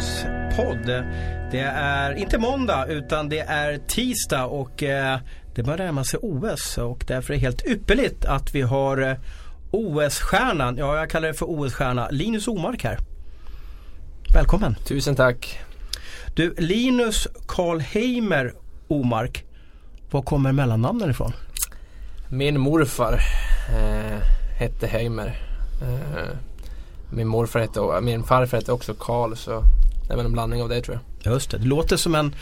Fotbollens 0.00 0.24
podd. 0.56 1.04
Det 1.50 1.60
är 1.74 2.12
inte 2.14 2.38
måndag 2.38 2.86
utan 2.86 3.28
det 3.28 3.38
är 3.38 3.78
tisdag 3.88 4.44
och 4.44 4.82
eh, 4.82 5.18
det 5.54 5.62
börjar 5.62 5.78
närma 5.78 6.04
sig 6.04 6.18
OS 6.22 6.78
och 6.78 7.04
därför 7.06 7.32
är 7.32 7.36
det 7.36 7.42
helt 7.42 7.66
ypperligt 7.66 8.24
att 8.24 8.54
vi 8.54 8.62
har 8.62 9.02
eh, 9.02 9.16
OS-stjärnan, 9.70 10.76
ja 10.76 10.96
jag 10.96 11.10
kallar 11.10 11.28
det 11.28 11.34
för 11.34 11.46
OS-stjärna, 11.46 12.08
Linus 12.10 12.48
Omark 12.48 12.84
här. 12.84 12.98
Välkommen! 14.34 14.74
Tusen 14.84 15.16
tack! 15.16 15.58
Du, 16.34 16.54
Linus 16.58 17.28
Karlheimer 17.46 18.54
Omark, 18.88 19.44
var 20.10 20.22
kommer 20.22 20.52
mellannamnen 20.52 21.10
ifrån? 21.10 21.32
Min 22.28 22.60
morfar 22.60 23.20
eh, 23.68 24.18
hette 24.58 24.86
Heimer. 24.86 25.40
Eh, 25.82 26.36
min 27.10 27.28
morfar 27.28 27.60
hette, 27.60 28.00
min 28.00 28.24
farfar 28.24 28.56
hette 28.56 28.72
också 28.72 28.94
Karl 28.94 29.34
så 29.36 29.64
det 30.10 30.14
är 30.14 30.16
väl 30.16 30.26
en 30.26 30.32
blandning 30.32 30.62
av 30.62 30.68
det 30.68 30.80
tror 30.80 30.98
jag. 31.22 31.32
Just 31.32 31.50
det, 31.50 31.58
det 31.58 31.66
låter 31.66 31.96
som 31.96 32.14
en, 32.14 32.34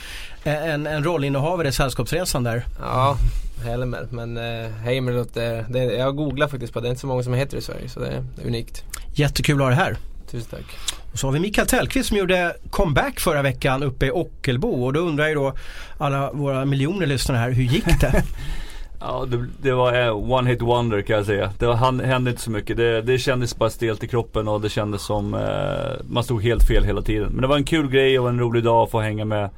en, 0.45 0.87
en 0.87 1.05
rollinnehavare 1.05 1.69
i 1.69 1.73
Sällskapsresan 1.73 2.45
där. 2.45 2.65
Ja, 2.81 3.19
Helmer. 3.65 4.09
Men 4.11 4.37
eh, 4.37 4.71
Heimer 4.71 5.13
låter, 5.13 5.67
det, 5.69 5.85
jag 5.85 6.17
googlar 6.17 6.49
faktiskt 6.49 6.73
på 6.73 6.81
det. 6.81 6.85
Det 6.85 6.89
är 6.89 6.91
inte 6.91 7.01
så 7.01 7.07
många 7.07 7.23
som 7.23 7.35
heter 7.35 7.53
det 7.53 7.59
i 7.59 7.63
Sverige 7.63 7.89
så 7.89 8.01
det 8.01 8.07
är, 8.07 8.25
det 8.37 8.43
är 8.43 8.47
unikt. 8.47 8.85
Jättekul 9.15 9.57
att 9.57 9.63
ha 9.63 9.69
dig 9.69 9.77
här. 9.77 9.97
Tusen 10.31 10.51
tack. 10.51 10.79
Och 11.13 11.19
så 11.19 11.27
har 11.27 11.33
vi 11.33 11.41
Mikael 11.41 11.67
Tellqvist 11.67 12.09
som 12.09 12.19
gjorde 12.19 12.57
comeback 12.71 13.21
förra 13.21 13.43
veckan 13.43 13.83
uppe 13.83 14.07
i 14.07 14.11
Ockelbo 14.11 14.85
och 14.85 14.93
då 14.93 15.01
undrar 15.01 15.29
ju 15.29 15.35
då 15.35 15.55
alla 15.99 16.33
våra 16.33 16.65
miljoner 16.65 17.07
lyssnare 17.07 17.39
här, 17.39 17.51
hur 17.51 17.65
gick 17.65 18.01
det? 18.01 18.23
Ja 19.01 19.27
det, 19.29 19.47
det 19.63 19.73
var 19.73 19.93
en 19.93 20.11
one 20.11 20.51
hit 20.51 20.63
wonder 20.63 21.03
kan 21.03 21.17
jag 21.17 21.27
säga. 21.27 21.53
Det 21.59 21.67
var, 21.67 22.05
hände 22.05 22.31
inte 22.31 22.43
så 22.43 22.51
mycket. 22.51 22.77
Det, 22.77 23.03
det 23.03 23.19
kändes 23.19 23.57
bara 23.57 23.71
stelt 23.71 24.05
i 24.05 24.09
kroppen 24.09 24.49
och 24.49 24.61
det 24.61 24.69
kändes 24.69 25.03
som 25.03 25.35
eh, 25.35 26.05
man 26.09 26.25
stod 26.25 26.43
helt 26.43 26.63
fel 26.63 26.85
hela 26.85 27.03
tiden. 27.03 27.29
Men 27.33 27.43
det 27.43 27.47
var 27.47 27.57
en 27.57 27.65
kul 27.65 27.91
grej 27.91 28.19
och 28.19 28.29
en 28.29 28.41
rolig 28.41 28.65
dag 28.65 28.83
att 28.83 28.91
få 28.91 29.01
hänga 29.01 29.25
med 29.25 29.51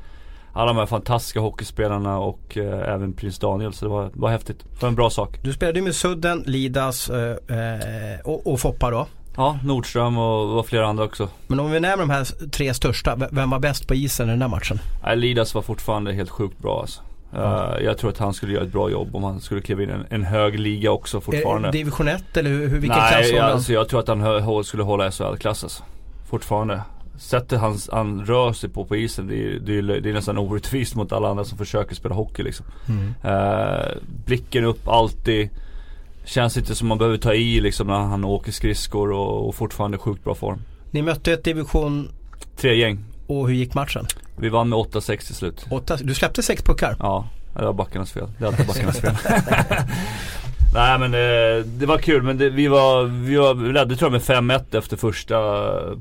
alla 0.53 0.67
de 0.67 0.77
här 0.77 0.87
fantastiska 0.87 1.41
hockeyspelarna 1.41 2.19
och 2.19 2.57
eh, 2.57 2.95
även 2.95 3.13
prins 3.13 3.39
Daniel. 3.39 3.73
Så 3.73 3.85
det 3.85 3.91
var, 3.91 4.11
var 4.13 4.31
häftigt. 4.31 4.59
Det 4.59 4.83
var 4.83 4.89
en 4.89 4.95
bra 4.95 5.11
sak. 5.11 5.39
Du 5.43 5.53
spelade 5.53 5.79
ju 5.79 5.85
med 5.85 5.95
Sudden, 5.95 6.43
Lidas 6.47 7.11
eh, 7.11 7.31
eh, 7.31 8.21
och, 8.25 8.47
och 8.47 8.61
Foppa 8.61 8.91
då. 8.91 9.07
Ja, 9.37 9.59
Nordström 9.65 10.19
och, 10.19 10.59
och 10.59 10.67
flera 10.67 10.87
andra 10.87 11.05
också. 11.05 11.29
Men 11.47 11.61
om 11.61 11.71
vi 11.71 11.81
nämner 11.81 11.97
de 11.97 12.11
här 12.11 12.49
tre 12.51 12.75
största, 12.75 13.17
vem 13.31 13.51
var 13.51 13.59
bäst 13.59 13.89
på 13.89 13.95
isen 13.95 14.29
i 14.29 14.31
den 14.31 14.43
här 14.43 14.49
matchen? 14.49 14.79
Nej, 15.05 15.17
Lidas 15.17 15.55
var 15.55 15.63
fortfarande 15.63 16.13
helt 16.13 16.31
sjukt 16.31 16.59
bra 16.59 16.81
alltså. 16.81 17.01
Uh, 17.35 17.85
jag 17.85 17.99
tror 17.99 18.11
att 18.11 18.19
han 18.19 18.35
skulle 18.35 18.53
göra 18.53 18.65
ett 18.65 18.73
bra 18.73 18.91
jobb 18.91 19.17
om 19.17 19.25
han 19.25 19.41
skulle 19.41 19.61
kliva 19.61 19.83
in 19.83 19.91
i 19.91 19.93
en, 19.93 20.07
en 20.11 20.25
hög 20.25 20.59
liga 20.59 20.91
också 20.91 21.21
fortfarande. 21.21 21.69
Är 21.69 21.73
division 21.73 22.09
1 22.09 22.37
eller 22.37 22.51
hur, 22.51 22.59
vilken 22.59 22.99
Nej, 22.99 23.13
klass 23.13 23.31
Nej, 23.33 23.41
alltså, 23.41 23.73
jag 23.73 23.89
tror 23.89 24.01
att 24.01 24.09
han 24.09 24.65
skulle 24.65 24.83
hålla 24.83 25.11
SHL-klass 25.11 25.65
alltså. 25.65 25.83
Fortfarande. 26.31 26.83
Sättet 27.19 27.61
han, 27.61 27.79
han 27.93 28.27
rör 28.27 28.53
sig 28.53 28.71
på 28.71 28.85
på 28.85 28.97
isen 28.97 29.27
det 29.27 29.35
är, 29.35 29.59
det 29.59 29.79
är, 29.79 29.83
det 29.83 30.11
är 30.11 30.13
nästan 30.13 30.39
orättvist 30.39 30.95
mot 30.95 31.13
alla 31.13 31.29
andra 31.29 31.45
som 31.45 31.59
försöker 31.59 31.95
spela 31.95 32.15
hockey 32.15 32.43
liksom. 32.43 32.67
Mm. 32.89 33.15
Uh, 33.35 33.87
blicken 34.25 34.65
upp 34.65 34.89
alltid. 34.89 35.51
Känns 36.25 36.57
inte 36.57 36.75
som 36.75 36.89
man 36.89 36.99
behöver 36.99 37.19
ta 37.19 37.35
i 37.35 37.61
liksom 37.61 37.87
när 37.87 37.99
han 37.99 38.25
åker 38.25 38.53
skridskor 38.53 39.13
och, 39.13 39.49
och 39.49 39.55
fortfarande 39.55 39.99
sjukt 39.99 40.25
bra 40.25 40.35
form. 40.35 40.59
Ni 40.91 41.03
mötte 41.03 41.33
ett 41.33 41.45
division 41.45 42.09
Tre 42.57 42.75
gäng. 42.75 43.05
Och 43.27 43.49
hur 43.49 43.55
gick 43.55 43.75
matchen? 43.75 44.07
Vi 44.41 44.49
vann 44.49 44.69
med 44.69 44.79
8-6 44.79 45.27
till 45.27 45.35
slut. 45.35 45.67
8, 45.71 45.97
du 46.01 46.15
släppte 46.15 46.43
sex 46.43 46.63
puckar? 46.63 46.97
Ja, 46.99 47.29
det 47.55 47.65
var 47.65 47.73
backarnas 47.73 48.13
fel. 48.13 48.27
Det 48.39 48.45
är 48.45 48.49
alltid 48.49 48.67
backarnas 48.67 49.01
fel. 49.01 49.15
Nej 50.75 50.99
men 50.99 51.11
det, 51.11 51.57
eh, 51.59 51.65
det, 51.65 51.87
var 51.87 51.99
kul 51.99 52.23
men 52.23 52.39
det, 52.39 52.51
vi 52.51 52.69
var, 52.69 53.05
vi 53.05 53.37
var 53.37 53.55
ledde 53.73 53.97
tror 53.97 54.13
jag 54.13 54.43
med 54.47 54.61
5-1 54.61 54.79
efter 54.79 54.97
första 54.97 55.37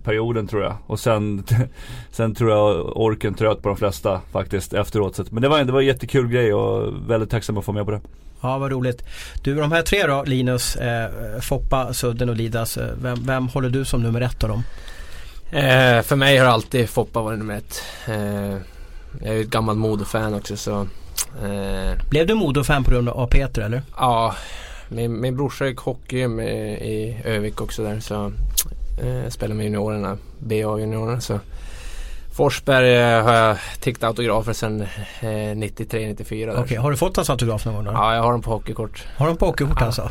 perioden 0.04 0.48
tror 0.48 0.64
jag. 0.64 0.76
Och 0.88 1.00
sen, 1.00 1.44
sen 2.12 2.36
tror 2.36 2.52
jag 2.52 2.98
orken 2.98 3.34
tröt 3.34 3.62
på 3.62 3.70
de 3.70 3.78
flesta 3.78 4.22
faktiskt 4.32 4.74
efteråt. 4.74 5.32
Men 5.32 5.42
det 5.42 5.50
var, 5.50 5.64
det 5.64 5.72
var 5.72 5.80
en 5.80 5.88
jättekul 5.88 6.28
grej 6.28 6.54
och 6.54 6.94
väldigt 7.08 7.30
tacksam 7.30 7.58
att 7.58 7.66
få 7.66 7.72
med 7.72 7.86
på 7.86 7.92
det. 7.92 8.02
Ja 8.42 8.58
vad 8.58 8.72
roligt. 8.72 9.04
Du 9.44 9.56
de 9.56 9.72
här 9.72 9.82
tre 9.82 10.08
då 10.08 10.24
Linus, 10.24 10.76
eh, 10.76 11.12
Foppa, 11.42 11.94
Sudden 11.94 12.30
och 12.30 12.36
Lidas. 12.36 12.78
Eh, 12.78 12.90
vem, 13.02 13.26
vem 13.26 13.48
håller 13.48 13.70
du 13.70 13.86
som 13.86 14.04
nummer 14.04 14.22
ett 14.22 14.44
av 14.44 14.50
dem? 14.50 14.64
Eh, 15.52 16.02
för 16.02 16.16
mig 16.16 16.38
har 16.38 16.46
alltid 16.46 16.90
Foppa 16.90 17.22
varit 17.22 17.40
nummer 17.40 17.56
ett. 17.58 17.84
Eh, 18.08 18.58
jag 19.22 19.30
är 19.30 19.34
ju 19.34 19.42
ett 19.42 19.50
gammalt 19.50 19.80
Modo-fan 19.80 20.34
också 20.34 20.58
så. 20.58 20.88
Eh, 21.44 22.10
Blev 22.10 22.28
du 22.28 22.34
Modo-fan 22.34 22.84
på 22.84 22.92
grund 22.92 23.10
av 23.10 23.28
Peter 23.28 23.62
eller? 23.62 23.82
Ja, 23.98 24.36
min, 24.90 25.22
min 25.22 25.38
brorsa 25.38 25.68
gick 25.68 25.80
hockey 25.80 26.28
med, 26.28 26.82
i 26.82 27.18
Övik 27.26 27.62
också 27.62 27.84
där 27.84 28.00
så 28.00 28.32
eh, 29.02 29.30
spelade 29.30 29.56
med 29.56 29.64
juniorerna, 29.64 30.18
BA-juniorerna 30.40 31.20
så. 31.20 31.40
Forsberg 32.36 32.96
eh, 32.96 33.24
har 33.24 33.34
jag 33.34 33.58
tickt 33.80 34.04
autografer 34.04 34.54
sedan 34.54 34.86
93-94. 35.22 36.50
Okej, 36.50 36.64
okay, 36.64 36.78
har 36.78 36.92
du 36.92 36.98
fått 36.98 37.16
hans 37.16 37.30
autograf 37.30 37.66
någon 37.66 37.76
gång? 37.76 37.86
Då? 37.86 37.92
Ja, 37.92 38.16
jag 38.16 38.24
har 38.24 38.32
dem 38.32 38.42
på 38.42 38.52
hockeykort. 38.52 39.08
Har 39.18 39.28
de 39.28 39.38
på 39.38 39.46
hockeykort 39.46 39.78
ja. 39.80 39.86
alltså? 39.86 40.10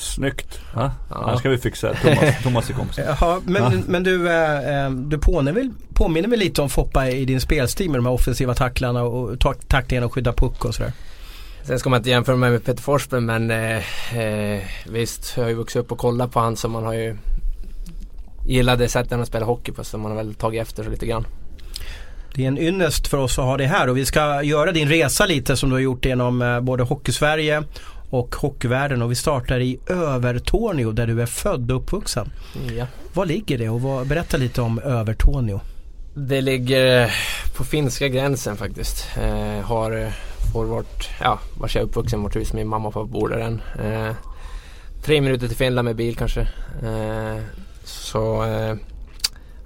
Snyggt. 0.00 0.60
Ja. 0.74 0.92
Ja. 1.10 1.38
ska 1.38 1.48
vi 1.48 1.58
fixa. 1.58 1.94
Thomas, 1.94 2.18
Thomas 2.42 2.70
är 2.70 2.74
kompis. 2.74 2.98
Jaha, 2.98 3.40
men, 3.44 3.62
ja. 3.62 3.72
men 3.86 4.02
du, 4.02 4.30
äh, 4.30 4.90
du 4.90 5.18
påminner, 5.18 5.70
påminner 5.94 6.28
mig 6.28 6.38
lite 6.38 6.62
om 6.62 6.70
Foppa 6.70 7.08
i 7.08 7.24
din 7.24 7.40
spelstil 7.40 7.90
med 7.90 7.98
de 7.98 8.06
här 8.06 8.12
offensiva 8.12 8.54
tacklarna 8.54 9.02
och 9.02 9.40
tacklingarna 9.68 10.06
och 10.06 10.14
skydda 10.14 10.32
puck 10.32 10.64
och 10.64 10.74
sådär. 10.74 10.92
Sen 11.62 11.78
ska 11.78 11.90
man 11.90 11.96
inte 11.96 12.10
jämföra 12.10 12.36
mig 12.36 12.50
med 12.50 12.64
Peter 12.64 12.82
Forsberg 12.82 13.20
men 13.20 13.50
eh, 13.50 14.18
eh, 14.18 14.62
visst, 14.86 15.32
jag 15.36 15.44
har 15.44 15.48
ju 15.48 15.54
vuxit 15.54 15.80
upp 15.80 15.92
och 15.92 15.98
kollat 15.98 16.32
på 16.32 16.40
han 16.40 16.56
så 16.56 16.68
man 16.68 16.84
har 16.84 16.94
ju 16.94 17.16
gillat 18.46 18.78
det 18.78 18.88
sättet 18.88 19.12
han 19.12 19.26
spelar 19.26 19.46
hockey 19.46 19.72
på 19.72 19.84
så 19.84 19.98
man 19.98 20.10
har 20.10 20.18
väl 20.18 20.34
tagit 20.34 20.62
efter 20.62 20.84
så 20.84 20.90
lite 20.90 21.06
grann. 21.06 21.26
Det 22.34 22.44
är 22.44 22.48
en 22.48 22.58
ynnest 22.58 23.06
för 23.06 23.16
oss 23.16 23.38
att 23.38 23.44
ha 23.44 23.56
dig 23.56 23.66
här 23.66 23.88
och 23.88 23.96
vi 23.96 24.06
ska 24.06 24.42
göra 24.42 24.72
din 24.72 24.88
resa 24.88 25.26
lite 25.26 25.56
som 25.56 25.68
du 25.68 25.74
har 25.76 25.80
gjort 25.80 26.04
genom 26.04 26.42
eh, 26.42 26.60
både 26.60 26.82
Hockeysverige 26.82 27.62
och 28.10 28.34
hockeyvärlden 28.34 29.02
och 29.02 29.10
vi 29.10 29.14
startar 29.14 29.60
i 29.60 29.78
Övertorneå 29.86 30.92
där 30.92 31.06
du 31.06 31.22
är 31.22 31.26
född 31.26 31.70
och 31.70 31.76
uppvuxen. 31.76 32.32
Ja. 32.76 32.86
Var 33.14 33.26
ligger 33.26 33.58
det 33.58 33.68
och 33.68 33.82
vad, 33.82 34.06
berätta 34.06 34.36
lite 34.36 34.62
om 34.62 34.78
Övertorneå. 34.78 35.60
Det 36.14 36.40
ligger 36.40 37.14
på 37.56 37.64
finska 37.64 38.08
gränsen 38.08 38.56
faktiskt. 38.56 39.06
Eh, 39.16 39.64
har, 39.64 40.12
får 40.52 40.64
vårt, 40.64 41.08
ja, 41.20 41.38
vars 41.60 41.74
jag 41.74 41.82
är 41.82 41.86
uppvuxen, 41.86 42.22
vart 42.22 42.36
hus 42.36 42.52
min 42.52 42.68
mamma 42.68 42.88
och 42.88 42.94
pappa 42.94 43.06
bor 43.06 43.28
där 43.28 43.38
än. 43.38 43.62
Eh, 43.84 44.14
tre 45.02 45.20
minuter 45.20 45.48
till 45.48 45.56
Finland 45.56 45.84
med 45.84 45.96
bil 45.96 46.16
kanske. 46.16 46.40
Eh, 46.82 47.42
så 47.84 48.44
eh, 48.44 48.74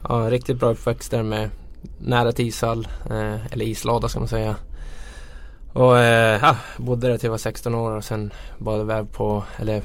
ja, 0.09 0.15
riktigt 0.31 0.59
bra 0.59 0.71
uppväxt 0.71 1.11
där 1.11 1.23
med 1.23 1.51
nära 1.99 2.33
till 2.33 2.47
ishall, 2.47 2.89
eh, 3.11 3.53
eller 3.53 3.65
islada 3.65 4.09
ska 4.09 4.19
man 4.19 4.29
säga. 4.29 4.57
Och 5.75 5.99
eh, 5.99 6.39
ja, 6.43 6.57
bodde 6.77 7.09
där 7.09 7.19
till 7.19 7.27
jag 7.27 7.31
var 7.31 7.39
16 7.39 7.75
år 7.75 7.93
och 7.93 8.05
sen 8.05 8.33
bad 8.59 8.81
iväg 8.81 9.13
på, 9.13 9.45
eller 9.57 9.83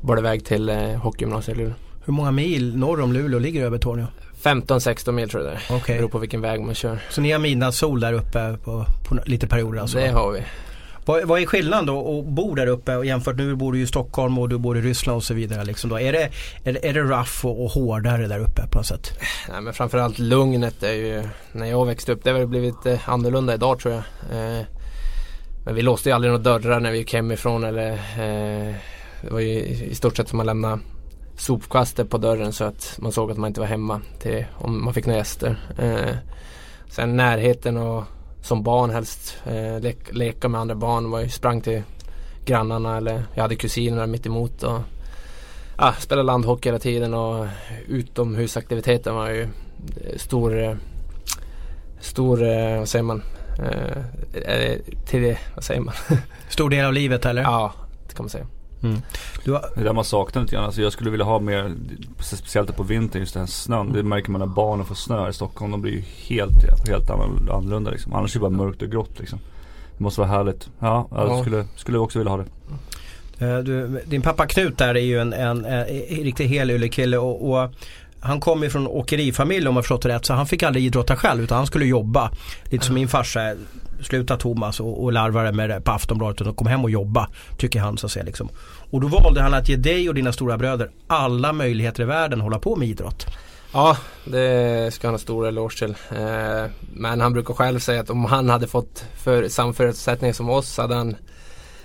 bar 0.00 0.18
iväg 0.18 0.44
till 0.44 0.68
eh, 0.68 0.76
hockeygymnasiet 0.76 1.58
i 1.58 1.60
Luleå. 1.60 1.74
Hur 2.04 2.12
många 2.12 2.30
mil 2.30 2.76
norr 2.76 3.00
om 3.00 3.12
Luleå 3.12 3.38
ligger 3.38 3.64
Övertorneå? 3.64 4.06
15-16 4.42 5.12
mil 5.12 5.28
tror 5.28 5.44
jag 5.44 5.52
det 5.52 5.74
är. 5.74 5.76
Okay. 5.76 5.96
Beror 5.96 6.08
på 6.08 6.18
vilken 6.18 6.40
väg 6.40 6.60
man 6.60 6.74
kör. 6.74 6.98
Så 7.10 7.20
ni 7.20 7.32
har 7.32 7.38
midnattssol 7.38 8.00
där 8.00 8.12
uppe 8.12 8.58
på, 8.64 8.86
på 9.08 9.18
lite 9.26 9.46
perioder 9.46 9.80
alltså? 9.80 9.98
Det 9.98 10.08
har 10.08 10.32
vi. 10.32 10.42
Vad, 11.06 11.24
vad 11.24 11.42
är 11.42 11.46
skillnaden 11.46 11.86
då 11.86 12.18
att 12.18 12.26
bo 12.26 12.54
där 12.54 12.66
uppe 12.66 12.96
och 12.96 13.06
jämfört 13.06 13.36
nu 13.36 13.54
bor 13.54 13.72
du 13.72 13.80
i 13.80 13.86
Stockholm 13.86 14.38
och 14.38 14.48
du 14.48 14.58
bor 14.58 14.78
i 14.78 14.80
Ryssland 14.80 15.16
och 15.16 15.24
så 15.24 15.34
vidare. 15.34 15.64
Liksom 15.64 15.90
då. 15.90 16.00
Är, 16.00 16.12
det, 16.12 16.30
är, 16.64 16.84
är 16.84 16.92
det 16.92 17.00
rough 17.00 17.46
och, 17.46 17.64
och 17.64 17.70
hårdare 17.70 18.26
där 18.26 18.38
uppe 18.38 18.66
på 18.70 18.78
något 18.78 18.86
sätt? 18.86 19.18
Nej 19.50 19.60
men 19.60 19.74
framförallt 19.74 20.18
lugnet 20.18 20.82
är 20.82 20.92
ju, 20.92 21.22
när 21.52 21.66
jag 21.66 21.86
växte 21.86 22.12
upp, 22.12 22.24
det 22.24 22.30
har 22.30 22.46
blivit 22.46 22.86
eh, 22.86 23.08
annorlunda 23.08 23.54
idag 23.54 23.78
tror 23.78 23.94
jag. 23.94 24.02
Eh, 24.58 24.64
men 25.64 25.74
vi 25.74 25.82
låste 25.82 26.08
ju 26.08 26.14
aldrig 26.14 26.32
några 26.32 26.42
dörrar 26.42 26.80
när 26.80 26.90
vi 26.90 26.98
gick 26.98 27.14
hemifrån 27.14 27.64
eller 27.64 27.90
eh, 27.92 28.74
Det 29.20 29.30
var 29.30 29.40
ju 29.40 29.58
i 29.66 29.94
stort 29.94 30.16
sett 30.16 30.28
som 30.28 30.40
att 30.40 30.46
lämna 30.46 30.80
sopkastet 31.36 32.10
på 32.10 32.18
dörren 32.18 32.52
så 32.52 32.64
att 32.64 32.98
man 32.98 33.12
såg 33.12 33.30
att 33.30 33.38
man 33.38 33.48
inte 33.48 33.60
var 33.60 33.66
hemma 33.66 34.00
till, 34.18 34.44
om 34.54 34.84
man 34.84 34.94
fick 34.94 35.06
några 35.06 35.18
gäster. 35.18 35.56
Eh, 35.78 36.16
sen 36.88 37.16
närheten 37.16 37.76
och 37.76 38.04
som 38.42 38.62
barn 38.62 38.90
helst 38.90 39.36
eh, 39.46 39.80
le 39.80 39.94
leka 40.10 40.48
med 40.48 40.60
andra 40.60 40.74
barn. 40.74 41.10
Var 41.10 41.20
ju, 41.20 41.28
sprang 41.28 41.60
till 41.60 41.82
grannarna 42.44 42.96
eller 42.96 43.22
jag 43.34 43.42
hade 43.42 43.56
kusiner 43.56 44.06
mitt 44.06 44.26
emot 44.26 44.62
och 44.62 44.80
ah, 45.76 45.92
spelade 45.92 46.26
landhockey 46.26 46.68
hela 46.68 46.78
tiden 46.78 47.14
och 47.14 47.46
utomhusaktiviteten 47.88 49.14
var 49.14 49.30
ju 49.30 49.48
stor, 50.16 50.62
eh, 50.62 50.76
stor, 52.00 52.42
eh, 52.42 52.78
vad 52.78 52.88
säger 52.88 53.02
man, 53.02 53.22
eh, 53.58 54.76
till 55.06 55.22
det, 55.22 55.38
vad 55.54 55.64
säger 55.64 55.80
man? 55.80 55.94
Stor 56.48 56.70
del 56.70 56.84
av 56.84 56.92
livet 56.92 57.26
eller? 57.26 57.42
Ja, 57.42 57.72
det 58.08 58.14
kan 58.14 58.24
man 58.24 58.30
säga. 58.30 58.46
Mm. 58.82 59.02
Har... 59.46 59.64
Det 59.74 59.80
är 59.80 59.84
där 59.84 59.92
man 59.92 60.04
saknar 60.04 60.42
lite 60.42 60.54
grann. 60.54 60.64
Alltså 60.64 60.82
jag 60.82 60.92
skulle 60.92 61.10
vilja 61.10 61.26
ha 61.26 61.40
mer, 61.40 61.74
speciellt 62.20 62.76
på 62.76 62.82
vintern, 62.82 63.20
just 63.20 63.34
den 63.34 63.40
här 63.40 63.46
snön. 63.46 63.92
Det 63.92 64.02
märker 64.02 64.30
man 64.30 64.38
när 64.38 64.46
barnen 64.46 64.86
får 64.86 64.94
snö 64.94 65.28
i 65.28 65.32
Stockholm. 65.32 65.70
De 65.70 65.82
blir 65.82 65.92
ju 65.92 66.00
helt, 66.00 66.88
helt 66.88 67.10
annorlunda 67.10 67.90
liksom. 67.90 68.14
Annars 68.14 68.36
är 68.36 68.40
det 68.40 68.42
bara 68.42 68.64
mörkt 68.64 68.82
och 68.82 68.90
grått 68.90 69.18
liksom. 69.18 69.38
Det 69.98 70.04
måste 70.04 70.20
vara 70.20 70.30
härligt. 70.30 70.68
Ja, 70.78 71.08
jag 71.10 71.28
ja. 71.28 71.40
skulle, 71.40 71.64
skulle 71.76 71.98
också 71.98 72.18
vilja 72.18 72.30
ha 72.30 72.38
det. 72.38 72.46
Eh, 73.38 73.58
du, 73.58 74.02
din 74.06 74.22
pappa 74.22 74.46
Knut 74.46 74.78
där 74.78 74.94
är 74.94 75.00
ju 75.00 75.20
en, 75.20 75.32
en, 75.32 75.64
en, 75.64 75.86
en 76.08 76.24
riktig 76.24 76.46
helylle 76.46 76.88
kille 76.88 77.18
och, 77.18 77.50
och 77.50 77.70
han 78.24 78.40
kom 78.40 78.62
ju 78.62 78.70
från 78.70 78.86
åkerifamilj 78.86 79.68
om 79.68 79.74
jag 79.74 79.84
förstått 79.84 80.02
det 80.02 80.08
rätt 80.08 80.26
så 80.26 80.34
han 80.34 80.46
fick 80.46 80.62
aldrig 80.62 80.84
idrotta 80.84 81.16
själv 81.16 81.42
utan 81.42 81.56
han 81.56 81.66
skulle 81.66 81.84
jobba. 81.84 82.30
Lite 82.64 82.86
som 82.86 82.94
min 82.94 83.08
farsa 83.08 83.54
sluta 84.00 84.36
Thomas 84.36 84.80
och, 84.80 85.04
och 85.04 85.12
larvade 85.12 85.52
med 85.52 85.70
det 85.70 85.80
på 85.80 85.90
Aftonbladet 85.90 86.46
och 86.46 86.56
kom 86.56 86.66
hem 86.66 86.84
och 86.84 86.90
jobba. 86.90 87.28
Tycker 87.58 87.80
han 87.80 87.98
så 87.98 88.06
att 88.06 88.12
säga 88.12 88.24
liksom. 88.24 88.48
Och 88.90 89.00
då 89.00 89.08
valde 89.08 89.42
han 89.42 89.54
att 89.54 89.68
ge 89.68 89.76
dig 89.76 90.08
och 90.08 90.14
dina 90.14 90.32
stora 90.32 90.58
bröder 90.58 90.90
alla 91.06 91.52
möjligheter 91.52 92.02
i 92.02 92.06
världen 92.06 92.38
att 92.38 92.44
hålla 92.44 92.58
på 92.58 92.76
med 92.76 92.88
idrott. 92.88 93.26
Ja, 93.72 93.96
det 94.24 94.94
ska 94.94 95.06
han 95.06 95.14
ha 95.14 95.18
stor 95.18 95.48
eloge 95.48 95.78
till. 95.78 95.94
Eh, 96.18 96.70
men 96.92 97.20
han 97.20 97.32
brukar 97.32 97.54
själv 97.54 97.78
säga 97.78 98.00
att 98.00 98.10
om 98.10 98.24
han 98.24 98.48
hade 98.48 98.66
fått 98.66 99.04
för, 99.24 99.48
samma 99.48 99.72
förutsättningar 99.72 100.32
som 100.32 100.50
oss 100.50 100.76
hade 100.76 100.94
han 100.94 101.16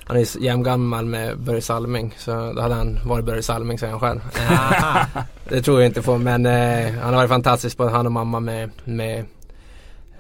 han 0.10 0.18
är 0.18 0.42
jämngammal 0.42 1.06
med 1.06 1.40
Börje 1.40 1.62
Salming 1.62 2.16
så 2.18 2.32
då 2.56 2.62
hade 2.62 2.76
han 2.76 3.00
varit 3.06 3.26
Börje 3.26 3.44
Salming 3.44 3.80
säger 3.80 3.92
han 3.92 4.00
själv. 4.00 4.20
det 5.50 5.62
tror 5.62 5.82
jag 5.82 5.90
inte 5.90 6.02
på 6.02 6.18
men 6.18 6.46
eh, 6.46 6.94
han 7.02 7.14
har 7.14 7.16
varit 7.16 7.30
fantastisk 7.30 7.78
både 7.78 7.92
han 7.92 8.06
och 8.06 8.12
mamma 8.12 8.40
med, 8.40 8.70
med 8.84 9.26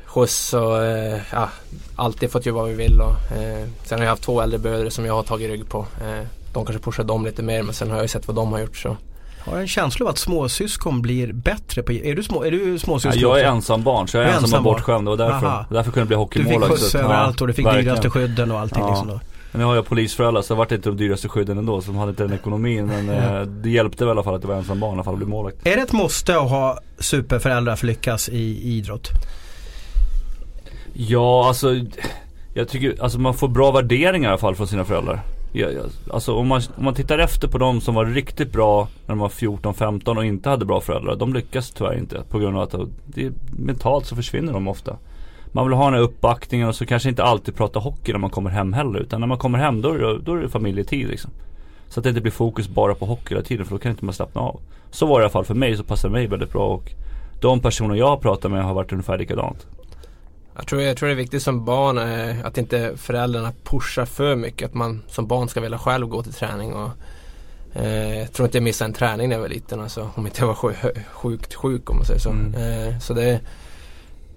skjuts 0.05 0.53
och 0.53 0.83
eh, 0.83 1.19
ja, 1.31 1.49
alltid 1.95 2.31
fått 2.31 2.45
göra 2.45 2.55
vad 2.55 2.69
vi 2.69 2.75
vill. 2.75 3.01
Och, 3.01 3.37
eh, 3.37 3.67
sen 3.83 3.97
har 3.99 4.05
jag 4.05 4.11
haft 4.11 4.23
två 4.23 4.41
äldre 4.41 4.59
bröder 4.59 4.89
som 4.89 5.05
jag 5.05 5.13
har 5.13 5.23
tagit 5.23 5.49
rygg 5.49 5.69
på. 5.69 5.79
Eh, 5.79 6.27
de 6.53 6.65
kanske 6.65 6.83
pushar 6.83 7.03
dem 7.03 7.25
lite 7.25 7.43
mer 7.43 7.63
men 7.63 7.73
sen 7.73 7.89
har 7.89 7.97
jag 7.97 8.03
ju 8.03 8.07
sett 8.07 8.27
vad 8.27 8.35
de 8.35 8.51
har 8.51 8.59
gjort. 8.59 8.77
Så. 8.77 8.97
Har 9.39 9.57
en 9.57 9.67
känsla 9.67 10.05
av 10.05 10.09
att 10.09 10.17
småsyskon 10.17 11.01
blir 11.01 11.33
bättre 11.33 11.83
på 11.83 11.91
Är 11.91 12.15
du, 12.15 12.23
små, 12.23 12.43
är 12.43 12.51
du 12.51 12.79
småsyskon? 12.79 13.21
Ja, 13.21 13.27
jag 13.27 13.39
är 13.39 13.51
ensam 13.51 13.83
barn 13.83 14.07
så 14.07 14.17
jag 14.17 14.25
är 14.25 14.33
ensam 14.33 14.57
och 14.57 14.63
bortskämd 14.63 15.09
och 15.09 15.17
därför, 15.17 15.65
därför 15.69 15.91
kunde 15.91 15.99
jag 15.99 16.07
bli 16.07 16.15
hockeymålvakt. 16.15 16.71
Du 16.71 16.77
fick 16.77 16.83
skjuts 16.83 16.95
överallt 16.95 17.41
och 17.41 17.47
du 17.47 17.53
fick 17.53 17.71
dyraste 17.71 18.09
skydden 18.09 18.51
och 18.51 18.59
allting 18.59 18.81
ja. 18.81 18.89
liksom 18.89 19.07
då. 19.07 19.19
Nu 19.51 19.63
har 19.63 19.75
jag 19.75 19.85
polisföräldrar 19.85 20.41
så 20.41 20.53
det 20.53 20.57
vart 20.57 20.71
inte 20.71 20.89
de 20.89 20.97
dyraste 20.97 21.29
skydden 21.29 21.57
ändå. 21.57 21.79
De 21.79 21.95
hade 21.95 22.09
inte 22.09 22.23
den 22.23 22.33
ekonomin. 22.33 22.85
Men 22.85 23.09
eh, 23.09 23.41
det 23.41 23.69
hjälpte 23.69 24.05
väl 24.05 24.09
i 24.09 24.11
alla 24.11 24.23
fall 24.23 24.35
att 24.35 24.43
jag 24.43 24.49
var 24.49 24.55
ensam 24.55 24.79
barn 24.79 24.91
i 24.91 24.93
alla 24.93 25.03
fall 25.03 25.13
att 25.13 25.19
bli 25.19 25.27
målvakt. 25.27 25.67
Är 25.67 25.75
det 25.75 25.81
ett 25.81 25.91
måste 25.91 26.39
att 26.39 26.49
ha 26.49 26.79
superföräldrar 26.99 27.75
för 27.75 27.87
att 27.87 27.89
lyckas 27.89 28.29
i 28.29 28.73
idrott? 28.77 29.09
Ja, 30.93 31.47
alltså 31.47 31.75
jag 32.53 32.67
tycker 32.67 33.03
alltså 33.03 33.19
man 33.19 33.33
får 33.33 33.47
bra 33.47 33.71
värderingar 33.71 34.29
i 34.29 34.31
alla 34.31 34.37
fall 34.37 34.55
från 34.55 34.67
sina 34.67 34.85
föräldrar. 34.85 35.21
Alltså 36.11 36.33
om 36.33 36.47
man, 36.47 36.61
om 36.77 36.85
man 36.85 36.93
tittar 36.93 37.19
efter 37.19 37.47
på 37.47 37.57
de 37.57 37.81
som 37.81 37.95
var 37.95 38.05
riktigt 38.05 38.51
bra 38.51 38.87
när 39.05 39.09
de 39.09 39.19
var 39.19 39.29
14-15 39.29 40.17
och 40.17 40.25
inte 40.25 40.49
hade 40.49 40.65
bra 40.65 40.81
föräldrar. 40.81 41.15
De 41.15 41.33
lyckas 41.33 41.71
tyvärr 41.71 41.97
inte 41.97 42.23
på 42.29 42.39
grund 42.39 42.57
av 42.57 42.63
att 42.63 42.75
det, 43.05 43.31
mentalt 43.51 44.05
så 44.05 44.15
försvinner 44.15 44.53
de 44.53 44.67
ofta. 44.67 44.97
Man 45.51 45.67
vill 45.67 45.77
ha 45.77 45.85
den 45.85 45.93
här 45.93 46.01
uppbackningen 46.01 46.67
och 46.67 46.75
så 46.75 46.85
kanske 46.85 47.09
inte 47.09 47.23
alltid 47.23 47.55
prata 47.55 47.79
hockey 47.79 48.11
när 48.11 48.19
man 48.19 48.29
kommer 48.29 48.49
hem 48.49 48.73
heller. 48.73 48.99
Utan 48.99 49.19
när 49.19 49.27
man 49.27 49.37
kommer 49.37 49.57
hem 49.57 49.81
då 49.81 49.93
är 49.93 49.97
det, 49.97 50.19
då 50.19 50.33
är 50.33 50.37
det 50.37 50.49
familjetid 50.49 51.07
liksom. 51.07 51.31
Så 51.89 51.99
att 51.99 52.03
det 52.03 52.09
inte 52.09 52.21
blir 52.21 52.31
fokus 52.31 52.67
bara 52.69 52.95
på 52.95 53.05
hockey 53.05 53.33
hela 53.35 53.45
tiden 53.45 53.65
för 53.65 53.75
då 53.75 53.79
kan 53.79 53.91
inte 53.91 54.05
man 54.05 54.13
slappna 54.13 54.41
av. 54.41 54.59
Så 54.91 55.05
var 55.05 55.19
det 55.19 55.23
i 55.23 55.25
alla 55.25 55.31
fall 55.31 55.45
för 55.45 55.55
mig, 55.55 55.77
så 55.77 55.83
passade 55.83 56.11
mig 56.11 56.27
väldigt 56.27 56.51
bra 56.51 56.67
och 56.67 56.91
de 57.41 57.59
personer 57.59 57.95
jag 57.95 58.07
har 58.07 58.17
pratat 58.17 58.51
med 58.51 58.63
har 58.63 58.73
varit 58.73 58.91
ungefär 58.91 59.17
likadant. 59.17 59.67
Jag 60.55 60.67
tror, 60.67 60.81
jag 60.81 60.97
tror 60.97 61.07
det 61.07 61.13
är 61.13 61.17
viktigt 61.17 61.43
som 61.43 61.65
barn 61.65 61.97
eh, 61.97 62.45
att 62.45 62.57
inte 62.57 62.97
föräldrarna 62.97 63.53
pushar 63.63 64.05
för 64.05 64.35
mycket. 64.35 64.67
Att 64.67 64.73
man 64.73 65.01
som 65.07 65.27
barn 65.27 65.47
ska 65.47 65.61
vilja 65.61 65.77
själv 65.77 66.07
gå 66.07 66.23
till 66.23 66.33
träning. 66.33 66.73
Och, 66.73 66.89
eh, 67.73 68.19
jag 68.19 68.33
tror 68.33 68.45
inte 68.45 68.57
jag 68.57 68.63
missade 68.63 68.89
en 68.89 68.93
träning 68.93 69.29
när 69.29 69.35
jag 69.35 69.41
var 69.41 69.49
liten. 69.49 69.79
Alltså, 69.79 70.09
om 70.15 70.25
inte 70.25 70.41
jag 70.41 70.47
var 70.47 70.53
sjuk, 70.53 70.75
sjukt 71.11 71.53
sjuk 71.53 71.89
om 71.89 71.95
man 71.95 72.05
säger 72.05 72.19
så. 72.19 72.29
Mm. 72.29 72.53
Eh, 72.53 72.99
så 72.99 73.13
det, 73.13 73.39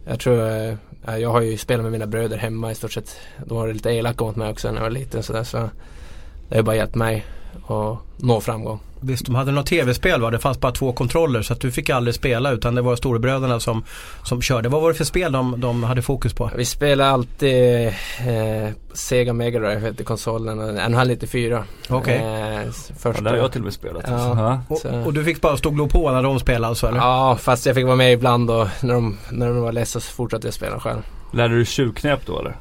jag 0.04 0.20
tror, 0.20 0.48
eh, 0.48 1.18
jag 1.18 1.30
har 1.30 1.40
ju 1.40 1.56
spelat 1.56 1.82
med 1.82 1.92
mina 1.92 2.06
bröder 2.06 2.36
hemma 2.36 2.70
i 2.70 2.74
stort 2.74 2.92
sett. 2.92 3.16
De 3.46 3.56
var 3.56 3.72
lite 3.72 3.90
elaka 3.90 4.24
mot 4.24 4.36
mig 4.36 4.50
också 4.50 4.68
när 4.68 4.74
jag 4.74 4.82
var 4.82 4.90
liten. 4.90 5.22
Så, 5.22 5.32
där, 5.32 5.44
så 5.44 5.70
det 6.48 6.56
har 6.56 6.62
bara 6.62 6.76
hjälpt 6.76 6.94
mig 6.94 7.24
att 7.66 7.98
nå 8.16 8.40
framgång. 8.40 8.80
Visst, 9.02 9.26
de 9.26 9.34
hade 9.34 9.52
något 9.52 9.66
tv-spel 9.66 10.20
va? 10.20 10.30
Det 10.30 10.38
fanns 10.38 10.60
bara 10.60 10.72
två 10.72 10.92
kontroller 10.92 11.42
så 11.42 11.52
att 11.52 11.60
du 11.60 11.70
fick 11.70 11.90
aldrig 11.90 12.14
spela 12.14 12.50
utan 12.52 12.74
det 12.74 12.82
var 12.82 12.96
storebröderna 12.96 13.60
som, 13.60 13.84
som 14.24 14.42
körde. 14.42 14.68
Vad 14.68 14.82
var 14.82 14.88
det 14.88 14.94
för 14.94 15.04
spel 15.04 15.32
de, 15.32 15.60
de 15.60 15.82
hade 15.82 16.02
fokus 16.02 16.34
på? 16.34 16.50
Vi 16.56 16.64
spelade 16.64 17.10
alltid 17.10 17.86
eh, 17.86 18.72
Sega 18.92 19.32
Mega 19.32 19.60
Drive 19.60 19.80
hette 19.80 20.04
konsolen 20.04 20.58
NHL 20.92 21.08
94. 21.08 21.64
Okej. 21.88 22.16
Okay. 22.16 22.66
Eh, 22.66 22.70
första... 22.98 23.08
Ja, 23.08 23.20
det 23.20 23.30
har 23.30 23.36
jag 23.36 23.52
till 23.52 23.60
och 23.60 23.64
med 23.64 23.72
spelat. 23.72 24.04
Ja, 24.06 24.62
och, 24.68 25.06
och, 25.06 25.12
du 25.12 25.24
fick 25.24 25.40
bara 25.40 25.56
stå 25.56 25.68
och 25.68 25.74
glo 25.74 25.88
på 25.88 26.10
när 26.10 26.22
de 26.22 26.40
spelade 26.40 26.66
alltså 26.66 26.86
eller? 26.86 26.98
Ja, 26.98 27.36
fast 27.40 27.66
jag 27.66 27.74
fick 27.74 27.84
vara 27.84 27.96
med 27.96 28.12
ibland 28.12 28.50
och 28.50 28.68
när 28.80 28.94
de, 28.94 29.18
när 29.30 29.46
de 29.46 29.60
var 29.60 29.72
ledsna 29.72 30.00
så 30.00 30.12
fortsatte 30.12 30.46
jag 30.46 30.54
spela 30.54 30.80
själv. 30.80 31.02
Lärde 31.34 31.58
du 31.58 31.64
tjuvknep 31.64 32.26
då 32.26 32.38
eller? 32.38 32.56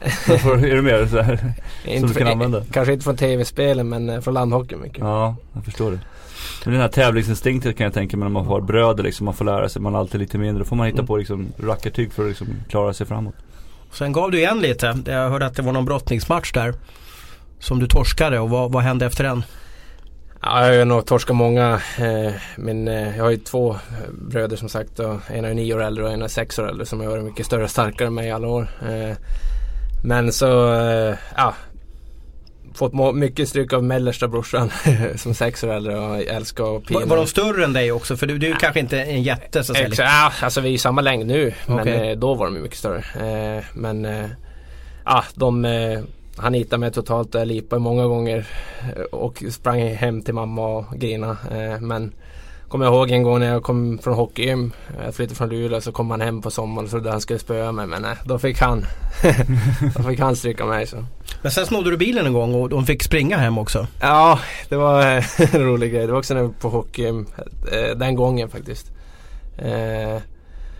är 0.65 0.75
det 0.75 0.81
mer 0.81 1.05
så 1.05 1.21
här, 1.21 1.53
som 1.99 2.07
du 2.07 2.13
kan 2.13 2.27
använda? 2.27 2.63
Kanske 2.71 2.93
inte 2.93 3.03
från 3.03 3.17
tv-spelen 3.17 3.89
men 3.89 4.09
eh, 4.09 4.21
från 4.21 4.33
landhockey 4.33 4.75
mycket. 4.75 4.99
Ja, 4.99 5.35
jag 5.53 5.65
förstår 5.65 5.91
det. 5.91 5.99
Men 6.65 6.73
den 6.73 6.81
här 6.81 6.89
tävlingsinstinkten 6.89 7.73
kan 7.73 7.83
jag 7.83 7.93
tänka 7.93 8.17
mig 8.17 8.25
när 8.25 8.33
man 8.33 8.45
har 8.45 8.61
bröder 8.61 9.03
liksom, 9.03 9.25
man 9.25 9.33
får 9.33 9.45
lära 9.45 9.69
sig, 9.69 9.81
man 9.81 9.95
är 9.95 9.99
alltid 9.99 10.21
lite 10.21 10.37
mindre. 10.37 10.63
Då 10.63 10.65
får 10.65 10.75
man 10.75 10.85
hitta 10.85 10.97
mm. 10.97 11.07
på 11.07 11.17
liksom 11.17 11.53
rackartyg 11.57 12.13
för 12.13 12.23
att 12.23 12.29
liksom 12.29 12.47
klara 12.69 12.93
sig 12.93 13.07
framåt. 13.07 13.35
Sen 13.91 14.11
gav 14.11 14.31
du 14.31 14.37
igen 14.37 14.59
lite. 14.59 14.97
Jag 15.05 15.29
hörde 15.29 15.45
att 15.45 15.55
det 15.55 15.61
var 15.61 15.71
någon 15.71 15.85
brottningsmatch 15.85 16.51
där. 16.51 16.73
Som 17.59 17.79
du 17.79 17.87
torskade 17.87 18.39
och 18.39 18.49
vad, 18.49 18.71
vad 18.71 18.83
hände 18.83 19.05
efter 19.05 19.23
den? 19.23 19.43
Ja, 20.41 20.67
jag 20.67 20.79
har 20.79 20.85
nog 20.85 21.05
torskat 21.05 21.35
många. 21.35 21.81
Eh, 21.97 22.33
men 22.57 22.87
eh, 22.87 23.17
jag 23.17 23.23
har 23.23 23.31
ju 23.31 23.37
två 23.37 23.75
bröder 24.11 24.57
som 24.57 24.69
sagt. 24.69 24.99
Och 24.99 25.19
en 25.27 25.45
är 25.45 25.53
nio 25.53 25.73
år 25.73 25.83
äldre 25.83 26.05
och 26.05 26.11
en 26.11 26.21
är 26.21 26.27
sex 26.27 26.59
år 26.59 26.69
äldre 26.69 26.85
som 26.85 26.99
har 26.99 27.07
varit 27.07 27.23
mycket 27.23 27.45
större 27.45 27.63
och 27.63 27.69
starkare 27.69 28.07
än 28.07 28.13
mig 28.13 28.27
i 28.27 28.31
alla 28.31 28.47
år. 28.47 28.67
Eh, 28.81 29.17
men 30.03 30.31
så, 30.31 30.45
ja. 31.35 31.53
Fått 32.73 33.15
mycket 33.15 33.49
stryk 33.49 33.73
av 33.73 33.83
mellersta 33.83 34.27
brorsan 34.27 34.71
som 35.15 35.33
sex 35.33 35.63
år 35.63 35.71
äldre 35.71 35.99
och 35.99 36.17
älskar 36.17 36.77
att 36.77 36.85
pina. 36.85 36.99
Var, 36.99 37.07
var 37.07 37.17
de 37.17 37.27
större 37.27 37.63
än 37.63 37.73
dig 37.73 37.91
också? 37.91 38.17
För 38.17 38.27
du, 38.27 38.37
du 38.37 38.47
är 38.47 38.51
ja. 38.51 38.57
kanske 38.59 38.79
inte 38.79 39.01
en 39.01 39.23
jätte 39.23 39.63
så 39.63 39.71
att 39.71 39.77
säga. 39.77 39.89
Ja, 39.97 40.31
alltså 40.41 40.61
vi 40.61 40.67
är 40.67 40.71
ju 40.71 40.77
samma 40.77 41.01
längd 41.01 41.25
nu. 41.25 41.53
Men 41.65 41.79
okay. 41.79 42.09
Eh, 42.09 42.17
då 42.17 42.33
var 42.33 42.45
de 42.45 42.61
mycket 42.61 42.77
större. 42.77 43.57
Eh, 43.57 43.63
men 43.73 44.07
ja, 45.05 45.23
de 45.35 45.65
han 46.37 46.53
hittade 46.53 46.79
mig 46.79 46.91
totalt 46.91 47.33
jag 47.33 47.47
lipade 47.47 47.79
många 47.79 48.05
gånger 48.05 48.47
och 49.11 49.43
sprang 49.49 49.87
hem 49.87 50.21
till 50.21 50.33
mamma 50.33 50.67
och 50.67 50.85
grina. 50.95 51.37
Men 51.79 52.13
kommer 52.71 52.85
jag 52.85 52.93
ihåg 52.93 53.11
en 53.11 53.23
gång 53.23 53.39
när 53.39 53.47
jag 53.47 53.63
kom 53.63 53.97
från 53.97 54.13
hockeygym. 54.13 54.71
Jag 55.05 55.15
flyttade 55.15 55.35
från 55.35 55.49
Luleå 55.49 55.81
så 55.81 55.91
kom 55.91 56.11
han 56.11 56.21
hem 56.21 56.41
på 56.41 56.51
sommaren 56.51 56.85
och 56.85 56.91
trodde 56.91 57.11
han 57.11 57.21
skulle 57.21 57.39
spöa 57.39 57.71
mig. 57.71 57.87
Men 57.87 58.01
nej, 58.01 58.15
då 58.25 58.39
fick 58.39 58.59
han, 58.59 58.85
då 59.95 60.03
fick 60.03 60.19
han 60.19 60.35
stryka 60.35 60.65
mig. 60.65 60.87
Så. 60.87 61.05
Men 61.41 61.51
sen 61.51 61.65
snodde 61.65 61.89
du 61.89 61.97
bilen 61.97 62.25
en 62.25 62.33
gång 62.33 62.55
och 62.55 62.69
de 62.69 62.85
fick 62.85 63.03
springa 63.03 63.37
hem 63.37 63.57
också. 63.57 63.87
Ja, 64.01 64.39
det 64.69 64.75
var 64.75 65.03
en 65.55 65.65
rolig 65.65 65.93
grej. 65.93 66.05
Det 66.05 66.11
var 66.11 66.19
också 66.19 66.33
när 66.33 66.41
jag 66.41 66.47
var 66.47 66.53
på 66.53 66.69
hockeygym. 66.69 67.25
Eh, 67.71 67.97
den 67.97 68.15
gången 68.15 68.49
faktiskt. 68.49 68.91
Eh, 69.57 70.21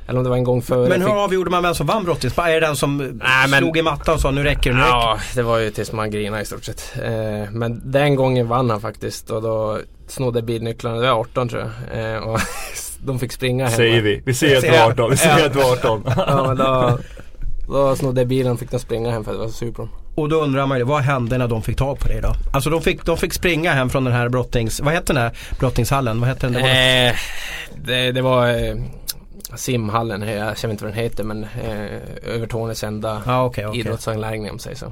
eller 0.08 0.18
om 0.18 0.24
det 0.24 0.30
var 0.30 0.38
en 0.38 0.44
gång 0.44 0.62
före. 0.62 0.90
Men 0.90 1.02
hur 1.02 1.08
fick... 1.08 1.18
avgjorde 1.18 1.52
man 1.52 1.64
vem 1.64 1.76
som 1.76 1.88
vann 1.88 2.04
brottningsmatchen? 2.04 2.52
Är 2.52 2.62
det 2.62 2.68
den 2.68 2.76
som 2.76 2.98
Nej, 2.98 3.48
men... 3.50 3.60
slog 3.60 3.78
i 3.78 3.82
mattan 3.82 4.16
och 4.16 4.22
sa 4.22 4.32
nu 4.32 4.44
räcker 4.44 4.70
det, 4.70 4.76
nu 4.76 4.82
Ja, 4.82 5.20
det 5.36 5.42
var 5.42 5.58
ju 5.58 5.72
tills 5.72 5.92
man 5.92 6.12
grinade 6.12 6.42
i 6.42 6.46
stort 6.46 6.64
sett. 6.64 6.94
Eh, 7.04 7.52
men 7.52 7.92
den 7.92 8.16
gången 8.16 8.48
vann 8.48 8.70
han 8.70 8.82
faktiskt 8.82 9.30
och 9.30 9.42
då 9.42 9.80
snodde 10.12 10.42
bilnycklarna. 10.42 10.98
Det 10.98 11.12
var 11.12 11.20
18 11.20 11.50
tror 11.50 11.62
jag. 11.62 12.14
Eh, 12.16 12.18
och 12.18 12.40
de 13.06 13.20
fick 13.20 13.32
springa 13.32 13.68
hem. 13.68 13.78
Säger 13.78 14.02
vi. 14.02 14.22
Vi 14.26 14.34
ser 14.34 14.58
att 14.58 14.64
du 14.64 14.72
var 14.72 14.86
18. 14.86 15.12
Vi 15.12 15.18
ser 15.18 15.46
att 15.46 15.54
du 15.54 15.60
var 15.60 15.72
18. 15.72 16.04
ja, 16.18 16.44
men 16.48 16.58
då, 16.58 17.00
då 17.68 17.96
snodde 17.96 18.26
bilen 18.26 18.52
och 18.52 18.60
fick 18.60 18.72
de 18.72 18.80
springa 18.80 19.12
hem 19.12 19.24
för 19.24 19.32
att 19.32 19.38
det 19.38 19.42
var 19.42 19.48
så 19.48 19.54
sur 19.54 19.72
på 19.72 19.82
dem. 19.82 19.90
Och 20.16 20.30
då 20.30 20.42
undrar 20.42 20.66
man 20.66 20.78
ju, 20.78 20.84
vad 20.84 21.02
hände 21.02 21.38
när 21.38 21.48
de 21.48 21.62
fick 21.62 21.78
tag 21.78 22.00
på 22.00 22.08
dig 22.08 22.22
då? 22.22 22.34
Alltså 22.54 22.70
de 22.70 22.82
fick, 22.82 23.06
de 23.06 23.18
fick 23.18 23.34
springa 23.34 23.74
hem 23.74 23.90
från 23.90 24.04
den 24.04 24.14
här 24.14 24.30
brottings... 24.30 24.80
Vad 24.80 24.94
hette 24.94 25.14
den 25.14 25.22
här 25.22 25.38
brottningshallen? 25.60 26.20
Vad 26.20 26.30
hette 26.30 26.48
den? 26.48 26.54
Det 26.54 26.62
var, 26.62 26.70
eh, 27.08 27.14
det, 27.86 28.12
det 28.12 28.22
var 28.22 28.48
eh, 28.48 28.76
simhallen, 29.56 30.22
jag 30.22 30.58
känner 30.58 30.72
inte 30.72 30.84
vad 30.84 30.94
den 30.94 31.04
heter 31.04 31.24
men 31.24 31.44
eh, 31.44 32.34
Övertornets 32.36 32.84
enda 32.84 33.22
ah, 33.26 33.46
okay, 33.46 33.66
okay. 33.66 33.80
idrottsanläggning 33.80 34.52
om 34.52 34.60
säger 34.60 34.78
så. 34.78 34.92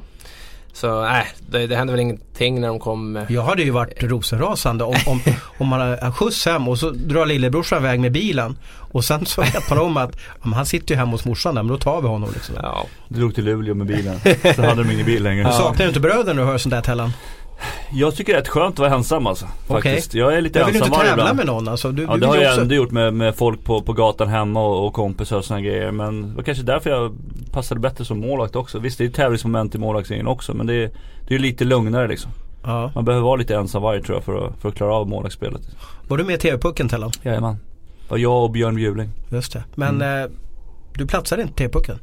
Så 0.74 1.02
nej, 1.02 1.28
det, 1.50 1.68
det 1.68 1.76
hände 1.76 1.94
väl 1.94 2.00
ingenting 2.00 2.62
när 2.62 2.68
de 2.68 2.80
kom. 2.80 3.26
Jag 3.30 3.44
hade 3.44 3.64
ju 3.64 3.72
varit 3.72 4.04
rosenrasande 4.04 4.84
om, 4.84 4.96
om, 5.08 5.22
om 5.58 5.68
man 5.68 5.80
har 5.80 6.12
skjuts 6.12 6.46
hem 6.46 6.68
och 6.68 6.80
så 6.80 6.90
drar 6.90 7.26
lillebrorsan 7.26 7.80
iväg 7.80 8.00
med 8.00 8.12
bilen. 8.12 8.58
Och 8.92 9.06
sen 9.06 9.26
så 9.26 9.42
vet 9.42 9.70
man 9.70 9.80
om 9.80 9.98
att 9.98 10.20
om 10.40 10.54
han 10.54 10.66
sitter 10.66 10.96
ju 10.96 11.00
hemma 11.00 11.12
hos 11.12 11.26
morsan 11.26 11.56
där 11.56 11.64
men 11.64 11.72
då 11.72 11.78
tar 11.78 12.02
vi 12.02 12.08
honom 12.08 12.30
liksom. 12.34 12.56
Ja. 12.62 12.86
Du 13.08 13.20
drog 13.20 13.36
till 13.36 13.46
Luleå 13.46 13.76
med 13.76 13.88
bilen. 13.88 14.20
så 14.56 14.62
hade 14.62 14.84
de 14.84 14.92
ingen 14.92 15.06
bil 15.06 15.24
längre. 15.24 15.42
Ja. 15.42 15.52
Saknar 15.52 15.86
du 15.86 15.88
inte 15.88 16.00
bröder 16.00 16.34
när 16.34 16.42
du 16.42 16.48
hör 16.48 16.58
sånt 16.58 16.74
där 16.74 16.82
Tellan? 16.82 17.12
Jag 17.92 18.16
tycker 18.16 18.34
det 18.34 18.38
är 18.38 18.42
rätt 18.42 18.48
skönt 18.48 18.74
att 18.74 18.80
vara 18.80 18.94
ensam 18.94 19.28
alltså. 19.28 19.46
Faktiskt. 19.68 20.10
Okay. 20.10 20.22
Jag 20.22 20.38
är 20.38 20.42
lite 20.42 20.60
ensam 20.60 20.76
ensam 20.76 20.92
Jag 20.92 21.00
vill 21.00 21.10
inte 21.10 21.16
tävla 21.16 21.34
med 21.34 21.46
någon 21.46 21.68
alltså. 21.68 21.92
Du, 21.92 22.04
ja 22.04 22.14
du 22.14 22.20
det 22.20 22.28
har 22.28 22.36
jag 22.36 22.52
också... 22.52 22.62
ändå 22.62 22.76
gjort 22.76 22.92
med, 22.92 23.14
med 23.14 23.36
folk 23.36 23.64
på, 23.64 23.82
på 23.82 23.94
gatan 23.94 24.28
hemma 24.28 24.62
och, 24.66 24.88
och 24.88 24.94
kompisar 24.94 25.38
och 25.38 25.46
sådana 25.46 25.62
grejer. 25.62 25.92
Men 25.92 26.30
det 26.30 26.36
var 26.36 26.44
kanske 26.44 26.64
därför 26.64 26.90
jag 26.90 27.16
passade 27.52 27.82
bättre 27.82 28.06
som 28.06 28.20
målvakt 28.20 28.56
också. 28.56 28.80
Visst 28.80 28.98
det 28.98 29.06
är 29.06 29.10
tävlingsmoment 29.10 29.76
i 29.76 29.78
målvaktsringen 29.78 30.28
också 30.28 30.54
men 30.54 30.68
det 30.68 30.74
är, 30.74 30.92
det 31.28 31.36
är 31.36 31.40
lite 31.40 31.66
lugnare 31.66 32.08
liksom. 32.08 32.32
Ja. 32.64 32.92
Man 32.96 33.06
behöver 33.06 33.24
vara 33.24 33.36
lite 33.36 33.56
ensam 33.56 33.82
varje 33.82 34.02
tror 34.02 34.18
jag 34.18 34.24
för 34.24 34.48
att, 34.48 34.62
för 34.62 34.70
att 34.70 34.76
klara 34.76 34.96
av 34.96 35.08
målvaktsspelet. 35.08 35.62
Var 36.08 36.18
du 36.18 36.24
med 36.24 36.36
i 36.36 36.38
TV-pucken 36.38 36.90
Tellan? 36.90 37.12
Jajamän. 37.24 37.58
Det 38.04 38.12
var 38.12 38.18
jag 38.18 38.44
och 38.44 38.52
Björn 38.52 38.76
Bjuling. 38.76 39.10
Just 39.32 39.54
det. 39.54 39.64
Men 39.76 39.96
mm. 39.96 40.24
eh, 40.24 40.30
du 40.94 41.08
platsade 41.08 41.42
inte 41.42 41.54
i 41.54 41.68
TV-pucken? 41.68 42.00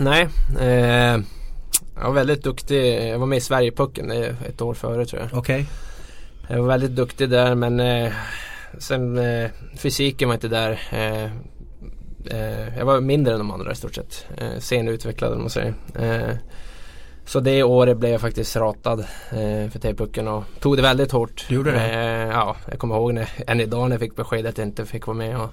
Nej. 0.00 0.28
Eh, 0.60 1.20
jag 1.96 2.04
var 2.04 2.12
väldigt 2.12 2.42
duktig. 2.42 3.10
Jag 3.10 3.18
var 3.18 3.26
med 3.26 3.38
i 3.38 3.40
Sverigepucken 3.40 4.10
ett 4.10 4.62
år 4.62 4.74
före 4.74 5.06
tror 5.06 5.22
jag. 5.22 5.38
Okej. 5.38 5.60
Okay. 5.60 5.66
Jag 6.48 6.62
var 6.62 6.68
väldigt 6.68 6.96
duktig 6.96 7.30
där 7.30 7.54
men 7.54 7.80
eh, 7.80 8.12
sen 8.78 9.18
eh, 9.18 9.50
fysiken 9.76 10.28
var 10.28 10.34
inte 10.34 10.48
där. 10.48 10.80
Eh, 10.90 11.24
eh, 12.36 12.78
jag 12.78 12.84
var 12.84 13.00
mindre 13.00 13.32
än 13.32 13.38
de 13.38 13.50
andra 13.50 13.72
i 13.72 13.74
stort 13.74 13.94
sett. 13.94 14.26
Eh, 14.36 14.58
sen 14.58 14.88
utvecklad 14.88 15.32
om 15.32 15.40
man 15.40 15.50
säger. 15.50 15.74
Eh, 15.94 16.36
så 17.26 17.40
det 17.40 17.62
året 17.62 17.96
blev 17.96 18.12
jag 18.12 18.20
faktiskt 18.20 18.56
ratad 18.56 19.00
eh, 19.30 19.70
för 19.70 19.78
tejpucken 19.78 20.28
och 20.28 20.44
tog 20.60 20.76
det 20.76 20.82
väldigt 20.82 21.12
hårt. 21.12 21.44
Du 21.48 21.54
gjorde 21.54 21.72
det? 21.72 21.88
Ja, 22.32 22.56
jag 22.70 22.78
kommer 22.78 22.94
ihåg 22.94 23.14
när, 23.14 23.28
än 23.46 23.60
idag 23.60 23.88
när 23.88 23.94
jag 23.94 24.00
fick 24.00 24.16
beskedet 24.16 24.50
att 24.50 24.58
jag 24.58 24.66
inte 24.66 24.86
fick 24.86 25.06
vara 25.06 25.16
med. 25.16 25.40
Och, 25.40 25.50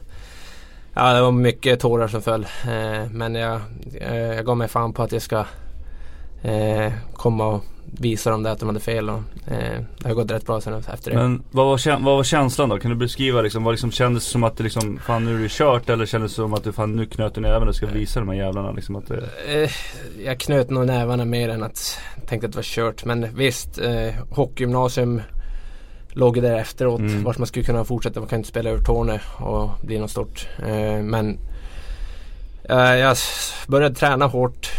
ja, 0.93 1.13
det 1.13 1.22
var 1.22 1.31
mycket 1.31 1.79
tårar 1.79 2.08
som 2.08 2.22
föll. 2.22 2.48
Men 3.12 3.36
jag, 3.36 3.62
jag 4.01 4.46
gav 4.46 4.58
mig 4.58 4.67
fan 4.67 4.93
på 4.93 5.03
att 5.03 5.12
jag 5.12 5.22
ska 5.22 5.46
eh, 6.43 6.93
komma 7.13 7.48
och 7.48 7.65
visa 7.91 8.31
dem 8.31 8.43
det 8.43 8.51
att 8.51 8.60
de 8.60 8.69
hade 8.69 8.79
fel. 8.79 9.10
Och, 9.10 9.22
eh, 9.48 9.81
det 10.00 10.08
har 10.08 10.13
gått 10.15 10.31
rätt 10.31 10.46
bra 10.46 10.62
sen 10.62 10.74
efter 10.74 11.12
det. 11.12 11.17
Men 11.17 11.43
vad 11.51 11.65
var, 11.65 12.00
vad 12.00 12.15
var 12.15 12.24
känslan 12.24 12.69
då? 12.69 12.79
Kan 12.79 12.91
du 12.91 12.98
beskriva 12.98 13.41
liksom, 13.41 13.63
vad 13.63 13.74
liksom 13.74 13.91
kändes 13.91 14.24
som 14.24 14.43
att 14.43 14.58
det 14.58 14.63
liksom, 14.63 15.00
fan 15.05 15.25
nu 15.25 15.36
är 15.36 15.43
det 15.43 15.51
kört 15.51 15.89
eller 15.89 16.05
kändes 16.05 16.31
det 16.31 16.36
som 16.36 16.53
att 16.53 16.63
du 16.63 16.72
fan 16.72 16.96
nu 16.96 17.05
knöt 17.05 17.36
du 17.36 17.41
näven 17.41 17.67
och 17.67 17.75
ska 17.75 17.86
visa 17.86 18.19
de 18.19 18.29
här 18.29 18.36
jävlarna 18.36 18.72
liksom 18.72 18.96
att 18.96 19.08
det... 19.08 19.24
Eh, 19.48 19.69
jag 20.25 20.39
knöt 20.39 20.69
nog 20.69 20.86
nävarna 20.86 21.25
mer 21.25 21.50
än 21.50 21.63
att 21.63 22.00
tänkte 22.27 22.48
att 22.48 22.51
det 22.51 22.58
var 22.58 22.63
kört. 22.63 23.05
Men 23.05 23.36
visst, 23.36 23.79
eh, 23.79 24.13
hockeygymnasium 24.29 25.22
låg 26.10 26.36
ju 26.36 26.41
där 26.41 26.55
efteråt. 26.55 27.00
Mm. 27.00 27.24
Vart 27.24 27.38
man 27.38 27.48
skulle 27.48 27.65
kunna 27.65 27.84
fortsätta. 27.84 28.19
Man 28.19 28.29
kan 28.29 28.39
inte 28.39 28.50
spela 28.50 28.69
över 28.69 28.84
Torne 28.84 29.22
och 29.38 29.69
bli 29.81 30.00
något 30.00 30.12
stort. 30.12 30.48
Eh, 30.60 31.01
men 31.01 31.39
eh, 32.69 32.96
jag 32.96 33.17
började 33.67 33.96
träna 33.96 34.25
hårt. 34.25 34.72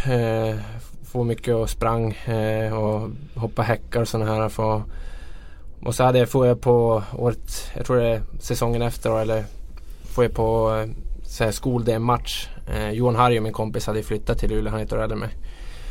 Få 1.13 1.25
mycket 1.25 1.55
och 1.55 1.71
sprang 1.71 2.13
eh, 2.13 2.79
och 2.79 3.11
hoppa 3.35 3.63
häckar 3.63 4.01
och 4.01 4.09
sådana 4.09 4.35
här. 4.35 4.49
För, 4.49 4.83
och 5.83 5.95
så 5.95 6.05
hade 6.05 6.19
jag, 6.19 6.29
får 6.29 6.47
jag 6.47 6.61
på 6.61 7.03
året, 7.19 7.71
jag 7.77 7.87
tror 7.87 7.97
det 7.97 8.09
är 8.09 8.23
säsongen 8.41 8.83
efter 8.83 9.21
eller 9.21 9.45
får 10.15 10.25
jag 10.25 10.35
på 10.35 10.77
eh, 10.77 10.91
så 11.25 11.45
här 11.45 11.51
skol-DM-match. 11.51 12.49
Eh, 12.75 12.91
Johan 12.91 13.17
Harry, 13.17 13.41
min 13.41 13.53
kompis, 13.53 13.87
hade 13.87 14.03
flyttat 14.03 14.39
till 14.39 14.51
Luleå. 14.51 14.73
Han 14.73 14.81
år 14.81 15.03
äldre 15.03 15.15
än 15.15 15.19
mig. 15.19 15.29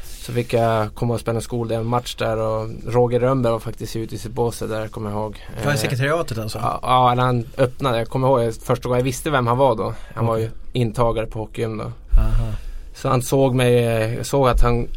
Så 0.04 0.34
fick 0.34 0.54
jag 0.54 0.96
komma 0.96 1.14
och 1.14 1.20
spela 1.20 1.42
skol-DM-match 1.42 2.16
där 2.16 2.38
och 2.38 2.70
Roger 2.88 3.20
Rönnberg 3.20 3.52
var 3.52 3.60
faktiskt 3.60 3.96
ute 3.96 4.16
i 4.16 4.18
sitt 4.18 4.32
bås 4.32 4.60
där, 4.60 4.88
kommer 4.88 5.10
jag 5.10 5.20
ihåg. 5.20 5.46
Var 5.66 5.72
i 5.72 5.76
Eh, 5.76 5.80
sekretariatet 5.80 6.38
alltså? 6.38 6.58
Ja, 6.58 6.80
ja, 6.82 7.14
när 7.16 7.24
han 7.24 7.46
öppnade. 7.58 7.98
Jag 7.98 8.08
kommer 8.08 8.28
ihåg 8.28 8.54
första 8.54 8.90
gången 8.90 9.00
jag 9.00 9.04
visste 9.06 9.30
vem 9.30 9.48
han 9.48 9.58
var 9.58 9.76
då. 9.76 9.94
Han 10.16 10.26
var 10.26 10.38
ju 10.38 10.50
intagare 10.74 11.26
på 11.26 11.40
hockeygym 11.40 11.78
då. 11.78 11.84
Aha. 11.84 12.52
Så 12.96 13.10
han 13.10 13.22
såg 13.22 13.56
mig, 13.56 13.86
eh, 13.86 14.24
såg 14.24 14.48
att 14.48 14.62
han 14.62 14.88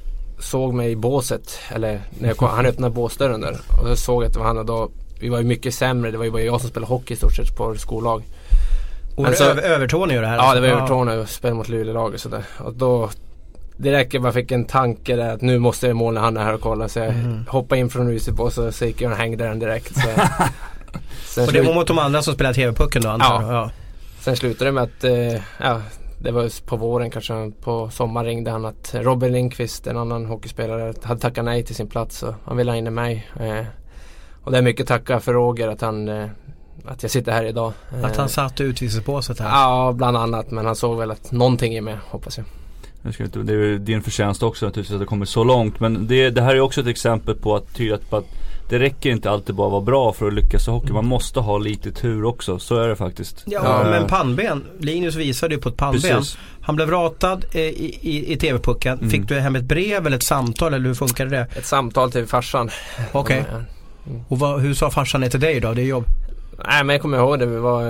såg 0.42 0.74
mig 0.74 0.90
i 0.90 0.96
båset. 0.96 1.58
Eller 1.74 2.00
när 2.18 2.28
jag 2.28 2.36
kom, 2.36 2.48
han 2.48 2.66
öppnade 2.66 2.94
båsdörren 2.94 3.40
där. 3.40 3.56
Och 3.82 3.88
så 3.88 3.96
såg 3.96 4.22
jag 4.22 4.26
att 4.28 4.32
det 4.32 4.38
var 4.38 4.46
han 4.46 4.58
och 4.58 4.66
då, 4.66 4.90
vi 5.20 5.28
var 5.28 5.38
ju 5.38 5.44
mycket 5.44 5.74
sämre. 5.74 6.10
Det 6.10 6.18
var 6.18 6.24
ju 6.24 6.30
bara 6.30 6.42
jag 6.42 6.60
som 6.60 6.70
spelade 6.70 6.92
hockey 6.92 7.14
i 7.14 7.16
stort 7.16 7.36
sett 7.36 7.56
på 7.56 7.74
skollag. 7.74 8.22
Och 9.16 9.26
Alltså- 9.26 9.44
det 9.44 9.50
är 9.50 9.54
över, 9.54 9.62
Övertorneå 9.62 10.20
det 10.20 10.26
här? 10.26 10.36
Ja, 10.36 10.54
det 10.54 10.60
var 10.60 10.68
alltså? 10.68 10.78
Övertorneå 10.78 11.20
och 11.22 11.28
spelade 11.28 11.56
mot 11.56 11.68
Luleå-laget 11.68 12.20
sådär. 12.20 12.44
Och 12.58 12.74
då 12.74 13.10
Direkt 13.76 14.14
jag 14.14 14.22
bara 14.22 14.32
fick 14.32 14.50
en 14.52 14.64
tanke 14.64 15.16
där 15.16 15.34
att 15.34 15.40
nu 15.42 15.58
måste 15.58 15.86
jag 15.86 15.96
måla 15.96 16.20
han 16.20 16.36
här 16.36 16.54
och 16.54 16.60
kolla. 16.60 16.88
Så 16.88 16.98
jag 16.98 17.14
Mhm. 17.14 17.44
hoppade 17.48 17.80
in 17.80 17.90
från 17.90 18.06
huset 18.06 18.40
och 18.40 18.52
så, 18.52 18.72
så 18.72 18.84
gick 18.84 19.00
jag 19.00 19.12
och 19.12 19.18
hängde 19.18 19.44
den 19.44 19.58
direkt. 19.58 19.92
Så. 19.96 21.42
Och 21.46 21.52
det 21.52 21.60
var 21.62 21.74
mot 21.74 21.86
de 21.86 21.98
andra 21.98 22.22
som 22.22 22.34
spelade 22.34 22.54
TV-pucken 22.54 23.02
då 23.02 23.08
antar 23.08 23.42
jag? 23.42 23.52
Ja. 23.52 23.70
sen 24.20 24.36
slutade 24.36 24.64
det 24.70 24.72
med 24.72 24.82
att 24.82 25.04
eh, 25.04 25.42
ja, 25.60 25.80
det 26.22 26.32
var 26.32 26.66
på 26.66 26.76
våren 26.76 27.10
kanske. 27.10 27.52
På 27.60 27.90
sommaren 27.90 28.26
ringde 28.26 28.50
han 28.50 28.64
att 28.64 28.94
Robin 28.94 29.32
Lindqvist, 29.32 29.86
en 29.86 29.96
annan 29.96 30.26
hockeyspelare, 30.26 30.94
hade 31.02 31.20
tackat 31.20 31.44
nej 31.44 31.62
till 31.62 31.74
sin 31.74 31.86
plats. 31.86 32.22
Och 32.22 32.34
han 32.44 32.56
ville 32.56 32.70
ha 32.70 32.76
in 32.76 32.94
mig. 32.94 33.28
Eh, 33.40 33.64
och 34.44 34.52
det 34.52 34.58
är 34.58 34.62
mycket 34.62 34.86
tacka 34.86 35.20
för 35.20 35.32
Roger 35.32 35.68
att 35.68 35.80
han 35.80 36.08
eh, 36.08 36.26
att 36.84 37.02
jag 37.02 37.10
sitter 37.10 37.32
här 37.32 37.44
idag. 37.44 37.72
Att 38.02 38.12
Eh, 38.12 38.18
han 38.18 38.28
satt 38.28 38.60
utvisningsbåset 38.60 39.40
här? 39.40 39.48
Ja, 39.48 39.92
bland 39.92 40.16
annat. 40.16 40.50
Men 40.50 40.66
han 40.66 40.76
såg 40.76 40.98
väl 40.98 41.10
att 41.10 41.32
någonting 41.32 41.74
är 41.74 41.80
med, 41.80 41.98
hoppas 42.04 42.38
jag. 42.38 42.46
Det 43.44 43.52
är 43.52 43.78
din 43.78 44.02
förtjänst 44.02 44.42
också 44.42 44.66
naturligtvis 44.66 44.94
att 44.94 45.00
det 45.00 45.06
kommer 45.06 45.26
så 45.26 45.44
långt. 45.44 45.80
Men 45.80 46.06
det, 46.06 46.30
det 46.30 46.42
här 46.42 46.54
är 46.54 46.60
också 46.60 46.80
ett 46.80 46.86
exempel 46.86 47.34
på 47.34 47.56
att 47.56 47.74
tyda 47.74 47.98
på 47.98 48.16
att 48.16 48.26
det 48.72 48.78
räcker 48.78 49.10
inte 49.10 49.30
alltid 49.30 49.54
bara 49.54 49.66
att 49.66 49.72
vara 49.72 49.82
bra 49.82 50.12
för 50.12 50.26
att 50.26 50.34
lyckas 50.34 50.68
i 50.68 50.70
hockey. 50.70 50.92
Man 50.92 51.06
måste 51.06 51.40
ha 51.40 51.58
lite 51.58 51.92
tur 51.92 52.24
också. 52.24 52.58
Så 52.58 52.76
är 52.76 52.88
det 52.88 52.96
faktiskt. 52.96 53.42
Ja, 53.46 53.60
Ja. 53.64 53.90
men 53.90 54.06
pannben. 54.06 54.64
Linus 54.78 55.14
visade 55.14 55.54
ju 55.54 55.60
på 55.60 55.68
ett 55.68 55.76
pannben. 55.76 56.00
Precis. 56.02 56.38
Han 56.62 56.76
blev 56.76 56.90
ratad 56.90 57.44
eh, 57.52 57.60
i, 57.60 57.98
i, 58.02 58.32
i 58.32 58.36
TV-pucken. 58.36 58.98
Mm. 58.98 59.10
Fick 59.10 59.28
du 59.28 59.40
hem 59.40 59.56
ett 59.56 59.64
brev 59.64 60.06
eller 60.06 60.16
ett 60.16 60.22
samtal 60.22 60.74
eller 60.74 60.86
hur 60.86 60.94
funkade 60.94 61.30
det? 61.30 61.46
Ett 61.56 61.66
samtal 61.66 62.12
till 62.12 62.26
farsan. 62.26 62.70
Okej. 63.12 63.44
Ja. 63.52 63.58
Och 64.28 64.38
vad, 64.38 64.60
hur 64.60 64.74
sa 64.74 64.90
farsan 64.90 65.20
det 65.20 65.30
till 65.30 65.40
dig 65.40 65.60
då? 65.60 65.74
Det 65.74 65.82
är 65.82 65.86
jobb? 65.86 66.04
Nej 66.68 66.84
men 66.84 66.94
jag 66.94 67.02
kommer 67.02 67.18
ihåg 67.18 67.38
det. 67.38 67.46
Vi 67.46 67.56
var, 67.56 67.82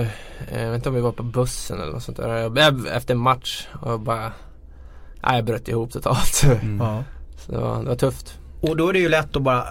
jag 0.53 0.69
vet 0.69 0.75
inte 0.75 0.89
om 0.89 0.95
vi 0.95 1.01
var 1.01 1.11
på 1.11 1.23
bussen 1.23 1.81
eller 1.81 1.91
något 1.93 2.03
sånt 2.03 2.17
där. 2.17 2.27
Jag, 2.37 2.57
jag- 2.57 2.87
efter 2.95 3.13
en 3.13 3.19
match 3.19 3.67
och 3.81 3.99
bara, 3.99 4.31
nej 5.23 5.35
jag 5.35 5.45
bröt 5.45 5.67
ihop 5.67 5.91
totalt. 5.91 6.43
Mm. 6.43 6.77
Ja. 6.85 7.03
Så 7.45 7.51
det 7.51 7.57
var, 7.57 7.83
det 7.83 7.89
var 7.89 7.95
tufft. 7.95 8.37
Och 8.61 8.77
då 8.77 8.89
är 8.89 8.93
det 8.93 8.99
ju 8.99 9.09
lätt 9.09 9.35
att 9.35 9.41
bara 9.41 9.63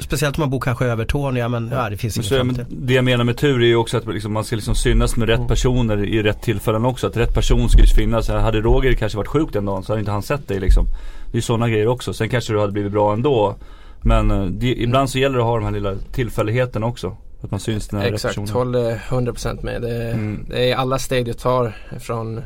Speciellt 0.00 0.38
om 0.38 0.42
man 0.42 0.50
bor 0.50 0.60
kanske 0.60 0.84
över 0.84 1.04
Torneå 1.04 1.48
men 1.48 1.70
ja, 1.72 1.90
det 1.90 1.96
finns 1.96 2.30
Men 2.32 2.46
inget 2.46 2.56
men 2.68 2.86
det 2.86 2.94
jag 2.94 3.04
menar 3.04 3.24
med 3.24 3.36
tur 3.36 3.62
är 3.62 3.66
ju 3.66 3.76
också 3.76 3.96
att 3.96 4.06
liksom, 4.06 4.32
man 4.32 4.44
ska 4.44 4.56
liksom 4.56 4.74
synas 4.74 5.16
med 5.16 5.28
rätt 5.28 5.36
Mm. 5.38 5.48
personer 5.48 6.04
i 6.04 6.22
rätt 6.22 6.42
tillfällen 6.42 6.84
också. 6.84 7.06
Att 7.06 7.16
rätt 7.16 7.34
person 7.34 7.68
ska 7.68 7.80
ju 7.80 7.86
finnas. 7.86 8.28
Hade 8.28 8.60
Roger 8.60 8.92
kanske 8.92 9.18
varit 9.18 9.28
sjuk 9.28 9.52
den 9.52 9.64
dagen 9.64 9.82
så 9.82 9.92
hade 9.92 10.00
inte 10.00 10.12
han 10.12 10.22
sett 10.22 10.48
dig 10.48 10.60
liksom. 10.60 10.86
Det 11.26 11.32
är 11.32 11.36
ju 11.36 11.42
sådana 11.42 11.68
grejer 11.68 11.86
också. 11.88 12.12
Sen 12.14 12.28
kanske 12.28 12.52
du 12.52 12.60
hade 12.60 12.72
blivit 12.72 12.92
bra 12.92 13.12
ändå. 13.12 13.54
Men 14.04 14.30
eh, 14.30 14.44
det, 14.44 14.66
ibland 14.74 15.10
så 15.10 15.18
gäller 15.18 15.36
det 15.36 15.42
att 15.42 15.48
ha 15.48 15.56
de 15.56 15.64
här 15.64 15.72
lilla 15.72 15.94
tillfälligheterna 16.12 16.86
också. 16.86 17.16
Att 17.42 17.50
man 17.50 17.60
syns 17.60 17.92
när 17.92 18.02
rätt 18.04 18.14
Exakt, 18.14 18.34
personer. 18.34 18.52
håller 18.52 18.94
100% 19.08 19.64
med. 19.64 19.82
Det, 19.82 20.10
Mm. 20.12 20.46
det 20.48 20.70
är 20.70 20.76
alla 20.76 20.98
steg 20.98 21.24
du 21.24 21.32
tar 21.32 21.76
från 22.00 22.40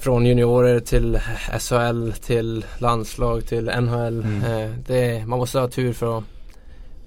från 0.00 0.26
juniorer 0.26 0.80
till 0.80 1.18
SHL 1.60 2.10
till 2.26 2.64
landslag 2.78 3.46
till 3.46 3.64
NHL. 3.64 4.20
Mm. 4.24 4.42
Eh, 4.42 4.70
det, 4.86 5.26
man 5.26 5.38
måste 5.38 5.58
ha 5.58 5.68
tur 5.68 5.92
för 5.92 6.18
att 6.18 6.24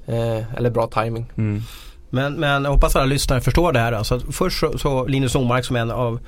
eh, 0.07 0.55
eller 0.57 0.69
bra 0.69 0.87
timing. 0.87 1.31
Mm. 1.37 1.61
Men, 2.09 2.33
men 2.33 2.63
jag 2.63 2.71
hoppas 2.71 2.95
alla 2.95 3.05
lyssnare 3.05 3.41
förstår 3.41 3.71
det 3.73 3.79
här. 3.79 3.91
Alltså, 3.91 4.19
först 4.31 4.59
så, 4.59 4.77
så 4.77 5.05
Linus 5.05 5.35
Omark 5.35 5.65
som 5.65 5.75
är 5.75 5.79
en 5.79 5.91
av 5.91 6.19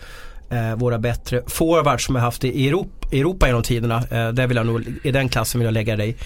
eh, 0.50 0.76
våra 0.76 1.00
bättre 1.00 1.44
forwards 1.48 2.06
som 2.06 2.16
jag 2.16 2.22
haft 2.22 2.44
i 2.44 2.68
Europa, 2.68 3.08
Europa 3.12 3.48
genom 3.48 3.64
tiderna. 3.64 3.96
Eh, 3.98 4.30
där 4.30 4.48
vill 4.48 4.58
jag 4.58 4.66
nog, 4.66 4.84
I 5.04 5.12
den 5.12 5.30
klassen 5.30 5.60
vill 5.60 5.66
jag 5.66 5.74
lägga 5.74 5.96
dig. 5.96 6.18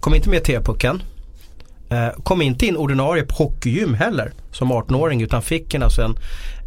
Kom 0.00 0.14
inte 0.14 0.30
med 0.30 0.38
i 0.38 0.42
TV-pucken. 0.42 1.02
Eh, 1.90 2.08
kom 2.22 2.42
inte 2.42 2.66
in 2.66 2.76
ordinarie 2.76 3.22
på 3.22 3.34
hockeygym 3.34 3.94
heller 3.94 4.32
som 4.50 4.72
18-åring 4.72 5.22
utan 5.22 5.42
fick 5.42 5.74
en, 5.74 5.82
alltså 5.82 6.02
en, 6.02 6.14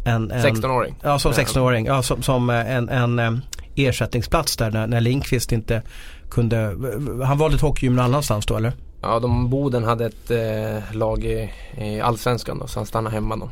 en, 0.04 0.30
en 0.30 0.44
16-åring. 0.44 0.94
Ja, 1.02 1.18
som 1.18 1.32
Ja. 1.36 1.42
16-åring. 1.42 1.86
Ja, 1.86 2.02
som, 2.02 2.22
som 2.22 2.50
eh, 2.50 2.74
en, 2.74 2.88
en 2.88 3.18
eh, 3.18 3.32
ersättningsplats 3.76 4.56
där 4.56 4.70
när, 4.70 4.86
när 4.86 5.00
Lindqvist 5.00 5.52
inte 5.52 5.82
kunde. 6.30 6.76
Han 7.24 7.38
valde 7.38 7.54
ett 7.54 7.62
hockeygym 7.62 7.96
någon 7.96 8.04
annanstans 8.04 8.46
då 8.46 8.56
eller? 8.56 8.72
Ja, 9.04 9.18
de 9.18 9.50
Boden 9.50 9.84
hade 9.84 10.06
ett 10.06 10.30
eh, 10.30 10.96
lag 10.96 11.24
i, 11.24 11.50
i 11.78 12.00
Allsvenskan 12.00 12.58
då, 12.58 12.66
så 12.66 12.78
han 12.78 12.86
stannade 12.86 13.14
hemma 13.14 13.36
då. 13.36 13.50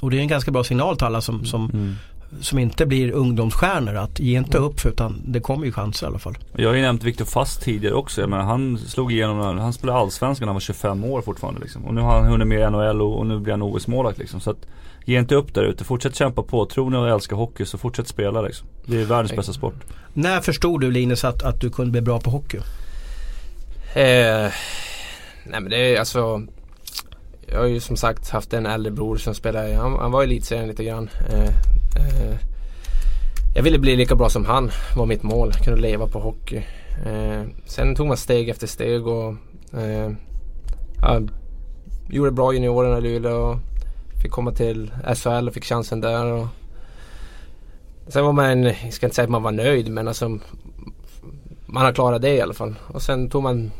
Och 0.00 0.10
det 0.10 0.16
är 0.16 0.20
en 0.20 0.28
ganska 0.28 0.50
bra 0.50 0.64
signal 0.64 0.96
till 0.96 1.06
alla 1.06 1.20
som, 1.20 1.44
som, 1.44 1.70
Mm. 1.70 1.94
som 2.40 2.58
inte 2.58 2.86
blir 2.86 3.10
ungdomsstjärnor 3.12 3.94
att 3.94 4.20
ge 4.20 4.38
inte 4.38 4.58
upp 4.58 4.80
för 4.80 4.88
utan 4.88 5.22
det 5.26 5.40
kommer 5.40 5.66
ju 5.66 5.72
chanser 5.72 6.06
i 6.06 6.08
alla 6.08 6.18
fall. 6.18 6.38
Jag 6.56 6.68
har 6.68 6.74
ju 6.76 6.82
nämnt 6.82 7.04
Viktor 7.04 7.24
Fast 7.24 7.62
tidigare 7.62 7.94
också. 7.94 8.20
Jag 8.20 8.30
menar, 8.30 8.42
han 8.44 8.78
slog 8.78 9.12
igenom, 9.12 9.58
han 9.58 9.72
spelade 9.72 9.98
Allsvenskan 9.98 10.46
när 10.46 10.50
han 10.50 10.54
var 10.56 10.60
25 10.60 11.04
år 11.04 11.22
fortfarande 11.22 11.60
liksom. 11.60 11.84
Och 11.84 11.94
nu 11.94 12.00
har 12.00 12.20
han 12.20 12.26
hunnit 12.30 12.46
med 12.48 12.60
i 12.60 12.70
NHL 12.70 13.00
och, 13.02 13.18
och 13.18 13.26
nu 13.26 13.38
blir 13.38 13.52
han 13.52 13.62
OS-målvakt 13.62 14.18
liksom. 14.18 14.40
Så 14.40 14.50
att 14.50 14.66
ge 15.04 15.18
inte 15.18 15.34
upp 15.34 15.54
där 15.54 15.62
ute. 15.62 15.84
Fortsätt 15.84 16.14
kämpa 16.14 16.42
på. 16.42 16.66
Tror 16.66 16.90
ni 16.90 16.96
och 16.96 17.08
älskar 17.08 17.36
hockey 17.36 17.64
så 17.64 17.78
fortsätt 17.78 18.08
spela 18.08 18.42
liksom. 18.42 18.68
Det 18.86 19.00
är 19.00 19.04
världens 19.04 19.36
bästa 19.36 19.52
sport. 19.52 19.74
När 20.14 20.40
förstod 20.40 20.80
du 20.80 20.90
Linus 20.90 21.24
att, 21.24 21.42
att 21.42 21.60
du 21.60 21.70
kunde 21.70 21.90
bli 21.92 22.00
bra 22.00 22.20
på 22.20 22.30
hockey? 22.30 22.58
Eh, 23.98 24.52
nej 25.44 25.60
men 25.60 25.70
det 25.70 25.76
är 25.76 25.98
alltså 25.98 26.42
Jag 27.46 27.58
har 27.58 27.66
ju 27.66 27.80
som 27.80 27.96
sagt 27.96 28.30
haft 28.30 28.52
en 28.52 28.66
äldre 28.66 28.92
bror 28.92 29.16
som 29.16 29.34
spelade, 29.34 29.74
han, 29.74 29.98
han 29.98 30.10
var 30.10 30.22
i 30.22 30.24
elitserien 30.24 30.68
lite 30.68 30.84
grann. 30.84 31.10
Eh, 31.30 31.48
eh, 31.96 32.36
jag 33.54 33.62
ville 33.62 33.78
bli 33.78 33.96
lika 33.96 34.14
bra 34.14 34.28
som 34.28 34.44
han, 34.44 34.70
var 34.96 35.06
mitt 35.06 35.22
mål. 35.22 35.52
Kunna 35.52 35.76
leva 35.76 36.06
på 36.06 36.20
hockey. 36.20 36.56
Eh, 37.06 37.42
sen 37.66 37.94
tog 37.94 38.06
man 38.06 38.16
steg 38.16 38.48
efter 38.48 38.66
steg 38.66 39.06
och 39.06 39.34
eh, 39.78 40.10
gjorde 42.08 42.30
bra 42.30 42.52
juniorerna 42.52 42.98
i 42.98 43.00
Luleå. 43.00 43.36
Och 43.36 43.56
fick 44.22 44.30
komma 44.32 44.52
till 44.52 44.90
SHL 45.14 45.48
och 45.48 45.54
fick 45.54 45.64
chansen 45.64 46.00
där. 46.00 46.24
Och 46.24 46.46
sen 48.08 48.24
var 48.24 48.32
man, 48.32 48.62
jag 48.62 48.92
ska 48.92 49.06
inte 49.06 49.16
säga 49.16 49.24
att 49.24 49.30
man 49.30 49.42
var 49.42 49.52
nöjd 49.52 49.90
men 49.90 50.08
alltså 50.08 50.38
man 51.66 51.84
har 51.84 51.92
klarat 51.92 52.22
det 52.22 52.34
i 52.34 52.40
alla 52.40 52.54
fall. 52.54 52.74
Och 52.86 53.02
sen 53.02 53.30
tog 53.30 53.42
man 53.42 53.70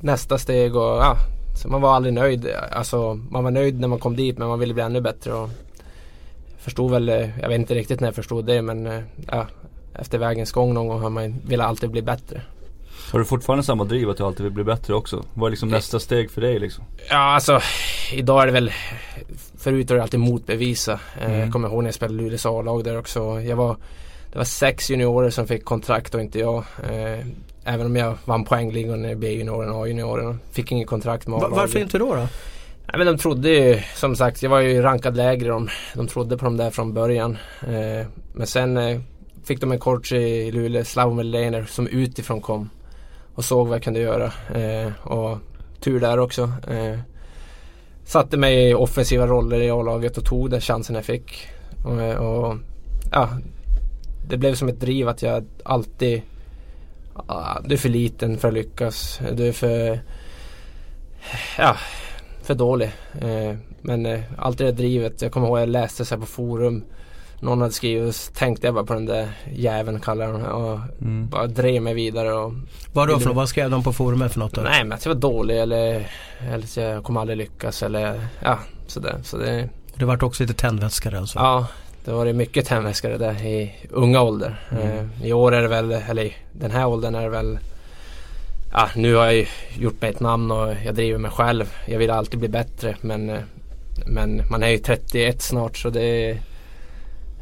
nästa 0.00 0.38
steg 0.38 0.76
och 0.76 0.82
ja, 0.82 1.16
så 1.62 1.68
man 1.68 1.80
var 1.80 1.94
aldrig 1.94 2.14
nöjd. 2.14 2.48
Alltså 2.72 3.14
man 3.30 3.44
var 3.44 3.50
nöjd 3.50 3.80
när 3.80 3.88
man 3.88 3.98
kom 3.98 4.16
dit 4.16 4.38
men 4.38 4.48
man 4.48 4.58
ville 4.58 4.74
bli 4.74 4.82
ännu 4.82 5.00
bättre. 5.00 5.32
Och 5.32 5.48
förstod 6.58 6.90
väl, 6.90 7.08
eh, 7.08 7.40
jag 7.40 7.48
vet 7.48 7.58
inte 7.58 7.74
riktigt 7.74 8.00
när 8.00 8.08
jag 8.08 8.14
förstod 8.14 8.44
det 8.44 8.62
men 8.62 8.86
eh, 8.86 9.00
ja, 9.30 9.46
efter 9.94 10.18
vägens 10.18 10.52
gång 10.52 10.74
någon 10.74 10.88
gång 10.88 11.00
har 11.00 11.10
man 11.10 11.34
velat 11.46 11.66
alltid 11.66 11.90
bli 11.90 12.02
bättre. 12.02 12.40
Har 13.12 13.18
du 13.18 13.24
fortfarande 13.24 13.64
samma 13.64 13.84
driv 13.84 14.10
att 14.10 14.16
du 14.16 14.24
alltid 14.24 14.44
vill 14.44 14.52
bli 14.52 14.64
bättre 14.64 14.94
också? 14.94 15.24
Vad 15.34 15.46
är 15.46 15.50
liksom 15.50 15.68
nästa 15.68 16.00
steg 16.00 16.30
för 16.30 16.40
dig 16.40 16.58
liksom? 16.58 16.84
Ja 17.10 17.16
alltså 17.16 17.60
idag 18.12 18.42
är 18.42 18.46
det 18.46 18.52
väl 18.52 18.72
Förut 19.58 19.90
var 19.90 19.96
det 19.96 20.02
alltid 20.02 20.20
motbevisa. 20.20 20.92
Eh, 20.92 21.26
Mm. 21.26 21.40
Jag 21.40 21.52
kommer 21.52 21.68
ihåg 21.68 21.82
när 21.82 21.88
jag 21.88 21.94
spelade 21.94 22.22
Luleås 22.22 22.46
A-lag 22.46 22.84
där 22.84 22.98
också. 22.98 23.40
Jag 23.40 23.56
var, 23.56 23.76
det 24.32 24.38
var 24.38 24.44
sex 24.44 24.90
juniorer 24.90 25.30
som 25.30 25.46
fick 25.46 25.64
kontrakt 25.64 26.14
och 26.14 26.20
inte 26.20 26.38
jag. 26.38 26.64
Även 27.68 27.86
om 27.86 27.96
jag 27.96 28.14
vann 28.24 28.44
poängligan 28.44 29.02
när 29.02 29.14
B-junioren 29.14 29.70
och 29.70 29.82
A-junioren. 29.82 30.40
Fick 30.50 30.72
inget 30.72 30.86
kontrakt 30.88 31.26
med 31.26 31.36
A-laget. 31.36 31.56
varför 31.56 31.78
inte 31.78 31.98
då? 31.98 32.14
då? 32.14 32.20
Nej, 32.86 32.98
men 32.98 33.06
de 33.06 33.18
trodde 33.18 33.50
ju, 33.50 33.80
som 33.94 34.16
sagt, 34.16 34.42
jag 34.42 34.50
var 34.50 34.60
ju 34.60 34.82
rankad 34.82 35.16
lägre. 35.16 35.48
De, 35.48 35.68
de 35.94 36.06
trodde 36.06 36.36
på 36.36 36.44
dem 36.44 36.56
där 36.56 36.70
från 36.70 36.92
början. 36.92 37.38
Eh, 37.60 38.06
men 38.32 38.46
sen 38.46 38.76
eh, 38.76 39.00
fick 39.44 39.60
de 39.60 39.72
en 39.72 39.78
coach 39.78 40.12
i 40.12 40.50
Luleå, 40.50 40.84
Slavomir 40.84 41.24
Lehner, 41.24 41.64
som 41.64 41.86
utifrån 41.86 42.40
kom 42.40 42.70
och 43.34 43.44
såg 43.44 43.68
vad 43.68 43.76
jag 43.76 43.82
kunde 43.82 44.00
göra. 44.00 44.32
Eh, 44.54 44.92
och 45.06 45.38
tur 45.80 46.00
där 46.00 46.18
också. 46.18 46.42
Eh, 46.68 46.98
satte 48.04 48.36
mig 48.36 48.70
i 48.70 48.74
offensiva 48.74 49.26
roller 49.26 49.60
i 49.60 49.70
A-laget 49.70 50.18
och 50.18 50.24
tog 50.24 50.50
den 50.50 50.60
chansen 50.60 50.96
jag 50.96 51.04
fick. 51.04 51.48
Och, 51.84 52.02
eh, 52.02 52.16
och 52.16 52.56
ja, 53.12 53.28
det 54.28 54.36
blev 54.36 54.54
som 54.54 54.68
ett 54.68 54.80
driv 54.80 55.08
att 55.08 55.22
jag 55.22 55.44
alltid 55.62 56.22
ah, 57.26 57.60
du 57.64 57.74
är 57.74 57.78
för 57.78 57.88
liten 57.88 58.38
för 58.38 58.48
att 58.48 58.54
lyckas. 58.54 59.20
Du 59.32 59.48
är 59.48 59.52
för 59.52 60.00
ja, 61.58 61.76
för 62.42 62.54
dålig. 62.54 62.92
Eh, 63.20 63.56
men 63.82 64.06
eh, 64.06 64.20
allt 64.38 64.58
det 64.58 64.64
där 64.64 64.72
drivet. 64.72 65.22
Jag 65.22 65.32
kommer 65.32 65.46
ihåg 65.46 65.58
jag 65.58 65.68
läste 65.68 66.04
så 66.04 66.14
här 66.14 66.20
på 66.20 66.26
forum. 66.26 66.84
Någon 67.40 67.60
hade 67.60 67.72
skrivit 67.72 68.08
och 68.08 68.14
så 68.14 68.32
tänkte 68.32 68.66
jag 68.66 68.74
bara 68.74 68.84
på 68.84 68.94
den 68.94 69.06
där 69.06 69.28
jäveln 69.52 70.00
kallar 70.00 70.32
de 70.32 70.42
och 70.42 70.78
Mm. 71.00 71.28
bara 71.28 71.46
drev 71.46 71.82
mig 71.82 71.94
vidare. 71.94 72.32
Och, 72.32 72.52
Vad, 72.92 73.08
då 73.08 73.18
för, 73.18 73.32
vad 73.32 73.48
skrev 73.48 73.70
de 73.70 73.82
på 73.82 73.92
forumet 73.92 74.32
för 74.32 74.40
något 74.40 74.54
då? 74.54 74.60
nej 74.60 74.84
men 74.84 74.92
att 74.92 75.04
jag 75.06 75.14
var 75.14 75.20
dålig 75.20 75.58
eller, 75.60 76.10
eller 76.52 76.64
att 76.64 76.76
jag 76.76 77.04
kommer 77.04 77.20
aldrig 77.20 77.36
lyckas 77.38 77.82
eller 77.82 78.26
ja 78.42 78.58
sådär. 78.86 79.16
Så 79.22 79.36
det, 79.36 79.68
Det 79.94 80.04
vart 80.04 80.22
också 80.22 80.42
lite 80.42 80.54
tändvätska 80.54 81.10
där 81.10 81.18
alltså. 81.18 81.38
ja, 81.38 81.66
det 82.06 82.12
var 82.12 82.24
det 82.24 82.32
mycket 82.32 82.66
tändvätska 82.66 83.08
det 83.08 83.18
där 83.18 83.46
i 83.46 83.74
unga 83.90 84.22
ålder. 84.22 84.60
Mm. 84.70 84.86
Eh, 84.86 85.26
I 85.26 85.32
år 85.32 85.54
är 85.54 85.62
det 85.62 85.68
väl, 85.68 85.92
eller 85.92 86.36
den 86.52 86.70
här 86.70 86.86
åldern 86.86 87.14
är 87.14 87.22
det 87.22 87.28
väl 87.28 87.58
Ja, 88.72 88.88
nu 88.94 89.14
har 89.14 89.26
jag 89.26 89.48
gjort 89.78 90.00
mig 90.00 90.10
ett 90.10 90.20
namn 90.20 90.50
och 90.50 90.74
jag 90.84 90.94
driver 90.94 91.18
mig 91.18 91.30
själv. 91.30 91.74
Jag 91.86 91.98
vill 91.98 92.10
alltid 92.10 92.38
bli 92.38 92.48
bättre 92.48 92.96
men, 93.00 93.30
eh, 93.30 93.40
men 94.06 94.42
man 94.50 94.62
är 94.62 94.68
ju 94.68 94.78
31 94.78 95.42
snart 95.42 95.76
så 95.76 95.90
det 95.90 96.02
är 96.02 96.38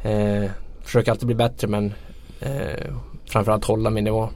eh, 0.02 0.50
Försöker 0.85 1.11
alltid 1.11 1.26
bli 1.26 1.35
bättre 1.35 1.68
men 1.68 1.94
eh, 2.40 2.85
framförallt 3.26 3.64
hålla 3.64 3.90
min 3.90 4.04
nivå. 4.04 4.28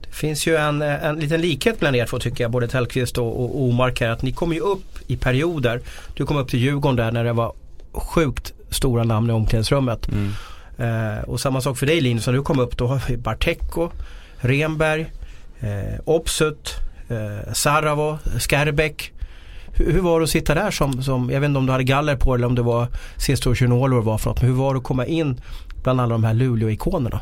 Det 0.00 0.16
finns 0.16 0.46
ju 0.46 0.56
en, 0.56 0.82
en 0.82 1.16
liten 1.16 1.40
likhet 1.40 1.80
mellan 1.80 1.94
er 1.94 2.06
två 2.06 2.18
tycker 2.18 2.44
jag, 2.44 2.50
både 2.50 2.68
Tellqvist 2.68 3.18
och, 3.18 3.40
och 3.40 3.62
Omark 3.62 4.00
här. 4.00 4.10
Att 4.10 4.22
ni 4.22 4.32
kom 4.32 4.52
ju 4.52 4.60
upp 4.60 4.98
i 5.06 5.16
perioder. 5.16 5.80
Du 6.14 6.26
kom 6.26 6.36
upp 6.36 6.48
till 6.48 6.60
Djurgården 6.60 6.96
där 6.96 7.12
när 7.12 7.24
det 7.24 7.32
var 7.32 7.52
sjukt 7.92 8.52
stora 8.72 9.04
namn 9.04 9.30
i 9.30 9.32
omklädningsrummet. 9.32 10.08
Mm. 10.08 10.32
Eh, 10.78 11.22
och 11.22 11.40
samma 11.40 11.60
sak 11.60 11.78
för 11.78 11.86
dig 11.86 12.00
Linus, 12.00 12.26
när 12.26 12.34
du 12.34 12.42
kom 12.42 12.58
upp 12.58 12.76
då 12.76 12.86
har 12.86 13.02
vi 13.08 13.16
Bartecco, 13.16 13.90
Renberg, 14.36 15.12
eh, 15.60 16.00
Opsut, 16.04 16.74
eh, 17.08 17.52
Saravo, 17.52 18.18
Skärbäck. 18.38 19.12
Hur, 19.74 19.92
hur 19.92 20.00
var 20.00 20.20
det 20.20 20.24
att 20.24 20.30
sitta 20.30 20.54
där 20.54 20.70
som, 20.70 21.02
som, 21.02 21.30
jag 21.30 21.40
vet 21.40 21.48
inte 21.48 21.58
om 21.58 21.66
du 21.66 21.72
hade 21.72 21.84
galler 21.84 22.16
på 22.16 22.34
eller 22.34 22.46
om 22.46 22.54
det 22.54 22.62
var 22.62 22.88
vad 23.80 23.90
det 23.90 24.00
var 24.00 24.18
för 24.18 24.30
något. 24.30 24.40
Men 24.40 24.50
hur 24.50 24.56
var 24.56 24.74
det 24.74 24.78
att 24.78 24.84
komma 24.84 25.06
in 25.06 25.40
bland 25.82 26.00
alla 26.00 26.12
de 26.12 26.24
här 26.24 26.34
Luleå-ikonerna? 26.34 27.20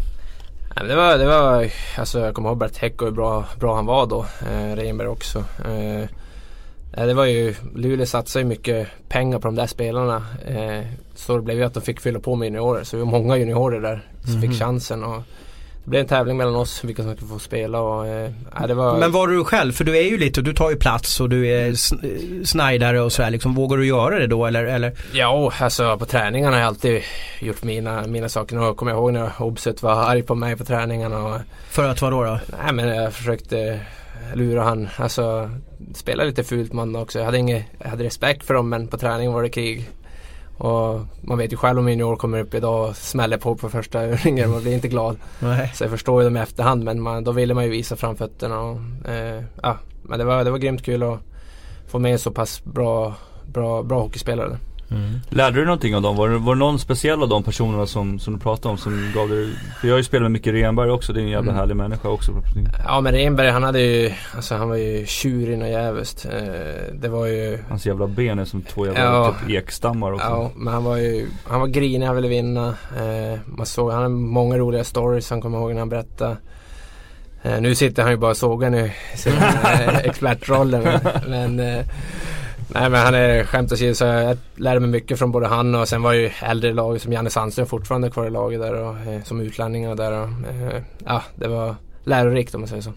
Det 0.75 0.97
var, 0.97 1.19
det 1.19 1.27
var, 1.27 1.71
alltså 1.99 2.21
jag 2.21 2.35
kommer 2.35 2.49
ihåg 2.49 2.59
Bert 2.59 2.77
Häck 2.77 3.03
och 3.03 3.09
hur 3.09 3.15
bra, 3.15 3.45
bra 3.61 3.75
han 3.75 3.87
var 3.87 4.07
då. 4.07 4.27
Eh, 4.51 4.77
Reinberg 4.77 5.09
också. 5.09 5.39
Eh, 5.39 6.09
det 6.97 7.15
var 7.15 7.25
ju, 7.25 7.55
Luleå 7.77 8.07
satsade 8.07 8.43
ju 8.43 8.49
mycket 8.49 8.89
pengar 9.09 9.39
på 9.39 9.49
de 9.49 9.55
där 9.55 9.67
spelarna. 9.67 10.23
Eh, 10.47 10.85
så 11.15 11.37
det 11.37 11.43
blev 11.43 11.57
ju 11.59 11.65
att 11.65 11.75
de 11.75 11.81
fick 11.83 12.01
fylla 12.01 12.21
på 12.21 12.37
med 12.37 12.47
juniorer. 12.47 12.85
Så 12.85 12.97
det 12.97 13.05
var 13.05 13.11
många 13.11 13.37
juniorer 13.37 13.81
där 13.81 14.03
som 14.25 14.33
Mhm. 14.33 14.41
fick 14.43 14.59
chansen. 14.61 15.05
Och 15.05 15.23
det 15.85 15.91
blev 15.91 16.01
en 16.01 16.07
tävling 16.09 16.37
mellan 16.37 16.55
oss 16.57 16.85
vilka 16.85 17.03
som 17.03 17.15
skulle 17.17 17.29
få 17.31 17.39
spela. 17.39 17.81
Och, 17.81 18.07
eh, 18.07 18.31
nej, 18.59 18.69
det 18.69 18.75
var, 18.75 18.99
Men 18.99 19.13
var 19.13 19.29
du 19.29 19.45
själv? 19.45 19.73
För 19.73 19.85
du 19.85 19.97
är 19.99 20.03
ju 20.03 20.19
lite, 20.19 20.41
du 20.43 20.53
tar 20.55 20.71
ju 20.71 20.77
plats 20.77 21.21
och 21.21 21.29
du 21.29 21.47
är 21.49 21.71
sn- 21.71 22.45
snajdare 22.45 23.01
och 23.01 23.13
sådär. 23.13 23.31
Liksom, 23.31 23.55
vågar 23.55 23.77
du 23.77 23.87
göra 23.87 24.19
det 24.19 24.27
då 24.27 24.47
eller? 24.47 24.65
eller? 24.65 24.93
Ja, 25.13 25.53
alltså 25.61 25.99
på 25.99 26.05
träningarna 26.07 26.53
har 26.57 26.61
jag 26.61 26.67
alltid 26.69 27.03
gjort 27.41 27.63
mina, 27.63 28.07
mina 28.07 28.29
saker. 28.29 28.57
Nu 28.57 28.75
kommer 28.75 28.93
jag 28.93 28.99
ihåg 28.99 29.13
när 29.13 29.31
Obset 29.43 29.83
var 29.83 29.93
arg 29.93 30.23
på 30.23 30.35
mig 30.35 30.57
på 30.57 30.65
träningarna. 30.65 31.25
Och, 31.25 31.41
För 31.71 31.89
att 31.89 32.03
vadå 32.03 32.25
då? 32.25 32.41
Nej 32.65 32.73
men 32.73 32.89
jag 32.89 33.13
försökte 33.13 33.81
lura 34.35 34.63
han. 34.63 34.89
Alltså 34.97 35.51
spela 35.95 36.25
lite 36.25 36.45
fult 36.45 36.73
man 36.73 36.97
också. 36.97 37.19
Jag 37.19 37.27
hade, 37.27 37.39
inget, 37.39 37.65
jag 37.79 37.89
hade 37.89 38.05
respekt 38.05 38.45
för 38.45 38.55
dem 38.55 38.69
men 38.69 38.89
på 38.89 38.99
träningen 38.99 39.33
var 39.33 39.43
det 39.43 39.49
krig. 39.49 39.91
Och 40.59 41.01
man 41.21 41.39
vet 41.39 41.53
ju 41.53 41.57
själv 41.57 41.79
om 41.79 41.89
junior 41.89 42.17
kommer 42.17 42.41
upp 42.41 42.55
idag 42.55 42.89
och 42.89 42.97
smäller 42.97 43.37
på 43.37 43.57
på 43.57 43.69
första 43.69 44.01
övningen. 44.01 44.51
Man 44.51 44.63
blir 44.63 44.75
inte 44.75 44.89
glad. 44.89 45.17
Nej. 45.39 45.73
Så 45.75 45.85
jag 45.85 45.91
förstår 45.91 46.23
ju 46.23 46.29
dem 46.29 46.37
i 46.37 46.41
efterhand 46.41 46.85
men 46.85 47.03
man, 47.03 47.25
då 47.25 47.33
ville 47.33 47.55
man 47.55 47.65
ju 47.65 47.71
visa 47.71 47.97
framfötterna. 47.97 48.61
Och, 48.61 49.09
eh, 49.09 49.43
ja, 49.63 49.79
men 50.03 50.19
det 50.19 50.25
var, 50.25 50.45
det 50.45 50.51
var 50.51 50.59
grymt 50.59 50.83
kul 50.83 51.03
att 51.03 51.19
få 51.89 51.99
med 51.99 52.13
en 52.13 52.19
så 52.19 52.31
pass 52.31 52.65
bra, 52.65 53.15
bra, 53.47 53.83
bra 53.83 54.01
hockeyspelare. 54.01 54.59
Mm. 54.91 55.21
Lärde 55.29 55.61
du 55.61 55.65
någonting 55.65 55.97
av 55.97 56.03
dem? 56.03 56.17
Var 56.17 56.29
det, 56.29 56.39
var 56.39 56.55
det 56.55 56.59
någon 56.59 56.79
speciell 56.79 57.23
av 57.23 57.29
de 57.29 57.43
personerna 57.43 57.87
som, 57.87 58.19
som 58.19 58.35
du 58.35 58.41
pratade 58.41 58.69
om 58.73 58.79
som 58.79 59.13
gav 59.15 59.29
dig 59.29 59.49
För 59.81 59.89
jag 59.89 59.95
har 59.95 59.99
ju 59.99 60.05
spelat 60.05 60.23
med 60.23 60.31
Micke 60.31 60.47
Renberg 60.47 60.91
också, 60.91 61.13
det 61.13 61.21
är 61.21 61.23
en 61.23 61.29
jävla 61.29 61.51
Mm. 61.53 61.61
härlig 61.61 61.77
människa 61.77 62.09
också. 62.09 62.33
Ja 62.85 63.01
men 63.01 63.13
Renberg 63.13 63.51
han 63.51 63.63
hade 63.63 63.81
ju, 63.81 64.13
alltså 64.37 64.55
han 64.55 64.69
var 64.69 64.77
ju 64.77 65.07
tjurig 65.07 65.63
och 65.63 65.69
jävligt. 65.69 66.27
Eh, 66.33 66.95
det 66.95 67.09
var 67.09 67.27
ju 67.27 67.59
Hans 67.69 67.87
jävla 67.87 68.07
ben 68.07 68.39
är 68.39 68.45
som 68.45 68.63
två 68.63 68.87
jävla 68.87 69.01
Ja. 69.05 69.35
typ 69.47 69.51
ekstammar 69.57 70.13
också. 70.13 70.27
Ja, 70.27 70.51
men 70.57 70.73
han 70.75 70.85
var 70.85 70.97
ju 70.97 71.27
Han 71.49 71.61
var 71.61 71.67
grinig, 71.67 72.07
han 72.07 72.17
ville 72.17 72.29
vinna. 72.29 72.69
Eh, 72.99 73.39
man 73.47 73.67
såg, 73.67 73.91
han 73.91 74.03
hade 74.03 74.15
många 74.15 74.59
roliga 74.59 74.85
stories 74.85 75.31
han 75.31 75.41
kommer 75.41 75.59
ihåg 75.59 75.73
när 75.73 75.79
han 75.79 75.89
berättade. 75.89 76.37
Eh, 77.43 77.61
nu 77.61 77.75
sitter 77.75 78.03
han 78.03 78.11
ju 78.13 78.19
bara 78.19 78.31
och 78.31 78.37
sågar 78.37 78.71
nu 78.71 78.91
i 79.15 79.17
sin 79.17 79.33
expertrollen. 80.05 80.83
Men, 81.29 81.57
men, 81.57 81.85
nej 82.75 82.91
men 82.91 83.01
han 83.01 83.15
är 83.15 83.45
skämt 83.45 83.73
åsido 83.73 83.95
så 83.95 84.05
jag 84.05 84.39
lärde 84.57 84.81
mig 84.81 84.91
mycket 84.91 85.19
från 85.19 85.33
både 85.33 85.47
han 85.47 85.75
och 85.75 85.89
sen 85.89 86.03
var 86.03 86.13
ju 86.13 86.31
äldre 86.43 86.73
lag 86.73 87.01
som 87.01 87.13
Janne 87.13 87.31
Sandström 87.31 87.67
fortfarande 87.67 88.11
kvar 88.11 88.27
i 88.27 88.31
laget 88.31 88.61
där 88.61 88.75
och 88.75 88.97
eh, 88.97 89.23
som 89.23 89.41
utlänningar 89.41 89.95
där. 89.95 90.13
Och, 90.13 90.29
eh, 90.29 90.83
ja, 91.07 91.23
det 91.37 91.49
var 91.49 91.75
lärorikt 92.05 92.55
om 92.55 92.61
man 92.61 92.69
säger 92.69 92.83
så. 92.83 92.93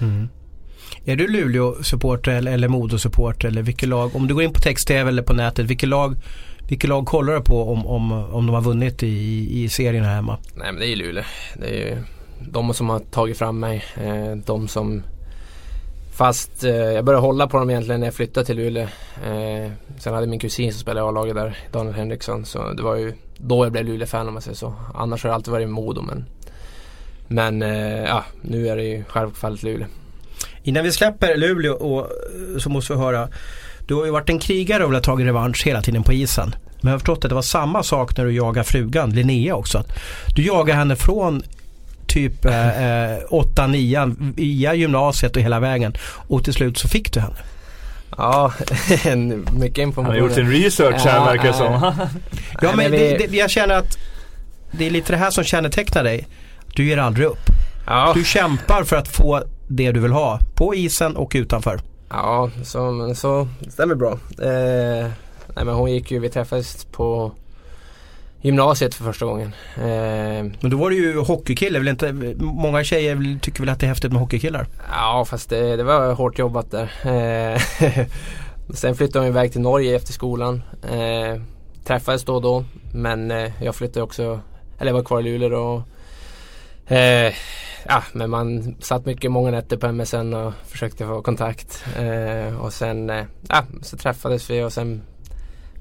Mm. 0.00 0.28
Är 1.04 1.16
du 1.16 1.28
Luleå-supporter 1.28 2.32
eller, 2.32 2.52
eller 2.52 2.68
Modo-supporter 2.68 3.48
eller 3.48 3.62
vilket 3.62 3.88
lag? 3.88 4.16
Om 4.16 4.26
du 4.26 4.34
går 4.34 4.42
in 4.42 4.52
på 4.52 4.60
text-tv 4.60 5.08
eller 5.08 5.22
på 5.22 5.32
nätet, 5.32 5.66
vilket 5.66 5.88
lag, 5.88 6.16
vilket 6.68 6.88
lag 6.88 7.06
kollar 7.06 7.34
du 7.34 7.40
på 7.40 7.72
om, 7.72 7.86
om, 7.86 8.12
om 8.12 8.46
de 8.46 8.54
har 8.54 8.62
vunnit 8.62 9.02
i, 9.02 9.62
i 9.62 9.68
serien 9.68 10.04
här 10.04 10.14
hemma? 10.14 10.38
Nej 10.54 10.72
men 10.72 10.80
det 10.80 10.86
är 10.86 10.88
ju 10.88 10.96
Luleå. 10.96 11.24
Det 11.56 11.66
är 11.66 11.90
ju 11.90 12.02
de 12.50 12.74
som 12.74 12.88
har 12.88 12.98
tagit 12.98 13.38
fram 13.38 13.60
mig. 13.60 13.84
Eh, 13.96 14.36
de 14.46 14.68
som 14.68 15.02
Fast 16.12 16.64
eh, 16.64 16.70
jag 16.70 17.04
började 17.04 17.26
hålla 17.26 17.46
på 17.46 17.58
dem 17.58 17.70
egentligen 17.70 18.00
när 18.00 18.06
jag 18.06 18.14
flyttade 18.14 18.46
till 18.46 18.56
Luleå. 18.56 18.82
Eh, 19.26 19.70
sen 19.98 20.14
hade 20.14 20.26
min 20.26 20.38
kusin 20.38 20.72
som 20.72 20.80
spelade 20.80 21.06
i 21.06 21.08
A-laget 21.08 21.34
där, 21.34 21.56
Daniel 21.72 21.94
Henriksson. 21.94 22.44
Så 22.44 22.72
det 22.72 22.82
var 22.82 22.96
ju 22.96 23.12
då 23.36 23.64
jag 23.64 23.72
blev 23.72 23.84
Luleå-fan 23.84 24.28
om 24.28 24.34
man 24.34 24.42
säger 24.42 24.56
så. 24.56 24.74
Annars 24.94 25.22
har 25.22 25.30
jag 25.30 25.34
alltid 25.34 25.52
varit 25.52 25.68
Modo 25.68 26.02
men 26.02 26.24
Men 27.28 27.62
eh, 27.62 28.04
ja, 28.04 28.24
nu 28.42 28.68
är 28.68 28.76
det 28.76 28.84
ju 28.84 29.04
självfallet 29.04 29.62
Luleå. 29.62 29.86
Innan 30.62 30.84
vi 30.84 30.92
släpper 30.92 31.36
Luleå 31.36 31.74
och, 31.74 32.00
eh, 32.00 32.58
så 32.58 32.70
måste 32.70 32.92
vi 32.92 32.98
höra. 32.98 33.28
Du 33.86 33.94
har 33.94 34.04
ju 34.04 34.10
varit 34.10 34.28
en 34.28 34.38
krigare 34.38 34.84
och 34.84 34.90
velat 34.90 35.04
tagit 35.04 35.26
revansch 35.26 35.66
hela 35.66 35.82
tiden 35.82 36.02
på 36.02 36.12
isen. 36.12 36.54
Men 36.80 36.90
jag 36.90 36.94
har 36.94 36.98
förstått 36.98 37.24
att 37.24 37.28
det 37.28 37.34
var 37.34 37.42
samma 37.42 37.82
sak 37.82 38.16
när 38.16 38.24
du 38.24 38.32
jagade 38.32 38.64
frugan 38.64 39.10
Linnea 39.10 39.56
också. 39.56 39.78
Att 39.78 39.92
du 40.36 40.46
jagade 40.46 40.78
henne 40.78 40.96
från 40.96 41.42
typ 42.12 42.44
eh, 42.44 42.50
8-9 43.30 44.32
via 44.36 44.74
gymnasiet 44.74 45.36
och 45.36 45.42
hela 45.42 45.60
vägen. 45.60 45.94
Och 46.28 46.44
till 46.44 46.52
slut 46.54 46.78
så 46.78 46.88
fick 46.88 47.12
du 47.12 47.20
henne. 47.20 47.36
Ja, 48.16 48.52
en, 49.04 49.46
mycket 49.52 49.78
information. 49.78 50.04
Han 50.04 50.22
har 50.22 50.28
gjort 50.28 50.34
sin 50.34 50.50
research 50.50 51.00
här 51.04 51.16
Ja, 51.16 51.24
verkar 51.24 51.46
det 51.46 51.52
som. 51.54 51.92
Ja 52.62 52.76
men 52.76 52.90
det, 52.90 53.16
det, 53.16 53.36
jag 53.36 53.50
känner 53.50 53.74
att 53.74 53.98
det 54.72 54.86
är 54.86 54.90
lite 54.90 55.12
det 55.12 55.16
här 55.16 55.30
som 55.30 55.44
kännetecknar 55.44 56.04
dig. 56.04 56.28
Du 56.74 56.84
ger 56.84 56.98
aldrig 56.98 57.26
upp. 57.26 57.50
Ja, 57.86 58.12
Du 58.14 58.24
kämpar 58.24 58.84
för 58.84 58.96
att 58.96 59.08
få 59.08 59.42
det 59.68 59.92
du 59.92 60.00
vill 60.00 60.12
ha. 60.12 60.38
På 60.54 60.74
isen 60.74 61.16
och 61.16 61.32
utanför. 61.34 61.80
ja 62.10 62.50
så, 62.64 63.14
så 63.14 63.48
det 63.60 63.70
stämmer 63.70 63.94
bra. 63.94 64.12
Eh, 64.38 65.08
nej 65.54 65.64
men 65.64 65.74
hon 65.74 65.92
gick 65.92 66.10
ju, 66.10 66.18
vi 66.18 66.28
träffades 66.28 66.84
på 66.84 67.32
gymnasiet 68.42 68.94
för 68.94 69.04
första 69.04 69.26
gången. 69.26 69.54
Eh, 69.76 70.44
Men 70.60 70.70
då 70.70 70.76
var 70.76 70.90
du 70.90 70.96
ju 70.96 71.18
hockeykille. 71.18 71.78
Vill 71.78 71.88
inte, 71.88 72.12
många 72.40 72.84
tjejer 72.84 73.38
tycker 73.42 73.60
väl 73.60 73.68
att 73.68 73.80
det 73.80 73.86
är 73.86 73.88
häftigt 73.88 74.12
med 74.12 74.20
hockeykillar. 74.20 74.66
Ja 74.90 75.24
fast 75.28 75.50
det, 75.50 75.76
det 75.76 75.84
var 75.84 76.12
hårt 76.12 76.38
jobbat 76.38 76.70
där. 76.70 76.90
Eh, 77.54 77.60
Sen 78.74 78.94
flyttade 78.94 79.18
hon 79.24 79.28
iväg 79.28 79.52
till 79.52 79.60
Norge 79.60 79.96
efter 79.96 80.12
skolan. 80.12 80.62
Eh, 80.90 81.40
träffades 81.84 82.24
då 82.24 82.34
och 82.34 82.42
då. 82.42 82.64
Men 82.94 83.30
eh, 83.30 83.50
jag 83.62 83.74
flyttade 83.74 84.02
också, 84.04 84.40
eller 84.78 84.90
jag 84.90 84.96
var 84.96 85.04
kvar 85.04 85.20
i 85.20 85.22
Luleå 85.22 85.48
då. 85.48 85.82
Eh, 86.94 87.34
ja, 87.88 88.02
men 88.12 88.30
man 88.30 88.76
satt 88.80 89.06
mycket 89.06 89.30
många 89.30 89.50
nätter 89.50 89.76
på 89.76 89.92
MSN 89.92 90.34
och 90.34 90.52
försökte 90.66 91.06
få 91.06 91.22
kontakt. 91.22 91.84
Eh, 91.98 92.60
och 92.60 92.72
sen 92.72 93.12
ja, 93.48 93.64
så 93.82 93.96
träffades 93.96 94.50
vi 94.50 94.62
och 94.62 94.72
sen 94.72 95.02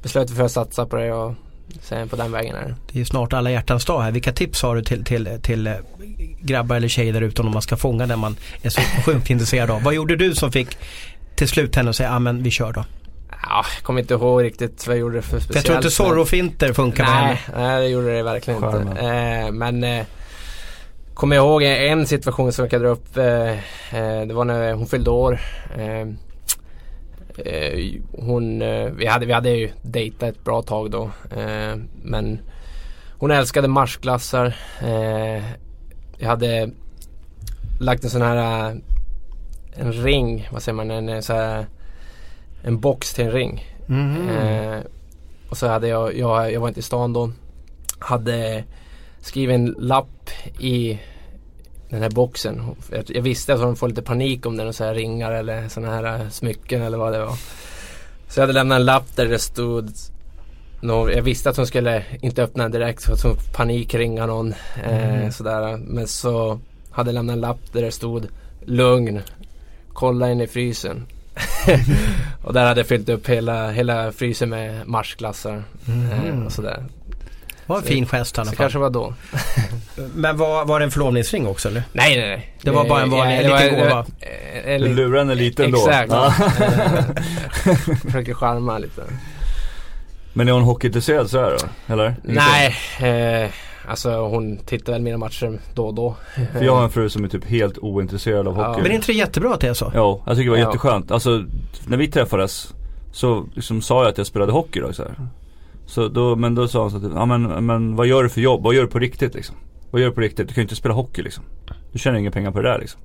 beslöt 0.02 0.30
vi 0.32 0.36
för 0.36 0.44
att 0.44 0.52
satsa 0.52 0.86
på 0.86 0.96
det 0.96 1.14
och 1.14 1.34
sen 1.82 2.10
på 2.10 2.16
den 2.16 2.32
vägen 2.32 2.56
är 2.56 2.62
det. 2.62 2.76
Det 2.88 2.96
är 2.96 3.00
ju 3.00 3.06
snart 3.06 3.34
alla 3.34 3.52
hjärtans 3.52 3.86
dag 3.86 4.02
här. 4.02 4.12
Vilka 4.12 4.32
tips 4.32 4.62
har 4.62 4.76
du 4.76 4.84
till, 4.84 5.04
till, 5.04 5.30
till 5.42 5.68
eh, 5.68 5.74
grabbar 6.42 6.76
eller 6.76 6.88
tjejer 6.88 7.14
där 7.14 7.22
ute 7.22 7.42
om 7.42 7.52
man 7.52 7.62
ska 7.62 7.78
fånga 7.78 8.08
den 8.08 8.20
man 8.20 8.36
är 8.62 8.70
så 8.70 8.82
sjukt 9.06 9.30
intresserad 9.30 9.72
av? 9.72 9.84
Vad 9.84 9.94
gjorde 9.94 10.16
du 10.16 10.36
som 10.36 10.52
fick 10.52 10.78
till 11.36 11.48
slut 11.48 11.76
henne 11.76 11.90
att 11.90 11.96
säga, 11.96 12.10
ja 12.10 12.20
men 12.20 12.44
vi 12.44 12.52
kör 12.52 12.74
då? 12.74 12.86
Ja, 13.44 13.66
jag 13.76 13.84
kommer 13.84 14.02
inte 14.02 14.14
ihåg 14.14 14.44
riktigt 14.44 14.88
vad 14.88 14.96
jag 14.96 15.02
gjorde 15.02 15.22
för 15.22 15.40
speciellt. 15.40 15.56
Jag 15.56 15.66
tror 15.66 15.78
inte 15.78 15.92
Zorro-finter 15.92 16.74
funkar 16.74 17.04
med 17.04 17.14
nej, 17.14 17.36
henne. 17.36 17.68
nej, 17.68 17.82
det 17.82 17.88
gjorde 17.88 18.16
det 18.16 18.24
verkligen 18.24 18.62
Charmen. 18.62 18.88
inte. 18.88 19.02
Eh, 19.06 19.52
men 19.52 19.84
eh, 19.84 20.06
kommer 21.14 21.36
jag 21.36 21.46
ihåg 21.46 21.64
en 21.64 22.08
situation 22.08 22.52
som 22.54 22.64
jag 22.64 22.72
kan 22.72 22.82
dra 22.82 22.90
upp. 22.90 23.18
Eh, 23.18 23.52
eh, 24.00 24.28
det 24.28 24.34
var 24.34 24.46
när 24.46 24.74
hon 24.74 24.88
fyllde 24.88 25.10
år. 25.10 25.40
Eh, 27.38 28.02
hon, 28.12 28.62
eh, 28.62 28.86
vi, 28.86 29.06
hade, 29.06 29.26
vi 29.26 29.34
hade 29.34 29.50
ju 29.50 29.70
dejtat 29.82 30.30
ett 30.30 30.44
bra 30.44 30.62
tag 30.62 30.92
då. 30.92 31.04
Eh, 31.36 31.76
men 32.04 32.40
hon 33.18 33.32
älskade 33.32 33.68
marschglassar. 33.68 34.56
Eh, 34.82 35.44
jag 36.18 36.28
hade 36.28 36.72
lagt 37.80 38.04
en 38.04 38.10
sån 38.10 38.22
här 38.22 38.76
en 39.76 39.94
ring, 39.94 40.50
vad 40.52 40.64
säger 40.64 40.76
man, 40.76 40.92
en, 40.92 41.24
så 41.24 41.34
här, 41.34 41.66
en 42.64 42.80
box 42.80 43.14
till 43.14 43.26
en 43.26 43.32
ring. 43.32 43.66
Eh, 44.30 44.80
och 45.50 45.58
så 45.58 45.68
hade 45.68 45.88
jag, 45.88 46.18
jag, 46.18 46.54
jag 46.54 46.62
var 46.62 46.68
inte 46.68 46.80
i 46.80 46.84
stan 46.84 47.14
då. 47.14 47.32
Hade 48.00 48.64
skrivit 49.20 49.56
en 49.56 49.76
lapp 49.80 50.30
i 50.60 51.00
den 51.92 52.02
här 52.02 52.10
boxen. 52.10 52.62
Jag, 53.08 53.22
visste 53.22 53.54
att 53.54 53.60
hon 53.60 53.76
får 53.76 53.88
lite 53.90 54.02
panik 54.02 54.46
om 54.46 54.58
den 54.58 54.68
och 54.68 54.76
så 54.76 54.84
här 54.84 54.94
ringar 54.94 55.32
eller 55.32 55.68
sådana 55.70 55.94
här 55.96 56.20
eh, 56.20 56.30
smycken 56.30 56.82
eller 56.82 56.98
vad 56.98 57.14
det 57.14 57.20
var. 57.20 57.36
Så 58.28 58.40
jag 58.40 58.44
hade 58.44 58.54
lämnat 58.54 58.76
en 58.76 58.86
lapp 58.86 59.16
där 59.16 59.26
det 59.26 59.40
stod 59.40 59.92
jag 60.84 61.22
visste 61.22 61.50
att 61.50 61.58
hon 61.58 61.68
skulle 61.68 62.04
inte 62.22 62.44
öppna 62.44 62.64
den 62.64 62.72
direkt 62.72 63.04
för 63.04 63.14
att 63.14 63.22
hon 63.24 63.36
panikringa 63.54 64.26
någon. 64.26 64.54
Eh, 64.84 65.14
Mm. 65.16 65.32
sådär. 65.32 65.78
Men 65.78 66.08
så 66.08 66.60
hade 66.92 67.10
jag 67.10 67.14
lämnat 67.14 67.34
en 67.34 67.42
lapp 67.42 67.74
där 67.74 67.82
det 67.82 67.92
stod 67.92 68.28
Lugn. 68.66 69.20
Kolla 69.94 70.32
in 70.32 70.42
i 70.42 70.48
frysen. 70.48 71.06
och 72.44 72.54
där 72.54 72.66
hade 72.66 72.80
jag 72.80 72.88
fyllt 72.88 73.10
upp 73.10 73.30
hela, 73.30 73.72
hela 73.72 74.12
frysen 74.12 74.50
med 74.50 74.88
marschglassar. 74.88 75.64
Eh, 75.88 75.94
Mhm. 75.94 76.46
och 76.46 76.52
sådär. 76.52 76.84
Det 77.72 77.82
var 77.82 77.82
en 77.82 77.88
fin 77.96 78.06
gest 78.06 78.38
i 78.38 78.42
alla 78.42 78.48
fall. 78.50 78.56
kanske 78.58 78.80
var 78.80 78.90
då. 78.90 79.14
Men 80.16 80.38
var, 80.38 80.66
var 80.66 80.80
det 80.80 80.86
en 80.86 80.92
förlovningsring 80.92 81.48
också 81.48 81.70
eller? 81.70 81.84
Nej 81.94 82.18
nej 82.18 82.28
nej. 82.30 82.56
Det 82.62 82.72
var 82.72 82.90
bara 82.90 83.02
en 83.02 83.10
vanlig- 83.12 83.38
en 83.38 83.44
det 83.52 83.60
liten 83.64 83.80
det 83.80 83.84
gåva. 83.90 84.06
eh, 84.66 84.80
Du 84.82 84.94
lurar 84.94 85.18
henne 85.20 85.36
lite 85.36 85.66
ändå. 85.66 85.78
Exakt. 85.78 86.12
Ja. 86.12 86.32
Försöker 88.06 88.34
charma 88.34 88.78
lite. 88.78 89.02
Men 90.34 90.48
är 90.48 90.52
hon 90.52 90.64
hockeyintresserad 90.64 91.30
sådär 91.30 91.58
då? 91.88 91.94
Eller? 91.94 92.16
Nej, 92.24 92.76
eh, 93.44 93.50
alltså 93.88 94.12
hon 94.12 94.58
tittar 94.58 94.94
väl 94.94 95.02
mina 95.02 95.18
matcher 95.18 95.60
då 95.74 95.88
och 95.88 95.94
då. 95.94 96.16
För 96.54 96.64
jag 96.66 96.76
har 96.76 96.84
en 96.84 96.90
fru 96.90 97.10
som 97.10 97.24
är 97.24 97.28
typ 97.28 97.46
helt 97.46 97.78
ointresserad 97.78 98.48
av 98.48 98.58
Ja. 98.58 98.68
hockey. 98.68 98.82
Men 98.82 98.92
är 98.92 98.96
inte 98.96 99.08
det 99.08 99.14
jättebra 99.18 99.54
att 99.54 99.60
det 99.62 99.68
är 99.68 99.74
så? 99.74 99.92
Jo, 99.96 100.24
jag 100.26 100.36
tycker 100.36 100.46
det 100.46 100.52
var 100.52 100.58
Ja. 100.58 100.66
jätteskönt. 100.66 101.12
Alltså 101.12 101.44
när 101.88 101.98
vi 101.98 102.08
träffades 102.08 102.74
så 103.12 103.46
liksom 103.56 103.82
sa 103.82 104.02
jag 104.04 104.10
att 104.12 104.18
jag 104.18 104.28
spelade 104.28 104.52
hockey 104.52 104.80
då 104.80 104.94
så 104.94 105.04
här. 105.04 105.16
Så 105.92 106.08
då, 106.08 106.36
men 106.36 106.56
då 106.56 106.68
sa 106.68 106.82
hon 106.82 106.92
så 106.92 106.98
att, 106.98 107.04
ja 107.16 107.26
men, 107.26 107.66
men 107.66 107.96
vad 107.96 108.08
gör 108.08 108.24
du 108.24 108.30
för 108.30 108.42
jobb? 108.42 108.64
Vad 108.64 108.74
gör 108.76 108.82
du 108.82 108.88
på 108.88 109.00
riktigt 109.00 109.36
liksom? 109.36 109.56
Vad 109.92 110.02
gör 110.02 110.10
du 110.10 110.16
på 110.16 110.22
riktigt? 110.22 110.48
Du 110.48 110.54
kan 110.54 110.62
ju 110.62 110.66
inte 110.66 110.76
spela 110.76 110.94
hockey 110.96 111.22
liksom. 111.22 111.44
Du 111.92 112.00
tjänar 112.00 112.20
inga 112.20 112.32
pengar 112.32 112.52
på 112.52 112.62
det 112.62 112.70
där 112.70 112.80
liksom. 112.80 113.02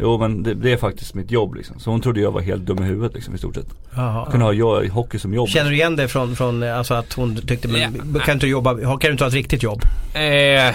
Jo 0.00 0.18
men 0.18 0.42
det, 0.42 0.54
det 0.54 0.72
är 0.72 0.76
faktiskt 0.76 1.14
mitt 1.14 1.30
jobb 1.30 1.54
liksom. 1.54 1.78
Så 1.80 1.90
hon 1.90 2.00
trodde 2.00 2.20
jag 2.20 2.32
var 2.32 2.40
helt 2.40 2.62
dum 2.62 2.82
i 2.82 2.86
huvudet 2.86 3.14
liksom 3.14 3.34
i 3.34 3.38
stort 3.38 3.54
sett. 3.54 3.66
Jaha. 3.96 4.14
Jag 4.24 4.30
kunde 4.30 4.46
ha 4.46 4.52
jag, 4.52 4.88
hockey 4.88 5.18
som 5.18 5.34
jobb. 5.34 5.48
Känner 5.48 5.70
du 5.70 5.76
igen 5.76 5.96
det 5.96 6.08
från, 6.08 6.36
från 6.36 6.62
alltså 6.62 6.94
att 6.94 7.12
hon 7.12 7.36
tyckte, 7.36 7.68
men, 7.68 7.80
Ja. 7.80 8.20
kan, 8.20 8.26
du 8.26 8.32
inte 8.32 8.46
jobba, 8.46 8.74
kan 8.74 8.98
du 9.00 9.10
inte 9.10 9.24
ha 9.24 9.28
ett 9.28 9.34
riktigt 9.34 9.62
jobb? 9.62 9.80
Eh, 10.14 10.74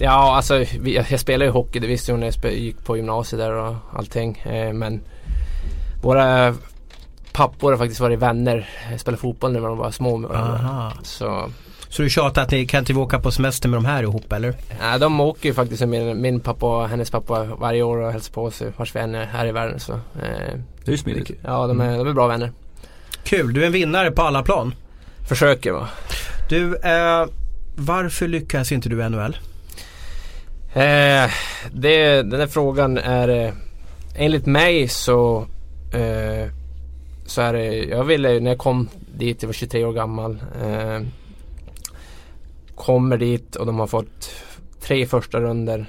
ja, 0.00 0.36
alltså 0.36 0.64
jag, 0.84 1.06
jag 1.10 1.20
spelar 1.20 1.46
ju 1.46 1.52
hockey. 1.52 1.78
Det 1.78 1.86
visste 1.86 2.12
hon 2.12 2.20
när 2.20 2.32
jag 2.42 2.52
gick 2.54 2.84
på 2.84 2.96
gymnasiet 2.96 3.40
där 3.40 3.52
och 3.52 3.74
allting. 3.92 4.38
Eh, 4.38 4.72
men 4.72 5.00
våra 6.02 6.54
pappor 7.34 7.70
har 7.70 7.78
faktiskt 7.78 8.00
varit 8.00 8.18
vänner. 8.18 8.68
Jag 8.90 9.00
spelade 9.00 9.20
fotboll 9.20 9.52
när 9.52 9.60
de 9.60 9.78
var 9.78 9.90
små 9.90 10.16
med 10.16 10.30
varandra. 10.30 10.58
Aha. 10.58 10.92
Så 11.02 11.50
Så 11.88 12.02
du 12.02 12.10
tjatar 12.10 12.42
att 12.42 12.50
ni 12.50 12.66
kan 12.66 12.78
inte 12.80 12.94
åka 12.94 13.18
på 13.20 13.30
semester 13.30 13.68
med 13.68 13.76
de 13.76 13.84
här 13.84 14.02
ihop 14.02 14.32
eller? 14.32 14.54
ja, 14.80 14.98
de 14.98 15.20
åker 15.20 15.48
ju 15.48 15.54
faktiskt 15.54 15.86
min, 15.86 16.20
min 16.22 16.40
pappa 16.40 16.66
och 16.66 16.88
hennes 16.88 17.10
pappa 17.10 17.44
varje 17.44 17.82
år 17.82 17.96
och 17.98 18.12
hälsar 18.12 18.32
på 18.32 18.50
sig 18.50 18.72
vars 18.76 18.96
vi 18.96 19.00
än 19.00 19.14
är 19.14 19.24
här 19.26 19.46
i 19.46 19.52
världen. 19.52 19.80
Så, 19.80 19.92
eh, 19.92 19.98
Det 20.84 20.86
är 20.86 20.92
ju 20.92 20.98
smidigt. 20.98 21.30
ja, 21.44 21.66
de 21.66 21.80
är, 21.80 21.98
de 21.98 22.08
är 22.08 22.12
bra 22.12 22.26
vänner. 22.26 22.52
Kul, 23.24 23.52
du 23.54 23.62
är 23.62 23.66
en 23.66 23.72
vinnare 23.72 24.10
på 24.10 24.22
alla 24.22 24.42
plan. 24.42 24.74
Försöker 25.28 25.72
va. 25.72 25.88
Du, 26.48 26.76
eh, 26.76 27.26
varför 27.76 28.28
lyckas 28.28 28.72
inte 28.72 28.88
du 28.88 29.00
i 29.04 29.08
NHL? 29.08 29.36
Eh, 30.74 31.30
det, 31.72 32.22
den 32.22 32.40
här 32.40 32.46
frågan 32.46 32.98
är 32.98 33.28
eh, 33.28 33.52
enligt 34.16 34.46
mig 34.46 34.88
så 34.88 35.46
eh, 35.94 36.50
så 37.26 37.42
är 37.42 37.52
det, 37.52 37.66
eh, 37.66 37.88
jag 37.88 38.04
ville 38.04 38.40
när 38.40 38.50
jag 38.50 38.58
kom 38.58 38.88
dit, 39.18 39.42
jag 39.42 39.48
var 39.48 39.52
23 39.52 39.84
år 39.84 39.92
gammal. 39.92 40.42
Eh, 40.62 41.00
kommer 42.74 43.18
dit 43.18 43.56
och 43.56 43.66
de 43.66 43.78
har 43.78 43.86
fått 43.86 44.30
tre 44.80 45.06
första 45.06 45.40
runder 45.40 45.86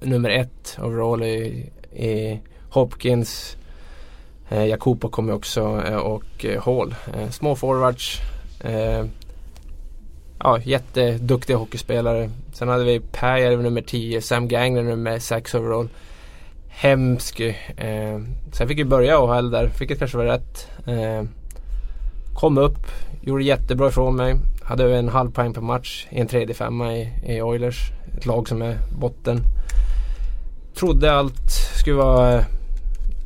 Nummer 0.00 0.30
ett 0.30 0.78
overall 0.82 1.22
i, 1.22 1.70
i 1.92 2.40
Hopkins. 2.70 3.56
Eh, 4.48 4.64
Jakuba 4.64 5.08
kommer 5.08 5.32
också 5.32 5.82
eh, 5.86 5.96
och 5.96 6.44
eh, 6.44 6.62
Hall. 6.62 6.94
Eh, 7.14 7.30
små 7.30 7.56
forwards. 7.56 8.18
Eh, 8.60 9.04
ja, 10.38 10.58
jätteduktiga 10.64 11.56
hockeyspelare. 11.56 12.30
Sen 12.52 12.68
hade 12.68 12.84
vi 12.84 13.00
Pääjärvi 13.00 13.62
nummer 13.62 13.82
10, 13.82 14.22
Sam 14.22 14.48
Gangler 14.48 14.82
nummer 14.82 15.18
6 15.18 15.54
overall. 15.54 15.88
Hemsk. 16.74 17.40
Eh, 17.76 18.18
sen 18.52 18.68
fick 18.68 18.78
vi 18.78 18.84
börja 18.84 19.18
AHL 19.18 19.50
där, 19.50 19.70
vilket 19.78 19.98
kanske 19.98 20.16
var 20.16 20.24
rätt. 20.24 20.68
Eh, 20.86 21.22
kom 22.34 22.58
upp, 22.58 22.86
gjorde 23.20 23.44
jättebra 23.44 23.88
ifrån 23.88 24.16
mig. 24.16 24.34
Hade 24.62 24.84
över 24.84 24.94
en 24.94 25.08
halv 25.08 25.30
poäng 25.30 25.54
per 25.54 25.60
match 25.60 26.06
i 26.10 26.20
en 26.20 26.26
tredje 26.26 26.54
femma 26.54 26.94
i, 26.96 27.12
i 27.26 27.42
Oilers. 27.42 27.90
Ett 28.16 28.26
lag 28.26 28.48
som 28.48 28.62
är 28.62 28.76
botten. 29.00 29.40
Trodde 30.74 31.12
allt 31.12 31.50
skulle 31.76 31.96
vara... 31.96 32.34
eh, 32.38 32.44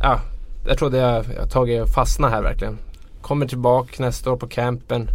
Ja, 0.01 0.21
jag 0.67 0.79
trodde 0.79 0.99
jag, 0.99 1.25
jag 1.37 1.51
tagit 1.51 1.95
fastna 1.95 2.29
här 2.29 2.43
verkligen. 2.43 2.79
Kommer 3.23 3.47
tillbaka 3.47 4.03
nästa 4.03 4.33
år 4.33 4.37
på 4.37 4.47
campen. 4.49 5.09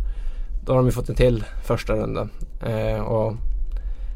Då 0.66 0.72
har 0.74 0.78
de 0.78 0.86
ju 0.86 0.92
fått 0.92 1.10
en 1.10 1.16
till 1.16 1.44
första 1.66 1.94
runda. 1.94 2.28
Eh, 2.66 3.00
och 3.00 3.34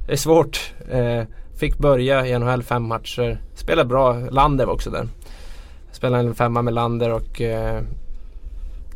det 0.08 0.12
är 0.13 0.17
svårt. 0.17 0.73
Eh, 0.91 1.21
fick 1.57 1.77
börja 1.77 2.27
i 2.27 2.39
NHL 2.39 2.63
fem 2.63 2.83
matcher. 2.83 3.41
Spelade 3.55 3.89
bra. 3.89 4.13
Lander 4.13 4.65
var 4.65 4.73
också 4.73 4.89
där. 4.89 5.07
Spelade 5.91 6.23
en 6.27 6.35
femma 6.35 6.61
med 6.61 6.73
Lander 6.73 7.11
och 7.13 7.41
eh, 7.41 7.77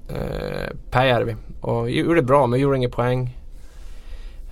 eh, 0.09 0.69
Pääjärvi. 0.91 1.35
Och 1.61 1.89
gjorde 1.89 2.21
bra 2.21 2.47
men 2.47 2.59
gjorde 2.59 2.77
ingen 2.77 2.91
poäng. 2.91 3.37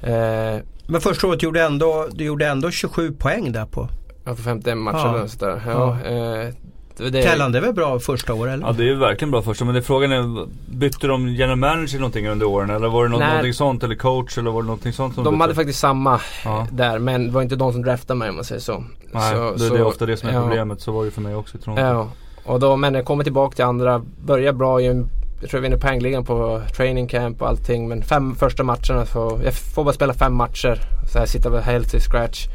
Eh, 0.02 0.58
Men 0.88 1.02
första 1.02 1.28
året 1.28 1.44
gjorde 1.44 1.64
ändå, 1.64 2.08
du 2.12 2.26
gjorde 2.26 2.48
ändå 2.48 2.72
27 2.72 3.12
poäng 3.12 3.52
där 3.52 3.66
på. 3.66 3.90
jag 4.26 4.38
får 4.38 4.44
51 4.44 4.78
matcher 4.78 4.98
Ja. 4.98 5.16
eller 5.18 5.28
sådär. 5.28 5.62
Ja, 5.68 5.98
eh, 6.02 6.54
det, 6.98 7.10
det, 7.10 7.24
Tellan, 7.24 7.52
det 7.52 7.58
är 7.58 7.62
väl 7.62 7.74
bra 7.74 8.00
första 8.00 8.34
år 8.34 8.50
eller? 8.50 8.68
Ja 8.68 8.72
det 8.74 8.84
är 8.84 8.88
ju 8.88 8.96
verkligen 8.96 9.32
bra 9.32 9.42
första 9.42 9.66
men 9.66 9.74
det 9.74 9.80
är 9.80 9.84
frågan 9.84 10.12
är, 10.12 10.48
bytte 10.78 11.08
de 11.08 11.28
general 11.28 11.58
manager 11.58 12.00
någonting 12.00 12.28
under 12.28 12.46
åren 12.46 12.70
eller 12.70 12.88
var 12.88 13.04
det 13.04 13.10
något, 13.10 13.20
någonting 13.20 13.54
sånt 13.54 13.84
eller 13.84 13.96
coach 13.96 14.38
eller 14.38 14.52
var 14.52 14.62
det 14.62 14.66
någonting 14.68 14.94
sånt 14.94 15.16
som 15.16 15.24
de 15.24 15.34
bytte? 15.34 15.44
hade 15.44 15.56
faktiskt 15.56 15.80
samma 15.80 16.20
Ja. 16.46 16.68
där 16.72 17.00
men 17.00 17.26
det 17.28 17.32
var 17.32 17.42
inte 17.42 17.56
de 17.56 17.74
som 17.74 17.82
draftade 17.82 18.18
mig 18.18 18.30
om 18.30 18.36
man 18.36 18.44
säger 18.46 18.62
så. 18.62 18.84
Nej, 19.12 19.36
så, 19.36 19.52
det, 19.52 19.60
så- 19.60 19.74
det 19.74 19.80
är 19.80 19.86
ofta 19.86 20.06
det 20.06 20.18
som 20.18 20.30
är 20.30 20.34
ja. 20.34 20.42
problemet. 20.42 20.82
Så 20.82 20.92
var 20.92 21.02
det 21.02 21.06
ju 21.06 21.12
för 21.12 21.22
mig 21.22 21.36
också 21.36 21.58
i 21.58 21.62
Toronto. 21.62 21.82
Ja, 21.82 22.08
och 22.46 22.60
då, 22.60 22.76
men 22.76 22.94
jag 22.94 23.06
kommer 23.06 23.24
tillbaka 23.24 23.56
till 23.56 23.66
andra, 23.66 24.02
börjar 24.26 24.54
bra 24.54 24.82
i 24.82 24.88
en, 24.88 25.08
jag 25.42 25.50
tror 25.50 25.58
jag 25.64 25.70
vinner 25.70 25.78
poängligan 25.82 26.26
på 26.26 26.62
training 26.76 27.08
camp 27.08 27.42
och 27.42 27.48
allting. 27.48 27.88
Men 27.88 28.02
fem 28.04 28.36
första 28.36 28.64
matcherna, 28.64 29.06
får, 29.06 29.44
jag 29.44 29.54
får 29.54 29.84
bara 29.84 29.94
spela 29.94 30.14
fem 30.14 30.36
matcher. 30.36 30.80
Så 31.14 31.20
här 31.20 31.26
sitta 31.26 31.50
på 31.50 31.58
helt 31.58 31.90
till 31.92 32.02
scratch. 32.02 32.46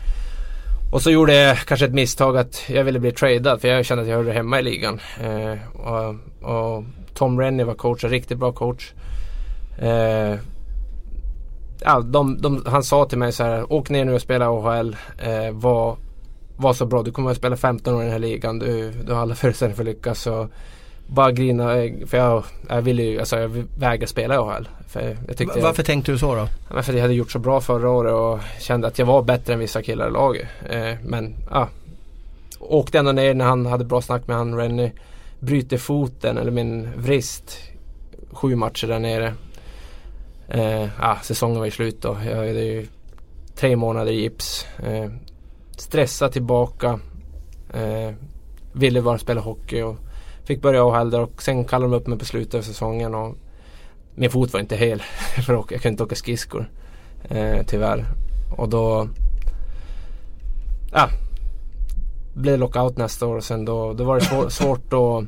Och 0.93 1.03
så 1.03 1.11
gjorde 1.11 1.35
jag 1.35 1.59
kanske 1.59 1.87
ett 1.87 1.95
misstag 1.95 2.37
att 2.37 2.63
jag 2.69 2.85
ville 2.85 2.99
bli 2.99 3.13
tradad 3.13 3.61
för 3.61 3.69
jag 3.69 3.85
kände 3.85 4.03
att 4.03 4.09
jag 4.09 4.17
hörde 4.17 4.33
hemma 4.33 4.61
i 4.61 4.63
ligan. 4.63 5.01
Eh, 5.21 5.81
och, 5.81 6.15
och 6.51 6.85
Tom 7.15 7.41
Rennie 7.41 7.65
var 7.65 7.75
coach, 7.75 8.05
en 8.05 8.11
riktigt 8.11 8.39
bra 8.39 8.53
coach. 8.53 8.93
Eh, 9.79 10.39
ja, 11.81 12.01
de, 12.01 12.39
de, 12.41 12.65
han 12.67 12.85
sa 12.85 13.05
till 13.05 13.19
mig 13.19 13.33
så 13.33 13.45
här, 13.45 13.73
åk 13.73 13.91
ner 13.91 14.05
nu 14.05 14.15
och 14.15 14.21
spela 14.21 14.47
AHL. 14.47 14.97
Eh, 15.19 15.51
var, 15.53 15.97
var 16.57 16.73
så 16.73 16.87
bra, 16.87 17.03
du 17.03 17.13
kommer 17.13 17.31
att 17.31 17.37
spela 17.37 17.57
15 17.57 17.95
år 17.95 18.01
i 18.01 18.05
den 18.05 18.13
här 18.13 18.19
ligan. 18.19 18.59
Du, 18.59 18.91
du 18.91 19.13
har 19.13 19.21
alla 19.21 19.35
förutsättningar 19.35 19.77
för 19.77 19.83
att 19.83 19.89
lyckas. 19.89 20.23
Så 20.23 20.49
bara 21.07 21.33
grina. 21.33 21.77
eh, 21.83 22.07
För 22.07 22.19
jag, 22.19 22.45
jag 22.69 22.83
ville 22.83 23.03
ju, 23.03 23.19
alltså 23.19 23.39
jag 23.39 23.49
vägrade 23.79 24.07
spela 24.07 24.35
i 24.35 24.39
AHL. 24.39 24.69
För 24.89 25.17
jag 25.39 25.63
Varför 25.63 25.83
tänkte 25.83 26.13
du 26.13 26.19
så 26.19 26.35
då? 26.35 26.49
Ja, 26.75 26.83
för 26.83 26.93
jag 26.93 27.03
hade 27.03 27.15
gjort 27.15 27.31
så 27.31 27.39
bra 27.39 27.61
förra 27.61 27.91
året 27.91 28.13
och 28.13 28.41
kände 28.61 28.87
att 28.87 28.99
jag 28.99 29.07
var 29.07 29.23
bättre 29.23 29.53
än 29.53 29.59
vissa 29.59 29.83
killar 29.83 30.09
i 30.09 30.11
laget. 30.11 30.49
Eh, 30.71 30.95
men 31.05 31.35
ja. 31.51 31.69
Åkte 32.61 32.99
ändå 32.99 33.13
ner 33.13 33.35
när 33.35 33.45
han 33.45 33.67
hade 33.67 33.85
bra 33.85 34.03
snack 34.03 34.27
med 34.27 34.37
han 34.37 34.57
Rennie. 34.57 34.93
Bryter 35.41 35.79
foten 35.79 36.39
eller 36.39 36.51
min 36.51 36.89
vrist. 36.97 37.59
Sju 38.33 38.57
matcher 38.57 38.87
där 38.87 38.99
nere. 38.99 39.35
Eh, 40.49 40.89
ja, 41.01 41.19
säsongen 41.23 41.59
var 41.59 41.65
ju 41.65 41.71
slut 41.71 42.03
då. 42.03 42.17
Jag 42.27 42.37
hade 42.37 42.65
ju 42.65 42.87
tre 43.57 43.77
månader 43.77 44.13
i 44.13 44.21
gips. 44.21 44.67
Eh, 44.87 45.11
stressa 45.77 46.29
tillbaka. 46.29 47.01
Eh, 47.75 48.15
ville 48.73 49.03
bara 49.03 49.19
spela 49.19 49.41
hockey 49.41 49.83
och 49.83 49.97
fick 50.45 50.63
börja 50.63 50.85
AHL 50.85 51.11
där 51.11 51.21
och 51.21 51.43
sen 51.43 51.65
kallade 51.65 51.93
de 51.93 51.97
upp 51.97 52.07
mig 52.07 52.19
på 52.19 52.25
slutet 52.25 52.55
av 52.55 52.63
säsongen. 52.63 53.15
Och 53.15 53.37
min 54.15 54.31
fot 54.31 54.53
var 54.53 54.61
inte 54.61 54.77
hel 54.77 55.03
för. 55.47 55.55
Jag 55.55 55.69
kunde 55.69 55.89
inte 55.89 56.05
åka 56.05 56.15
skridskor. 56.15 56.71
Eh, 57.25 57.63
tyvärr. 57.67 58.07
Och 58.57 58.69
då 58.69 59.09
ja, 60.93 61.09
blev 62.35 62.59
lockout 62.59 62.97
nästa 62.97 63.27
år 63.27 63.37
och 63.37 63.45
sen 63.45 63.65
då, 63.65 63.93
då 63.93 64.05
var 64.05 64.15
det 64.15 64.25
svår, 64.25 64.49
svårt 64.49 64.93
att 64.93 65.25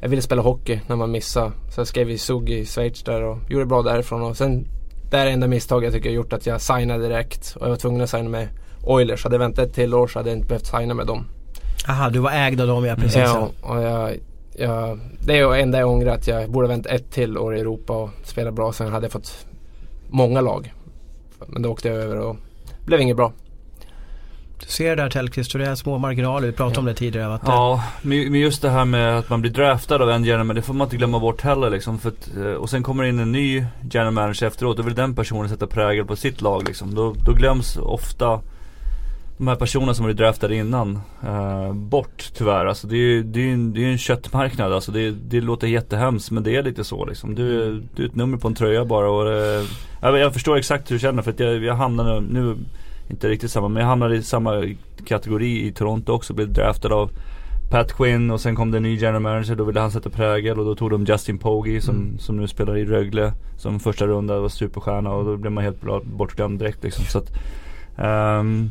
jag 0.00 0.08
ville 0.08 0.22
spela 0.22 0.42
hockey 0.42 0.80
när 0.86 0.96
man 0.96 1.10
missade. 1.10 1.52
Så 1.70 1.80
jag 1.80 1.86
skrev 1.86 2.10
i 2.10 2.18
SUG 2.18 2.50
i 2.50 2.66
Schweiz 2.66 3.02
där 3.02 3.22
och 3.22 3.38
gjorde 3.48 3.66
bra 3.66 3.82
därifrån. 3.82 4.22
Och 4.22 4.36
sen 4.36 4.66
det 5.10 5.18
är 5.18 5.24
det 5.24 5.30
enda 5.30 5.46
misstaget 5.46 5.84
jag 5.84 5.92
tycker 5.92 6.08
jag 6.08 6.14
gjort 6.14 6.32
att 6.32 6.46
jag 6.46 6.60
signade 6.60 7.08
direkt. 7.08 7.56
Och 7.56 7.66
jag 7.66 7.70
var 7.70 7.76
tvungen 7.76 8.00
att 8.00 8.10
signa 8.10 8.28
med 8.28 8.48
Oilers. 8.82 9.24
Hade 9.24 9.34
jag 9.34 9.40
väntat 9.40 9.68
ett 9.68 9.74
till 9.74 9.94
år 9.94 10.06
så 10.06 10.18
hade 10.18 10.30
jag 10.30 10.36
inte 10.36 10.48
behövt 10.48 10.66
signa 10.66 10.94
med 10.94 11.06
dem. 11.06 11.26
Aha, 11.88 12.10
du 12.10 12.18
var 12.18 12.30
ägd 12.30 12.60
av 12.60 12.66
dem 12.66 12.84
ja 12.84 12.96
precis. 12.96 13.16
Ja, 13.16 13.50
och 13.62 13.82
jag, 13.82 14.16
jag, 14.58 15.00
det 15.20 15.38
är 15.38 15.48
det 15.48 15.60
enda 15.60 15.78
jag 15.78 15.90
ångrar 15.90 16.14
att 16.14 16.26
jag 16.26 16.50
borde 16.50 16.66
ha 16.66 16.72
väntat 16.74 16.92
ett 16.92 17.10
till 17.10 17.38
år 17.38 17.56
i 17.56 17.60
Europa 17.60 17.92
och 17.92 18.10
spela 18.24 18.52
bra. 18.52 18.72
Sen 18.72 18.92
hade 18.92 19.04
jag 19.04 19.12
fått 19.12 19.46
många 20.10 20.40
lag. 20.40 20.72
Men 21.46 21.62
då 21.62 21.70
åkte 21.70 21.88
jag 21.88 21.96
över 21.96 22.18
och 22.18 22.36
blev 22.86 23.00
inget 23.00 23.16
bra. 23.16 23.32
Du 24.60 24.66
ser 24.66 24.96
där 24.96 25.10
Tellqvist 25.10 25.54
hur 25.54 25.58
det 25.58 25.66
är 25.66 25.74
små 25.74 25.98
marginaler. 25.98 26.46
Vi 26.46 26.52
pratade 26.52 26.78
om 26.78 26.84
det 26.84 26.94
tidigare. 26.94 27.34
Att 27.34 27.42
Ja, 27.46 27.84
men 28.02 28.30
men 28.32 28.40
just 28.40 28.62
det 28.62 28.70
här 28.70 28.84
med 28.84 29.18
att 29.18 29.30
man 29.30 29.40
blir 29.40 29.50
draftad 29.50 30.02
av 30.02 30.10
en 30.10 30.24
general, 30.24 30.46
men 30.46 30.56
det 30.56 30.62
får 30.62 30.74
man 30.74 30.86
inte 30.86 30.96
glömma 30.96 31.18
bort 31.20 31.40
heller 31.40 31.70
liksom. 31.70 31.98
För 31.98 32.08
att, 32.08 32.36
eh, 32.36 32.44
och 32.44 32.70
sen 32.70 32.82
kommer 32.82 33.02
det 33.02 33.08
in 33.08 33.18
en 33.18 33.32
ny 33.32 33.64
general 33.90 34.12
manager 34.12 34.46
efteråt, 34.46 34.76
då 34.76 34.82
vill 34.82 34.94
den 34.94 35.14
personen 35.14 35.48
sätta 35.48 35.66
prägel 35.66 36.04
på 36.04 36.16
sitt 36.16 36.40
lag 36.40 36.64
liksom. 36.66 36.94
Då, 36.94 37.14
då 37.26 37.32
glöms 37.32 37.76
ofta 37.76 38.40
de 39.44 39.48
här 39.48 39.56
personerna 39.56 39.94
som 39.94 40.04
varit 40.04 40.16
draftade 40.16 40.56
innan 40.56 40.98
eh, 41.22 41.72
bort 41.72 42.30
tyvärr. 42.34 42.66
Alltså 42.66 42.86
det 42.86 42.96
är 42.96 42.98
ju 42.98 43.22
det 43.22 43.40
är, 43.40 43.52
en, 43.52 43.72
det 43.72 43.84
är 43.84 43.88
en 43.88 43.98
köttmarknad. 43.98 44.72
Alltså 44.72 44.92
det, 44.92 45.10
det 45.10 45.40
låter 45.40 45.66
jättehemskt 45.66 46.30
men 46.30 46.42
det 46.42 46.56
är 46.56 46.62
lite 46.62 46.84
så 46.84 47.04
liksom. 47.06 47.34
Du, 47.34 47.80
du 47.94 48.02
är 48.02 48.06
ett 48.06 48.14
nummer 48.14 48.38
på 48.38 48.48
en 48.48 48.54
tröja 48.54 48.84
bara 48.84 49.10
och 49.10 49.32
eh, 49.32 49.64
jag, 50.02 50.32
förstår 50.32 50.56
exakt 50.56 50.90
hur 50.90 50.96
du 50.96 51.00
känner 51.00 51.22
för 51.22 51.30
att 51.30 51.40
jag, 51.40 51.64
jag 51.64 51.74
hamnade 51.74 52.20
nu, 52.20 52.56
inte 53.08 53.28
riktigt 53.28 53.50
samma, 53.50 53.68
men 53.68 53.80
jag 53.80 53.88
hamnade 53.88 54.16
i 54.16 54.22
samma 54.22 54.74
kategori 55.06 55.66
i 55.66 55.72
Toronto 55.72 56.12
också. 56.12 56.34
Blev 56.34 56.52
draftad 56.52 56.92
av 56.92 57.10
Pat 57.70 57.92
Quinn 57.92 58.30
och 58.30 58.40
sen 58.40 58.56
kom 58.56 58.70
det 58.70 58.76
en 58.76 58.82
ny 58.82 58.96
general 58.96 59.22
manager. 59.22 59.54
Då 59.54 59.64
ville 59.64 59.80
han 59.80 59.90
sätta 59.90 60.10
prägel 60.10 60.58
och 60.58 60.64
då 60.64 60.74
tog 60.74 60.90
de 60.90 61.04
Justin 61.04 61.38
Pogge 61.38 61.80
som, 61.80 61.94
Mm. 61.96 62.18
som 62.18 62.36
nu 62.36 62.48
spelar 62.48 62.76
i 62.76 62.84
Rögle. 62.84 63.32
Som 63.58 63.80
första 63.80 64.06
runda 64.06 64.40
var 64.40 64.48
superstjärna 64.48 65.12
och 65.12 65.24
då 65.24 65.36
blev 65.36 65.52
man 65.52 65.64
helt 65.64 65.80
bra, 65.80 66.00
bortglömd 66.04 66.58
direkt 66.58 66.84
liksom. 66.84 67.04
Så 67.04 67.18
att, 67.18 67.30
ehm, 67.98 68.70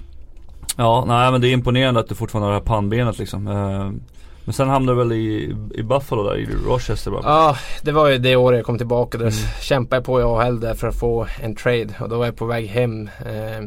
Ja, 0.78 1.04
nej 1.08 1.32
men 1.32 1.42
det 1.42 1.48
är 1.48 1.52
imponerande 1.54 2.00
att 2.00 2.10
du 2.10 2.16
fortfarande 2.16 2.46
har 2.48 2.54
det 2.54 2.60
här 2.60 2.66
pannbenet 2.66 3.20
liksom. 3.20 3.48
Ehm, 3.48 4.02
men 4.46 4.54
sen 4.54 4.70
hamnade 4.70 4.98
du 5.02 5.04
väl 5.08 5.18
i, 5.18 5.56
i 5.76 5.84
Buffalo 5.84 6.24
där, 6.24 6.38
i 6.38 6.48
Rochester 6.68 7.12
bara. 7.12 7.22
Ja, 7.24 7.58
det 7.82 7.92
var 7.92 8.08
ju 8.10 8.18
det 8.18 8.36
året 8.36 8.58
jag 8.58 8.66
kom 8.66 8.78
tillbaka. 8.78 9.18
Där 9.18 9.26
Mm. 9.26 9.38
kämpade 9.62 9.96
jag 9.98 10.06
på 10.06 10.20
i 10.20 10.24
AHL 10.24 10.60
där 10.60 10.74
för 10.74 10.88
att 10.88 11.00
få 11.00 11.28
en 11.42 11.56
trade. 11.56 11.90
Och 12.00 12.10
då 12.10 12.18
var 12.18 12.26
jag 12.26 12.36
på 12.36 12.46
väg 12.46 12.68
hem. 12.68 13.10
Eh, 13.26 13.58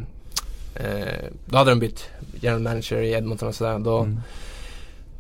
eh, 0.75 1.25
då 1.47 1.57
hade 1.57 1.71
de 1.71 1.81
bytt 1.81 2.11
general 2.41 2.63
manager 2.63 2.97
i 3.03 3.13
Edmonton 3.13 3.49
och 3.49 3.55
sådär. 3.55 3.79
Då, 3.79 3.99
Mm. 3.99 4.21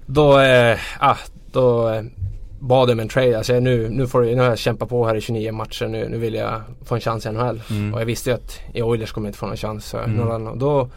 då, 0.07 0.40
eh, 0.40 0.79
ah, 1.01 1.16
då 1.53 1.88
eh, 1.88 2.03
bad 2.61 2.90
om 2.90 3.01
en 3.01 3.09
trade. 3.09 3.37
Alltså 3.38 3.53
nu, 3.61 3.88
nu, 3.88 4.07
får, 4.07 4.22
nu 4.22 4.37
har 4.38 4.44
jag 4.49 4.59
kämpat 4.59 4.88
på 4.88 5.07
här 5.07 5.14
i 5.14 5.20
29 5.20 5.53
matcher. 5.53 5.87
Nu, 5.87 6.09
nu 6.09 6.18
vill 6.18 6.35
jag 6.35 6.61
få 6.85 6.94
en 6.94 7.01
chans 7.01 7.27
i 7.27 7.33
NHL. 7.33 7.62
Mm. 7.70 7.94
Och 7.94 8.01
jag 8.01 8.07
visste 8.07 8.31
ju 8.31 8.37
att 8.37 8.61
i 8.75 8.83
Oilers 8.83 9.12
kommer 9.12 9.27
jag 9.27 9.31
inte 9.31 9.38
få 9.38 9.46
någon 9.46 9.57
chans. 9.57 9.87
Så 9.87 9.99
Mm. 9.99 10.16
någon 10.16 10.33
annan. 10.33 10.59
Då 10.59 10.88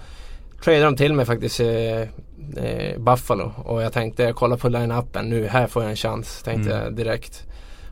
tradade 0.63 0.83
de 0.85 0.95
till 0.95 1.13
mig 1.13 1.25
faktiskt 1.25 1.59
eh, 1.59 1.99
eh, 2.65 2.97
Buffalo. 2.97 3.51
Och 3.57 3.81
jag 3.81 3.93
tänkte, 3.93 4.23
jag 4.23 4.35
kollar 4.35 4.57
på 4.57 4.69
line-upen 4.69 5.25
nu, 5.29 5.47
här 5.47 5.67
får 5.67 5.81
jag 5.83 5.89
en 5.89 5.95
chans. 5.95 6.41
Tänkte 6.43 6.71
Mm. 6.71 6.83
jag 6.83 6.93
direkt. 6.93 7.43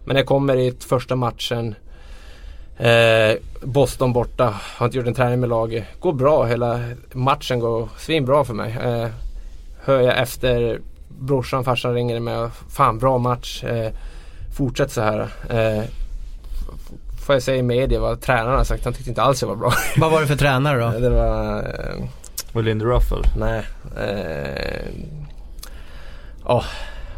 Men 0.05 0.15
jag 0.17 0.25
kommer 0.25 0.55
i 0.57 0.73
första 0.79 1.15
matchen. 1.15 1.75
Eh, 2.77 3.35
Boston 3.61 4.13
borta, 4.13 4.53
har 4.77 4.85
inte 4.85 4.97
gjort 4.97 5.07
en 5.07 5.13
träning 5.13 5.39
med 5.39 5.49
laget. 5.49 5.85
Går 5.99 6.13
bra, 6.13 6.45
hela 6.45 6.79
matchen 7.13 7.59
går 7.59 7.89
svinbra 7.97 8.43
för 8.45 8.53
mig. 8.53 8.77
Eh, 8.83 9.07
hör 9.83 10.01
jag 10.01 10.17
efter 10.19 10.79
brorsan, 11.19 11.63
farsan 11.63 11.93
ringer 11.93 12.19
mig. 12.19 12.49
Fan 12.69 12.99
bra 12.99 13.17
match. 13.17 13.63
Eh, 13.63 13.91
fortsätt 14.57 14.91
så 14.91 15.01
här. 15.01 15.19
Eh, 15.49 15.83
får 17.25 17.35
jag 17.35 17.43
säga 17.43 17.57
i 17.57 17.63
media 17.63 17.99
vad 17.99 18.21
tränaren 18.21 18.57
har 18.57 18.63
sagt. 18.63 18.83
Han 18.85 18.93
tyckte 18.93 19.09
inte 19.09 19.21
alls 19.21 19.41
jag 19.41 19.49
var 19.49 19.55
bra. 19.55 19.73
Vad 19.97 20.11
var 20.11 20.21
det 20.21 20.27
för 20.27 20.35
tränare 20.35 20.79
då? 20.79 20.89
det 20.99 21.09
var... 21.09 21.65
Eh, 22.57 22.59
Och 22.59 22.63
Lindy 22.63 22.85
Ruffel. 22.85 23.21
nej. 23.39 23.63
Eh, 23.97 24.85
Åh, 26.45 26.63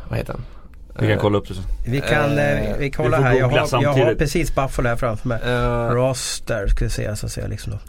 vad 0.10 0.18
heter 0.18 0.34
han? 0.34 0.46
Vi 0.94 1.08
kan 1.08 1.12
Eh, 1.12 1.22
kolla 1.22 1.38
upp 1.38 1.48
det 1.48 1.54
sen. 1.54 1.64
Vi 1.86 2.02
kan, 2.02 2.38
eh, 2.38 2.70
Eh, 2.72 2.78
vi 2.78 2.92
kollar 2.92 3.18
vi 3.18 3.24
här. 3.24 3.34
Jag 3.34 3.50
har, 3.50 3.82
jag 3.84 3.94
har 3.94 4.16
precis 4.16 4.56
Buffalo 4.56 4.90
här 4.90 4.96
framför 4.96 5.28
mig. 5.28 5.40
eh, 5.46 5.90
Roster 5.94 6.68
ska 6.68 6.86
vi 6.86 6.92
se 6.92 7.16
så 7.16 7.26
att 7.26 7.32
säga 7.32 7.48
liksom 7.48 7.72
då. 7.74 7.80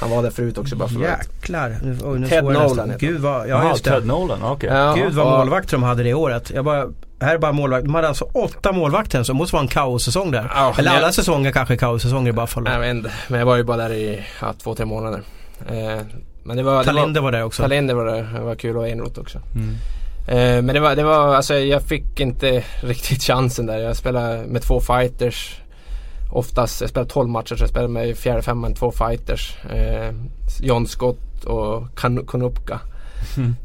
han 0.00 0.10
var 0.10 0.22
där 0.22 0.30
förut 0.30 0.58
också 0.58 0.76
bara 0.76 0.88
för 0.88 1.00
Jäklar. 1.00 1.76
Nu, 1.82 1.98
oj, 2.04 2.18
nu 2.18 2.28
Ted 2.28 2.44
jag. 2.44 2.52
Nolan 2.52 2.92
Gud 2.98 3.20
vad, 3.20 3.40
ja 3.42 3.46
Jaha, 3.48 3.68
just 3.70 3.84
det. 3.84 3.90
Ted 3.90 4.06
Nolan, 4.06 4.42
okej. 4.42 4.70
Ja, 4.72 4.94
Gud 4.94 5.12
vad 5.14 5.26
och- 5.32 5.38
målvakter 5.38 5.72
de 5.72 5.82
hade 5.82 6.02
det 6.02 6.14
året. 6.14 6.50
Jag 6.54 6.64
bara, 6.64 6.86
här 7.20 7.34
är 7.34 7.38
bara 7.38 7.52
målvakt. 7.52 7.84
De 7.84 7.94
hade 7.94 8.08
alltså 8.08 8.24
åtta 8.24 8.72
målvakter 8.72 9.22
så 9.22 9.32
det 9.32 9.36
måste 9.36 9.54
vara 9.56 9.62
en 9.62 9.68
kaossäsong 9.68 10.30
där. 10.30 10.50
Ja, 10.54 10.74
Eller 10.78 10.90
alla 10.90 11.00
jag- 11.00 11.14
säsonger 11.14 11.52
kanske 11.52 11.74
är 11.74 11.78
kaossäsonger 11.78 12.30
i 12.30 12.32
Buffalo. 12.32 12.70
Jag 12.70 12.80
vet 12.80 12.90
inte, 12.90 13.10
men 13.28 13.38
jag 13.38 13.46
var 13.46 13.56
ju 13.56 13.64
bara 13.64 13.76
där 13.76 13.92
i 13.92 14.24
ja, 14.40 14.52
två, 14.62 14.74
tre 14.74 14.86
månader. 14.86 15.20
Eh, 15.68 16.00
men 16.46 16.56
det 16.56 16.62
var... 16.62 16.72
det 16.72 16.76
var- 16.76 16.84
Talinder 16.84 17.20
var 17.20 17.32
där 17.32 17.42
också. 17.44 17.62
Talinder 17.62 17.94
var 17.94 18.04
där, 18.06 18.30
det 18.34 18.40
var 18.40 18.54
kul 18.54 18.76
och 18.76 18.88
Enroth 18.88 19.20
också. 19.20 19.38
Mm. 19.54 19.74
Eh, 20.28 20.62
men 20.62 20.74
det 20.74 20.80
var, 20.80 20.96
det 20.96 21.02
var, 21.04 21.34
alltså 21.34 21.54
jag 21.54 21.82
fick 21.82 22.20
inte 22.20 22.64
riktigt 22.82 23.22
chansen 23.22 23.66
där. 23.66 23.78
Jag 23.78 23.96
spelade 23.96 24.42
med 24.46 24.62
två 24.62 24.80
fighters. 24.80 25.56
Oftast, 26.32 26.80
jag 26.80 26.90
spelade 26.90 27.10
12 27.10 27.28
matcher 27.28 27.56
så 27.56 27.62
jag 27.62 27.68
spelade 27.70 27.92
med 27.92 28.16
fjärde 28.18 28.42
femman 28.42 28.74
två 28.74 28.92
fighters. 28.92 29.56
Eh, 29.72 30.14
John 30.60 30.86
Scott 30.86 31.44
och 31.44 31.98
kan, 31.98 32.26
Konupka. 32.26 32.80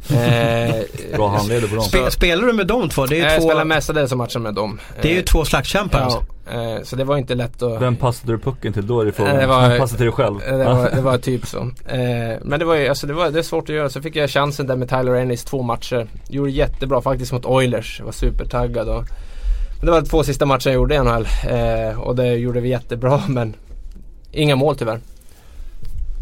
Eh, 0.09 1.15
Bra 1.15 1.27
handleder 1.29 1.67
på 1.67 1.75
dem. 1.75 1.83
Spe, 1.83 2.11
spelar 2.11 2.47
du 2.47 2.53
med 2.53 2.67
de 2.67 2.89
två? 2.89 3.05
Det 3.05 3.15
är 3.15 3.17
ju 3.17 3.23
jag 3.23 3.35
två, 3.41 3.47
spelade 3.47 3.65
mestadels 3.65 4.13
matcher 4.13 4.39
med 4.39 4.53
dem. 4.53 4.79
det 5.01 5.07
är 5.09 5.13
ju 5.13 5.19
Eh, 5.19 5.23
två 5.23 5.45
slagskämpar 5.45 5.99
alltså. 6.01 6.25
Eh, 6.51 6.83
Så 6.83 6.95
det 6.95 7.03
var 7.03 7.17
inte 7.17 7.35
lätt 7.35 7.61
att... 7.61 7.81
Vem 7.81 7.95
passade 7.95 8.33
du 8.33 8.37
pucken 8.39 8.73
till 8.73 8.87
då 8.87 9.03
det 9.03 9.11
frågan. 9.11 9.35
Eh, 9.35 9.39
det 9.41 9.47
var- 9.47 9.77
passade 9.79 9.97
till 9.97 10.05
dig 10.05 10.13
själv? 10.15 10.35
Eh, 10.47 10.57
Det 10.57 10.65
var, 10.65 10.89
det 10.95 11.01
var 11.01 11.17
typ 11.29 11.45
så. 11.47 11.57
Eh, 11.87 12.37
men 12.41 12.59
det 12.59 12.65
var 12.65 12.75
ju 12.75 12.87
alltså 12.87 13.07
det 13.07 13.13
var, 13.13 13.29
det 13.31 13.39
är 13.39 13.43
svårt 13.43 13.69
att 13.69 13.75
göra. 13.75 13.89
Så 13.89 14.01
fick 14.01 14.15
jag 14.15 14.29
chansen 14.29 14.67
där 14.67 14.75
med 14.75 14.89
Tyler 14.89 15.13
Ennis 15.15 15.43
två 15.43 15.61
matcher. 15.61 16.07
Gjorde 16.29 16.51
jättebra 16.51 17.01
faktiskt 17.01 17.31
mot 17.31 17.45
Oilers. 17.45 17.95
Jag 17.99 18.05
var 18.05 18.11
supertaggad. 18.11 18.89
Och, 18.89 19.03
men 19.77 19.85
det 19.85 19.91
var 19.91 20.01
de 20.01 20.07
två 20.07 20.23
sista 20.23 20.45
matcherna 20.45 20.61
jag 20.65 20.73
gjorde 20.73 20.95
i 20.95 20.99
NHL. 20.99 21.27
Eh, 21.49 21.99
och 22.01 22.15
det 22.15 22.33
gjorde 22.35 22.59
vi 22.61 22.69
jättebra 22.69 23.21
men 23.29 23.53
inga 24.31 24.55
mål 24.55 24.75
tyvärr. 24.75 24.99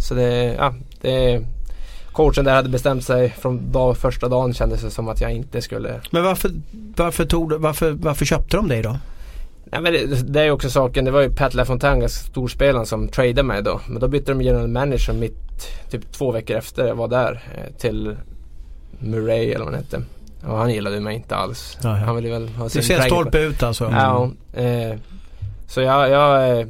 Så 0.07 0.13
det, 0.13 0.53
ja, 0.57 0.73
det 1.01 1.41
Coachen 2.11 2.45
där 2.45 2.55
hade 2.55 2.69
bestämt 2.69 3.03
sig 3.03 3.29
från 3.29 3.71
dag, 3.71 3.97
första 3.97 4.27
dagen 4.27 4.53
kändes 4.53 4.81
det 4.81 4.89
som 4.91 5.09
att 5.09 5.21
jag 5.21 5.31
inte 5.31 5.61
skulle 5.61 6.01
Men 6.11 6.23
varför, 6.23 6.51
varför, 6.95 7.25
tog, 7.25 7.49
du- 7.49 7.57
varför, 7.57 7.91
varför 7.91 8.25
köpte 8.25 8.57
de 8.57 8.67
dig 8.67 8.81
då? 8.81 8.97
Nej, 9.71 9.81
men 9.81 9.93
det, 9.93 10.05
det 10.33 10.41
är 10.41 10.51
också 10.51 10.69
saken. 10.69 11.05
Det 11.05 11.11
var 11.11 11.21
ju 11.21 11.29
Pat 11.29 11.53
LaFontaine, 11.53 12.09
storspelaren, 12.09 12.85
som 12.85 13.07
tradade 13.07 13.43
mig 13.43 13.63
då. 13.63 13.81
Men 13.87 13.99
då 13.99 14.07
bytte 14.07 14.31
de 14.31 14.41
general 14.41 14.67
manager 14.67 15.13
mitt, 15.13 15.67
typ 15.91 16.11
två 16.11 16.31
veckor 16.31 16.57
efter 16.57 16.87
jag 16.87 16.95
var 16.95 17.07
där. 17.07 17.43
Eh, 17.55 17.73
till 17.77 18.15
Murray 18.99 19.51
eller 19.51 19.65
vad 19.65 19.73
han 19.73 19.83
hette. 19.83 20.01
Och 20.47 20.57
han 20.57 20.73
gillade 20.73 20.99
mig 20.99 21.15
inte 21.15 21.35
alls. 21.35 21.77
Ja, 21.83 21.89
ja. 21.89 21.95
Han 22.05 22.15
ville 22.15 22.29
väl 22.29 22.49
ha 22.49 22.63
Du 22.63 22.69
sin 22.69 22.83
ser 22.83 22.95
prägel 22.97 23.09
på- 23.09 23.15
stolpe 23.15 23.39
ut 23.39 23.63
alltså. 23.63 23.83
Ja, 23.91 24.31
eh, 24.53 24.97
så 25.67 25.81
jag, 25.81 26.09
jag 26.09 26.59
eh, 26.59 26.67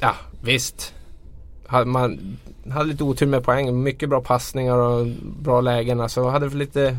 ja 0.00 0.14
visst. 0.42 0.94
Hade 1.66 1.84
man 1.86 2.36
hade 2.70 2.84
lite 2.88 3.04
otur 3.04 3.26
med 3.26 3.44
poäng. 3.44 3.82
Mycket 3.82 4.08
bra 4.08 4.20
passningar 4.20 4.76
och 4.76 5.06
bra 5.42 5.60
lägen. 5.60 6.00
Alltså 6.00 6.28
hade 6.28 6.50
för 6.50 6.56
lite 6.58 6.96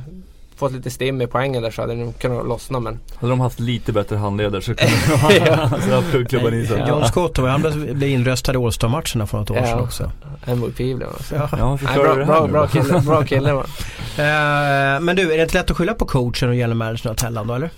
fått 0.55 0.71
lite 0.71 0.89
stim 0.89 1.21
i 1.21 1.27
poängen 1.27 1.63
där 1.63 1.71
så 1.71 1.81
hade 1.81 1.95
det 1.95 1.99
nog 1.99 2.19
kunnat 2.19 2.47
lossna 2.47 2.79
men 2.79 2.99
Hade 3.15 3.31
de 3.31 3.39
haft 3.39 3.59
lite 3.59 3.91
bättre 3.93 4.15
handledare 4.15 4.61
så 4.61 4.75
kunde 4.75 4.93
de 5.45 5.55
ha 5.55 6.01
så 6.11 6.25
klubban 6.25 6.53
i 6.53 6.65
sig. 6.65 6.83
John 6.87 7.05
Scott, 7.05 7.37
han 7.37 7.61
blev 7.61 8.03
inröstad 8.03 8.53
i 8.53 8.57
All-Star-matcherna 8.57 9.27
för 9.27 9.37
något 9.37 9.51
år 9.51 9.55
sedan 9.55 9.79
också. 9.79 10.11
MVP 10.45 10.77
blev 10.77 11.07
han. 11.07 11.19
Ja. 11.31 11.49
Ja, 11.51 11.79
Nej, 11.81 11.95
bra, 11.95 12.15
det 12.15 12.25
bra, 12.25 12.41
här 12.41 12.47
bra 12.47 12.67
kille, 12.67 13.01
bra 13.01 13.23
kille 13.23 13.53
man. 13.53 13.65
Eh, 14.17 14.99
men 14.99 15.15
du, 15.15 15.33
är 15.33 15.37
det 15.37 15.43
inte 15.43 15.57
lätt 15.57 15.71
att 15.71 15.77
skylla 15.77 15.93
på 15.93 16.05
coachen 16.05 16.49
och 16.49 16.55
general 16.55 16.73
managern 16.73 17.11
åt 17.11 17.21
Helland 17.21 17.47
då 17.47 17.53
eller? 17.53 17.69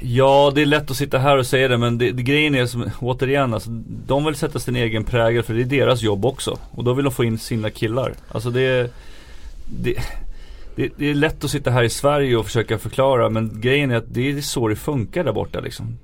Ja, 0.00 0.52
det 0.54 0.62
är 0.62 0.66
lätt 0.66 0.90
att 0.90 0.96
sitta 0.96 1.18
här 1.18 1.38
och 1.38 1.46
säga 1.46 1.68
det 1.68 1.78
men 1.78 1.98
det, 1.98 2.12
det, 2.12 2.22
grejen 2.22 2.54
är 2.54 2.66
som, 2.66 2.90
återigen 3.00 3.54
alltså, 3.54 3.70
de 4.06 4.24
vill 4.24 4.34
sätta 4.34 4.58
sin 4.58 4.76
egen 4.76 5.04
prägel 5.04 5.42
för 5.42 5.54
det 5.54 5.60
är 5.60 5.64
deras 5.64 6.02
jobb 6.02 6.24
också. 6.24 6.58
Och 6.70 6.84
då 6.84 6.92
vill 6.92 7.04
de 7.04 7.14
få 7.14 7.24
in 7.24 7.38
sina 7.38 7.70
killar. 7.70 8.14
Alltså 8.28 8.50
det, 8.50 8.90
det, 9.66 9.94
det, 10.76 10.92
det 10.96 11.10
är 11.10 11.14
lätt 11.14 11.44
att 11.44 11.50
sitta 11.50 11.70
här 11.70 11.82
i 11.82 11.90
Sverige 11.90 12.36
och 12.36 12.46
försöka 12.46 12.78
förklara 12.78 13.30
men 13.30 13.60
grejen 13.60 13.90
är 13.90 13.96
att 13.96 14.14
det 14.14 14.30
är 14.30 14.40
så 14.40 14.68
det 14.68 14.76
funkar 14.76 15.24
där 15.24 15.32
borta 15.32 15.60
liksom. 15.60 15.98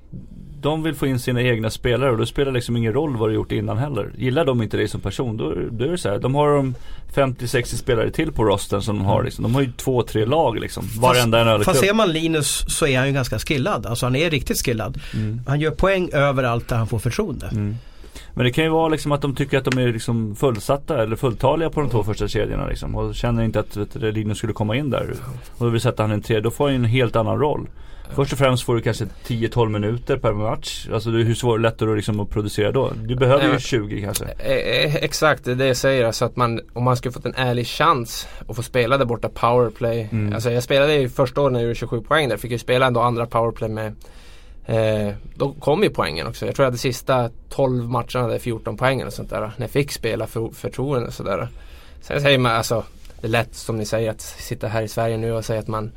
De 0.61 0.83
vill 0.83 0.95
få 0.95 1.07
in 1.07 1.19
sina 1.19 1.41
egna 1.41 1.69
spelare 1.69 2.11
och 2.11 2.17
då 2.17 2.25
spelar 2.25 2.51
det 2.51 2.55
liksom 2.55 2.77
ingen 2.77 2.93
roll 2.93 3.17
vad 3.17 3.29
du 3.29 3.33
gjort 3.33 3.51
innan 3.51 3.77
heller. 3.77 4.11
Gillar 4.17 4.45
de 4.45 4.61
inte 4.61 4.77
dig 4.77 4.87
som 4.87 5.01
person 5.01 5.37
då, 5.37 5.53
då 5.71 5.85
är 5.85 5.89
det 5.89 5.97
så 5.97 6.09
här. 6.09 6.19
De 6.19 6.35
har 6.35 6.55
de 6.55 6.75
50-60 7.13 7.75
spelare 7.75 8.11
till 8.11 8.31
på 8.31 8.43
rosten 8.43 8.81
som 8.81 8.97
de 8.97 9.05
har 9.05 9.23
liksom. 9.23 9.43
De 9.43 9.55
har 9.55 9.61
ju 9.61 9.71
två, 9.71 10.03
tre 10.03 10.25
lag 10.25 10.59
liksom. 10.59 10.85
Varenda 10.99 11.39
en 11.39 11.47
Fast, 11.47 11.65
fast 11.65 11.79
ser 11.79 11.93
man 11.93 12.11
Linus 12.11 12.65
så 12.67 12.87
är 12.87 12.97
han 12.97 13.07
ju 13.07 13.13
ganska 13.13 13.39
skillad. 13.39 13.85
Alltså 13.85 14.05
han 14.05 14.15
är 14.15 14.29
riktigt 14.29 14.65
skillad. 14.65 14.99
Mm. 15.13 15.41
Han 15.47 15.59
gör 15.59 15.71
poäng 15.71 16.09
överallt 16.13 16.67
där 16.67 16.75
han 16.75 16.87
får 16.87 16.99
förtroende. 16.99 17.47
Mm. 17.47 17.75
Men 18.33 18.45
det 18.45 18.51
kan 18.51 18.63
ju 18.63 18.69
vara 18.69 18.87
liksom 18.87 19.11
att 19.11 19.21
de 19.21 19.35
tycker 19.35 19.57
att 19.57 19.65
de 19.65 19.77
är 19.77 19.93
liksom 19.93 20.35
fullsatta 20.35 21.03
eller 21.03 21.15
fulltaliga 21.15 21.69
på 21.69 21.81
de 21.81 21.89
två 21.89 22.03
första 22.03 22.27
kedjorna 22.27 22.67
liksom. 22.67 22.95
Och 22.95 23.15
känner 23.15 23.43
inte 23.43 23.59
att 23.59 23.77
vet, 23.77 23.95
Linus 23.95 24.37
skulle 24.37 24.53
komma 24.53 24.75
in 24.75 24.89
där. 24.89 25.13
Och 25.57 25.65
då 25.65 25.69
vill 25.69 25.81
sätta 25.81 26.03
han 26.03 26.11
en 26.11 26.21
tredje. 26.21 26.41
Då 26.41 26.51
får 26.51 26.65
han 26.65 26.75
en 26.75 26.85
helt 26.85 27.15
annan 27.15 27.39
roll. 27.39 27.67
Först 28.15 28.33
och 28.33 28.39
främst 28.39 28.63
får 28.63 28.75
du 28.75 28.81
kanske 28.81 29.05
10-12 29.27 29.69
minuter 29.69 30.17
per 30.17 30.33
match. 30.33 30.87
Alltså 30.93 31.09
hur 31.09 31.35
svårt, 31.35 31.59
lättare 31.59 31.89
det 31.89 31.95
liksom 31.95 32.19
att 32.19 32.29
producera 32.29 32.71
då? 32.71 32.91
Du 33.05 33.15
behöver 33.15 33.53
ju 33.53 33.59
20 33.59 34.01
kanske. 34.01 34.25
Exakt, 34.25 35.45
det 35.45 35.51
är 35.51 35.55
det 35.55 35.67
jag 35.67 35.77
säger. 35.77 36.05
Alltså 36.05 36.25
att 36.25 36.35
man, 36.35 36.59
om 36.73 36.83
man 36.83 36.97
skulle 36.97 37.11
fått 37.11 37.25
en 37.25 37.35
ärlig 37.35 37.67
chans 37.67 38.27
att 38.49 38.55
få 38.55 38.63
spela 38.63 38.97
där 38.97 39.05
borta 39.05 39.29
powerplay. 39.29 40.09
Mm. 40.11 40.33
Alltså 40.33 40.51
jag 40.51 40.63
spelade 40.63 40.95
ju 40.95 41.09
första 41.09 41.41
året 41.41 41.53
när 41.53 41.59
jag 41.59 41.67
gjorde 41.67 41.75
27 41.75 42.01
poäng 42.01 42.29
där. 42.29 42.37
Fick 42.37 42.51
ju 42.51 42.57
spela 42.57 42.85
ändå 42.85 42.99
andra 43.01 43.25
powerplay 43.25 43.69
med 43.69 43.95
Eh, 44.65 45.13
då 45.35 45.53
kom 45.53 45.83
ju 45.83 45.89
poängen 45.89 46.27
också. 46.27 46.45
Jag 46.45 46.55
tror 46.55 46.65
att 46.65 46.73
de 46.73 46.77
sista 46.77 47.29
12 47.49 47.89
matcherna 47.89 48.21
hade 48.21 48.39
14 48.39 48.77
poäng 48.77 49.03
och 49.03 49.13
sånt 49.13 49.29
där. 49.29 49.39
När 49.39 49.53
jag 49.57 49.69
fick 49.69 49.91
spela 49.91 50.27
för, 50.27 50.49
förtroende 50.49 51.07
och 51.07 51.13
sådär. 51.13 51.47
Sen 52.01 52.21
säger 52.21 52.37
man 52.37 52.51
alltså, 52.51 52.83
det 53.21 53.27
är 53.27 53.31
lätt 53.31 53.55
som 53.55 53.77
ni 53.77 53.85
säger 53.85 54.11
att 54.11 54.21
sitta 54.21 54.67
här 54.67 54.81
i 54.81 54.87
Sverige 54.87 55.17
nu 55.17 55.31
och 55.31 55.45
säga 55.45 55.59
att 55.59 55.67
man 55.67 55.91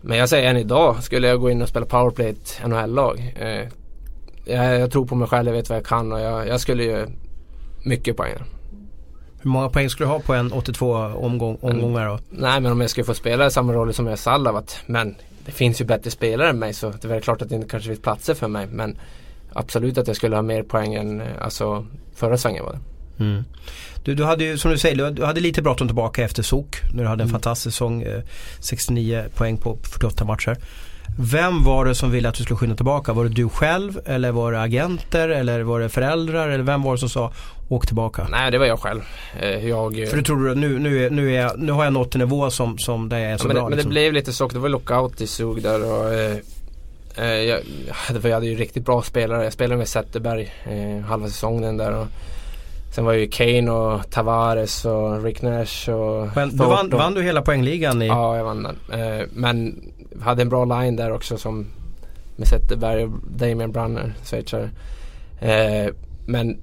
Men 0.00 0.18
jag 0.18 0.28
säger 0.28 0.50
än 0.50 0.56
idag, 0.56 1.02
skulle 1.02 1.28
jag 1.28 1.40
gå 1.40 1.50
in 1.50 1.62
och 1.62 1.68
spela 1.68 1.86
powerplay 1.86 2.26
i 2.26 2.30
ett 2.30 2.60
NHL-lag. 2.66 3.34
Eh, 3.40 3.68
jag, 4.44 4.80
jag, 4.80 4.92
tror 4.92 5.06
på 5.06 5.14
mig 5.14 5.28
själv, 5.28 5.48
jag 5.48 5.54
vet 5.54 5.68
vad 5.68 5.78
jag 5.78 5.86
kan 5.86 6.12
och 6.12 6.20
jag, 6.20 6.48
jag 6.48 6.60
skulle 6.60 6.84
ju 6.84 7.06
mycket 7.84 8.16
poäng. 8.16 8.34
Hur 9.40 9.50
många 9.50 9.68
poäng 9.68 9.90
skulle 9.90 10.06
du 10.06 10.12
ha 10.12 10.18
på 10.18 10.34
en 10.34 10.52
82 10.52 10.94
omgång, 10.96 11.58
omgångar 11.60 12.08
då? 12.08 12.18
Nej 12.30 12.60
men 12.60 12.72
om 12.72 12.80
jag 12.80 12.90
skulle 12.90 13.04
få 13.04 13.14
spela 13.14 13.46
i 13.46 13.50
samma 13.50 13.72
roll 13.72 13.94
som 13.94 14.06
jag 14.06 14.18
Sallavat. 14.18 14.78
Men 14.86 15.14
det 15.46 15.52
finns 15.52 15.80
ju 15.80 15.84
bättre 15.84 16.10
spelare 16.10 16.50
än 16.50 16.58
mig 16.58 16.74
så 16.74 16.90
det 16.90 17.04
är 17.04 17.08
väl 17.08 17.22
klart 17.22 17.42
att 17.42 17.48
det 17.48 17.54
inte 17.54 17.68
kanske 17.68 17.88
finns 17.88 18.00
platser 18.00 18.34
för 18.34 18.48
mig. 18.48 18.66
Men 18.66 18.98
absolut 19.52 19.98
att 19.98 20.06
jag 20.06 20.16
skulle 20.16 20.36
ha 20.36 20.42
mer 20.42 20.62
poäng 20.62 20.94
än 20.94 21.22
alltså, 21.40 21.86
förra 22.14 22.38
svängen 22.38 22.64
var 22.64 22.72
det. 22.72 22.80
Mm. 23.24 23.44
Du, 24.04 24.14
du 24.14 24.24
hade 24.24 24.44
ju 24.44 24.58
som 24.58 24.70
du 24.70 24.78
säger, 24.78 25.10
du 25.10 25.24
hade 25.24 25.40
lite 25.40 25.62
bråttom 25.62 25.88
tillbaka 25.88 26.24
efter 26.24 26.42
SOK. 26.42 26.76
När 26.94 27.02
du 27.02 27.08
hade 27.08 27.22
en 27.22 27.28
mm. 27.28 27.32
fantastisk 27.32 27.74
säsong. 27.74 28.04
69 28.60 29.24
poäng 29.34 29.56
på 29.56 29.78
48 29.82 30.24
matcher. 30.24 30.56
Vem 31.18 31.64
var 31.64 31.84
det 31.84 31.94
som 31.94 32.10
ville 32.10 32.28
att 32.28 32.34
du 32.34 32.42
skulle 32.42 32.56
skynda 32.56 32.76
tillbaka? 32.76 33.12
Var 33.12 33.24
det 33.24 33.30
du 33.30 33.48
själv 33.48 34.00
eller 34.06 34.32
var 34.32 34.52
det 34.52 34.60
agenter 34.60 35.28
eller 35.28 35.60
var 35.60 35.80
det 35.80 35.88
föräldrar? 35.88 36.48
Eller 36.48 36.64
vem 36.64 36.82
var 36.82 36.92
det 36.92 36.98
som 36.98 37.08
sa 37.08 37.32
åk 37.68 37.86
tillbaka? 37.86 38.26
Nej 38.30 38.50
det 38.50 38.58
var 38.58 38.66
jag 38.66 38.80
själv. 38.80 39.00
Eh, 39.40 39.68
jag, 39.68 40.08
För 40.08 40.16
du 40.16 40.22
trodde 40.22 40.50
att 40.50 40.56
nu, 40.56 40.78
nu, 40.78 41.04
är, 41.04 41.10
nu, 41.10 41.34
är 41.34 41.40
jag, 41.40 41.58
nu 41.58 41.72
har 41.72 41.84
jag 41.84 41.92
nått 41.92 42.14
en 42.14 42.18
nivå 42.18 42.50
som, 42.50 42.78
som 42.78 43.08
där 43.08 43.18
jag 43.18 43.32
är 43.32 43.36
så 43.36 43.44
ja, 43.44 43.48
men, 43.48 43.54
bra? 43.54 43.68
Men 43.68 43.72
liksom. 43.72 43.90
det 43.90 43.92
blev 43.92 44.12
lite 44.12 44.32
så. 44.32 44.48
Det 44.48 44.58
var 44.58 44.68
lockout 44.68 45.20
i 45.20 45.26
SUG 45.26 45.62
där 45.62 45.92
och 45.92 46.14
eh, 46.14 46.36
eh 47.16 47.26
jag, 47.26 47.60
jag 48.22 48.30
hade 48.30 48.46
ju 48.46 48.56
riktigt 48.56 48.84
bra 48.84 49.02
spelare. 49.02 49.44
Jag 49.44 49.52
spelade 49.52 49.78
med 49.78 49.88
Zetterberg 49.88 50.52
eh, 50.64 51.04
halva 51.06 51.28
säsongen 51.28 51.76
där. 51.76 51.92
Och, 51.92 52.06
Sen 52.90 53.04
var 53.04 53.12
ju 53.12 53.28
Kane 53.28 53.70
och 53.70 54.10
Tavares 54.10 54.84
och 54.84 55.22
Rick 55.24 55.42
Nash 55.42 55.90
och 55.90 56.28
Men, 56.36 56.48
du 56.48 56.56
vann, 56.56 56.90
vann, 56.90 57.14
du 57.14 57.22
hela 57.22 57.42
poängligan? 57.42 58.02
I... 58.02 58.06
Ja, 58.06 58.36
jag 58.36 58.44
vann 58.44 58.62
den. 58.62 59.00
Eh, 59.00 59.26
men 59.32 59.82
hade 60.20 60.42
en 60.42 60.48
bra 60.48 60.64
line 60.64 60.96
där 60.96 61.12
också 61.12 61.38
som 61.38 61.66
med 62.36 62.48
Zetterberg 62.48 63.04
och 63.04 63.10
Damien 63.28 63.72
Brunner, 63.72 64.14
schweizare. 64.24 64.70
Eh, 65.40 65.94
men 66.26 66.58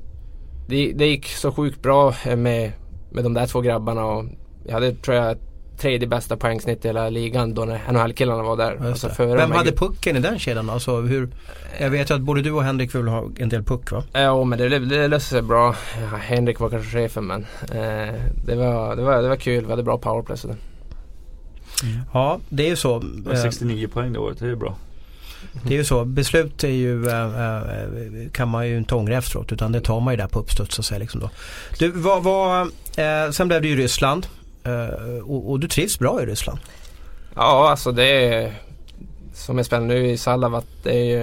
det, 0.67 0.91
det, 0.93 1.05
gick 1.05 1.27
så 1.27 1.51
sjukt 1.51 1.81
bra 1.81 2.13
med, 2.25 2.71
med 3.11 3.23
de 3.23 3.33
där 3.33 3.47
två 3.47 3.61
grabbarna 3.61 4.05
och 4.05 4.25
jag 4.65 4.73
hade 4.73 4.91
tror 4.91 5.17
jag 5.17 5.37
tredje 5.77 6.07
bästa 6.07 6.37
poängsnitt 6.37 6.85
i 6.85 6.87
hela 6.87 7.09
ligan 7.09 7.53
då 7.53 7.65
när 7.65 7.91
NHL-killarna 7.91 8.43
var 8.43 8.57
där. 8.57 8.87
Alltså 8.87 9.09
Vem 9.17 9.51
hade 9.51 9.71
pucken 9.71 10.17
i 10.17 10.19
den 10.19 10.39
kedjan 10.39 10.69
alltså, 10.69 11.01
hur, 11.01 11.29
Jag 11.79 11.89
vet 11.89 12.09
ju 12.09 12.15
att 12.15 12.21
både 12.21 12.41
du 12.41 12.51
och 12.51 12.63
Henrik 12.63 12.95
vill 12.95 13.07
ha 13.07 13.29
en 13.37 13.49
del 13.49 13.63
puck 13.63 13.91
va? 13.91 14.03
Ja 14.13 14.43
men 14.43 14.59
det, 14.59 14.79
det 14.79 15.07
löste 15.07 15.29
sig 15.29 15.41
bra. 15.41 15.75
Ja, 16.01 16.17
Henrik 16.17 16.59
var 16.59 16.69
kanske 16.69 16.91
chefen 16.91 17.25
men 17.25 17.45
eh, 17.61 18.13
det, 18.45 18.55
var, 18.55 18.95
det, 18.95 19.01
var, 19.01 19.21
det 19.21 19.29
var 19.29 19.35
kul. 19.35 19.65
Vi 19.65 19.69
hade 19.69 19.83
bra 19.83 19.97
powerplay. 19.97 20.37
Så. 20.37 20.47
Mm. 20.47 20.57
Ja, 22.13 22.39
det 22.49 22.63
är 22.63 22.69
ju 22.69 22.75
så. 22.75 23.03
69 23.41 23.87
poäng 23.87 24.13
det 24.13 24.19
året, 24.19 24.39
det 24.39 24.47
är 24.47 24.55
bra. 24.55 24.75
Det 25.63 25.73
är 25.73 25.77
ju 25.77 25.83
så, 25.83 26.05
beslut 26.05 26.63
är 26.63 26.67
ju, 26.67 27.09
äh, 27.09 27.61
kan 28.31 28.49
man 28.49 28.67
ju 28.67 28.77
inte 28.77 28.95
ångra 28.95 29.17
efteråt 29.17 29.51
utan 29.51 29.71
det 29.71 29.81
tar 29.81 29.99
man 29.99 30.13
ju 30.13 30.17
där 30.17 30.27
på 30.27 30.39
uppstuds 30.39 30.79
och 30.79 30.85
säga 30.85 30.99
liksom 30.99 31.19
då. 31.19 31.29
Du, 31.79 31.91
vad, 31.91 32.23
vad, 32.23 32.61
äh, 32.97 33.31
sen 33.31 33.47
blev 33.47 33.61
det 33.61 33.67
ju 33.67 33.75
Ryssland 33.75 34.27
och, 35.23 35.51
och, 35.51 35.59
du 35.59 35.67
trivs 35.67 35.99
bra 35.99 36.21
i 36.21 36.25
Ryssland? 36.25 36.59
Ja, 37.35 37.69
alltså 37.69 37.91
det 37.91 38.25
är 38.25 38.53
som 39.33 39.57
jag 39.57 39.65
spelar 39.65 39.85
nu 39.85 40.07
i 40.07 40.17
Salavat, 40.17 40.65
det 40.83 40.91
är 40.91 41.03
ju, 41.03 41.17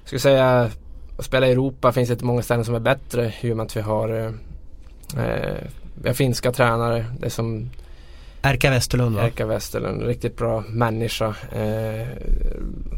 jag 0.00 0.04
skulle 0.04 0.20
säga 0.20 0.70
att 1.18 1.24
spela 1.24 1.46
i 1.46 1.52
Europa 1.52 1.92
finns 1.92 2.08
det 2.08 2.12
inte 2.12 2.24
många 2.24 2.42
ställen 2.42 2.64
som 2.64 2.74
är 2.74 2.80
bättre 2.80 3.32
i 3.40 3.52
och 3.52 3.56
med 3.56 3.66
att 3.66 3.76
vi 3.76 3.80
har, 3.80 4.34
vi 5.94 6.08
har 6.08 6.14
finska 6.14 6.52
tränare. 6.52 7.06
Det 7.18 7.26
är 7.26 7.30
som 7.30 7.70
Erka 8.42 8.70
Westerlund 8.70 9.16
va? 9.16 9.26
Erka 9.26 9.46
Westerlund, 9.46 10.02
riktigt 10.02 10.36
bra 10.36 10.64
människa. 10.68 11.34
Eh, 11.52 12.06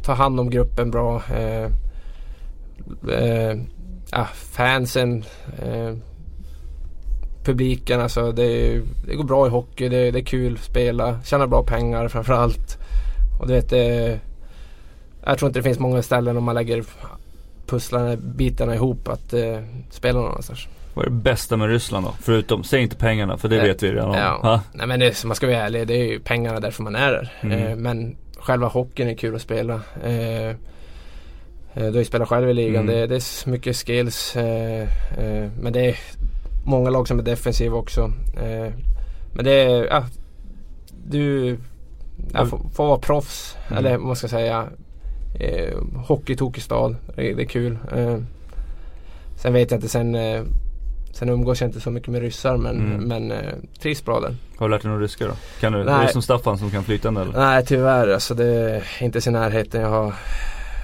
tar 0.02 0.14
hand 0.14 0.40
om 0.40 0.50
gruppen 0.50 0.90
bra. 0.90 1.22
Eh, 1.34 1.70
eh, 3.14 4.26
fansen, 4.34 5.24
eh, 5.62 5.94
publiken, 7.44 8.00
alltså 8.00 8.32
det, 8.32 8.80
det, 9.06 9.14
går 9.14 9.24
bra 9.24 9.46
i 9.46 9.50
hockey, 9.50 9.88
det, 9.88 10.10
det 10.10 10.18
är 10.18 10.24
kul 10.24 10.54
att 10.54 10.60
spela, 10.60 11.18
tjäna 11.24 11.46
bra 11.46 11.62
pengar 11.62 12.08
framförallt. 12.08 12.78
Och 13.40 13.46
du 13.46 13.52
vet, 13.52 13.70
det, 13.70 14.18
jag 15.24 15.38
tror 15.38 15.48
inte 15.48 15.58
det 15.58 15.62
finns 15.62 15.78
många 15.78 16.02
ställen 16.02 16.36
om 16.36 16.44
man 16.44 16.54
lägger 16.54 16.84
pusslarna, 17.66 18.16
bitarna 18.16 18.74
ihop 18.74 19.08
att 19.08 19.32
eh, 19.32 19.58
spela 19.90 20.20
någonstans. 20.20 20.68
Vad 20.94 21.06
är 21.06 21.10
det 21.10 21.16
bästa 21.16 21.56
med 21.56 21.68
Ryssland 21.68 22.06
då? 22.06 22.14
Förutom, 22.20 22.64
säg 22.64 22.82
inte 22.82 22.96
pengarna 22.96 23.36
för 23.38 23.48
det 23.48 23.56
äh, 23.56 23.62
vet 23.62 23.82
vi 23.82 23.92
redan 23.92 24.08
om. 24.08 24.14
Ja. 24.14 24.60
Nej 24.72 24.86
men 24.86 25.00
det, 25.00 25.24
man 25.24 25.36
ska 25.36 25.46
vara 25.46 25.56
ärlig, 25.56 25.86
det 25.86 25.94
är 25.94 26.04
ju 26.04 26.20
pengarna 26.20 26.60
därför 26.60 26.82
man 26.82 26.94
är 26.94 27.12
där. 27.12 27.32
Mm. 27.40 27.58
Eh, 27.58 27.76
men 27.76 28.16
själva 28.38 28.68
hockeyn 28.68 29.08
är 29.08 29.14
kul 29.14 29.34
att 29.34 29.42
spela. 29.42 29.80
Eh, 30.04 30.48
eh 30.48 30.54
du 31.74 31.90
har 31.90 31.98
ju 31.98 32.04
spelat 32.04 32.28
själv 32.28 32.50
i 32.50 32.54
ligan, 32.54 32.82
mm. 32.82 32.86
det, 32.86 33.06
det, 33.06 33.14
är 33.14 33.48
mycket 33.48 33.76
skills. 33.76 34.36
Eh, 34.36 34.82
eh, 35.18 35.48
men 35.60 35.72
det 35.72 35.88
är 35.88 35.96
många 36.64 36.90
lag 36.90 37.08
som 37.08 37.18
är 37.18 37.22
defensiva 37.22 37.76
också. 37.76 38.12
Eh, 38.36 38.72
men 39.32 39.44
det 39.44 39.52
är, 39.52 39.84
ja, 39.84 40.04
du 41.04 41.56
ja, 42.32 42.46
får, 42.46 42.60
får 42.74 42.86
vara 42.86 42.98
proffs. 42.98 43.56
Mm. 43.68 43.78
Eller 43.78 43.96
vad 43.96 44.06
man 44.06 44.16
ska 44.16 44.28
säga. 44.28 44.66
Eh, 45.40 45.78
Hockeytokig 46.06 46.62
stad, 46.62 46.96
det, 47.16 47.34
det, 47.34 47.42
är 47.42 47.46
kul. 47.46 47.78
sen 49.36 49.52
vet 49.52 49.70
jag 49.70 49.78
inte 49.78 49.88
sen 49.88 50.16
Sen 51.12 51.28
umgås 51.28 51.60
jag 51.60 51.68
inte 51.68 51.80
så 51.80 51.90
mycket 51.90 52.08
med 52.08 52.20
ryssar 52.20 52.56
men, 52.56 52.78
mm. 52.78 53.00
men 53.04 53.32
eh, 53.32 53.54
trivs 53.80 54.04
bra 54.04 54.20
där. 54.20 54.34
Har 54.56 54.68
du 54.68 54.74
lärt 54.74 54.82
dig 54.82 54.90
några 54.90 55.04
ryska 55.04 55.26
då? 55.26 55.32
Kan 55.60 55.72
du, 55.72 55.84
Nej. 55.84 55.94
är 55.94 56.06
det 56.06 56.12
som 56.12 56.22
Staffan 56.22 56.58
som 56.58 56.70
kan 56.70 56.84
flytande 56.84 57.20
eller? 57.20 57.32
Nej 57.32 57.66
tyvärr 57.66 58.08
alltså 58.08 58.34
det 58.34 58.46
är 58.46 58.84
inte 59.00 59.28
i 59.28 59.30
närheten. 59.32 59.80
Jag 59.80 59.88
har 59.88 60.14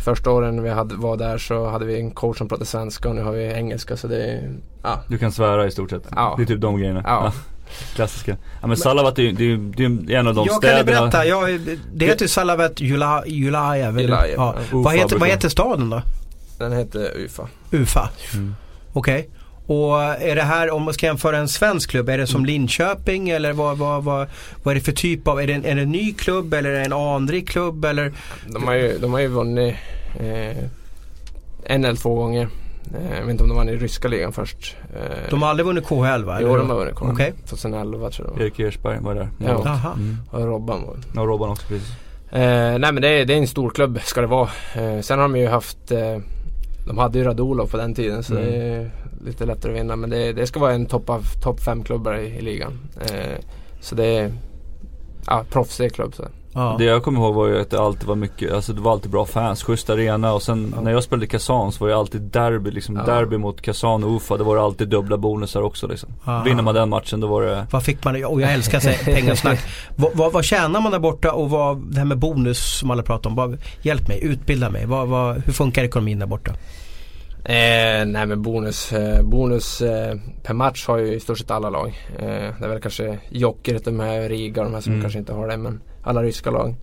Första 0.06 0.30
åren 0.30 0.62
vi 0.62 0.70
hade, 0.70 0.94
var 0.94 1.16
där 1.16 1.38
så 1.38 1.68
hade 1.68 1.84
vi 1.84 2.00
en 2.00 2.10
coach 2.10 2.38
som 2.38 2.48
pratade 2.48 2.66
svenska 2.66 3.08
och 3.08 3.14
nu 3.14 3.22
har 3.22 3.32
vi 3.32 3.52
engelska 3.52 3.96
så 3.96 4.08
det 4.08 4.24
är, 4.24 4.52
ja. 4.82 5.02
Du 5.08 5.18
kan 5.18 5.32
svära 5.32 5.66
i 5.66 5.70
stort 5.70 5.90
sett? 5.90 6.02
Ja. 6.10 6.34
Det 6.36 6.42
är 6.42 6.46
typ 6.46 6.60
de 6.60 6.78
grejerna? 6.78 7.02
Ja. 7.06 7.32
Klassiska. 7.94 8.36
Ja 8.60 8.66
men 8.66 8.76
Salavat 8.76 9.18
är 9.18 9.22
ju 9.22 9.54
en 10.08 10.26
av 10.26 10.34
de 10.34 10.46
jag 10.46 10.56
städerna. 10.56 10.78
Jag 10.78 10.86
kan 10.86 11.10
berätta, 11.10 11.26
jag, 11.26 11.60
det 11.94 12.06
heter 12.06 12.26
Salavat 12.26 12.80
Julajev. 12.80 14.00
Julajev. 14.00 14.34
Ja. 14.36 14.54
Vad, 14.72 14.94
heter, 14.94 15.18
vad 15.18 15.28
heter 15.28 15.48
staden 15.48 15.90
då? 15.90 16.02
Den 16.58 16.72
heter 16.72 17.10
Ufa. 17.16 17.48
Ufa. 17.70 18.08
Mm. 18.34 18.54
Okej. 18.92 19.18
Okay. 19.18 19.76
Och 19.76 20.02
är 20.02 20.36
det 20.36 20.42
här, 20.42 20.70
om 20.70 20.82
man 20.82 20.94
ska 20.94 21.06
jämföra 21.06 21.38
en 21.38 21.48
svensk 21.48 21.90
klubb, 21.90 22.08
är 22.08 22.18
det 22.18 22.26
som 22.26 22.46
Linköping 22.46 23.28
eller 23.28 23.52
vad, 23.52 23.78
vad, 23.78 24.04
vad, 24.04 24.28
vad 24.62 24.72
är 24.72 24.74
det 24.74 24.84
för 24.84 24.92
typ 24.92 25.28
av, 25.28 25.40
är 25.40 25.46
det 25.46 25.52
en, 25.52 25.64
är 25.64 25.74
det 25.74 25.82
en 25.82 25.92
ny 25.92 26.12
klubb 26.12 26.54
eller 26.54 26.70
är 26.70 26.78
det 26.78 26.84
en 26.84 26.92
anrik 26.92 27.48
klubb 27.48 27.84
eller? 27.84 28.12
De 28.46 28.64
har 28.64 28.74
ju, 28.74 28.98
de 28.98 29.12
har 29.12 29.20
ju 29.20 29.28
vunnit 29.28 29.74
en 31.64 31.84
eller 31.84 31.96
två 31.96 32.14
gånger. 32.14 32.48
Eh, 32.94 33.16
jag 33.18 33.22
vet 33.22 33.30
inte 33.30 33.42
om 33.42 33.48
de 33.48 33.56
vann 33.56 33.68
i 33.68 33.76
ryska 33.76 34.08
ligan 34.08 34.32
först. 34.32 34.76
Eh, 34.94 35.30
De 35.30 35.42
har 35.42 35.48
aldrig 35.50 35.66
vunnit 35.66 35.86
KHL 35.86 36.24
va? 36.24 36.38
Jo, 36.40 36.56
de 36.56 36.70
har 36.70 36.76
vunnit 36.76 36.94
KHL. 36.94 37.08
Okej. 37.12 37.32
2011 37.46 38.10
tror 38.10 38.26
jag 38.28 38.34
det 38.36 38.38
var. 38.40 38.46
Erik 38.46 38.58
Ersberg 38.60 38.98
var 39.00 39.14
där. 39.14 39.28
Ja. 39.38 39.62
Jaha. 39.64 39.92
Mm. 39.96 40.16
Och 40.30 40.40
Robban 40.46 40.82
var. 40.86 41.22
Och 41.22 41.28
Robban 41.28 41.50
också 41.50 41.66
precis. 41.68 41.90
Eh, 42.30 42.78
nej 42.78 42.92
men 42.92 43.00
det 43.02 43.08
är, 43.08 43.24
det 43.24 43.34
är 43.34 43.38
en 43.38 43.46
stor 43.48 43.70
klubb 43.70 43.98
ska 44.04 44.20
det 44.20 44.26
vara. 44.26 44.48
Eh, 44.74 45.00
sen 45.00 45.18
har 45.18 45.28
de 45.28 45.36
ju 45.36 45.46
haft 45.48 45.90
eh, 45.92 46.16
De 46.86 46.98
hade 46.98 47.18
ju 47.18 47.24
Radulov 47.24 47.66
på 47.66 47.76
den 47.76 47.94
tiden 47.94 48.22
så 48.22 48.32
Mm. 48.34 48.44
det 48.46 48.56
är 48.56 48.90
lite 49.24 49.46
lättare 49.46 49.72
att 49.72 49.78
vinna. 49.78 49.96
Men 49.96 50.10
det, 50.10 50.32
det 50.32 50.46
ska 50.46 50.60
vara 50.60 50.72
en 50.72 50.86
topp 50.86 51.10
av 51.10 51.22
topp 51.42 51.60
fem 51.60 51.82
klubbar 51.84 52.14
i, 52.18 52.26
i 52.26 52.40
ligan. 52.40 52.78
Eh, 53.00 53.36
så 53.80 53.94
det 53.94 54.04
är 54.18 54.32
ja, 55.26 55.44
proffsig 55.50 55.94
klubb. 55.94 56.14
Så. 56.14 56.24
Ja. 56.56 56.74
Det 56.78 56.84
jag 56.84 57.02
kommer 57.02 57.20
ihåg 57.20 57.34
var 57.34 57.46
ju 57.46 57.60
att 57.60 57.70
det 57.70 57.80
alltid 57.80 58.08
var 58.08 58.14
mycket, 58.16 58.52
alltså 58.52 58.72
det 58.72 58.80
var 58.80 58.92
alltid 58.92 59.10
bra 59.10 59.24
fans, 59.26 59.62
schysst 59.62 59.90
arena 59.90 60.32
och 60.32 60.42
sen 60.42 60.72
Ja. 60.76 60.80
när 60.82 60.90
jag 60.92 61.02
spelade 61.02 61.26
Kazan 61.26 61.72
så 61.72 61.84
var 61.84 61.88
det 61.90 61.96
alltid 61.96 62.20
derby 62.22 62.70
liksom, 62.70 62.96
Ja. 62.96 63.02
derby 63.14 63.36
mot 63.38 63.62
Kazan 63.62 64.04
och 64.04 64.16
Ufa, 64.16 64.36
det 64.36 64.44
var 64.44 64.56
alltid 64.56 64.88
dubbla 64.88 65.16
bonusar 65.18 65.62
också 65.62 65.86
liksom. 65.86 66.08
Aha. 66.24 66.42
Vinner 66.44 66.62
man 66.62 66.74
den 66.74 66.88
matchen 66.88 67.20
då 67.20 67.26
var 67.26 67.42
det 67.42 67.66
Vad 67.70 67.82
fick 67.82 68.04
man, 68.04 68.24
och 68.24 68.40
jag 68.40 68.52
älskar 68.52 68.80
här 68.80 69.04
pengasnack. 69.14 69.60
vad, 69.96 70.10
vad, 70.14 70.32
vad 70.32 70.44
tjänar 70.44 70.80
man 70.80 70.92
där 70.92 70.98
borta 70.98 71.32
och 71.32 71.50
vad, 71.50 71.92
det 71.92 71.98
här 71.98 72.04
med 72.04 72.18
bonus 72.18 72.78
som 72.78 72.90
alla 72.90 73.02
pratar 73.02 73.30
om. 73.30 73.36
Vad, 73.36 73.58
hjälp 73.82 74.08
mig, 74.08 74.24
utbilda 74.24 74.70
mig. 74.70 74.86
Vad, 74.86 75.08
vad, 75.08 75.42
hur 75.44 75.52
funkar 75.52 75.84
ekonomin 75.84 76.18
där 76.18 76.26
borta? 76.26 76.50
Eh, 77.44 78.06
nej 78.06 78.26
men 78.26 78.42
bonus, 78.42 78.92
eh, 78.92 79.22
bonus 79.22 79.80
eh, 79.80 80.14
per 80.42 80.54
match 80.54 80.86
har 80.86 80.98
ju 80.98 81.14
i 81.14 81.20
stort 81.20 81.38
sett 81.38 81.50
alla 81.50 81.70
lag. 81.70 81.86
Eh, 82.18 82.24
det 82.26 82.64
är 82.64 82.68
väl 82.68 82.80
kanske 82.80 83.18
Jokerit, 83.30 83.84
de 83.84 84.00
här 84.00 84.28
Riga 84.28 84.60
och 84.60 84.66
de 84.66 84.74
här 84.74 84.80
som 84.80 84.92
Mm. 84.92 85.02
kanske 85.02 85.18
inte 85.18 85.32
har 85.32 85.48
det. 85.48 85.56
Men 85.56 85.80
alla 86.06 86.22
ryska 86.22 86.50
lag. 86.50 86.74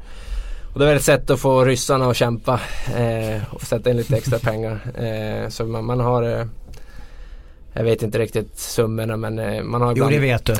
Och 0.73 0.79
det 0.79 0.85
är 0.85 0.89
väl 0.89 0.97
ett 0.97 1.03
sätt 1.03 1.29
att 1.29 1.39
få 1.39 1.65
ryssarna 1.65 2.09
att 2.09 2.15
kämpa 2.17 2.59
eh, 2.97 3.41
och 3.53 3.61
sätta 3.61 3.89
in 3.89 3.97
lite 3.97 4.17
extra 4.17 4.39
pengar. 4.39 4.79
Eh, 4.97 5.49
så 5.49 5.65
man, 5.65 5.85
man 5.85 5.99
har 5.99 6.23
eh, 6.23 6.45
Jag 7.73 7.83
vet 7.83 8.03
inte 8.03 8.19
riktigt 8.19 8.59
summorna 8.59 9.17
men 9.17 9.39
eh, 9.39 9.63
man 9.63 9.81
har 9.81 9.87
Jo 9.89 9.93
ibland 9.93 10.11
det 10.13 10.19
vet 10.19 10.45
du. 10.45 10.53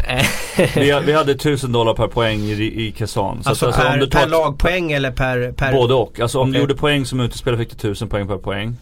vi, 0.82 1.01
vi 1.05 1.14
hade 1.14 1.32
1000 1.32 1.72
dollar 1.72 1.93
per 1.93 2.07
poäng 2.07 2.39
i, 2.39 2.88
i 2.88 2.91
Kazan. 2.91 3.43
Så 3.43 3.49
Alltså, 3.49 3.68
att, 3.70 3.76
per, 3.76 3.93
om 3.93 3.99
du 3.99 4.07
tar 4.07 4.20
per 4.20 4.30
lagpoäng 4.30 4.91
eller 4.91 5.11
per... 5.11 5.51
per 5.51 5.74
Både 5.74 5.93
och. 5.93 6.20
Alltså 6.20 6.39
om 6.39 6.47
du 6.47 6.51
Okej. 6.51 6.61
gjorde 6.61 6.76
poäng 6.76 7.05
som 7.05 7.20
utespelare 7.20 7.59
fick 7.59 7.70
du 7.70 7.76
1000 7.76 8.09
poäng 8.09 8.28
per 8.28 8.38
poäng. 8.38 8.76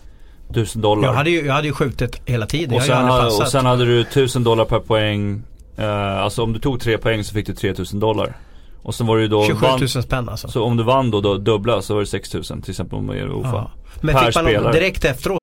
1000 0.50 0.82
dollar. 0.82 1.08
jag, 1.08 1.14
hade 1.14 1.30
ju, 1.30 1.46
jag 1.46 1.54
hade 1.54 1.68
ju 1.68 1.74
skjutit 1.74 2.22
hela 2.26 2.46
tiden. 2.46 2.76
och, 2.76 2.82
sen, 2.82 2.90
ju 2.90 2.94
aldrig 2.96 3.14
ha- 3.14 3.24
passat. 3.24 3.42
och 3.42 3.48
sen 3.52 3.66
hade 3.66 3.86
du 3.86 4.02
1000 4.02 4.44
dollar 4.44 4.66
per 4.66 4.80
poäng. 4.80 5.44
Eh, 5.78 6.18
alltså 6.18 6.44
om 6.44 6.54
du 6.54 6.60
tog 6.60 6.82
tre 6.82 6.98
poäng 6.98 7.24
så 7.24 7.34
fick 7.34 7.48
du 7.48 7.54
3000 7.54 8.00
dollar. 8.00 8.38
Och 8.84 8.96
sen 8.96 9.08
var 9.08 9.16
det 9.18 9.22
ju 9.22 9.28
då 9.28 9.44
27 9.46 9.66
vann, 9.66 9.80
000 9.80 9.90
spänn 9.90 10.30
alltså. 10.30 10.48
Så 10.48 10.64
om 10.64 10.78
du 10.78 10.84
vann 10.84 11.12
då, 11.12 11.22
då 11.22 11.38
dubbla 11.38 11.82
så 11.82 11.94
var 11.94 12.02
det 12.02 12.08
6000 12.08 12.62
till 12.62 12.72
exempel 12.72 13.00
om 13.00 13.06
man 13.06 13.18
gör 13.18 13.32
OFA. 13.32 13.50
Ja. 13.54 13.72
Men 14.02 14.16
Per 14.16 14.26
fick 14.26 14.36
man 14.36 14.44
spelare. 14.46 14.74
direkt 14.74 15.06
efteråt 15.06 15.42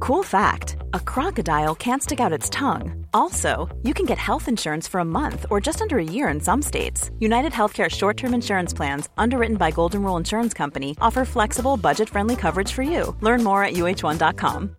Cool 0.00 0.24
fact 0.24 0.76
a 0.94 0.98
crocodile 1.00 1.74
can't 1.74 2.02
stick 2.02 2.20
out 2.20 2.32
its 2.38 2.50
tongue. 2.50 3.06
Also, 3.12 3.68
you 3.82 3.92
can 3.94 4.06
get 4.06 4.18
health 4.18 4.48
insurance 4.48 4.88
for 4.88 5.00
a 5.00 5.04
month 5.04 5.44
or 5.50 5.60
just 5.60 5.80
under 5.82 5.98
a 5.98 6.04
year 6.04 6.34
in 6.34 6.40
some 6.40 6.62
states. 6.62 7.10
United 7.18 7.52
Healthcare 7.52 7.90
short 7.90 8.16
term 8.16 8.34
insurance 8.34 8.76
plans, 8.76 9.08
underwritten 9.18 9.56
by 9.56 9.70
Golden 9.70 10.02
Rule 10.02 10.16
Insurance 10.16 10.54
Company, 10.54 10.96
offer 11.00 11.24
flexible, 11.24 11.76
budget 11.76 12.08
friendly 12.08 12.36
coverage 12.36 12.72
for 12.72 12.82
you. 12.82 13.14
Learn 13.20 13.44
more 13.44 13.62
at 13.62 13.74
uh1.com. 13.74 14.76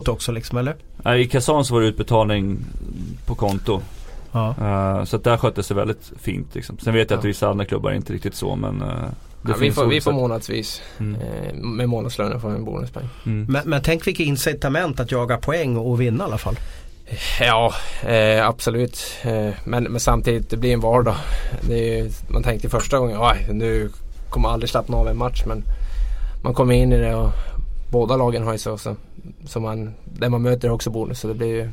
också 0.00 0.32
liksom 0.32 0.58
eller? 0.58 0.76
Nej, 1.04 1.20
I 1.20 1.28
Kazan 1.28 1.64
så 1.64 1.74
var 1.74 1.80
det 1.80 1.86
utbetalning 1.86 2.58
på 3.26 3.34
konto. 3.34 3.80
Ja. 4.32 4.54
Eh, 4.60 5.04
så 5.04 5.16
att 5.16 5.24
där 5.24 5.36
sköttes 5.36 5.68
det 5.68 5.74
väldigt 5.74 6.12
fint 6.20 6.54
liksom. 6.54 6.78
Sen 6.78 6.94
vet 6.94 7.10
jag 7.10 7.18
att 7.18 7.24
vissa 7.24 7.48
andra 7.48 7.64
klubbar 7.64 7.90
är 7.90 7.94
inte 7.94 8.12
riktigt 8.12 8.34
så 8.34 8.56
men 8.56 8.82
uh, 8.82 8.88
ja, 9.48 9.54
vi, 9.60 9.72
får, 9.72 9.86
vi 9.86 10.00
får 10.00 10.12
månadsvis. 10.12 10.82
Mm. 11.00 11.20
Eh, 11.20 11.54
med 11.54 11.88
månadslönen 11.88 12.40
får 12.40 12.48
vi 12.50 12.56
en 12.56 12.64
bonuspeng. 12.64 13.08
Mm. 13.26 13.46
Men, 13.48 13.62
men 13.68 13.82
tänk 13.82 14.06
vilket 14.06 14.26
incitament 14.26 15.00
att 15.00 15.10
jaga 15.12 15.36
poäng 15.36 15.76
och 15.76 16.00
vinna 16.00 16.24
i 16.24 16.26
alla 16.26 16.38
fall. 16.38 16.56
Ja, 17.40 17.72
eh, 18.02 18.48
absolut. 18.48 19.00
Eh, 19.22 19.50
men, 19.64 19.84
men 19.84 20.00
samtidigt, 20.00 20.50
det 20.50 20.56
blir 20.56 20.72
en 20.72 20.80
vardag. 20.80 21.16
Det 21.60 21.74
är, 21.74 22.04
ju- 22.04 22.10
man 22.28 22.42
tänkte 22.42 22.68
första 22.68 22.98
gången, 22.98 23.18
oj 23.20 23.46
nu 23.52 23.90
kommer 24.30 24.48
jag 24.48 24.52
aldrig 24.52 24.70
slappna 24.70 24.96
av 24.96 25.08
en 25.08 25.18
match. 25.18 25.42
Men 25.46 25.64
man 26.42 26.54
kommer 26.54 26.74
in 26.74 26.92
i 26.92 26.98
det 26.98 27.14
och 27.14 27.30
båda 27.90 28.16
lagen 28.16 28.42
har 28.44 28.52
ju 28.52 28.58
så. 28.58 28.78
så, 28.78 28.96
så 29.44 29.60
man, 29.60 29.94
det 30.04 30.28
man 30.28 30.42
möter 30.42 30.68
är 30.68 30.72
också 30.72 30.90
bonus. 30.90 31.20
Så 31.20 31.28
det 31.28 31.34
blir 31.34 31.48
ju 31.48 31.70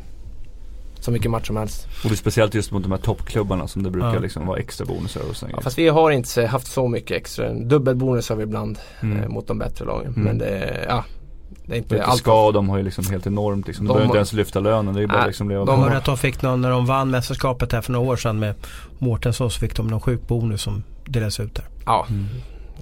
så 1.00 1.12
mycket 1.12 1.32
match 1.32 1.47
som 1.47 1.58
helst. 1.58 1.88
Och 2.04 2.10
det 2.10 2.14
är 2.14 2.18
speciellt 2.18 2.54
just 2.54 2.72
mot 2.72 2.84
de 2.84 2.91
här 2.91 3.00
toppklubbarna 3.00 3.68
som 3.68 3.84
det 3.84 3.89
brukar 3.91 4.14
Ja. 4.14 4.20
liksom 4.20 4.45
vara 4.47 4.60
extra 4.60 4.86
bonusar 4.86 5.22
och 5.30 5.36
sånt. 5.36 5.52
Ja, 5.56 5.62
fast 5.62 5.78
vi 5.78 5.88
har 5.88 6.12
inte 6.12 6.45
haft 6.47 6.68
så 6.68 6.88
mycket 6.88 7.18
extra. 7.18 7.54
Dubbelbonus 7.54 8.30
har 8.30 8.36
vi 8.36 8.43
ibland 8.43 8.80
Mm. 9.02 9.24
eh, 9.24 9.30
mot 9.30 9.47
de 9.47 9.60
bättre 9.60 9.86
lagen. 9.86 10.08
Mm. 10.14 10.24
Men 10.24 10.38
det, 10.38 10.86
ja, 10.89 11.04
det 11.66 11.74
är 11.74 11.78
inte 11.78 11.95
Vet 11.95 12.04
du, 12.06 12.10
allt. 12.12 12.20
ska 12.20 12.52
de 12.52 12.70
har 12.70 12.78
ju 12.78 12.84
liksom 12.84 13.06
helt 13.10 13.28
enormt 13.28 13.68
liksom. 13.68 13.86
De, 13.86 13.88
De 13.88 13.93
behöver 13.93 14.06
inte 14.06 14.12
har- 14.12 14.18
ens 14.18 14.34
lyfta 14.34 14.60
lönen. 14.60 14.93
Det 14.95 15.04
är 15.04 15.08
bara 15.08 15.18
Nej, 15.18 15.28
liksom 15.28 15.50
leva 15.50 15.66
de 15.66 15.80
hörde 15.80 15.97
att 15.97 16.06
de 16.06 16.18
fick 16.18 16.41
någon, 16.41 16.62
när 16.62 16.70
de 16.70 16.86
vann 16.86 17.10
mästerskapet 17.12 17.72
här 17.72 17.82
för 17.82 17.91
några 17.91 18.12
år 18.12 18.16
sedan 18.16 18.39
med 18.39 18.56
Mårtensson 19.00 19.52
så 19.52 19.60
fick 19.60 19.76
de 19.76 19.88
någon 19.88 20.02
sjuk 20.02 20.28
bonus 20.28 20.62
som 20.62 20.84
delades 21.06 21.39
ut 21.39 21.56
där. 21.56 21.66
Ja, 21.86 22.06
Mm. 22.10 22.26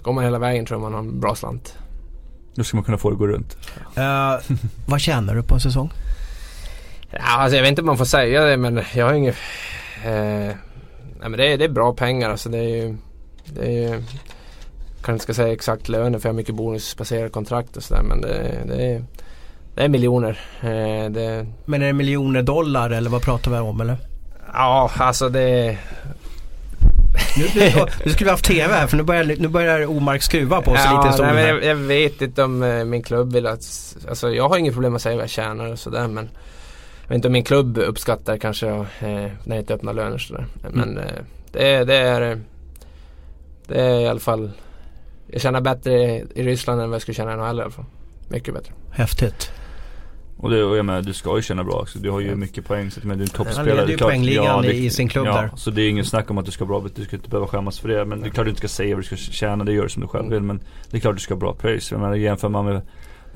går 0.01 0.13
man 0.13 0.23
hela 0.23 0.39
vägen 0.39 0.65
tror 0.65 0.75
jag 0.75 0.81
man 0.81 0.93
har 0.93 0.99
en 0.99 1.19
bra 1.19 1.35
slant. 1.35 1.75
Då 2.57 2.63
ska 2.63 2.77
man 2.77 2.83
kunna 2.83 2.97
få 2.97 3.09
det 3.09 3.13
att 3.13 3.19
gå 3.19 3.27
runt. 3.27 3.57
Eh, 3.95 4.55
vad 4.85 4.99
tjänar 5.01 5.35
du 5.35 5.43
på 5.43 5.53
en 5.53 5.59
säsong? 5.59 5.91
Ja, 7.11 7.19
alltså 7.21 7.55
jag 7.55 7.63
vet 7.63 7.69
inte 7.69 7.81
om 7.81 7.85
man 7.85 7.97
får 7.97 8.05
säga 8.05 8.45
det 8.45 8.57
men 8.57 8.81
jag 8.95 9.05
har 9.05 9.13
inget... 9.13 9.35
Eh, 10.05 10.11
nej 10.11 10.55
men 11.19 11.31
det 11.31 11.53
är, 11.53 11.57
det 11.57 11.65
är 11.65 11.69
bra 11.69 11.93
pengar 11.93 12.29
alltså. 12.29 12.49
Det 12.49 12.57
är 12.57 12.85
ju... 12.85 12.97
Det 13.45 13.65
är 13.65 13.71
ju 13.71 14.03
kanske 15.01 15.11
inte 15.11 15.23
ska 15.23 15.33
säga 15.33 15.53
exakt 15.53 15.89
lönen 15.89 16.21
för 16.21 16.29
jag 16.29 16.33
har 16.33 16.37
mycket 16.37 16.55
bonusbaserade 16.55 17.29
kontrakt 17.29 17.77
och 17.77 17.83
sådär 17.83 18.03
men 18.03 18.21
det, 18.21 18.63
det, 18.67 18.85
är, 18.85 19.03
det 19.75 19.83
är 19.83 19.89
miljoner. 19.89 20.39
Eh, 20.61 21.11
det, 21.11 21.45
Men 21.65 21.81
är 21.81 21.87
det 21.87 21.93
miljoner 21.93 22.41
dollar 22.41 22.89
eller 22.89 23.09
vad 23.09 23.21
pratar 23.21 23.51
vi 23.51 23.57
om 23.57 23.81
eller? 23.81 23.97
ja, 24.53 24.91
alltså 24.97 25.29
det... 25.29 25.77
Nu, 27.37 27.43
nu, 28.05 28.11
skulle 28.11 28.25
vi 28.25 28.31
haft 28.31 28.45
TV 28.45 28.73
här 28.73 28.87
för 28.87 28.97
nu 28.97 29.03
börjar, 29.03 29.23
nu 29.39 29.47
börjar 29.47 29.85
Omark 29.85 30.21
skruva 30.23 30.61
på 30.61 30.75
sig 30.75 30.85
ja, 30.85 30.97
lite 30.97 31.09
i 31.09 31.13
stolen 31.13 31.47
jag, 31.47 31.63
jag 31.63 31.75
vet 31.75 32.21
inte 32.21 32.43
om 32.43 32.63
eh, 32.63 32.83
min 32.85 33.03
klubb 33.03 33.33
vill 33.33 33.47
att... 33.47 33.95
Alltså 34.09 34.29
jag 34.29 34.49
har 34.49 34.57
inget 34.57 34.73
problem 34.73 34.95
att 34.95 35.01
säga 35.01 35.15
vad 35.15 35.23
jag 35.23 35.29
tjänar 35.29 35.71
och 35.71 35.79
sådär 35.79 36.07
men 36.07 36.29
jag 37.01 37.09
vet 37.09 37.15
inte 37.15 37.27
om 37.27 37.31
min 37.31 37.43
klubb 37.43 37.77
uppskattar 37.77 38.37
kanske 38.37 38.67
eh, 38.67 38.85
när 38.99 39.31
jag 39.45 39.57
inte 39.57 39.73
öppnar 39.73 39.93
löner 39.93 40.17
sådär. 40.17 40.45
Men 40.71 40.97
eh, 40.97 41.03
det, 41.51 41.69
är- 41.73 41.85
det 41.85 41.95
är... 41.95 42.39
Det 43.67 43.81
är 43.81 43.99
i 43.99 44.07
alla 44.07 44.19
fall... 44.19 44.51
Jag 45.31 45.41
tjänar 45.41 45.61
bättre 45.61 45.91
i 46.35 46.43
Ryssland 46.43 46.81
än 46.81 46.89
vad 46.89 46.95
jag 46.95 47.01
skulle 47.01 47.15
tjäna 47.15 47.33
i 47.33 47.35
NHL 47.37 47.59
i 47.59 47.61
alla 47.61 47.71
fall. 47.71 47.85
Mycket 48.29 48.53
bättre. 48.53 48.73
Häftigt. 48.91 49.51
Och, 50.39 50.49
det, 50.49 50.63
och 50.63 50.77
jag 50.77 50.85
menar, 50.85 51.01
du 51.01 51.13
ska 51.13 51.35
ju 51.35 51.41
känna 51.41 51.63
bra 51.63 51.73
också. 51.73 51.99
Du 51.99 52.09
har 52.09 52.19
ju 52.19 52.27
Ja. 52.29 52.35
mycket 52.35 52.65
poäng. 52.65 52.91
Så 52.91 52.99
att, 52.99 53.03
men 53.05 53.17
du 53.17 53.23
är 53.23 53.27
en 53.27 53.31
Han 53.37 53.45
toppspelare. 53.45 53.75
leder 53.75 53.87
Det 53.87 53.91
är 53.91 53.97
ju 53.97 53.97
poängligan 53.97 54.61
det- 54.61 54.73
i 54.73 54.89
sin 54.89 55.09
klubb 55.09 55.25
ja, 55.27 55.41
där. 55.41 55.49
Så 55.55 55.71
det 55.71 55.81
är 55.81 55.89
ingen 55.89 56.05
snack 56.05 56.29
om 56.31 56.37
att 56.37 56.45
du 56.45 56.51
ska 56.51 56.63
ha 56.63 56.79
bra 56.79 56.89
Du 56.95 57.05
ska 57.05 57.15
inte 57.15 57.29
behöva 57.29 57.47
skämmas 57.47 57.79
för 57.79 57.87
det. 57.89 58.05
Men 58.05 58.21
det 58.21 58.27
är 58.27 58.29
klart 58.31 58.45
du 58.45 58.49
inte 58.49 58.59
ska 58.59 58.67
säga 58.67 58.95
vad 58.95 59.03
du 59.03 59.07
ska 59.07 59.15
tjäna. 59.15 59.63
Det 59.63 59.71
gör 59.73 59.83
du 59.83 59.89
som 59.89 60.01
du 60.01 60.07
själv 60.07 60.29
vill. 60.31 60.41
Men 60.41 60.59
det 60.91 60.97
är 60.97 61.01
klart 61.01 61.15
du 61.15 61.19
ska 61.21 61.33
ha 61.33 61.39
bra 61.39 61.53
pröjs. 61.53 61.91
Jag 61.91 61.99
menar 62.01 62.15
jämför 62.15 62.49
man 62.49 62.65
med 62.65 62.81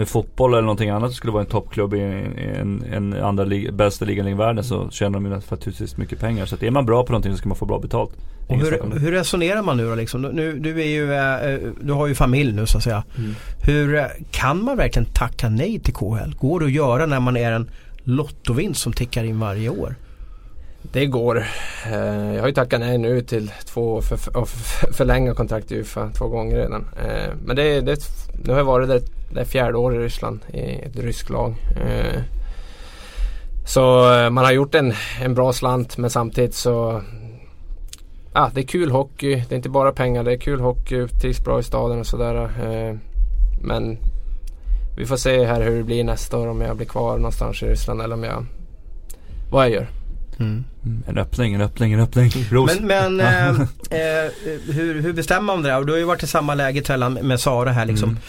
med 0.02 0.08
fotboll 0.08 0.54
eller 0.54 0.62
någonting 0.62 0.90
annat 0.90 1.14
skulle 1.14 1.34
vara 1.34 1.44
en 1.44 1.50
toppklubb 1.50 1.94
i 1.94 2.00
en, 2.00 2.38
en, 2.38 2.84
en 2.94 3.24
andra 3.24 3.44
lig, 3.44 3.74
bästa 3.74 4.06
ligan 4.06 4.28
i 4.28 4.34
världen 4.34 4.64
så 4.64 4.90
tjänar 4.90 5.14
de 5.14 5.26
ju 5.26 5.32
naturligtvis 5.32 5.98
mycket 5.98 6.20
pengar. 6.20 6.46
Så 6.46 6.56
att 6.56 6.64
är 6.64 6.72
man 6.72 6.86
bra 6.86 7.04
på 7.04 7.12
någonting 7.12 7.32
så 7.32 7.38
ska 7.38 7.50
man 7.50 7.58
få 7.58 7.66
bra 7.66 7.80
betalt. 7.80 8.12
Hur, 8.48 9.00
hur 9.00 9.12
resonerar 9.12 9.62
man 9.62 9.78
nu 9.78 9.90
då 9.90 9.96
liksom? 9.96 10.22
Nu, 10.22 10.60
du 10.60 10.82
är 10.82 10.86
ju, 10.86 11.14
eh, 11.14 11.74
du 11.82 11.94
har 11.94 12.08
ju 12.08 12.16
familj 12.16 12.54
nu 12.54 12.66
så 12.66 12.78
att 12.78 12.84
säga. 12.84 13.04
Hur 13.66 13.96
eh, 13.96 14.06
kan 14.32 14.64
man 14.64 14.78
verkligen 14.78 15.06
tacka 15.14 15.50
nej 15.50 15.80
till 15.80 15.94
KHL? 15.94 16.36
Går 16.40 16.60
det 16.60 16.66
att 16.66 16.72
göra 16.72 17.06
när 17.06 17.20
man 17.20 17.38
är 17.38 17.52
en 17.52 17.70
lottovinst 18.04 18.82
som 18.82 18.94
tickar 18.94 19.24
in 19.24 19.40
varje 19.40 19.70
år? 19.70 19.96
Det 20.82 21.06
går. 21.06 21.46
Eh, 21.86 22.34
jag 22.34 22.42
har 22.42 22.48
ju 22.48 22.54
tackat 22.54 22.80
nej 22.80 22.98
nu 22.98 23.22
till 23.22 23.52
två 23.66 24.02
för, 24.02 24.18
för, 24.18 24.46
för, 24.46 24.94
förlänga 24.94 25.34
kontrakt 25.34 25.72
i 25.72 25.76
Ufa 25.76 26.10
två 26.10 26.28
gånger 26.28 26.56
redan. 26.56 26.86
Eh, 27.06 27.34
men 27.46 27.56
det, 27.56 27.82
det, 27.82 28.00
nu 28.44 28.52
har 28.52 28.58
jag 28.58 28.66
varit 28.66 28.88
där 28.88 29.02
där 29.34 29.46
fjärde 29.46 29.78
år 29.78 29.96
i 29.96 30.00
Ryssland 30.00 30.40
i 30.54 30.60
ett 30.60 30.96
ryskt 30.96 31.30
lag. 31.30 31.56
Eh, 31.82 32.22
så 33.66 33.82
man 34.32 34.46
har 34.46 34.52
gjort 34.52 34.76
en, 34.76 34.94
en 35.22 35.34
bra 35.34 35.54
slant 35.54 35.98
men 35.98 36.10
samtidigt 36.10 36.54
så 36.54 37.02
ah, 38.34 38.50
det 38.54 38.62
är 38.62 38.66
kul 38.66 38.92
hockey. 38.92 39.36
Det 39.50 39.56
är 39.56 39.58
inte 39.58 39.70
bara 39.70 39.92
pengar. 39.92 40.24
Det 40.24 40.34
är 40.34 40.38
kul 40.38 40.60
hockey. 40.60 41.08
Trivs 41.08 41.44
bra 41.44 41.60
i 41.60 41.64
staden 41.64 42.00
och 42.00 42.08
sådär. 42.08 42.50
Men 43.62 43.98
vi 44.98 45.06
får 45.06 45.18
se 45.18 45.46
här 45.46 45.62
hur 45.62 45.78
det 45.78 45.84
blir 45.84 46.04
nästa 46.04 46.38
år 46.38 46.48
om 46.48 46.62
jag 46.62 46.78
blir 46.78 46.88
kvar 46.88 47.18
någonstans 47.18 47.64
i 47.64 47.66
Ryssland 47.66 48.02
eller 48.02 48.16
om 48.16 48.24
jag 48.24 48.46
vad 49.52 49.64
jag 49.64 49.72
gör. 49.72 50.01
Mm. 50.42 50.64
Mm, 50.86 51.04
En 51.08 51.18
öppning, 51.18 51.54
en 51.54 51.62
öppning, 51.62 51.94
en 51.94 52.00
öppning. 52.00 52.32
Ros. 52.52 52.80
Men, 52.80 53.18
men 53.18 53.20
eh, 53.20 53.50
eh, 54.00 54.32
hur, 54.74 55.02
hur 55.02 55.14
bestämmer 55.14 55.42
man 55.42 55.64
det 55.64 55.70
där? 55.70 55.78
Och 55.78 55.86
du 55.86 55.92
har 55.92 56.00
ju 56.00 56.06
varit 56.06 56.24
i 56.24 56.28
samma 56.28 56.56
läge 56.56 56.82
Tellan 56.82 57.14
med 57.14 57.40
Sara 57.40 57.72
här 57.72 57.86
liksom. 57.86 58.10
Mm. 58.10 58.22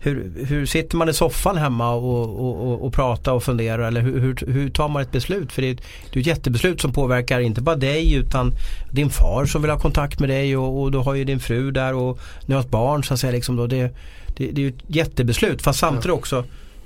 hur, 0.00 0.46
hur 0.46 0.66
sitter 0.66 0.96
man 0.96 1.08
i 1.08 1.12
soffan 1.12 1.56
hemma 1.56 1.94
och, 1.94 2.40
och, 2.40 2.68
och, 2.68 2.86
och 2.86 2.92
pratar 2.92 3.32
och 3.32 3.42
funderar 3.42 3.88
eller 3.88 4.00
hur, 4.00 4.20
hur, 4.20 4.52
hur, 4.52 4.70
tar 4.70 4.88
man 4.88 5.02
ett 5.02 5.12
beslut? 5.12 5.52
För 5.52 5.62
det 5.62 5.70
är, 5.70 5.76
det 6.10 6.18
är 6.18 6.20
ett 6.20 6.26
jättebeslut 6.26 6.80
som 6.80 6.92
påverkar 6.92 7.40
inte 7.40 7.60
bara 7.60 7.76
dig 7.76 8.14
utan 8.14 8.52
din 8.90 9.10
far 9.10 9.46
som 9.46 9.62
vill 9.62 9.70
ha 9.70 9.78
kontakt 9.78 10.20
med 10.20 10.28
dig 10.28 10.56
och, 10.56 10.82
och 10.82 10.92
du 10.92 10.98
har 10.98 11.14
ju 11.14 11.24
din 11.24 11.40
fru 11.40 11.70
där 11.70 11.94
och 11.94 12.20
ni 12.46 12.54
har 12.54 12.60
ett 12.60 12.70
barn 12.70 13.04
så 13.04 13.14
att 13.14 13.20
säga. 13.20 13.32
Liksom 13.32 13.56
då. 13.56 13.66
Det, 13.66 13.96
det, 14.36 14.50
det 14.50 14.64
är 14.64 14.68
ett 14.68 14.82
jättebeslut 14.86 15.62
fast 15.62 15.78
samtidigt 15.78 16.16
också 16.16 16.44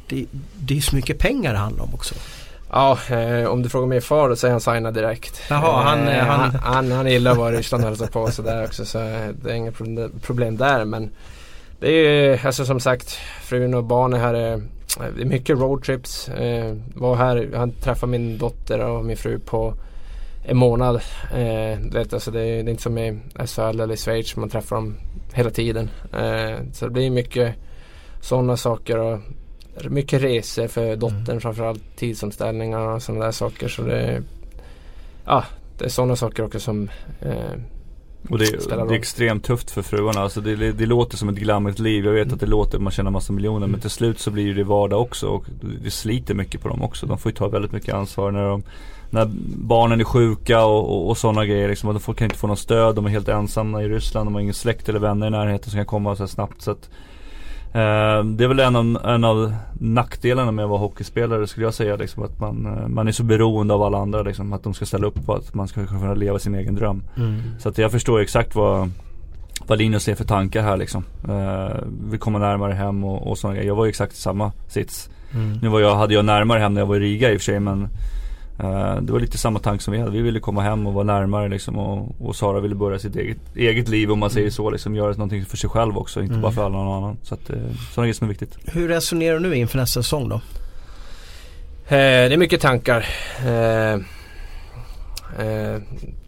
det, 0.08 0.26
det 0.58 0.76
är 0.76 0.80
så 0.80 0.96
mycket 0.96 1.18
pengar 1.18 1.52
det 1.52 1.58
handlar 1.58 1.84
om 1.84 1.94
också. 1.94 2.14
Ja, 2.70 2.98
eh, 3.10 3.44
om 3.44 3.62
du 3.62 3.68
frågar 3.68 3.86
min 3.86 4.02
far 4.02 4.34
så 4.34 4.46
är 4.46 4.50
han 4.50 4.60
signad 4.60 4.94
direkt. 4.94 5.42
Jaha, 5.50 5.82
han, 5.82 6.08
eh, 6.08 6.24
han... 6.24 6.40
han, 6.40 6.60
han, 6.62 6.92
han 6.92 7.06
gillar 7.06 7.30
att 7.30 7.36
vara 7.38 7.54
i 7.54 7.56
Ryssland 7.56 7.84
och 7.84 7.88
hälsa 7.88 8.06
på 8.06 8.30
så 8.30 8.42
där 8.42 8.64
också 8.64 8.84
så 8.84 8.98
det 9.42 9.50
är 9.50 9.54
inga 9.54 9.72
problem 10.22 10.56
där. 10.56 10.84
Men 10.84 11.10
det 11.80 11.88
är 11.88 12.10
ju 12.10 12.38
alltså 12.44 12.64
som 12.64 12.80
sagt 12.80 13.10
frun 13.42 13.74
och 13.74 13.84
barnen 13.84 14.20
här 14.20 14.34
är, 14.34 14.62
det 15.16 15.22
är 15.22 15.26
mycket 15.26 15.58
roadtrips. 15.58 16.28
Eh, 16.28 16.76
var 16.94 17.16
här, 17.16 17.50
han 17.54 17.72
träffade 17.72 18.10
min 18.10 18.38
dotter 18.38 18.78
och 18.78 19.04
min 19.04 19.16
fru 19.16 19.38
på 19.38 19.74
en 20.44 20.56
månad. 20.56 21.00
Eh, 21.34 21.78
vet, 21.92 22.12
alltså 22.12 22.30
det, 22.30 22.40
är, 22.40 22.62
det 22.62 22.68
är 22.68 22.70
inte 22.70 22.82
som 22.82 22.98
i 22.98 23.18
SHL 23.46 23.80
eller 23.80 23.94
i 23.94 23.96
Schweiz 23.96 24.36
man 24.36 24.48
träffar 24.48 24.76
dem 24.76 24.96
hela 25.32 25.50
tiden. 25.50 25.90
Eh, 26.12 26.56
så 26.72 26.84
det 26.84 26.90
blir 26.90 27.10
mycket 27.10 27.54
sådana 28.20 28.56
saker 28.56 28.98
och 28.98 29.18
mycket 29.84 30.22
resor 30.22 30.68
för 30.68 30.96
dottern 30.96 31.28
mm. 31.28 31.40
framförallt 31.40 31.96
tidsomställningar 31.96 32.80
och 32.80 33.02
sådana 33.02 33.24
där 33.24 33.32
saker. 33.32 33.68
Så 33.68 33.82
det, 33.82 34.22
ja, 35.24 35.44
det 35.78 35.84
är 35.84 35.88
sådana 35.88 36.16
saker 36.16 36.44
också 36.44 36.60
som 36.60 36.90
eh, 37.20 37.60
och 38.30 38.38
det, 38.38 38.68
det, 38.68 38.74
är 38.74 38.92
extremt 38.92 39.44
tufft 39.44 39.70
för 39.70 39.82
fruarna. 39.82 40.20
Alltså 40.20 40.40
det, 40.40 40.56
det, 40.56 40.72
det 40.72 40.86
låter 40.86 41.16
som 41.16 41.28
ett 41.28 41.34
glammigt 41.34 41.78
liv. 41.78 42.04
Jag 42.04 42.12
vet 42.12 42.22
mm. 42.22 42.34
att 42.34 42.40
det 42.40 42.46
låter, 42.46 42.78
man 42.78 42.92
tjänar 42.92 43.10
massa 43.10 43.32
miljoner. 43.32 43.66
Men 43.66 43.80
till 43.80 43.90
slut 43.90 44.20
så 44.20 44.30
blir 44.30 44.54
det 44.54 44.64
vardag 44.64 45.00
också. 45.00 45.26
Och 45.26 45.44
det 45.82 45.90
sliter 45.90 46.34
mycket 46.34 46.60
på 46.60 46.68
dem 46.68 46.82
också. 46.82 47.06
De 47.06 47.18
får 47.18 47.32
ju 47.32 47.36
ta 47.36 47.48
väldigt 47.48 47.72
mycket 47.72 47.94
ansvar 47.94 48.30
när, 48.30 48.44
de, 48.48 48.62
när 49.10 49.30
barnen 49.56 50.00
är 50.00 50.04
sjuka 50.04 50.64
och, 50.64 50.90
och, 50.90 51.10
och 51.10 51.18
sådana 51.18 51.46
grejer. 51.46 51.68
Liksom. 51.68 51.94
De 51.94 52.00
får, 52.00 52.14
kan 52.14 52.24
inte 52.24 52.38
få 52.38 52.46
något 52.46 52.58
stöd. 52.58 52.94
De 52.94 53.06
är 53.06 53.10
helt 53.10 53.28
ensamma 53.28 53.82
i 53.82 53.88
Ryssland. 53.88 54.26
De 54.26 54.34
har 54.34 54.40
ingen 54.40 54.54
släkt 54.54 54.88
eller 54.88 54.98
vänner 54.98 55.26
i 55.26 55.30
närheten 55.30 55.70
som 55.70 55.78
kan 55.78 55.86
komma 55.86 56.16
så 56.16 56.28
snabbt. 56.28 56.62
Så 56.62 56.70
att, 56.70 56.90
det 57.72 58.44
är 58.44 58.48
väl 58.48 58.60
en 58.60 58.76
av, 58.76 58.98
en 59.04 59.24
av 59.24 59.54
nackdelarna 59.80 60.52
med 60.52 60.64
att 60.64 60.70
vara 60.70 60.80
hockeyspelare 60.80 61.46
skulle 61.46 61.66
jag 61.66 61.74
säga. 61.74 61.96
Liksom, 61.96 62.22
att 62.22 62.40
man, 62.40 62.66
eh, 62.66 62.88
man 62.88 63.08
är 63.08 63.12
så 63.12 63.22
beroende 63.22 63.74
av 63.74 63.82
alla 63.82 63.98
andra. 63.98 64.22
Liksom, 64.22 64.52
att 64.52 64.62
de 64.62 64.74
ska 64.74 64.86
ställa 64.86 65.06
upp 65.06 65.26
på 65.26 65.34
att 65.34 65.54
man 65.54 65.68
ska 65.68 65.86
kunna 65.86 66.14
leva 66.14 66.38
sin 66.38 66.54
egen 66.54 66.74
dröm. 66.74 67.02
Mm. 67.16 67.40
Så 67.58 67.68
att 67.68 67.78
jag 67.78 67.90
förstår 67.90 68.20
exakt 68.20 68.54
vad, 68.54 68.90
vad 69.66 69.78
Linus 69.78 70.08
är 70.08 70.14
för 70.14 70.24
tankar 70.24 70.62
här 70.62 70.76
liksom. 70.76 71.04
Uh, 71.28 71.68
vi 72.10 72.18
kommer 72.18 72.38
närmare 72.38 72.72
hem 72.72 73.04
och, 73.04 73.30
och 73.30 73.38
sådana 73.38 73.54
grejer. 73.54 73.68
Jag 73.68 73.76
var 73.76 73.84
ju 73.84 73.88
exakt 73.88 74.12
i 74.12 74.16
samma 74.16 74.52
sits. 74.68 75.10
Mm. 75.34 75.58
Nu 75.62 75.68
var 75.68 75.80
jag, 75.80 75.96
hade 75.96 76.14
jag 76.14 76.24
närmare 76.24 76.58
hem 76.58 76.74
när 76.74 76.80
jag 76.80 76.86
var 76.86 76.96
i 76.96 77.00
Riga 77.00 77.32
i 77.32 77.36
och 77.36 77.40
för 77.40 77.44
sig 77.44 77.60
men 77.60 77.88
det 79.02 79.12
var 79.12 79.20
lite 79.20 79.38
samma 79.38 79.58
tanke 79.58 79.84
som 79.84 79.92
vi 79.92 79.98
hade. 79.98 80.10
Vi 80.10 80.22
ville 80.22 80.40
komma 80.40 80.62
hem 80.62 80.86
och 80.86 80.94
vara 80.94 81.04
närmare 81.04 81.48
liksom 81.48 81.78
och, 81.78 82.14
och 82.20 82.36
Sara 82.36 82.60
ville 82.60 82.74
börja 82.74 82.98
sitt 82.98 83.16
eget, 83.16 83.38
eget 83.56 83.88
liv 83.88 84.10
om 84.10 84.18
man 84.18 84.30
säger 84.30 84.44
mm. 84.44 84.52
så. 84.52 84.70
Liksom, 84.70 84.94
göra 84.94 85.10
någonting 85.10 85.44
för 85.44 85.56
sig 85.56 85.70
själv 85.70 85.98
också, 85.98 86.20
inte 86.20 86.32
mm. 86.32 86.42
bara 86.42 86.52
för 86.52 86.64
alla 86.64 86.78
någon 86.78 86.96
annan. 86.96 87.16
Så 87.22 87.34
att, 87.34 87.50
uh, 87.50 87.56
sådana 87.90 88.06
grejer 88.06 88.14
som 88.14 88.24
är 88.24 88.28
viktigt. 88.28 88.58
Hur 88.64 88.88
resonerar 88.88 89.38
du 89.38 89.48
nu 89.48 89.56
inför 89.56 89.78
nästa 89.78 90.02
säsong 90.02 90.28
då? 90.28 90.34
Uh, 90.34 90.40
det 91.90 92.34
är 92.34 92.36
mycket 92.36 92.60
tankar. 92.60 93.06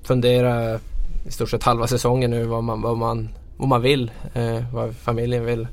fundera 0.02 0.80
i 1.26 1.30
stort 1.30 1.50
sett 1.50 1.62
halva 1.62 1.86
säsongen 1.86 2.30
nu 2.30 2.44
vad 2.44 2.64
man, 2.64 2.82
vad 2.82 2.96
man, 2.98 3.28
vad 3.56 3.68
man 3.68 3.82
vill, 3.82 4.10
vad 4.72 4.96
familjen 4.96 5.44
vill. 5.44 5.68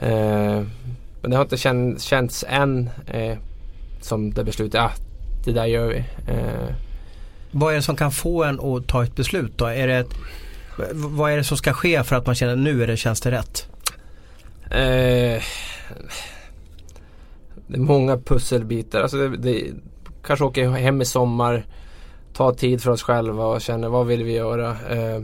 men 0.00 1.30
det 1.30 1.36
har 1.36 1.42
inte 1.42 1.56
känts, 1.56 2.04
känts 2.04 2.44
än 2.48 2.90
som 4.00 4.34
det 4.34 4.44
beslutet, 4.44 4.74
ja 4.74 4.90
det 5.44 5.52
där 5.52 5.66
gör 5.66 5.86
vi. 5.86 5.98
Eh. 6.32 6.74
Vad 7.50 7.72
är 7.72 7.76
det 7.76 7.82
som 7.82 7.96
kan 7.96 8.12
få 8.12 8.44
en 8.44 8.60
att 8.60 8.86
ta 8.86 9.04
ett 9.04 9.16
beslut 9.16 9.58
då? 9.58 9.66
Är 9.66 9.86
det 9.86 9.94
ett, 9.94 10.14
vad 10.94 11.32
är 11.32 11.36
det 11.36 11.44
som 11.44 11.56
ska 11.56 11.72
ske 11.72 12.02
för 12.02 12.16
att 12.16 12.26
man 12.26 12.34
känner 12.34 12.56
nu 12.56 12.82
är 12.82 12.86
det, 12.86 12.96
känns 12.96 13.20
det 13.20 13.30
rätt? 13.30 13.68
Eh, 14.64 15.42
det 17.66 17.76
är 17.76 17.78
många 17.78 18.16
pusselbitar. 18.16 19.02
Alltså 19.02 19.16
det, 19.16 19.36
det, 19.36 19.72
kanske 20.24 20.44
åka 20.44 20.70
hem 20.70 21.02
i 21.02 21.04
sommar, 21.04 21.66
ta 22.34 22.54
tid 22.54 22.82
för 22.82 22.90
oss 22.90 23.02
själva 23.02 23.46
och 23.46 23.60
känna 23.60 23.88
vad 23.88 24.06
vill 24.06 24.24
vi 24.24 24.32
göra. 24.32 24.70
Eh, 24.70 25.22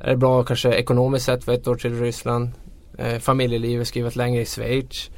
är 0.00 0.10
det 0.10 0.16
bra 0.16 0.42
kanske 0.42 0.72
ekonomiskt 0.72 1.26
sett 1.26 1.44
för 1.44 1.52
ett 1.52 1.68
år 1.68 1.76
till 1.76 2.00
Ryssland? 2.00 2.50
Eh, 2.98 3.18
familjelivet, 3.18 3.88
skriva 3.88 4.08
ett 4.08 4.16
längre 4.16 4.42
i 4.42 4.46
Schweiz. 4.46 5.10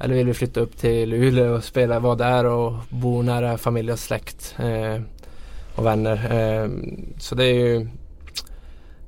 Eller 0.00 0.14
vill 0.14 0.26
vi 0.26 0.34
flytta 0.34 0.60
upp 0.60 0.76
till 0.76 1.08
Luleå 1.08 1.54
och 1.54 1.64
spela, 1.64 2.00
vara 2.00 2.14
där 2.14 2.44
och 2.44 2.72
bo 2.88 3.22
nära 3.22 3.58
familj 3.58 3.92
och 3.92 3.98
släkt 3.98 4.56
eh, 4.58 5.02
och 5.74 5.86
vänner. 5.86 6.16
Eh, 6.32 6.70
så 7.18 7.34
det 7.34 7.44
är 7.44 7.54
ju 7.54 7.88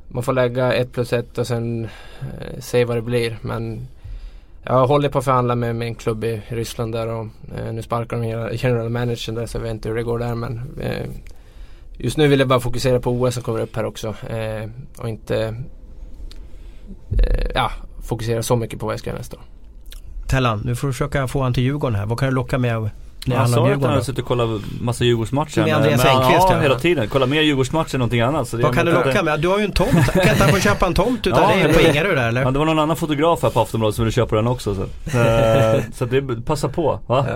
Man 0.08 0.22
får 0.22 0.32
lägga 0.32 0.72
ett 0.72 0.92
plus 0.92 1.12
ett 1.12 1.38
och 1.38 1.46
sen 1.46 1.84
eh, 2.20 2.60
se 2.60 2.84
vad 2.84 2.96
det 2.96 3.02
blir. 3.02 3.38
Men 3.42 3.88
jag 4.62 4.86
håller 4.86 5.08
på 5.08 5.18
att 5.18 5.24
förhandla 5.24 5.54
med 5.54 5.76
min 5.76 5.94
klubb 5.94 6.24
i 6.24 6.42
Ryssland 6.48 6.92
där 6.92 7.06
och 7.06 7.26
eh, 7.56 7.72
nu 7.72 7.82
sparkar 7.82 8.16
de 8.16 8.56
general 8.56 8.88
managern 8.88 9.34
där 9.34 9.46
så 9.46 9.58
jag 9.58 9.62
vet 9.62 9.70
inte 9.70 9.88
hur 9.88 9.96
det 9.96 10.02
går 10.02 10.18
där 10.18 10.34
men 10.34 10.60
eh, 10.80 11.06
Just 12.02 12.16
nu 12.16 12.28
vill 12.28 12.38
jag 12.38 12.48
bara 12.48 12.60
fokusera 12.60 13.00
på 13.00 13.10
OS 13.10 13.34
som 13.34 13.42
kommer 13.42 13.60
upp 13.60 13.76
här 13.76 13.84
också 13.84 14.14
eh, 14.28 14.70
och 14.98 15.08
inte 15.08 15.54
eh, 17.18 17.50
ja, 17.54 17.70
fokusera 18.02 18.42
så 18.42 18.56
mycket 18.56 18.80
på 18.80 18.86
vad 18.86 18.92
jag 18.92 19.00
ska 19.00 19.10
göra 19.10 19.18
nästa 19.18 19.36
år. 19.36 19.42
Tellan, 20.30 20.62
nu 20.64 20.76
får 20.76 20.86
du 20.86 20.92
försöka 20.92 21.28
få 21.28 21.42
han 21.42 21.54
till 21.54 21.62
Djurgården 21.62 21.98
här. 21.98 22.06
Vad 22.06 22.18
kan 22.18 22.28
du 22.28 22.34
locka 22.34 22.58
med 22.58 22.90
när 23.26 23.36
han 23.36 23.48
sa 23.48 23.66
att 23.66 23.82
han 23.82 23.90
hade 23.90 24.04
suttit 24.04 24.18
och 24.18 24.28
kollat 24.28 24.60
massa 24.80 25.04
Djurgårdsmatcher. 25.04 25.64
Med 25.64 25.76
Andreas 25.76 26.04
Engqvist 26.04 26.46
ja, 26.50 26.58
hela 26.60 26.78
tiden. 26.78 27.08
Kolla 27.08 27.26
mer 27.26 27.42
Djurgårdsmatcher 27.42 27.94
än 27.94 27.98
någonting 27.98 28.20
annat. 28.20 28.54
Vad 28.54 28.74
kan 28.74 28.86
du 28.86 28.92
locka 28.92 29.22
med? 29.22 29.40
Du 29.40 29.48
har 29.48 29.58
ju 29.58 29.64
en 29.64 29.72
tomt. 29.72 30.12
Kan 30.12 30.22
inte 30.22 30.44
han 30.44 30.52
få 30.52 30.60
köpa 30.60 30.86
en 30.86 30.94
tomt 30.94 31.26
utav 31.26 31.42
ja, 31.42 31.66
dig 31.66 31.74
på 31.74 31.80
Ingarö 31.80 32.14
där 32.14 32.28
eller? 32.28 32.42
Ja, 32.42 32.50
det 32.50 32.58
var 32.58 32.66
någon 32.66 32.78
annan 32.78 32.96
fotograf 32.96 33.42
här 33.42 33.50
på 33.50 33.60
Aftonbladet 33.60 33.94
som 33.94 34.04
ville 34.04 34.12
köpa 34.12 34.36
den 34.36 34.46
också. 34.46 34.74
Så, 34.74 34.86
så 35.94 36.04
det, 36.10 36.44
passa 36.46 36.68
på. 36.68 37.00
Va? 37.06 37.26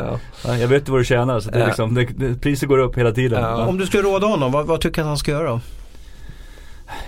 Ja. 0.45 0.57
Jag 0.57 0.69
vet 0.69 0.89
ju 0.89 0.93
vad 0.93 1.01
du 1.01 1.05
tjänar 1.05 1.41
så 1.41 1.51
det 1.51 1.63
är 1.63 1.67
liksom, 1.67 1.95
det, 1.95 2.05
det, 2.05 2.41
priset 2.41 2.69
går 2.69 2.79
upp 2.79 2.99
hela 2.99 3.13
tiden. 3.13 3.43
Ja. 3.43 3.67
Om 3.67 3.79
du 3.79 3.87
skulle 3.87 4.03
råda 4.03 4.27
honom, 4.27 4.53
vad, 4.53 4.67
vad 4.67 4.81
tycker 4.81 4.97
du 4.97 5.01
att 5.01 5.07
han 5.07 5.19
ska 5.19 5.31
göra 5.31 5.49
då? 5.49 5.61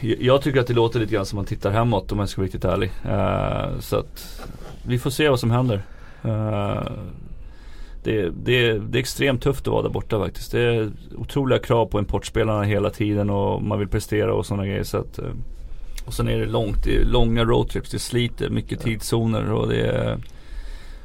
Jag 0.01 0.43
tycker 0.43 0.61
att 0.61 0.67
det 0.67 0.75
låter 0.75 1.01
lite 1.01 1.15
grann 1.15 1.27
som 1.27 1.39
att 1.39 1.43
man 1.43 1.49
tittar 1.49 1.71
hemåt 1.71 2.13
om 2.13 2.19
jag 2.19 2.29
ska 2.29 2.41
vara 2.41 2.47
riktigt 2.47 2.65
ärlig. 2.65 2.91
Uh, 3.07 3.81
så 3.81 3.97
att 3.97 4.41
vi 4.87 4.99
får 4.99 5.11
se 5.11 5.29
vad 5.29 5.41
som 5.41 5.51
händer. 5.51 5.83
Uh, 6.25 6.83
det, 8.03 8.31
det, 8.31 8.79
det, 8.79 8.99
är 8.99 9.01
extremt 9.01 9.43
tufft 9.43 9.67
att 9.67 9.73
vara 9.73 9.83
där 9.83 9.89
borta 9.89 10.19
faktiskt. 10.19 10.53
Det 10.53 10.61
är 10.61 10.91
otroliga 11.17 11.59
krav 11.59 11.87
på 11.87 11.99
importspelarna 11.99 12.63
hela 12.63 12.91
tiden 12.91 13.31
och 13.31 13.63
man 13.63 13.79
vill 13.79 13.89
prestera 13.89 14.35
och 14.35 14.47
sådana 14.47 14.67
grejer. 14.67 14.85
Så 14.85 14.99
att, 14.99 15.19
uh, 15.19 15.31
och 16.07 16.15
sen 16.15 16.29
är 16.29 16.39
det 16.39 16.47
långt, 16.47 16.85
det 16.85 16.97
är 16.97 17.05
långa 17.05 17.45
roadtrips, 17.45 17.91
det 17.91 17.99
sliter, 17.99 18.51
mycket 18.51 18.81
tidszoner 18.81 19.53
och 19.53 19.69
det 19.69 19.81
är 19.81 20.19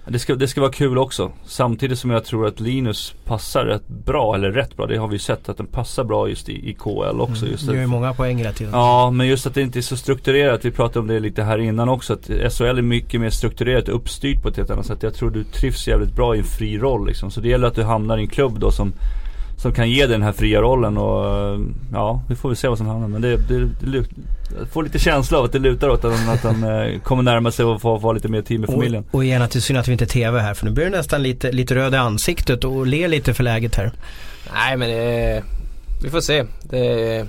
det 0.05 0.19
ska, 0.19 0.35
det 0.35 0.47
ska 0.47 0.61
vara 0.61 0.71
kul 0.71 0.97
också. 0.97 1.31
Samtidigt 1.45 1.99
som 1.99 2.09
jag 2.09 2.25
tror 2.25 2.47
att 2.47 2.59
Linus 2.59 3.15
passar 3.25 3.65
rätt 3.65 3.87
bra, 3.87 4.35
eller 4.35 4.51
rätt 4.51 4.77
bra, 4.77 4.85
det 4.85 4.97
har 4.97 5.07
vi 5.07 5.19
sett 5.19 5.49
att 5.49 5.57
den 5.57 5.67
passar 5.67 6.03
bra 6.03 6.29
just 6.29 6.49
i, 6.49 6.69
i 6.69 6.73
KL 6.73 7.21
också. 7.21 7.41
Mm, 7.41 7.51
just 7.51 7.67
det 7.67 7.73
gör 7.73 7.81
ju 7.81 7.87
många 7.87 8.13
poäng 8.13 8.37
hela 8.37 8.51
tiden. 8.51 8.73
Ja, 8.73 9.11
men 9.11 9.27
just 9.27 9.47
att 9.47 9.53
det 9.53 9.61
inte 9.61 9.79
är 9.79 9.81
så 9.81 9.97
strukturerat. 9.97 10.65
Vi 10.65 10.71
pratade 10.71 10.99
om 10.99 11.07
det 11.07 11.19
lite 11.19 11.43
här 11.43 11.57
innan 11.57 11.89
också. 11.89 12.13
Att 12.13 12.53
SHL 12.53 12.63
är 12.63 12.81
mycket 12.81 13.21
mer 13.21 13.29
strukturerat 13.29 13.87
och 13.87 13.95
uppstyrt 13.95 14.41
på 14.41 14.49
ett 14.49 14.57
helt 14.57 14.69
annat 14.69 14.85
sätt. 14.85 15.03
Jag 15.03 15.13
tror 15.13 15.29
du 15.29 15.43
trivs 15.43 15.87
jävligt 15.87 16.15
bra 16.15 16.35
i 16.35 16.39
en 16.39 16.45
fri 16.45 16.77
roll 16.77 17.07
liksom. 17.07 17.31
Så 17.31 17.41
det 17.41 17.49
gäller 17.49 17.67
att 17.67 17.75
du 17.75 17.83
hamnar 17.83 18.17
i 18.17 18.21
en 18.21 18.27
klubb 18.27 18.59
då 18.59 18.71
som 18.71 18.93
som 19.61 19.73
kan 19.73 19.89
ge 19.89 20.01
dig 20.01 20.07
den 20.07 20.21
här 20.21 20.31
fria 20.31 20.61
rollen 20.61 20.97
och 20.97 21.59
ja, 21.93 22.21
vi 22.29 22.35
får 22.35 22.49
väl 22.49 22.55
se 22.55 22.67
vad 22.67 22.77
som 22.77 22.87
händer. 22.87 23.07
Men 23.07 23.21
det, 23.21 23.37
det, 23.37 23.69
det, 23.79 24.05
får 24.71 24.83
lite 24.83 24.99
känsla 24.99 25.37
av 25.37 25.45
att 25.45 25.51
det 25.51 25.59
lutar 25.59 25.89
åt 25.89 26.05
att 26.05 26.19
han, 26.19 26.29
att 26.29 26.43
han 26.43 26.63
eh, 26.63 26.99
kommer 26.99 27.23
närma 27.23 27.51
sig 27.51 27.65
och 27.65 27.81
får 27.81 27.99
få 27.99 28.13
lite 28.13 28.27
mer 28.27 28.41
tid 28.41 28.59
med 28.59 28.69
familjen. 28.69 29.05
Och, 29.11 29.15
och 29.15 29.25
gärna 29.25 29.47
till 29.47 29.61
synd 29.61 29.79
att 29.79 29.87
vi 29.87 29.91
inte 29.91 30.03
är 30.03 30.07
TV 30.07 30.39
här 30.39 30.53
för 30.53 30.65
nu 30.65 30.71
blir 30.71 30.85
du 30.85 30.91
nästan 30.91 31.23
lite, 31.23 31.51
lite 31.51 31.75
röd 31.75 31.93
i 31.93 31.97
ansiktet 31.97 32.63
och 32.63 32.87
ler 32.87 33.07
lite 33.07 33.33
för 33.33 33.43
läget 33.43 33.75
här. 33.75 33.91
Nej 34.53 34.77
men 34.77 34.89
det, 34.89 35.43
vi 36.03 36.09
får 36.09 36.21
se. 36.21 36.45
Det, 36.63 37.27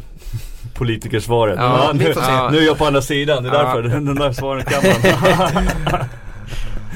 Politikersvaret. 0.74 1.56
Ja, 1.58 1.84
ja, 1.86 1.92
nu, 1.92 2.12
ja. 2.16 2.48
nu 2.52 2.58
är 2.58 2.66
jag 2.66 2.78
på 2.78 2.86
andra 2.86 3.02
sidan, 3.02 3.42
det 3.42 3.48
är 3.48 3.52
därför 3.52 3.82
den 3.82 4.14
där 4.14 4.32
svaren 4.32 4.64
kan 4.64 4.82
man. 4.82 6.04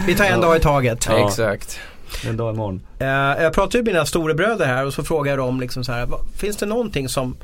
vi 0.06 0.14
tar 0.14 0.24
en 0.24 0.40
dag 0.40 0.56
i 0.56 0.60
taget. 0.60 1.08
Exakt. 1.10 1.80
En 2.28 2.36
dag 2.36 2.54
imorgon. 2.54 2.80
Eh, 2.98 3.06
jag 3.42 3.52
pratade 3.52 3.78
ju 3.78 3.84
med 3.84 3.92
mina 3.94 4.06
storebröder 4.06 4.66
här 4.66 4.86
och 4.86 4.94
så 4.94 5.04
frågade 5.04 5.30
jag 5.30 5.38
dem 5.38 5.60
liksom 5.60 5.84
så 5.84 5.92
här, 5.92 6.08
finns 6.36 6.56
det 6.56 6.66
någonting 6.66 7.08
som 7.08 7.36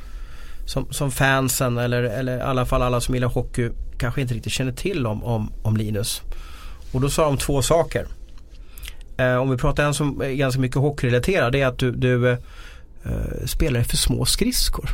som, 0.67 0.93
som 0.93 1.11
fansen 1.11 1.79
eller, 1.79 2.03
eller 2.03 2.39
i 2.39 2.41
alla 2.41 2.67
fall 2.67 2.83
alla 2.83 3.01
som 3.01 3.15
gillar 3.15 3.29
hockey 3.29 3.71
kanske 3.99 4.21
inte 4.21 4.35
riktigt 4.35 4.53
känner 4.53 4.73
till 4.73 5.07
om, 5.07 5.25
om, 5.25 5.53
om 5.63 5.77
Linus. 5.77 6.23
Och 6.93 7.01
då 7.01 7.11
sa 7.11 7.25
de 7.25 7.37
två 7.37 7.63
saker. 7.63 8.07
Eh, 9.17 9.37
om 9.37 9.51
vi 9.51 9.57
pratar 9.57 9.85
en 9.85 9.95
som 9.95 10.21
är 10.23 10.29
ganska 10.29 10.61
mycket 10.61 10.77
hockeyrelaterad 10.77 11.53
det 11.53 11.61
är 11.61 11.67
att 11.67 11.79
du, 11.79 11.91
du 11.91 12.31
eh, 12.31 12.39
spelar 13.47 13.83
för 13.83 13.97
små 13.97 14.25
skridskor. 14.25 14.91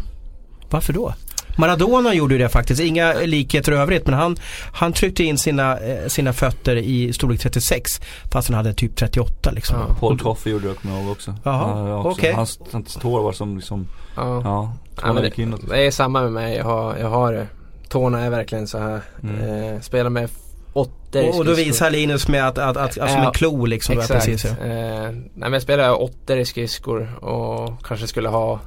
Varför 0.71 0.93
då? 0.93 1.15
Maradona 1.59 2.15
gjorde 2.15 2.35
ju 2.35 2.39
det 2.39 2.49
faktiskt, 2.49 2.81
inga 2.81 3.13
likheter 3.15 3.73
i 3.73 3.75
övrigt 3.77 4.07
men 4.07 4.15
han, 4.15 4.37
han 4.73 4.93
tryckte 4.93 5.25
in 5.25 5.39
sina, 5.39 5.79
eh, 5.79 6.09
sina 6.09 6.33
fötter 6.33 6.77
i 6.77 7.13
storlek 7.13 7.41
36 7.41 8.01
fast 8.33 8.49
han 8.49 8.57
hade 8.57 8.75
typ 8.75 8.97
38 8.97 9.51
liksom. 9.51 9.77
Ja. 9.89 9.95
Paul 10.01 10.19
Coffey 10.19 10.53
gjorde 10.53 10.69
det 10.69 10.75
kommer 10.75 10.95
jag 10.95 11.03
ihåg 11.05 11.13
också. 11.13 11.35
Jaha, 11.45 11.89
Ja, 11.89 11.97
också. 11.99 12.09
okej. 12.21 12.33
Hans, 12.33 12.59
hans 12.73 12.95
tår 12.95 13.23
var 13.23 13.33
som 13.33 13.57
liksom, 13.57 13.87
Ja. 14.17 14.41
ja, 14.45 14.73
Ja, 15.03 15.13
det, 15.13 15.23
Liksom. 15.23 15.61
det 15.69 15.87
är 15.87 15.91
samma 15.91 16.23
med 16.23 16.33
mig. 16.33 16.57
Jag 16.57 16.65
har, 16.65 16.97
jag 16.97 17.09
har 17.09 17.33
det. 17.33 17.47
Tårna 17.89 18.21
är 18.21 18.31
verkligen 18.31 18.67
så 18.67 18.79
här. 18.79 19.01
Mm. 19.23 19.75
Eh, 19.75 19.81
spelar 19.81 20.11
med 20.11 20.31
åttor 20.73 21.29
Och, 21.29 21.39
och 21.39 21.45
då 21.45 21.55
visar 21.55 21.91
Linus 21.91 22.29
med 22.29 22.49
att, 22.49 22.59
att, 22.59 22.77
att, 22.77 22.95
som 22.95 23.07
Ja, 23.07 23.27
en 23.27 23.33
klo 23.33 23.67
liksom. 23.67 23.99
Exakt. 23.99 24.13
Precis, 24.27 24.45
ja. 24.45 24.67
eh, 24.67 25.03
nej, 25.11 25.31
men 25.35 25.53
jag 25.53 25.63
spelar 25.63 26.03
åttor 26.03 26.39
i 26.39 26.45
skridskor 26.45 27.25
och 27.25 27.87
kanske 27.87 28.07
skulle 28.07 28.29
ha 28.29 28.61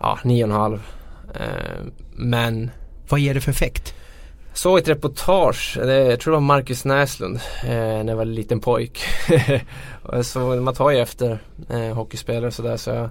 ja, 0.00 0.18
nio 0.24 0.44
och 0.44 0.50
en 0.50 0.56
halv. 0.56 0.80
Eh, 1.34 1.84
men 2.12 2.70
Vad 3.08 3.20
ger 3.20 3.34
det 3.34 3.40
för 3.40 3.50
effekt? 3.50 3.94
såg 4.52 4.78
ett 4.78 4.88
reportage, 4.88 5.76
jag 5.76 6.20
tror 6.20 6.32
det 6.32 6.36
var 6.36 6.40
Marcus 6.40 6.84
Näslund 6.84 7.40
eh, 7.64 7.70
när 7.70 8.08
jag 8.08 8.16
var 8.16 8.24
liten 8.24 8.60
pojk. 8.60 9.00
Så 10.22 10.38
man 10.40 10.74
tar 10.74 10.90
ju 10.90 10.98
efter 10.98 11.38
eh, 11.68 11.94
hockeyspelare 11.94 12.46
och 12.46 12.54
sådär 12.54 12.76
så 12.76 13.10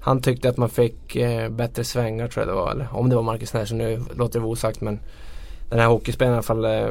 han 0.00 0.22
tyckte 0.22 0.48
att 0.48 0.56
man 0.56 0.68
fick 0.68 1.16
eh, 1.16 1.48
bättre 1.48 1.84
svängar 1.84 2.28
tror 2.28 2.46
jag 2.46 2.54
det 2.54 2.60
var. 2.60 2.70
Eller 2.70 2.88
om 2.92 3.08
det 3.10 3.16
var 3.16 3.22
Marcus 3.22 3.52
Näslund, 3.54 3.82
nu 3.82 4.02
låter 4.16 4.38
det 4.38 4.42
vara 4.42 4.52
osagt 4.52 4.80
men 4.80 5.00
den 5.70 5.78
här 5.78 5.86
hockeyspelaren 5.86 6.34
i 6.34 6.36
alla 6.36 6.42
fall 6.42 6.64
eh, 6.64 6.88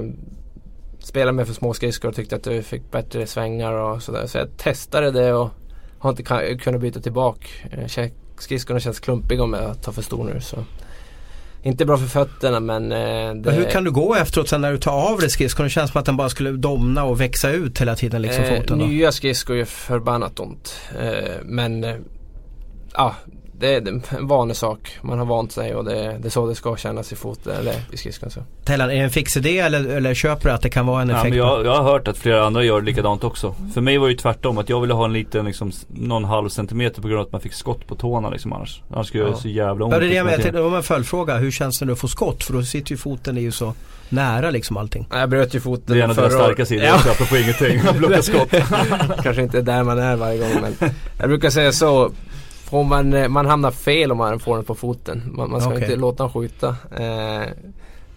spelade 0.99 1.31
med 1.31 1.47
för 1.47 1.53
små 1.53 1.73
skridskor 1.73 2.09
och 2.09 2.15
tyckte 2.15 2.35
att 2.35 2.43
du 2.43 2.63
fick 2.63 2.91
bättre 2.91 3.27
svängar 3.27 3.73
och 3.73 4.03
sådär. 4.03 4.27
Så 4.27 4.37
jag 4.37 4.57
testade 4.57 5.11
det 5.11 5.33
och 5.33 5.49
har 5.99 6.09
inte 6.09 6.57
kunnat 6.57 6.81
byta 6.81 6.99
tillbaka. 6.99 7.47
Eh, 7.71 7.87
Skridskorna 8.43 8.79
känns 8.79 8.99
klumpiga 8.99 9.43
om 9.43 9.53
jag 9.53 9.81
tar 9.81 9.91
för 9.91 10.01
stor 10.01 10.23
nu. 10.23 10.41
Så. 10.41 10.57
Inte 11.63 11.85
bra 11.85 11.97
för 11.97 12.07
fötterna 12.07 12.59
men 12.59 12.91
eh, 12.91 13.33
det, 13.35 13.51
hur 13.51 13.69
kan 13.69 13.83
du 13.83 13.91
gå 13.91 14.15
efteråt 14.15 14.49
sen 14.49 14.61
när 14.61 14.71
du 14.71 14.77
tar 14.77 14.91
av 15.11 15.19
dig 15.19 15.29
skridskorna? 15.29 15.65
Det 15.65 15.69
känns 15.69 15.91
som 15.91 15.99
att 15.99 16.05
den 16.05 16.17
bara 16.17 16.29
skulle 16.29 16.51
domna 16.51 17.03
och 17.03 17.21
växa 17.21 17.51
ut 17.51 17.81
hela 17.81 17.95
tiden 17.95 18.21
liksom 18.21 18.43
Eh, 18.43 18.49
foten. 18.61 18.79
då. 18.79 18.85
nya 18.85 19.11
skridskor 19.11 19.55
gör 19.55 19.65
förbannat 19.65 20.39
ont. 20.39 20.75
Eh, 21.01 21.31
men 21.43 21.83
eh, 21.83 21.95
ja, 22.93 23.15
det 23.59 23.75
är 23.75 23.87
en 23.87 24.03
vanesak. 24.27 24.97
Man 25.01 25.19
har 25.19 25.25
vant 25.25 25.51
sig 25.51 25.75
och 25.75 25.85
det, 25.85 26.17
det 26.19 26.27
är 26.27 26.29
så 26.29 26.47
det 26.47 26.55
ska 26.55 26.75
kännas 26.75 27.11
i 27.11 27.15
foten 27.15 27.55
eller 27.59 27.73
i 27.91 27.97
skridskan. 27.97 28.29
Så. 28.29 28.39
Tellan, 28.65 28.89
är 28.91 28.95
det 28.95 29.01
en 29.01 29.09
fix 29.09 29.37
idé 29.37 29.59
eller, 29.59 29.85
eller 29.87 30.13
köper 30.13 30.49
du 30.49 30.55
att 30.55 30.61
det 30.61 30.69
kan 30.69 30.85
vara 30.85 31.01
en 31.01 31.09
Ja, 31.09 31.15
effekt? 31.17 31.35
men 31.35 31.45
på- 31.47 31.47
jag, 31.55 31.65
jag 31.65 31.75
har 31.75 31.83
hört 31.91 32.07
att 32.07 32.17
flera 32.17 32.45
andra 32.45 32.63
gör 32.63 32.81
likadant 32.81 33.23
också. 33.23 33.55
För 33.73 33.81
mig 33.81 33.97
var 33.97 34.07
det 34.07 34.11
ju 34.11 34.17
tvärtom. 34.17 34.57
Att 34.57 34.69
jag 34.69 34.81
ville 34.81 34.93
ha 34.93 35.05
en 35.05 35.13
liten, 35.13 35.45
liksom, 35.45 35.71
någon 35.87 36.23
halv 36.25 36.49
centimeter 36.49 37.01
på 37.01 37.07
grund 37.07 37.19
av 37.19 37.25
att 37.25 37.31
man 37.31 37.41
fick 37.41 37.53
skott 37.53 37.87
på 37.87 37.95
tårna 37.95 38.29
liksom 38.29 38.53
annars. 38.53 38.81
Annars 38.93 39.07
skulle 39.07 39.23
det 39.23 39.29
Ja. 39.29 39.35
så 39.35 39.47
jävla 39.47 39.85
ont. 39.85 39.93
Ja, 39.93 39.99
det 39.99 40.05
är 40.05 40.09
det 40.09 40.15
jag 40.15 40.25
liksom, 40.25 40.43
menar. 40.45 40.63
Det 40.63 40.69
var 40.69 40.77
en 40.77 40.83
följdfråga. 40.83 41.37
Hur 41.37 41.51
känns 41.51 41.79
det 41.79 41.85
när 41.85 41.93
du 41.93 41.95
får 41.95 42.07
skott? 42.07 42.43
För 42.43 42.53
då 42.53 42.63
sitter 42.63 42.91
ju 42.91 42.97
foten 42.97 43.37
är 43.37 43.41
ju 43.41 43.51
så 43.51 43.73
nära 44.09 44.49
liksom 44.49 44.77
allting. 44.77 45.07
Jag 45.11 45.29
bröt 45.29 45.55
ju 45.55 45.59
foten 45.59 45.95
Det 45.95 45.99
är 46.01 46.03
en 46.03 46.09
av 46.09 46.15
dina 46.15 46.29
förra 46.29 46.37
året. 46.39 46.45
starka 46.47 46.65
sidor 46.65 46.85
Ja. 46.85 46.95
också, 46.95 47.09
apropå 47.09 47.37
ingenting. 47.37 47.81
Blocka 47.97 48.21
skott. 48.21 48.49
Kanske 49.23 49.41
inte 49.43 49.57
är 49.57 49.61
där 49.61 49.83
man 49.83 49.99
är 49.99 50.15
varje 50.15 50.37
gång 50.39 50.61
men 50.61 50.89
jag 51.19 51.29
brukar 51.29 51.49
säga 51.49 51.71
så. 51.71 52.11
Får 52.73 52.83
man, 52.83 53.13
eh, 53.13 53.27
man 53.27 53.45
hamnar 53.45 53.71
fel 53.71 54.11
om 54.11 54.17
man 54.17 54.39
får 54.39 54.55
den 54.55 54.65
på 54.65 54.75
foten. 54.75 55.23
Man, 55.35 55.51
man 55.51 55.61
ska 55.61 55.69
Okej. 55.69 55.83
inte 55.83 55.95
låta 55.95 56.23
den 56.23 56.31
skjuta. 56.33 56.67
Eh, 56.97 57.47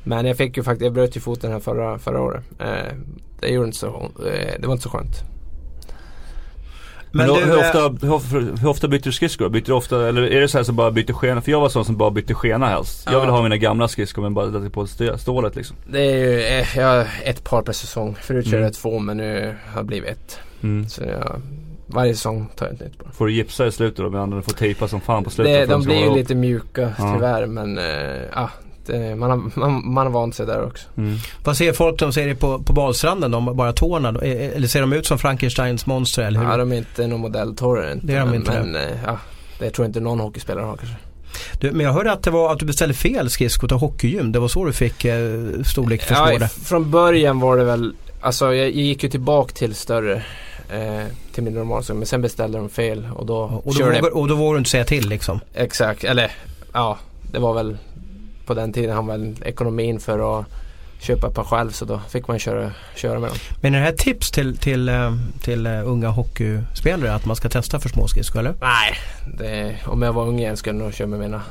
men 0.05 0.27
jag 0.27 0.37
fick 0.37 0.57
ju 0.57 0.63
faktiskt, 0.63 0.85
jag 0.85 0.93
bröt 0.93 1.17
ju 1.17 1.21
foten 1.21 1.53
här 1.53 1.61
förra, 1.61 1.99
förra 1.99 2.21
året. 2.21 2.45
Eh, 2.59 2.95
det 3.41 3.49
gjorde 3.49 3.67
inte 3.67 3.79
så, 3.79 3.87
eh, 4.27 4.55
det 4.61 4.67
var 4.67 4.73
inte 4.73 4.83
så 4.83 4.91
skönt. 4.91 5.15
Men, 7.13 7.27
Men 7.27 7.29
då, 7.29 7.35
du, 7.37 7.45
hur, 7.45 7.53
eh, 7.59 7.59
ofta, 7.61 8.07
hur, 8.07 8.57
hur 8.61 8.69
ofta 8.69 8.89
byter 8.89 9.03
du 9.03 9.13
skridskor? 9.13 9.49
Byter 9.49 9.65
du 9.67 9.73
ofta, 9.73 10.09
eller 10.09 10.23
är 10.23 10.41
det 10.41 10.49
så 10.49 10.59
här 10.59 10.65
som 10.65 10.77
bara 10.77 10.91
byter 10.91 11.13
skena? 11.13 11.41
För 11.41 11.51
jag 11.53 11.61
var 11.61 11.69
sån 11.69 11.85
som 11.85 11.97
bara 11.97 12.11
bytte 12.11 12.35
skena 12.35 12.67
helst. 12.67 13.03
Jag 13.07 13.15
Ja. 13.15 13.21
vill 13.21 13.31
ha 13.31 13.43
mina 13.43 13.57
gamla 13.57 13.89
skridskor 13.89 14.23
men 14.23 14.35
bara 14.35 14.47
lägga 14.47 14.71
på 14.71 14.87
stålet 15.19 15.57
liksom. 15.57 15.77
Det 15.93 16.01
är 16.01 16.15
ju 16.17 16.81
jag 16.81 16.89
har 16.89 17.07
ett 17.25 17.45
par 17.45 17.63
per 17.63 17.73
säsong. 17.73 18.17
Förut 18.21 18.45
körde 18.45 18.57
Mm. 18.57 18.65
jag 18.67 18.75
två 18.75 18.99
men 18.99 19.17
nu 19.17 19.55
har 19.75 19.81
det 19.83 19.87
blivit 19.87 20.11
ett. 20.11 20.39
Mm. 20.63 20.89
Så 20.89 21.03
jag, 21.03 21.41
varje 21.87 22.15
säsong 22.15 22.49
tar 22.57 22.67
jag 22.67 22.75
ett 22.75 22.81
nytt 22.81 22.99
par. 22.99 23.11
Får 23.11 23.27
du 23.27 23.33
gipsa 23.33 23.67
i 23.67 23.73
slutet 23.73 23.97
då? 23.97 24.11
Men 24.11 24.31
du 24.31 24.43
får 24.43 24.53
tejpa 24.53 24.89
som 24.89 25.01
fan 25.01 25.25
på 25.25 25.31
slutet. 25.31 25.69
Det, 25.69 25.75
de 25.75 25.83
blir 25.83 25.97
ju 26.05 26.15
lite 26.15 26.35
mjuka 26.35 26.93
Ja. 26.99 27.15
tyvärr 27.15 27.47
men 27.47 27.79
eh, 27.79 27.85
ja, 28.35 28.51
det, 28.87 29.17
man, 29.17 29.31
har, 29.31 29.51
man, 29.61 29.93
man 29.93 30.07
har 30.07 30.13
vant 30.13 30.35
sig 30.35 30.47
där 30.47 30.65
också. 30.65 30.89
Mm. 30.97 31.17
Vad 31.45 31.57
ser 31.57 31.73
folk 31.73 31.99
de 31.99 32.13
ser 32.13 32.27
det 32.27 32.35
på, 32.35 32.59
på 32.59 32.73
badstranden? 32.73 33.31
De 33.31 33.57
bara 33.57 33.73
tårna? 33.73 34.13
då? 34.13 34.21
Eh, 34.21 34.57
Eller 34.57 34.69
ser 34.69 34.81
de 34.81 34.93
ut 34.93 35.07
som 35.07 35.19
Frankensteins 35.19 35.87
monster? 35.87 36.23
Eller 36.23 36.41
hur? 36.41 36.47
Ja, 36.47 36.57
de 36.57 36.73
är 36.73 36.77
inte 36.77 37.07
någon 37.07 37.21
modelltorr 37.21 37.93
inte. 37.93 38.07
Det 38.07 38.15
är 38.15 38.21
de 38.21 38.27
men, 38.27 38.35
inte, 38.35 38.51
Men 38.63 38.77
eh, 38.77 38.83
ja, 39.07 39.19
det 39.59 39.71
tror 39.71 39.85
jag 39.85 39.89
inte 39.89 40.01
någon 40.01 40.21
hockeyspelare 40.21 40.65
har 40.65 40.77
kanske. 40.77 40.97
du, 41.61 41.73
men 41.73 41.87
jag 41.87 41.93
hörde 41.93 42.13
att 42.13 42.23
det 42.23 42.31
var 42.31 42.53
att 42.53 42.59
du 42.59 42.67
beställde 42.67 42.95
fel 42.95 43.31
skridskor 43.31 43.69
till 43.69 43.77
hockeygym. 43.77 44.33
Det 44.33 44.39
var 44.39 44.49
så 44.49 44.65
du 44.65 44.73
fick 44.73 45.05
eh, 45.05 45.19
storlek 45.67 46.03
för 46.03 46.15
Ja, 46.41 46.49
från 46.49 46.91
början 46.91 47.41
var 47.41 47.57
det 47.57 47.65
väl, 47.65 47.95
alltså 48.21 48.45
jag, 48.47 48.57
jag 48.57 48.71
gick 48.71 49.03
ju 49.03 49.09
tillbaka 49.09 49.53
till 49.55 49.75
större, 49.75 50.23
eh, 50.71 51.07
till 51.33 51.43
min 51.43 51.55
normalstorlek. 51.55 51.99
Men 51.99 52.07
sen 52.07 52.23
beställde 52.23 52.59
de 52.59 52.69
fel 52.69 53.09
och 53.15 53.27
då 53.27 53.63
Och 53.65 53.75
då, 53.75 53.85
vågar, 53.85 54.17
och 54.17 54.29
då 54.29 54.35
vågar 54.35 54.53
du 54.55 54.59
inte 54.59 54.71
säga 54.71 54.85
till 54.85 55.09
liksom? 55.09 55.41
Exakt, 55.55 56.05
eller 56.05 56.33
ja, 56.73 56.99
det 57.33 57.39
var 57.39 57.55
väl 57.55 57.77
på 58.47 58.55
den 58.55 58.73
tiden 58.73 58.97
han 58.97 59.07
väl 59.07 59.35
ekonomin 59.45 60.01
för 60.01 60.41
att 60.41 60.47
köpa 60.99 61.29
ett 61.29 61.35
par 61.35 61.45
själv 61.45 61.71
så 61.71 61.85
då 61.85 62.01
fick 62.09 62.29
man 62.29 62.39
köra, 62.39 62.71
köra 62.95 63.19
med 63.21 63.31
dem. 63.31 63.39
Men 63.63 63.75
är 63.75 63.79
det 63.79 63.85
här 63.85 63.93
tips 63.93 64.31
till, 64.31 64.57
till, 64.57 64.89
eh, 64.89 65.15
till 65.43 65.67
eh, 65.67 65.89
unga 65.89 66.09
hockeyspelare 66.09 67.15
att 67.15 67.25
man 67.25 67.37
ska 67.37 67.49
testa 67.49 67.81
för 67.81 67.89
små 67.89 68.09
skridskor 68.09 68.41
eller? 68.41 68.55
Nej, 68.61 68.95
det, 69.39 69.77
om 69.87 70.03
jag 70.03 70.13
var 70.13 70.27
ung 70.27 70.39
igen 70.39 70.57
skulle 70.57 70.77
jag 70.77 70.85
nog 70.85 70.95
köra 70.95 71.09
med 71.09 71.19
mina, 71.19 71.43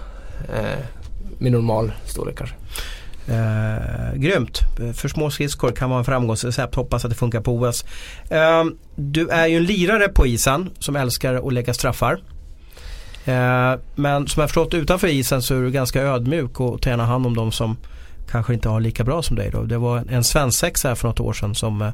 eh, 0.54 0.80
min 1.38 1.54
normal 1.54 1.92
storlek 2.06 2.38
kanske. 2.38 2.56
Eh, 3.28 4.16
grymt. 4.16 4.60
För 4.94 5.08
små 5.08 5.30
skridskor 5.30 5.72
kan 5.72 5.90
vara 5.90 6.00
en 6.00 6.06
framgångsrecept. 6.06 6.76
Hoppas 6.76 7.06
att 7.06 7.12
det 7.12 7.18
funkar 7.18 7.42
på 7.42 7.56
OS. 7.56 7.86
Eh, 8.30 8.64
du 8.96 9.30
är 9.30 9.48
ju 9.48 9.58
en 9.58 9.64
lirare 9.64 10.08
på 10.08 10.28
isen 10.28 10.70
som 10.80 10.96
älskar 10.96 11.34
att 11.48 11.54
lägga 11.54 11.74
straffar. 11.74 12.20
Eh, 13.26 13.74
men 13.96 14.28
som 14.28 14.42
jag 14.42 14.50
förstått 14.50 14.74
utanför 14.74 15.08
isen 15.08 15.42
så 15.42 15.56
är 15.56 15.62
du 15.62 15.72
ganska 15.72 16.02
ödmjuk 16.02 16.60
och 16.60 16.82
tar 16.82 16.92
gärna 16.92 17.06
hand 17.06 17.26
om 17.26 17.36
de 17.36 17.52
som 17.52 17.78
kanske 18.32 18.54
inte 18.54 18.70
har 18.70 18.80
lika 18.80 19.04
bra 19.04 19.22
som 19.22 19.36
dig. 19.36 19.50
Då. 19.52 19.64
Det 19.64 19.78
var 19.78 20.04
en 20.10 20.24
svensexa 20.24 20.88
här 20.88 20.96
för 20.96 21.08
något 21.08 21.20
år 21.20 21.34
sedan 21.34 21.56
som 21.56 21.82
eh, 21.82 21.92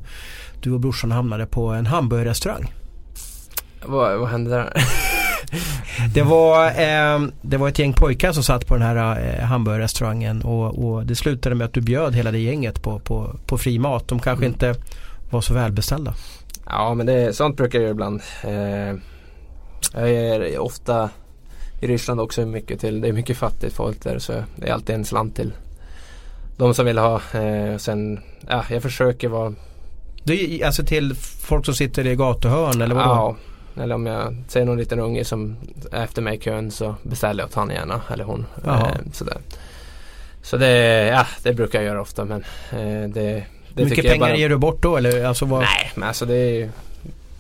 du 0.62 0.72
och 0.72 0.80
brorsan 0.80 1.12
hamnade 1.12 1.46
på 1.46 1.68
en 1.68 1.86
hamburgerrestaurang. 1.86 2.74
Vad, 3.86 4.20
vad 4.20 4.30
hände 4.30 4.50
där? 4.50 4.74
Det 6.14 6.22
var, 6.22 6.66
eh, 6.68 7.28
det 7.42 7.58
var 7.58 7.68
ett 7.70 7.80
gäng 7.80 7.94
pojkar 7.94 8.32
som 8.32 8.44
satt 8.44 8.68
på 8.68 8.74
den 8.74 8.84
här 8.84 9.20
eh, 9.40 9.44
hamburgerrestaurangen 9.46 10.42
och, 10.42 10.86
och 10.86 11.06
det 11.06 11.16
slutade 11.16 11.56
med 11.56 11.66
att 11.66 11.74
du 11.74 11.82
bjöd 11.82 12.16
hela 12.16 12.32
det 12.32 12.40
gänget 12.40 12.82
på, 12.82 13.00
på, 13.00 13.36
på 13.46 13.58
fri 13.58 13.80
mat. 13.80 14.08
De 14.08 14.20
kanske 14.20 14.46
Mm. 14.46 14.54
inte 14.54 14.76
var 15.32 15.42
så 15.42 15.54
välbeställda. 15.54 16.14
Ja 16.66 16.94
men 16.94 17.06
det, 17.06 17.36
sånt 17.36 17.58
brukar 17.58 17.80
jag 17.80 17.84
göra 17.84 17.92
ibland. 17.92 18.22
Eh, 18.44 18.96
jag 19.94 20.10
är 20.10 20.60
ofta 20.60 21.10
i 21.82 21.88
Ryssland 21.88 22.20
också 22.20 22.46
mycket 22.46 22.80
till, 22.80 23.02
det 23.02 23.08
är 23.08 23.14
mycket 23.14 23.38
fattigt 23.38 23.76
folk 23.76 24.04
där 24.04 24.20
så 24.20 24.34
det 24.56 24.68
är 24.70 24.74
alltid 24.74 24.96
en 24.96 25.06
slant 25.06 25.36
till 25.36 25.54
de 26.58 26.74
som 26.74 26.86
vill 26.86 26.98
ha. 26.98 27.22
Eh, 27.34 27.78
sen, 27.78 28.20
ja 28.50 28.64
jag 28.70 28.82
försöker 28.82 29.28
vara 29.30 29.54
är 30.26 30.66
alltså 30.66 30.84
till 30.84 31.16
folk 31.16 31.66
som 31.66 31.74
sitter 31.76 32.08
i 32.08 32.16
gatuhörn 32.16 32.82
eller 32.82 32.96
vadå? 32.96 33.10
Ja, 33.10 33.36
eller 33.78 33.96
om 33.96 34.06
jag 34.06 34.36
ser 34.48 34.66
någon 34.66 34.78
liten 34.78 35.00
unge 35.00 35.26
som 35.26 35.56
är 35.92 36.04
efter 36.04 36.22
mig 36.22 36.38
i 36.38 36.40
kön 36.40 36.72
så 36.72 36.96
beställer 37.04 37.44
jag 37.44 37.50
åt 37.50 37.56
han 37.56 37.70
gärna 37.70 38.02
eller 38.14 38.24
hon. 38.24 38.46
Jaha. 38.66 38.90
Eh, 38.90 39.12
sådär. 39.14 39.38
Så 40.42 40.58
det, 40.58 41.08
ja, 41.08 41.28
det 41.44 41.54
brukar 41.54 41.80
jag 41.80 41.86
göra 41.86 42.02
ofta 42.02 42.26
men 42.26 42.44
eh, 42.72 43.10
det, 43.10 43.46
det 43.74 43.86
mycket 43.86 44.06
pengar 44.06 44.28
bara, 44.28 44.36
ger 44.36 44.50
du 44.50 44.58
bort 44.58 44.82
då? 44.82 44.98
Eller, 44.98 45.26
alltså, 45.26 45.46
vad, 45.46 45.60
Nej, 45.60 45.92
men 45.96 46.08
alltså 46.08 46.26
det 46.26 46.36
är 46.36 46.54
ju 46.54 46.70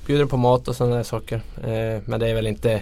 Bjuder 0.05 0.25
på 0.25 0.37
mat 0.37 0.67
och 0.67 0.75
sådana 0.75 0.95
där 0.95 1.03
saker. 1.03 1.41
Eh, 1.63 2.01
men 2.05 2.19
det 2.19 2.29
är 2.29 2.33
väl 2.33 2.47
inte 2.47 2.81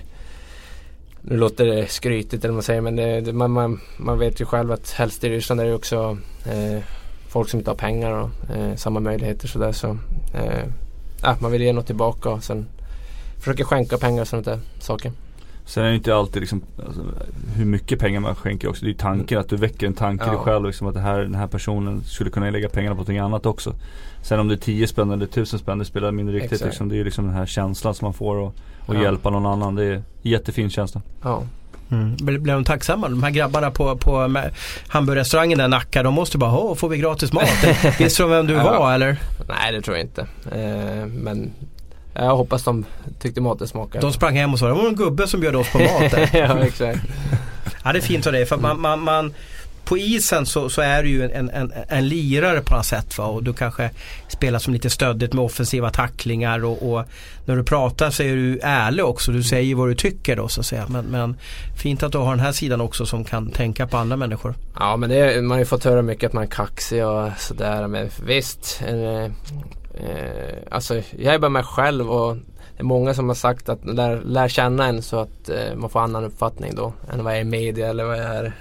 Nu 1.22 1.38
låter 1.38 1.66
det 1.66 1.88
skrytigt 1.88 2.44
eller 2.44 2.52
vad 2.52 2.56
man 2.56 2.64
säger 2.64 2.82
men 2.82 2.96
det, 2.96 3.22
det, 3.22 3.34
man, 3.34 3.52
man, 3.52 3.80
man 3.98 4.20
vet 4.20 4.42
ju 4.42 4.46
själv 4.46 4.72
att 4.72 4.92
helst 4.92 5.24
i 5.24 5.30
Ryssland 5.30 5.62
är 5.62 5.66
det 5.66 5.74
också 5.74 6.18
eh, 6.46 6.84
Folk 7.28 7.50
som 7.50 7.60
inte 7.60 7.72
har 7.72 7.76
pengar 7.76 8.12
och 8.12 8.30
eh, 8.56 8.76
samma 8.76 9.00
möjligheter 9.00 9.48
sådär 9.48 9.72
så 9.72 9.98
eh, 10.34 10.64
ja, 11.22 11.38
Man 11.40 11.52
vill 11.52 11.62
ge 11.62 11.74
något 11.74 11.86
tillbaka 11.86 12.30
och 12.30 12.44
sen 12.44 12.68
Försöker 13.40 13.64
skänka 13.64 13.98
pengar 13.98 14.22
och 14.22 14.28
sådana 14.28 14.46
där 14.52 14.60
saker. 14.80 15.12
Sen 15.66 15.84
är 15.84 15.90
det 15.90 15.96
inte 15.96 16.16
alltid 16.16 16.42
liksom, 16.42 16.62
alltså, 16.88 17.02
hur 17.56 17.66
mycket 17.66 18.00
pengar 18.00 18.20
man 18.20 18.36
skänker 18.36 18.70
också. 18.70 18.86
Det 18.86 18.88
är 18.90 18.92
ju 18.94 18.98
tanken 18.98 19.40
att 19.40 19.50
du 19.50 19.56
väcker 19.56 19.88
en 19.88 19.94
tanke 19.94 20.24
i 20.24 20.28
dig 20.28 20.36
Ja. 20.36 20.42
själv 20.44 20.66
liksom, 20.66 20.88
att 20.88 20.94
det 20.94 21.00
här, 21.00 21.20
den 21.20 21.36
här 21.36 21.48
personen 21.48 22.04
skulle 22.04 22.30
kunna 22.30 22.50
lägga 22.50 22.70
pengarna 22.70 22.96
på 22.96 22.98
någonting 22.98 23.18
annat 23.20 23.46
också. 23.46 23.74
Sen 24.22 24.40
om 24.40 24.48
det 24.48 24.54
är 24.54 24.58
10 24.58 24.88
spänn 24.88 25.12
eller 25.12 25.26
1000 25.26 25.60
spänn 25.60 25.80
det 25.80 25.86
spelar 25.86 26.12
mindre 26.12 26.36
riktigt. 26.36 26.62
Liksom, 26.66 26.90
det 26.90 26.98
är 27.00 27.04
liksom 27.04 27.26
den 27.26 27.34
här 27.34 27.46
känslan 27.46 27.96
som 27.96 28.06
man 28.06 28.14
får 28.14 28.36
och, 28.36 28.56
och 28.86 28.96
Ja. 28.96 29.02
hjälpa 29.02 29.30
någon 29.30 29.46
annan. 29.46 29.76
Det 29.76 29.84
är 29.86 29.92
en 29.94 30.04
jättefin 30.22 30.70
känsla. 30.70 31.02
Ja. 31.24 31.44
Mm. 31.92 32.16
Blir 32.16 32.40
blir 32.40 32.54
de 32.54 32.64
tacksamma? 32.64 33.10
De 33.10 33.24
här 33.24 33.30
grabbarna 33.32 33.72
på, 33.72 33.98
på 33.98 34.42
hamburgerrestaurangen 34.88 35.58
där 35.58 35.68
Nacka 35.68 36.04
de 36.04 36.14
måste 36.14 36.38
bara 36.38 36.58
Åh, 36.60 36.76
får 36.76 36.90
vi 36.90 36.98
gratis 36.98 37.34
mat? 37.34 37.50
Visste 38.00 38.24
de 38.24 38.30
vem 38.30 38.48
du 38.48 38.54
Ja. 38.54 38.64
var 38.80 38.94
eller? 38.94 39.18
Nej 39.48 39.72
det 39.72 39.82
tror 39.82 39.98
jag 39.98 40.06
inte. 40.06 40.22
Eh, 40.52 41.06
men 41.06 41.52
jag 42.26 42.38
hoppas 42.38 42.64
de 42.64 42.86
tyckte 43.20 43.42
maten 43.42 43.68
smakade. 43.68 44.06
De 44.06 44.14
sprang 44.14 44.36
hem 44.36 44.54
och 44.54 44.60
sa 44.60 44.68
det 44.68 44.74
var 44.74 44.88
en 44.88 44.96
gubbe 44.96 45.28
som 45.28 45.40
bjöd 45.40 45.56
oss 45.56 45.72
på 45.72 45.78
mat 45.80 46.12
där. 46.12 46.30
ja 46.40 46.60
exakt. 46.60 47.00
Ja 47.84 47.94
det 47.94 48.00
är 48.00 48.02
fint 48.02 48.28
av 48.28 48.34
dig 48.34 48.46
för 48.46 48.58
man, 48.58 48.82
man, 48.82 49.00
man 49.00 49.34
på 49.90 49.98
isen 49.98 50.46
så, 50.46 50.70
så, 50.70 50.82
är 50.82 51.04
du 51.04 51.10
ju 51.10 51.32
en, 51.32 51.50
en, 51.50 51.74
en 51.88 52.08
lirare 52.08 52.62
på 52.62 52.76
något 52.76 52.86
sätt 52.86 53.18
va? 53.18 53.26
och 53.26 53.44
du 53.44 53.54
kanske 53.54 53.90
spelar 54.28 54.60
som 54.60 54.74
lite 54.74 54.90
stöddigt 54.90 55.34
med 55.34 55.46
offensiva 55.46 55.90
tacklingar 55.90 56.66
och, 56.66 56.92
och, 56.92 57.06
när 57.46 57.56
du 57.56 57.64
pratar 57.64 58.10
så 58.10 58.24
är 58.24 58.36
du 58.36 58.60
ärlig 58.64 59.06
också. 59.06 59.32
Du 59.32 59.44
säger 59.44 59.76
vad 59.76 59.88
du 59.88 59.96
tycker 59.96 60.36
då 60.36 60.48
så 60.48 60.60
att 60.60 60.66
säga. 60.66 60.86
Men, 60.90 61.06
men 61.06 61.38
fint 61.78 62.04
att 62.04 62.12
du 62.12 62.18
har 62.18 62.32
den 62.32 62.46
här 62.46 62.52
sidan 62.52 62.82
också 62.82 63.06
som 63.06 63.24
kan 63.24 63.52
tänka 63.52 63.88
på 63.88 63.98
andra 63.98 64.16
människor. 64.16 64.56
Ja 64.80 64.98
men 64.98 65.10
det, 65.10 65.42
man 65.42 65.52
har 65.52 65.60
ju 65.60 65.66
fått 65.66 65.84
höra 65.84 66.02
mycket 66.02 66.28
att 66.28 66.34
man 66.34 66.44
är 66.44 66.48
kaxig 66.48 67.06
och 67.06 67.30
sådär. 67.38 67.88
Men 67.88 68.10
visst. 68.26 68.82
Eh, 68.88 69.32
eh, 69.94 70.58
alltså 70.72 71.02
jag 71.18 71.34
är 71.34 71.40
bara 71.40 71.50
mig 71.50 71.64
själv 71.64 72.12
och 72.12 72.36
det 72.36 72.82
är 72.82 72.84
många 72.84 73.14
som 73.14 73.28
har 73.28 73.36
sagt 73.36 73.70
att 73.70 73.86
lär, 73.86 74.22
lär 74.22 74.48
känna 74.48 74.88
en 74.88 75.02
så 75.02 75.20
att 75.20 75.50
eh, 75.50 75.76
man 75.76 75.90
får 75.90 76.00
annan 76.00 76.24
uppfattning 76.24 76.76
då 76.76 76.94
än 77.14 77.24
vad 77.24 77.34
jag 77.34 77.38
är 77.38 77.42
i 77.42 77.46
media 77.46 77.88
eller 77.88 78.04
vad 78.04 78.18
jag 78.18 78.26
är 78.26 78.54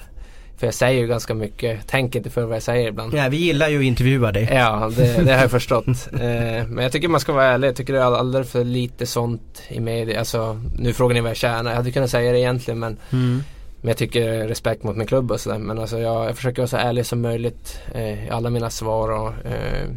för 0.59 0.67
jag 0.67 0.75
säger 0.75 1.01
ju 1.01 1.07
ganska 1.07 1.35
mycket, 1.35 1.87
tänker 1.87 2.19
inte 2.19 2.31
för 2.31 2.45
vad 2.45 2.57
jag 2.57 2.63
säger 2.63 2.89
ibland. 2.89 3.15
Ja, 3.15 3.29
vi 3.29 3.37
gillar 3.37 3.69
ju 3.69 3.79
att 3.79 3.85
intervjua 3.85 4.33
dig. 4.33 4.49
Ja, 4.53 4.91
det, 4.97 5.25
det 5.25 5.33
har 5.33 5.41
jag 5.41 5.51
förstått. 5.61 6.09
eh, 6.13 6.67
men 6.67 6.79
jag 6.79 6.93
tycker 6.93 7.09
man 7.09 7.21
ska 7.21 7.33
vara 7.33 7.45
ärlig. 7.45 7.69
Jag 7.69 7.77
tycker 7.77 7.93
det 7.93 7.99
är 7.99 8.19
alldeles 8.19 8.51
för 8.51 8.65
lite 8.65 9.07
sånt 9.07 9.63
i 9.69 9.81
media. 9.81 10.19
Alltså, 10.19 10.61
nu 10.79 10.93
frågar 10.93 11.15
ni 11.15 11.21
vad 11.21 11.31
jag 11.31 11.37
tjänar. 11.37 11.71
Jag 11.71 11.77
hade 11.77 11.93
kunnat 11.93 12.11
säga 12.11 12.33
det 12.33 12.39
egentligen 12.39 12.79
men 12.79 12.97
mm. 13.13 13.43
Men 13.81 13.89
jag 13.89 13.97
tycker 13.97 14.49
respekt 14.49 14.83
mot 14.83 14.97
min 14.97 15.07
klubb 15.07 15.31
och 15.31 15.41
sådär. 15.41 15.59
Men 15.59 15.79
alltså 15.79 15.99
jag, 15.99 16.29
jag 16.29 16.37
försöker 16.37 16.63
vara 16.63 16.69
så 16.69 16.77
ärlig 16.77 17.07
som 17.07 17.21
möjligt 17.21 17.81
eh, 17.95 18.27
i 18.27 18.31
alla 18.31 18.51
mina 18.51 18.71
svar. 18.71 19.09
Och, 19.11 19.29
eh, 19.29 19.89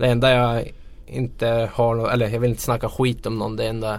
det 0.00 0.06
enda 0.06 0.30
jag 0.30 0.72
inte 1.06 1.70
har, 1.72 2.10
eller 2.10 2.28
jag 2.28 2.40
vill 2.40 2.50
inte 2.50 2.62
snacka 2.62 2.88
skit 2.88 3.26
om 3.26 3.38
någon. 3.38 3.56
Det 3.56 3.66
enda, 3.66 3.98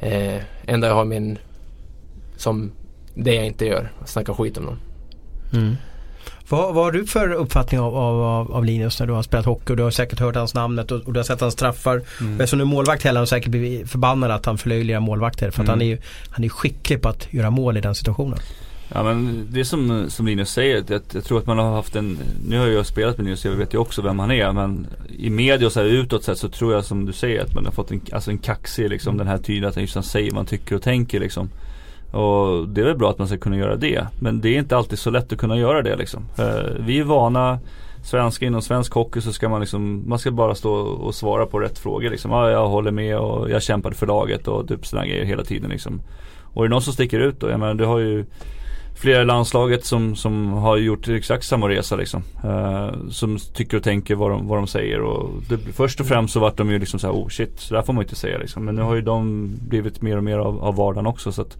eh, 0.00 0.42
enda 0.66 0.88
jag 0.88 0.94
har 0.94 1.04
min, 1.04 1.38
som 2.36 2.72
det 3.14 3.34
jag 3.34 3.46
inte 3.46 3.66
gör. 3.66 3.92
Snacka 4.04 4.34
skit 4.34 4.58
om 4.58 4.64
någon. 4.64 4.78
Mm. 5.52 5.76
Vad, 6.48 6.74
vad 6.74 6.84
har 6.84 6.92
du 6.92 7.06
för 7.06 7.32
uppfattning 7.32 7.80
av, 7.80 7.96
av, 7.96 8.52
av, 8.52 8.64
Linus 8.64 9.00
när 9.00 9.06
du 9.06 9.12
har 9.12 9.22
spelat 9.22 9.46
hockey 9.46 9.72
och 9.72 9.76
du 9.76 9.82
har 9.82 9.90
säkert 9.90 10.20
hört 10.20 10.36
hans 10.36 10.54
namnet 10.54 10.92
och, 10.92 11.00
och 11.00 11.12
du 11.12 11.18
har 11.18 11.24
sett 11.24 11.40
hans 11.40 11.54
straffar. 11.54 12.02
Mm. 12.20 12.34
Och 12.34 12.40
eftersom 12.40 12.58
du 12.58 12.64
är 12.64 12.68
målvakt 12.68 13.02
heller 13.04 13.18
har 13.18 13.20
han 13.20 13.26
säkert 13.26 13.50
blivit 13.50 13.90
förbannad 13.90 14.30
att 14.30 14.46
han 14.46 14.58
förlöjligar 14.58 15.00
målvakter. 15.00 15.50
För 15.50 15.62
att 15.62 15.68
mm. 15.68 15.70
han, 15.70 15.82
är 15.82 15.86
ju, 15.86 15.98
han 16.30 16.44
är 16.44 16.48
skicklig 16.48 17.02
på 17.02 17.08
att 17.08 17.32
göra 17.32 17.50
mål 17.50 17.76
i 17.76 17.80
den 17.80 17.94
situationen. 17.94 18.38
Ja 18.94 19.02
men 19.02 19.46
det 19.50 19.60
är 19.60 19.64
som, 19.64 20.10
som 20.10 20.26
Linus 20.26 20.50
säger, 20.50 20.84
jag, 20.88 21.00
jag 21.12 21.24
tror 21.24 21.38
att 21.38 21.46
man 21.46 21.58
har 21.58 21.74
haft 21.74 21.96
en, 21.96 22.18
nu 22.48 22.58
har 22.58 22.66
jag 22.66 22.86
spelat 22.86 23.18
med 23.18 23.24
Linus, 23.24 23.44
jag 23.44 23.52
vet 23.52 23.74
ju 23.74 23.78
också 23.78 24.02
vem 24.02 24.18
han 24.18 24.30
är 24.30 24.52
men 24.52 24.86
i 25.18 25.30
media 25.30 25.66
och 25.66 25.72
så 25.72 25.80
här 25.80 25.86
utåt 25.86 26.24
sett 26.24 26.38
så 26.38 26.48
tror 26.48 26.72
jag 26.72 26.84
som 26.84 27.06
du 27.06 27.12
säger 27.12 27.42
att 27.42 27.54
man 27.54 27.64
har 27.64 27.72
fått 27.72 27.90
en, 27.90 28.00
alltså 28.12 28.30
en 28.30 28.38
kaxig 28.38 28.90
liksom 28.90 29.14
mm. 29.14 29.18
den 29.18 29.26
här 29.26 29.38
tiden 29.38 29.68
att 29.68 29.74
han 29.74 29.84
just 29.84 29.94
han 29.94 30.04
säger 30.04 30.30
vad 30.30 30.36
han 30.36 30.46
tycker 30.46 30.74
och 30.74 30.82
tänker 30.82 31.20
liksom. 31.20 31.50
Och 32.12 32.68
det 32.68 32.80
är 32.80 32.84
väl 32.84 32.98
bra 32.98 33.10
att 33.10 33.18
man 33.18 33.28
ska 33.28 33.38
kunna 33.38 33.56
göra 33.56 33.76
det. 33.76 34.06
Men 34.20 34.40
det 34.40 34.48
är 34.48 34.58
inte 34.58 34.76
alltid 34.76 34.98
så 34.98 35.10
lätt 35.10 35.32
att 35.32 35.38
kunna 35.38 35.58
göra 35.58 35.82
det 35.82 35.96
liksom. 35.96 36.28
Eh, 36.38 36.70
vi 36.80 36.98
är 36.98 37.04
vana 37.04 37.58
svenska 38.04 38.46
inom 38.46 38.62
svensk 38.62 38.92
hockey 38.92 39.20
så 39.20 39.32
ska 39.32 39.48
man 39.48 39.60
liksom, 39.60 40.08
man 40.08 40.18
ska 40.18 40.30
bara 40.30 40.54
stå 40.54 40.72
och 40.74 41.14
svara 41.14 41.46
på 41.46 41.60
rätt 41.60 41.78
frågor 41.78 42.10
liksom. 42.10 42.30
Ja, 42.30 42.50
jag 42.50 42.68
håller 42.68 42.90
med 42.90 43.18
och 43.18 43.50
jag 43.50 43.62
kämpade 43.62 43.94
för 43.96 44.06
laget 44.06 44.48
och 44.48 44.68
typ 44.68 44.86
sådana 44.86 45.06
grejer 45.06 45.24
hela 45.24 45.44
tiden 45.44 45.70
liksom. 45.70 46.00
Och 46.54 46.64
är 46.64 46.68
det 46.68 46.72
någon 46.72 46.82
som 46.82 46.92
sticker 46.92 47.20
ut 47.20 47.40
då? 47.40 47.50
Jag 47.50 47.60
menar 47.60 47.74
du 47.74 47.84
har 47.84 47.98
ju 47.98 48.24
flera 48.96 49.22
i 49.22 49.24
landslaget 49.24 49.84
som, 49.84 50.16
som 50.16 50.52
har 50.52 50.76
gjort 50.76 51.08
exakt 51.08 51.44
samma 51.44 51.68
resa 51.68 51.96
liksom. 51.96 52.22
Uh, 52.44 53.08
som 53.10 53.38
tycker 53.54 53.76
och 53.76 53.82
tänker 53.82 54.14
vad 54.14 54.30
de, 54.30 54.48
vad 54.48 54.58
de 54.58 54.66
säger 54.66 55.00
och 55.00 55.30
det, 55.48 55.58
först 55.72 56.00
och 56.00 56.06
främst 56.06 56.34
så 56.34 56.40
vart 56.40 56.56
de 56.56 56.70
ju 56.70 56.78
liksom 56.78 57.00
såhär, 57.00 57.14
oh 57.14 57.28
shit, 57.28 57.60
så 57.60 57.74
där 57.74 57.82
får 57.82 57.92
man 57.92 58.02
inte 58.02 58.16
säga 58.16 58.38
liksom. 58.38 58.64
Men 58.64 58.74
nu 58.74 58.82
har 58.82 58.94
ju 58.94 59.00
de 59.00 59.50
blivit 59.68 60.02
mer 60.02 60.16
och 60.16 60.24
mer 60.24 60.38
av, 60.38 60.64
av 60.64 60.76
vardagen 60.76 61.06
också 61.06 61.32
så 61.32 61.42
att 61.42 61.56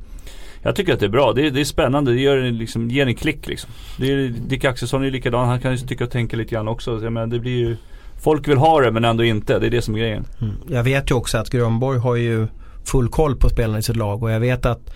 jag 0.62 0.76
tycker 0.76 0.92
att 0.92 1.00
det 1.00 1.06
är 1.06 1.10
bra. 1.10 1.32
Det 1.32 1.46
är, 1.46 1.50
det 1.50 1.60
är 1.60 1.64
spännande. 1.64 2.12
Det 2.12 2.20
gör 2.20 2.50
liksom, 2.50 2.90
ger 2.90 3.06
en 3.06 3.14
klick 3.14 3.46
liksom. 3.46 3.70
Det 3.98 4.12
är, 4.12 4.28
Dick 4.28 4.64
Axelsson 4.64 5.00
är 5.00 5.04
ju 5.04 5.10
likadan. 5.10 5.48
Han 5.48 5.60
kan 5.60 5.72
ju 5.72 5.78
tycka 5.78 6.04
och 6.04 6.10
tänka 6.10 6.36
lite 6.36 6.54
grann 6.54 6.68
också. 6.68 7.00
Jag 7.02 7.12
menar, 7.12 7.26
det 7.26 7.38
blir 7.38 7.58
ju 7.58 7.76
Folk 8.22 8.48
vill 8.48 8.58
ha 8.58 8.80
det 8.80 8.92
men 8.92 9.04
ändå 9.04 9.24
inte. 9.24 9.58
Det 9.58 9.66
är 9.66 9.70
det 9.70 9.82
som 9.82 9.94
är 9.94 9.98
grejen. 9.98 10.24
Mm. 10.40 10.54
Jag 10.68 10.82
vet 10.82 11.10
ju 11.10 11.14
också 11.14 11.38
att 11.38 11.50
Grönborg 11.50 11.98
har 11.98 12.16
ju 12.16 12.46
full 12.84 13.08
koll 13.08 13.36
på 13.36 13.48
spelarna 13.48 13.78
i 13.78 13.82
sitt 13.82 13.96
lag 13.96 14.22
och 14.22 14.30
jag 14.30 14.40
vet 14.40 14.66
att 14.66 14.90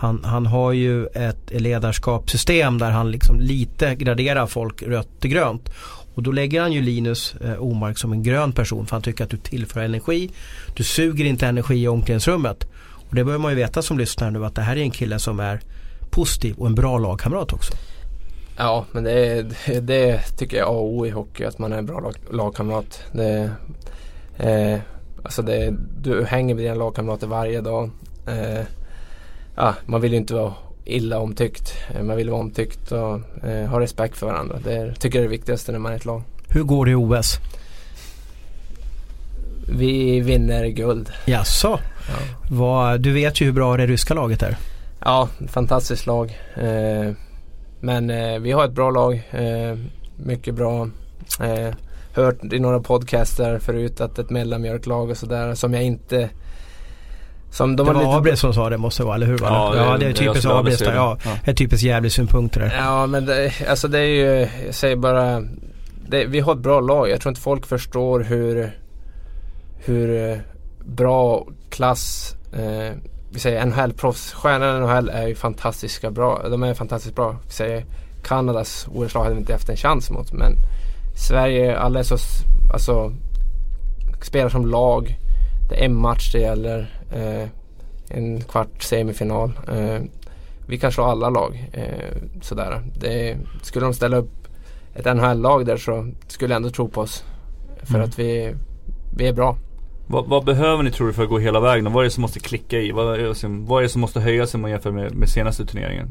han, 0.00 0.24
han 0.24 0.46
har 0.46 0.72
ju 0.72 1.06
ett 1.06 1.50
ledarskapssystem 1.50 2.78
där 2.78 2.90
han 2.90 3.10
liksom 3.10 3.40
lite 3.40 3.94
graderar 3.94 4.46
folk 4.46 4.82
rött 4.82 5.20
till 5.20 5.30
grönt. 5.30 5.70
Och 6.14 6.22
då 6.22 6.32
lägger 6.32 6.60
han 6.60 6.72
ju 6.72 6.82
Linus 6.82 7.34
eh, 7.34 7.62
Omark 7.62 7.98
som 7.98 8.12
en 8.12 8.22
grön 8.22 8.52
person 8.52 8.86
för 8.86 8.96
han 8.96 9.02
tycker 9.02 9.24
att 9.24 9.30
du 9.30 9.36
tillför 9.36 9.80
energi. 9.80 10.30
Du 10.76 10.84
suger 10.84 11.24
inte 11.24 11.46
energi 11.46 11.82
i 11.82 11.88
omklädningsrummet. 11.88 12.66
Och 13.08 13.14
det 13.14 13.24
bör 13.24 13.38
man 13.38 13.52
ju 13.52 13.56
veta 13.56 13.82
som 13.82 13.98
lyssnar 13.98 14.30
nu 14.30 14.44
att 14.44 14.54
det 14.54 14.62
här 14.62 14.76
är 14.76 14.80
en 14.80 14.90
kille 14.90 15.18
som 15.18 15.40
är 15.40 15.60
positiv 16.10 16.54
och 16.58 16.66
en 16.66 16.74
bra 16.74 16.98
lagkamrat 16.98 17.52
också. 17.52 17.72
Ja, 18.56 18.84
men 18.92 19.04
det, 19.04 19.42
det, 19.66 19.80
det 19.80 20.18
tycker 20.38 20.56
jag 20.56 20.66
är 20.66 20.70
A 20.70 20.74
och 20.74 20.94
O 20.94 21.06
i 21.06 21.10
hockey, 21.10 21.44
att 21.44 21.58
man 21.58 21.72
är 21.72 21.78
en 21.78 21.86
bra 21.86 22.00
lag, 22.00 22.14
lagkamrat. 22.30 23.02
Det, 23.12 23.50
eh, 24.38 24.80
alltså 25.24 25.42
det, 25.42 25.74
du 26.00 26.24
hänger 26.24 26.54
med 26.54 26.64
dina 26.64 26.74
lagkamrater 26.74 27.26
varje 27.26 27.60
dag. 27.60 27.90
Eh, 28.26 28.64
ja, 29.60 29.74
man 29.86 30.00
vill 30.00 30.12
ju 30.12 30.18
inte 30.18 30.34
vara 30.34 30.54
illa 30.84 31.18
omtyckt. 31.18 31.74
Eh, 31.94 32.02
man 32.02 32.16
vill 32.16 32.30
vara 32.30 32.40
omtyckt 32.40 32.92
och 32.92 33.44
eh, 33.44 33.68
ha 33.68 33.80
respekt 33.80 34.16
för 34.16 34.26
varandra. 34.26 34.58
Det 34.64 34.94
tycker 34.94 35.18
jag 35.18 35.24
är 35.24 35.28
det 35.28 35.36
viktigaste 35.36 35.72
när 35.72 35.78
man 35.78 35.92
är 35.92 35.96
ett 35.96 36.04
lag. 36.04 36.22
Hur 36.48 36.62
går 36.62 36.86
det 36.86 36.90
i 36.90 36.94
OS? 36.94 37.38
Vi 39.72 40.20
vinner 40.20 40.66
guld. 40.66 41.12
Jaså? 41.26 41.80
Ja. 42.08 42.36
Vad, 42.50 43.00
du 43.00 43.12
vet 43.12 43.40
ju 43.40 43.44
hur 43.44 43.52
bra 43.52 43.76
det 43.76 43.86
ryska 43.86 44.14
laget 44.14 44.42
är. 44.42 44.56
Ja, 45.00 45.28
fantastiskt 45.48 46.06
lag. 46.06 46.38
Eh, 46.54 47.12
men 47.80 48.10
eh, 48.10 48.38
vi 48.38 48.52
har 48.52 48.64
ett 48.64 48.72
bra 48.72 48.90
lag. 48.90 49.22
Eh, 49.30 49.78
mycket 50.16 50.54
bra. 50.54 50.88
Eh, 51.40 51.74
hört 52.14 52.52
i 52.52 52.58
några 52.58 52.80
podcaster 52.80 53.58
förut 53.58 54.00
att 54.00 54.18
ett 54.18 54.30
mellanmjölklag 54.30 55.10
och 55.10 55.16
sådär 55.16 55.54
som 55.54 55.74
jag 55.74 55.82
inte 55.82 56.30
som 57.50 57.76
de 57.76 57.86
det 57.86 57.92
var 57.92 58.00
lite... 58.00 58.16
Abred 58.16 58.38
som 58.38 58.54
sa 58.54 58.70
det 58.70 58.78
måste 58.78 59.04
vara, 59.04 59.14
eller 59.14 59.26
hur? 59.26 59.38
Ja, 59.42 59.70
det, 59.72 59.78
ja, 59.78 59.96
det 59.96 60.06
är 60.06 60.12
typiskt 60.12 60.46
Abred. 60.46 60.80
Ja, 60.80 61.18
ja. 61.24 61.30
Det 61.44 61.50
är 61.50 61.54
typiskt 61.54 61.84
jävligt 61.84 62.12
synpunkter 62.12 62.60
där. 62.60 62.76
Ja, 62.78 63.06
men 63.06 63.26
det, 63.26 63.52
alltså 63.68 63.88
det 63.88 63.98
är 63.98 64.04
ju, 64.04 64.48
jag 64.66 64.74
säger 64.74 64.96
bara, 64.96 65.42
det, 66.08 66.24
vi 66.24 66.40
har 66.40 66.52
ett 66.52 66.58
bra 66.58 66.80
lag. 66.80 67.10
Jag 67.10 67.20
tror 67.20 67.30
inte 67.30 67.40
folk 67.40 67.66
förstår 67.66 68.20
hur, 68.20 68.72
hur 69.78 70.30
eh, 70.30 70.38
bra 70.84 71.46
klass 71.70 72.36
eh, 72.52 72.96
vi 73.32 73.40
säger 73.40 73.66
NHL-proffs, 73.66 74.32
stjärnorna 74.32 74.76
i 74.76 74.80
NHL 74.80 75.08
är 75.08 75.26
ju 75.26 75.34
fantastiska 75.34 76.10
bra. 76.10 76.48
De 76.48 76.62
är 76.62 76.74
fantastiskt 76.74 77.14
bra. 77.14 77.36
Vi 77.46 77.52
säger 77.52 77.84
Kanadas 78.24 78.86
OS-lag 78.94 79.22
hade 79.22 79.34
vi 79.34 79.40
inte 79.40 79.52
haft 79.52 79.68
en 79.68 79.76
chans 79.76 80.10
mot 80.10 80.32
men 80.32 80.52
Sverige, 81.28 81.78
alla 81.78 81.98
är 81.98 82.02
så, 82.02 82.16
alltså 82.72 83.12
spelar 84.22 84.48
som 84.48 84.66
lag. 84.66 85.18
Det 85.68 85.80
är 85.80 85.84
en 85.84 86.00
match 86.00 86.32
det 86.32 86.38
gäller. 86.38 86.99
Eh, 87.12 87.48
en 88.08 88.40
kvart 88.40 88.82
semifinal. 88.82 89.52
Eh, 89.68 90.02
vi 90.66 90.78
kan 90.78 90.92
slå 90.92 91.04
alla 91.04 91.30
lag. 91.30 91.68
Eh, 91.72 92.16
sådär. 92.40 92.82
Det, 93.00 93.36
skulle 93.62 93.86
de 93.86 93.94
ställa 93.94 94.16
upp 94.16 94.48
ett 94.94 95.04
NHL-lag 95.04 95.66
där 95.66 95.76
så 95.76 96.10
skulle 96.26 96.54
jag 96.54 96.56
ändå 96.56 96.70
tro 96.70 96.88
på 96.88 97.00
oss. 97.00 97.24
För 97.82 97.94
mm. 97.94 98.08
att 98.08 98.18
vi, 98.18 98.54
vi 99.16 99.26
är 99.26 99.32
bra. 99.32 99.56
Vad, 100.06 100.26
vad, 100.26 100.44
behöver 100.44 100.82
ni 100.82 100.90
tror 100.90 101.06
du 101.06 101.12
för 101.12 101.22
att 101.22 101.28
gå 101.28 101.38
hela 101.38 101.60
vägen? 101.60 101.92
Vad 101.92 102.02
är 102.02 102.04
det 102.04 102.10
som 102.10 102.22
måste 102.22 102.40
klicka 102.40 102.78
i? 102.78 102.92
Vad 102.92 103.14
är 103.14 103.18
det 103.18 103.34
som, 103.34 103.66
vad 103.66 103.84
är 103.84 103.88
som 103.88 104.00
måste 104.00 104.20
höjas 104.20 104.54
om 104.54 104.60
man 104.60 104.70
jämför 104.70 104.90
med, 104.90 105.14
med 105.14 105.28
senaste 105.28 105.66
turneringen? 105.66 106.08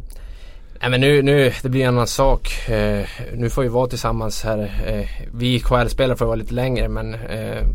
Nej 0.81 0.89
men 0.89 1.01
nu, 1.01 1.21
nu 1.21 1.51
det 1.63 1.69
blir 1.69 1.81
en 1.81 1.87
annan 1.87 2.07
sak. 2.07 2.69
Eh, 2.69 3.05
nu 3.33 3.49
får 3.49 3.61
vi 3.61 3.67
vara 3.67 3.87
tillsammans 3.87 4.43
här. 4.43 4.59
Eh, 4.87 5.25
vi 5.33 5.59
KHL-spelare 5.59 6.17
får 6.17 6.25
vara 6.25 6.35
lite 6.35 6.53
längre 6.53 6.89
men 6.89 7.13
eh, 7.13 7.65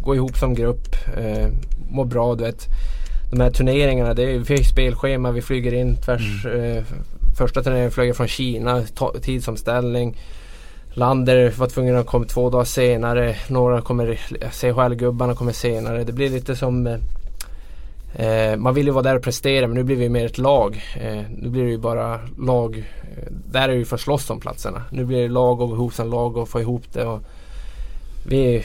gå 0.00 0.14
ihop 0.14 0.36
som 0.36 0.54
grupp. 0.54 0.96
Eh, 1.88 1.94
må 1.94 2.04
bra 2.04 2.34
du 2.34 2.44
vet. 2.44 2.66
De 3.30 3.40
här 3.40 3.50
turneringarna, 3.50 4.14
det 4.14 4.22
är, 4.22 4.38
vi 4.38 4.56
har 4.56 4.62
spelschema, 4.62 5.30
vi 5.30 5.42
flyger 5.42 5.74
in 5.74 5.96
tvärs. 5.96 6.44
Mm. 6.44 6.76
Eh, 6.76 6.84
första 7.38 7.62
turneringen 7.62 7.90
flög 7.90 8.08
jag 8.08 8.16
från 8.16 8.28
Kina, 8.28 8.82
tidsomställning. 9.22 10.16
Lander 10.96 11.52
var 11.58 11.66
tvungen 11.66 11.96
att 11.96 12.06
komma 12.06 12.24
två 12.24 12.50
dagar 12.50 12.64
senare. 12.64 13.36
Några 13.48 13.80
kommer, 13.80 14.18
CHL-gubbarna 14.50 15.34
kommer 15.34 15.52
senare. 15.52 16.04
Det 16.04 16.12
blir 16.12 16.30
lite 16.30 16.56
som 16.56 16.86
eh, 18.14 18.56
Man 18.56 18.74
vill 18.74 18.86
ju 18.86 18.92
vara 18.92 19.02
där 19.02 19.16
och 19.16 19.22
prestera 19.22 19.66
men 19.66 19.76
nu 19.76 19.84
blir 19.84 19.96
vi 19.96 20.08
mer 20.08 20.26
ett 20.26 20.38
lag. 20.38 20.82
Eh, 21.00 21.22
nu 21.38 21.48
blir 21.48 21.64
det 21.64 21.70
ju 21.70 21.78
bara 21.78 22.20
lag. 22.38 22.76
Eh, 22.76 23.32
där 23.52 23.68
är 23.68 23.72
ju 23.72 23.84
för 23.84 23.96
att 23.96 24.00
slåss 24.00 24.30
om 24.30 24.40
platserna. 24.40 24.82
Nu 24.90 25.04
blir 25.04 25.22
det 25.22 25.28
lag 25.28 25.60
och 25.60 25.92
som 25.92 26.10
lag 26.10 26.36
och 26.36 26.48
få 26.48 26.60
ihop 26.60 26.92
det. 26.92 27.04
Och 27.04 27.20
vi, 28.24 28.64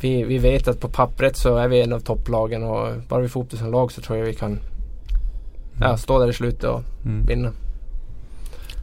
vi, 0.00 0.24
vi 0.24 0.38
vet 0.38 0.68
att 0.68 0.80
på 0.80 0.88
pappret 0.88 1.36
så 1.36 1.56
är 1.56 1.68
vi 1.68 1.80
en 1.80 1.92
av 1.92 2.00
topplagen 2.00 2.64
och 2.64 2.92
bara 3.08 3.20
vi 3.20 3.28
får 3.28 3.40
ihop 3.40 3.50
det 3.50 3.56
som 3.56 3.72
lag 3.72 3.92
så 3.92 4.00
tror 4.00 4.18
jag 4.18 4.26
vi 4.26 4.34
kan 4.34 4.60
ja, 5.80 5.96
stå 5.96 6.18
där 6.18 6.28
i 6.28 6.32
slutet 6.32 6.64
och 6.64 6.82
mm. 7.04 7.26
vinna. 7.26 7.52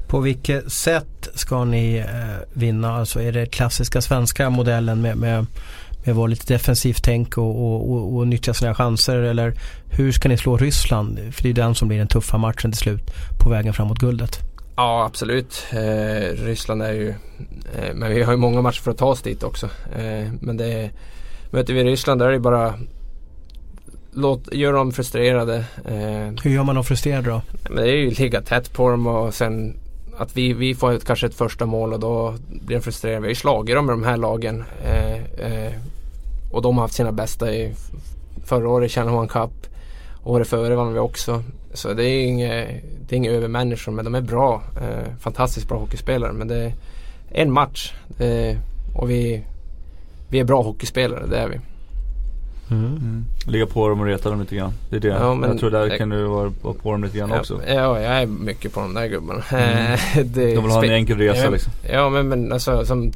På 0.07 0.19
vilket 0.19 0.71
sätt 0.71 1.29
ska 1.33 1.65
ni 1.65 1.95
eh, 1.97 2.47
vinna? 2.53 2.95
Alltså 2.95 3.21
är 3.21 3.31
det 3.31 3.45
klassiska 3.45 4.01
svenska 4.01 4.49
modellen 4.49 5.01
med, 5.01 5.17
med, 5.17 5.45
med 6.05 6.15
vara 6.15 6.27
lite 6.27 6.53
defensivt 6.53 7.03
tänk 7.03 7.37
och, 7.37 7.65
och, 7.65 7.91
och, 7.91 8.17
och 8.17 8.27
nyttja 8.27 8.53
sina 8.53 8.75
chanser? 8.75 9.15
Eller 9.15 9.53
hur 9.89 10.11
ska 10.11 10.29
ni 10.29 10.37
slå 10.37 10.57
Ryssland? 10.57 11.19
För 11.31 11.43
det 11.43 11.49
är 11.49 11.53
den 11.53 11.75
som 11.75 11.87
blir 11.87 11.97
den 11.97 12.07
tuffa 12.07 12.37
matchen 12.37 12.71
till 12.71 12.79
slut 12.79 13.11
på 13.39 13.49
vägen 13.49 13.73
framåt 13.73 13.99
guldet. 13.99 14.39
Ja 14.75 15.05
absolut. 15.05 15.65
Eh, 15.71 16.43
Ryssland 16.45 16.81
är 16.81 16.93
ju, 16.93 17.09
eh, 17.75 17.93
men 17.95 18.11
vi 18.11 18.23
har 18.23 18.31
ju 18.33 18.37
många 18.37 18.61
matcher 18.61 18.81
för 18.81 18.91
att 18.91 18.97
ta 18.97 19.05
oss 19.05 19.21
dit 19.21 19.43
också. 19.43 19.69
Eh, 19.95 20.31
men 20.41 20.57
det 20.57 20.91
möter 21.51 21.73
vi 21.73 21.83
Ryssland 21.83 22.21
där 22.21 22.27
är 22.27 22.31
det 22.31 22.39
bara 22.39 22.73
låt, 24.11 24.53
gör 24.53 24.73
dem 24.73 24.91
frustrerade. 24.91 25.55
Eh, 25.85 26.43
Hur 26.43 26.49
gör 26.51 26.63
man 26.63 26.75
dem 26.75 26.83
frustrerade 26.83 27.29
då? 27.29 27.41
men 27.69 27.83
det 27.83 27.89
är 27.91 27.95
ju 27.95 28.09
ligga 28.09 28.41
tätt 28.41 28.73
på 28.73 28.89
dem 28.89 29.07
och 29.07 29.33
sen 29.33 29.73
att 30.17 30.37
vi, 30.37 30.53
vi 30.53 30.75
får 30.75 30.91
ett, 30.91 31.05
kanske 31.05 31.27
ett 31.27 31.35
första 31.35 31.65
mål 31.65 31.93
och 31.93 31.99
då 31.99 32.35
blir 32.47 32.77
de 32.77 32.81
frustrerade. 32.81 33.19
Vi 33.19 33.25
har 33.25 33.29
ju 33.29 33.35
slagit 33.35 33.75
dem 33.75 33.85
med 33.85 33.93
de 33.93 34.03
här 34.03 34.17
lagen. 34.17 34.63
Eh, 34.83 35.15
eh, 35.15 35.73
och 36.51 36.61
de 36.61 36.75
har 36.75 36.81
haft 36.81 36.93
sina 36.93 37.11
bästa 37.11 37.53
i 37.53 37.73
förra 38.45 38.69
året 38.69 38.91
i 38.91 38.93
Channel 38.93 39.27
Cup. 39.27 39.51
Året 40.23 40.47
före 40.47 40.75
vann 40.75 40.93
vi 40.93 40.99
också. 40.99 41.43
Så 41.75 41.93
det 41.93 42.03
är 42.05 42.25
inga, 42.25 42.47
det 43.07 43.15
är 43.15 43.17
inga 43.17 43.31
övermänniskor 43.31 43.91
men 43.91 44.05
de 44.05 44.15
är 44.15 44.21
bra. 44.21 44.63
Eh, 44.81 45.11
fantastiskt 45.19 45.67
bra 45.67 45.77
hockeyspelare. 45.77 46.33
Men 46.33 46.47
det 46.47 46.55
är 46.57 46.73
en 47.29 47.51
match. 47.51 47.93
Det, 48.17 48.57
och 48.95 49.09
vi, 49.09 49.41
vi 50.29 50.39
är 50.39 50.43
bra 50.43 50.61
hockeyspelare, 50.61 51.25
det 51.27 51.37
är 51.37 51.47
vi. 51.47 51.59
Mm. 52.71 53.25
Ligga 53.47 53.65
på 53.65 53.89
dem 53.89 53.99
och 53.99 54.05
reta 54.05 54.29
dem 54.29 54.39
lite 54.39 54.55
grann. 54.55 54.73
Det 54.89 54.95
är 54.95 54.99
det. 54.99 55.07
Ja, 55.07 55.35
men- 55.35 55.49
jag 55.49 55.59
tror 55.59 55.69
där 55.71 55.89
det- 55.89 55.97
kan 55.97 56.09
du 56.09 56.23
vara 56.23 56.51
på 56.83 56.91
dem 56.91 57.03
lite 57.03 57.17
grann 57.17 57.31
också. 57.31 57.61
Ja, 57.67 57.73
ja, 57.73 58.01
jag 58.01 58.21
är 58.21 58.25
mycket 58.25 58.73
på 58.73 58.79
de 58.79 58.93
där 58.93 59.07
gubbarna. 59.07 59.43
Mm. 59.51 59.97
det, 60.33 60.55
De 60.55 60.63
vill 60.63 60.71
ha 60.71 60.85
en 60.85 60.91
enkel 60.91 61.17
resa 61.17 61.43
ja, 61.43 61.49
liksom. 61.49 61.71
Ja 61.91 62.09
men, 62.09 62.27
men 62.27 62.51
alltså 62.53 62.85
som 62.85 63.11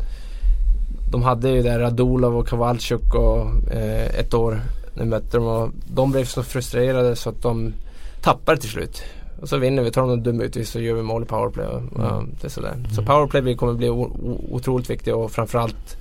De 1.12 1.24
hade 1.24 1.50
ju 1.50 1.62
där 1.64 1.80
Radulov 1.80 2.38
och 2.38 2.48
Kowalczyk 2.48 3.16
och 3.16 3.40
eh, 3.74 4.20
ett 4.20 4.34
år 4.34 4.62
vi 4.94 5.06
mötte 5.06 5.38
dem 5.38 5.48
och 5.48 5.70
de 5.94 6.12
blev 6.12 6.26
så 6.26 6.44
frustrerade 6.44 7.16
så 7.16 7.30
att 7.30 7.42
de 7.42 7.74
tappade 8.22 8.58
till 8.62 8.70
slut. 8.70 9.04
Och 9.42 9.50
så 9.50 9.58
vinner 9.58 9.84
vi, 9.84 9.92
tar 9.92 10.02
de 10.02 10.24
dum 10.24 10.42
ut 10.42 10.68
så 10.68 10.80
gör 10.80 10.94
vi 10.96 11.02
mål 11.02 11.24
i 11.24 11.26
powerplay. 11.26 11.66
Och, 11.66 11.82
ja, 11.98 12.24
det 12.42 12.48
är 12.48 12.52
sådär. 12.52 12.76
Så 12.96 13.04
powerplay 13.04 13.42
blir- 13.42 13.56
kommer 13.56 13.74
bli 13.74 13.90
otroligt 13.90 14.90
viktigt 14.90 15.14
och 15.14 15.32
framförallt 15.32 15.98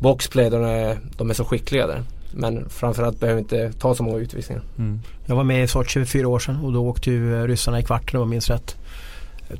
boxplay, 0.00 0.50
de 0.50 0.64
är, 0.64 0.98
de 1.16 1.30
är 1.30 1.34
så 1.34 1.44
skickliga 1.44 1.86
där. 1.86 2.02
Men 2.34 2.68
framförallt 2.68 3.20
behöver 3.20 3.36
vi 3.36 3.42
inte 3.42 3.72
ta 3.78 3.94
så 3.94 4.02
många 4.02 4.18
utvisningar. 4.18 4.62
Mm. 4.78 5.00
Jag 5.26 5.36
var 5.36 5.44
med 5.44 5.64
i 5.64 5.68
Sochi 5.68 6.00
för 6.00 6.04
fyra 6.04 6.28
år 6.28 6.38
sedan 6.38 6.64
och 6.64 6.72
då 6.72 6.86
åkte 6.88 7.10
ju 7.10 7.40
eh, 7.40 7.46
ryssarna 7.46 7.80
i 7.80 7.82
kvarten 7.82 8.16
om 8.16 8.20
jag 8.20 8.28
minns 8.28 8.50
rätt. 8.50 8.76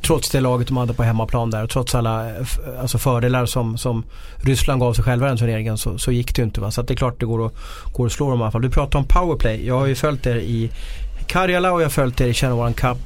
Trots 0.03 0.31
det 0.31 0.41
laget 0.41 0.69
de 0.69 0.77
hade 0.77 0.95
på 0.95 1.03
hemmaplan 1.03 1.51
där 1.51 1.65
och 1.65 1.71
trots 1.71 1.95
alla 1.95 2.29
eh, 2.31 2.47
alltså 2.81 2.99
fördelar 2.99 3.47
som, 3.47 3.79
som 3.79 4.05
Ryssland 4.37 4.81
gav 4.81 4.93
sig 4.93 5.05
själva 5.05 5.27
i 5.27 5.29
den 5.29 5.39
turneringen 5.39 5.79
så, 5.79 5.99
så 5.99 6.13
gick 6.13 6.35
det 6.37 6.43
ju 6.43 6.47
inte. 6.47 6.61
Va? 6.61 6.71
Så 6.71 6.81
att 6.81 6.89
det 6.89 6.95
är 6.95 6.97
klart 6.97 7.21
det 7.21 7.27
går 7.27 7.47
att, 7.47 7.55
går 7.93 8.07
att 8.07 8.13
slå 8.13 8.31
dem 8.31 8.39
i 8.39 8.43
alla 8.43 8.51
fall. 8.51 8.63
Du 8.63 8.71
pratar 8.71 8.99
om 8.99 9.05
powerplay. 9.05 9.67
Jag 9.67 9.79
har 9.79 9.87
ju 9.87 9.95
följt 9.95 10.27
er 10.27 10.37
i 10.37 10.71
Karjala 11.29 11.73
och 11.73 11.81
jag 11.81 11.85
har 11.85 11.91
följt 11.91 12.21
er 12.21 12.27
i 12.27 12.35
Channel 12.35 12.75
Cup. 12.75 12.99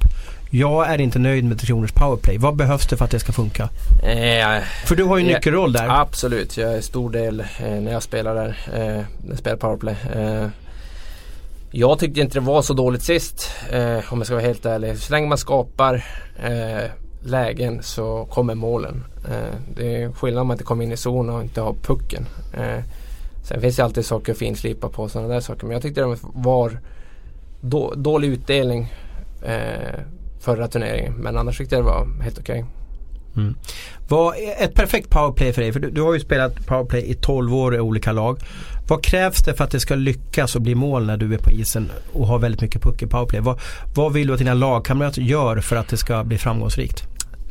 Jag 0.51 0.91
är 0.91 1.01
inte 1.01 1.19
nöjd 1.19 1.45
med 1.45 1.59
Tre 1.59 1.67
Kronors 1.67 1.93
powerplay. 1.93 2.39
Vad 2.39 2.57
behövs 2.57 2.87
det 2.87 2.97
för 2.97 3.05
att 3.05 3.11
det 3.11 3.19
ska 3.21 3.33
funka? 3.33 3.63
Eh, 4.03 4.63
För 4.87 4.97
du 4.97 5.05
har 5.05 5.19
ju 5.19 5.27
en 5.27 5.33
nyckelroll 5.33 5.73
där. 5.73 6.01
Absolut, 6.01 6.57
jag 6.57 6.73
är 6.75 6.81
stor 6.81 7.11
del 7.11 7.41
eh, 7.41 7.47
när 7.71 7.93
jag 7.93 8.03
spelar 8.03 8.35
där. 8.35 8.57
Eh, 8.75 9.05
jag 9.29 9.39
spelar 9.39 9.57
powerplay. 9.57 9.97
Eh, 10.15 10.47
jag 11.71 11.99
tyckte 11.99 12.21
inte 12.21 12.35
det 12.35 12.41
var 12.41 12.63
så 12.63 12.75
dåligt 12.75 13.03
sist 13.03 13.51
eh, 13.71 14.13
om 14.13 14.19
jag 14.19 14.27
ska 14.27 14.35
vara 14.35 14.47
helt 14.47 14.67
ärlig. 14.67 14.99
Så 14.99 15.13
länge 15.13 15.29
man 15.29 15.39
skapar 15.39 16.05
eh, 16.45 16.91
lägen 17.25 17.83
så 17.83 18.29
kommer 18.31 18.55
målen. 18.55 19.05
Eh, 19.31 19.55
det 19.77 20.03
är 20.03 20.13
skillnad 20.13 20.41
om 20.41 20.47
man 20.49 20.55
inte 20.55 20.65
kommer 20.65 20.85
in 20.85 20.93
i 20.93 20.97
zon 20.97 21.31
och 21.31 21.43
inte 21.43 21.61
har 21.61 21.75
pucken. 21.83 22.27
Sen 23.45 23.61
finns 23.61 23.77
det 23.77 23.85
alltid 23.85 24.07
saker 24.07 24.33
att 24.33 24.39
finslipa 24.39 24.89
på 24.89 25.09
sådana 25.09 25.29
där 25.35 25.41
saker. 25.41 25.67
Men 25.67 25.73
jag 25.73 25.83
tyckte 25.83 26.01
det 26.01 26.17
var 26.23 26.79
då, 27.63 27.95
dålig 27.95 28.29
utdelning 28.29 28.93
eh, 29.43 30.01
förra 30.41 30.69
turneringen. 30.69 31.13
Men 31.13 31.37
annars 31.37 31.59
tyckte 31.59 31.75
jag 31.75 31.85
det 31.85 31.89
var 31.89 32.23
helt 32.23 32.39
okej. 32.39 32.65
Vad 34.09 34.37
är 34.37 34.65
ett 34.65 34.75
perfekt 34.75 35.11
powerplay 35.11 35.53
för 35.53 35.63
dig? 35.63 35.73
För 35.73 35.81
du, 35.81 35.91
du 35.91 36.03
har 36.03 36.15
ju 36.15 36.21
spelat 36.21 36.67
powerplay 36.67 37.11
i 37.11 37.15
12 37.15 37.55
år 37.55 37.75
i 37.75 37.81
olika 37.81 38.13
lag. 38.13 38.39
Vad 38.89 39.05
krävs 39.05 39.45
det 39.45 39.55
för 39.55 39.65
att 39.65 39.71
det 39.71 39.81
ska 39.81 39.95
lyckas 39.95 40.57
och 40.57 40.63
bli 40.63 40.75
mål 40.75 41.07
när 41.07 41.17
du 41.17 41.35
är 41.35 41.39
på 41.39 41.51
isen 41.51 41.91
och 42.13 42.27
har 42.27 42.39
väldigt 42.39 42.61
mycket 42.61 42.83
puck 42.83 43.03
i 43.03 43.07
powerplay? 43.07 43.41
Vad, 43.41 43.61
vad 43.95 44.13
vill 44.13 44.27
du 44.27 44.33
att 44.33 44.39
dina 44.39 44.55
lagkamrater 44.55 45.23
gör 45.23 45.61
för 45.61 45.77
att 45.77 45.89
det 45.89 45.97
ska 45.97 46.25
bli 46.25 46.39
framgångsrikt? 46.39 47.03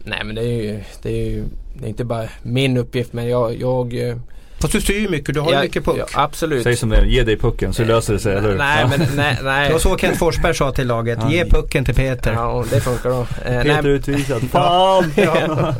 Nej 0.03 0.23
men 0.23 0.35
det 0.35 0.41
är 0.41 0.63
ju, 0.63 0.79
det 1.01 1.09
är 1.09 1.29
ju 1.29 1.43
det 1.79 1.85
är 1.85 1.89
inte 1.89 2.05
bara 2.05 2.27
min 2.41 2.77
uppgift 2.77 3.13
men 3.13 3.29
jag, 3.29 3.59
jag 3.61 4.09
eh, 4.09 4.15
Fast 4.61 4.73
du 4.73 4.81
styr 4.81 4.99
ju 4.99 5.09
mycket, 5.09 5.33
du 5.35 5.39
har 5.41 5.51
jag, 5.51 5.61
mycket 5.63 5.85
puck. 5.85 5.95
Ja, 5.99 6.05
absolut. 6.13 6.63
Säg 6.63 6.75
som 6.75 6.89
det 6.89 6.97
är, 6.97 7.05
ge 7.05 7.23
dig 7.23 7.37
pucken 7.37 7.73
så 7.73 7.83
löser 7.83 8.13
det 8.13 8.19
sig, 8.19 8.31
eller 8.35 8.49
hur? 8.49 8.57
Nej 8.57 8.81
Ja. 8.81 8.97
men 8.97 9.07
nej, 9.15 9.37
nej. 9.43 9.67
Det 9.67 9.73
var 9.73 9.79
så 9.79 9.97
Kent 9.97 10.17
Forsberg 10.17 10.55
sa 10.55 10.71
till 10.71 10.87
laget. 10.87 11.19
Ja. 11.21 11.31
Ge 11.31 11.45
pucken 11.45 11.85
till 11.85 11.95
Peter. 11.95 12.33
Ja, 12.33 12.65
det 12.71 12.81
funkar 12.81 13.09
då. 13.09 13.19
Eh, 13.21 13.61
Peter 13.63 13.81
nej, 13.83 13.91
utvisad. 13.91 14.41
Fan! 14.51 15.11
Ja. 15.15 15.73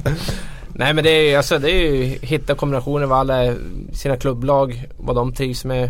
nej 0.74 0.94
men 0.94 1.04
det 1.04 1.10
är, 1.10 1.38
alltså, 1.38 1.60
det 1.60 1.72
är 1.72 1.92
ju 1.96 2.04
hitta 2.22 2.56
kombinationer 2.56 3.06
vad 3.06 3.20
alla 3.20 3.56
sina 3.94 4.18
klubblag, 4.18 4.88
vad 4.98 5.16
de 5.16 5.34
trivs 5.34 5.66
med, 5.66 5.90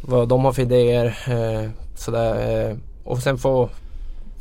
vad 0.00 0.28
de 0.28 0.44
har 0.44 0.52
för 0.52 0.62
idéer. 0.62 1.06
Eh, 1.28 1.70
sådär, 1.96 2.68
eh, 2.70 2.76
och 3.04 3.18
sen 3.18 3.38
få, 3.38 3.68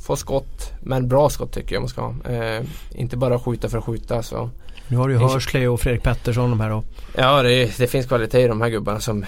få 0.07 0.15
skott, 0.15 0.71
men 0.81 1.07
bra 1.07 1.29
skott 1.29 1.51
tycker 1.53 1.75
jag 1.75 1.81
man 1.81 1.89
ska 1.89 2.01
ha. 2.01 2.13
Eh, 2.33 2.61
inte 2.95 3.17
bara 3.17 3.39
skjuta 3.39 3.69
för 3.69 3.77
att 3.77 3.83
skjuta. 3.83 4.23
Så. 4.23 4.49
Nu 4.87 4.97
har 4.97 5.07
du 5.07 5.13
ju 5.13 5.19
Hörsley 5.19 5.67
och 5.67 5.79
Fredrik 5.79 6.03
Pettersson 6.03 6.49
de 6.49 6.59
här 6.59 6.71
och 6.71 6.85
Ja 7.17 7.43
det, 7.43 7.77
det 7.77 7.87
finns 7.87 8.05
kvalitet 8.05 8.41
i 8.41 8.47
de 8.47 8.61
här 8.61 8.69
gubbarna 8.69 8.99
som 8.99 9.25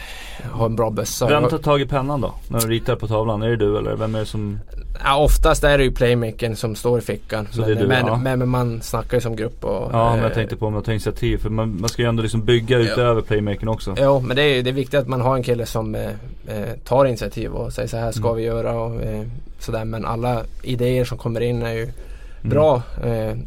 har 0.51 0.65
en 0.65 0.75
bra 0.75 0.89
bössa. 0.89 1.27
Vem 1.27 1.49
tar 1.49 1.57
tag 1.57 1.81
i 1.81 1.85
pennan 1.85 2.21
då? 2.21 2.33
När 2.47 2.59
du 2.59 2.67
ritar 2.67 2.95
på 2.95 3.07
tavlan? 3.07 3.41
Är 3.41 3.49
det 3.49 3.55
du 3.55 3.77
eller 3.77 3.95
vem 3.95 4.15
är 4.15 4.19
det 4.19 4.25
som... 4.25 4.59
Ja, 5.03 5.17
oftast 5.17 5.63
är 5.63 5.77
det 5.77 5.83
ju 5.83 5.91
playmakern 5.91 6.55
som 6.55 6.75
står 6.75 6.99
i 6.99 7.01
fickan. 7.01 7.47
Så 7.51 7.59
men, 7.59 7.69
det 7.69 7.75
är 7.75 7.79
du, 7.79 7.87
men, 7.87 8.07
ja. 8.07 8.17
men, 8.17 8.39
men 8.39 8.49
man 8.49 8.81
snackar 8.81 9.17
ju 9.17 9.21
som 9.21 9.35
grupp 9.35 9.63
och... 9.63 9.89
Ja 9.93 10.09
men 10.11 10.19
jag 10.21 10.29
eh, 10.29 10.33
tänkte 10.33 10.55
på 10.55 10.67
om 10.67 10.73
jag 10.73 10.85
tar 10.85 10.91
initiativ 10.91 11.37
för 11.37 11.49
man, 11.49 11.79
man 11.79 11.89
ska 11.89 12.01
ju 12.01 12.07
ändå 12.07 12.23
liksom 12.23 12.43
bygga 12.45 12.77
utöver 12.77 13.21
playmaking 13.21 13.67
också. 13.69 13.95
Jo 13.99 14.19
men 14.19 14.35
det 14.35 14.41
är, 14.43 14.63
det 14.63 14.69
är 14.69 14.73
viktigt 14.73 14.99
att 14.99 15.07
man 15.07 15.21
har 15.21 15.35
en 15.35 15.43
kille 15.43 15.65
som 15.65 15.95
eh, 15.95 16.09
eh, 16.47 16.69
tar 16.83 17.05
initiativ 17.05 17.51
och 17.51 17.73
säger 17.73 17.87
så 17.89 17.97
här 17.97 18.11
ska 18.11 18.23
Mm. 18.27 18.35
vi 18.37 18.43
göra 18.43 18.79
och 18.79 19.01
eh, 19.01 19.23
sådär. 19.59 19.85
Men 19.85 20.05
alla 20.05 20.41
idéer 20.63 21.05
som 21.05 21.17
kommer 21.17 21.41
in 21.41 21.61
är 21.63 21.73
ju 21.73 21.81
Mm. 21.83 22.49
bra. 22.49 22.81
Eh, 23.03 23.37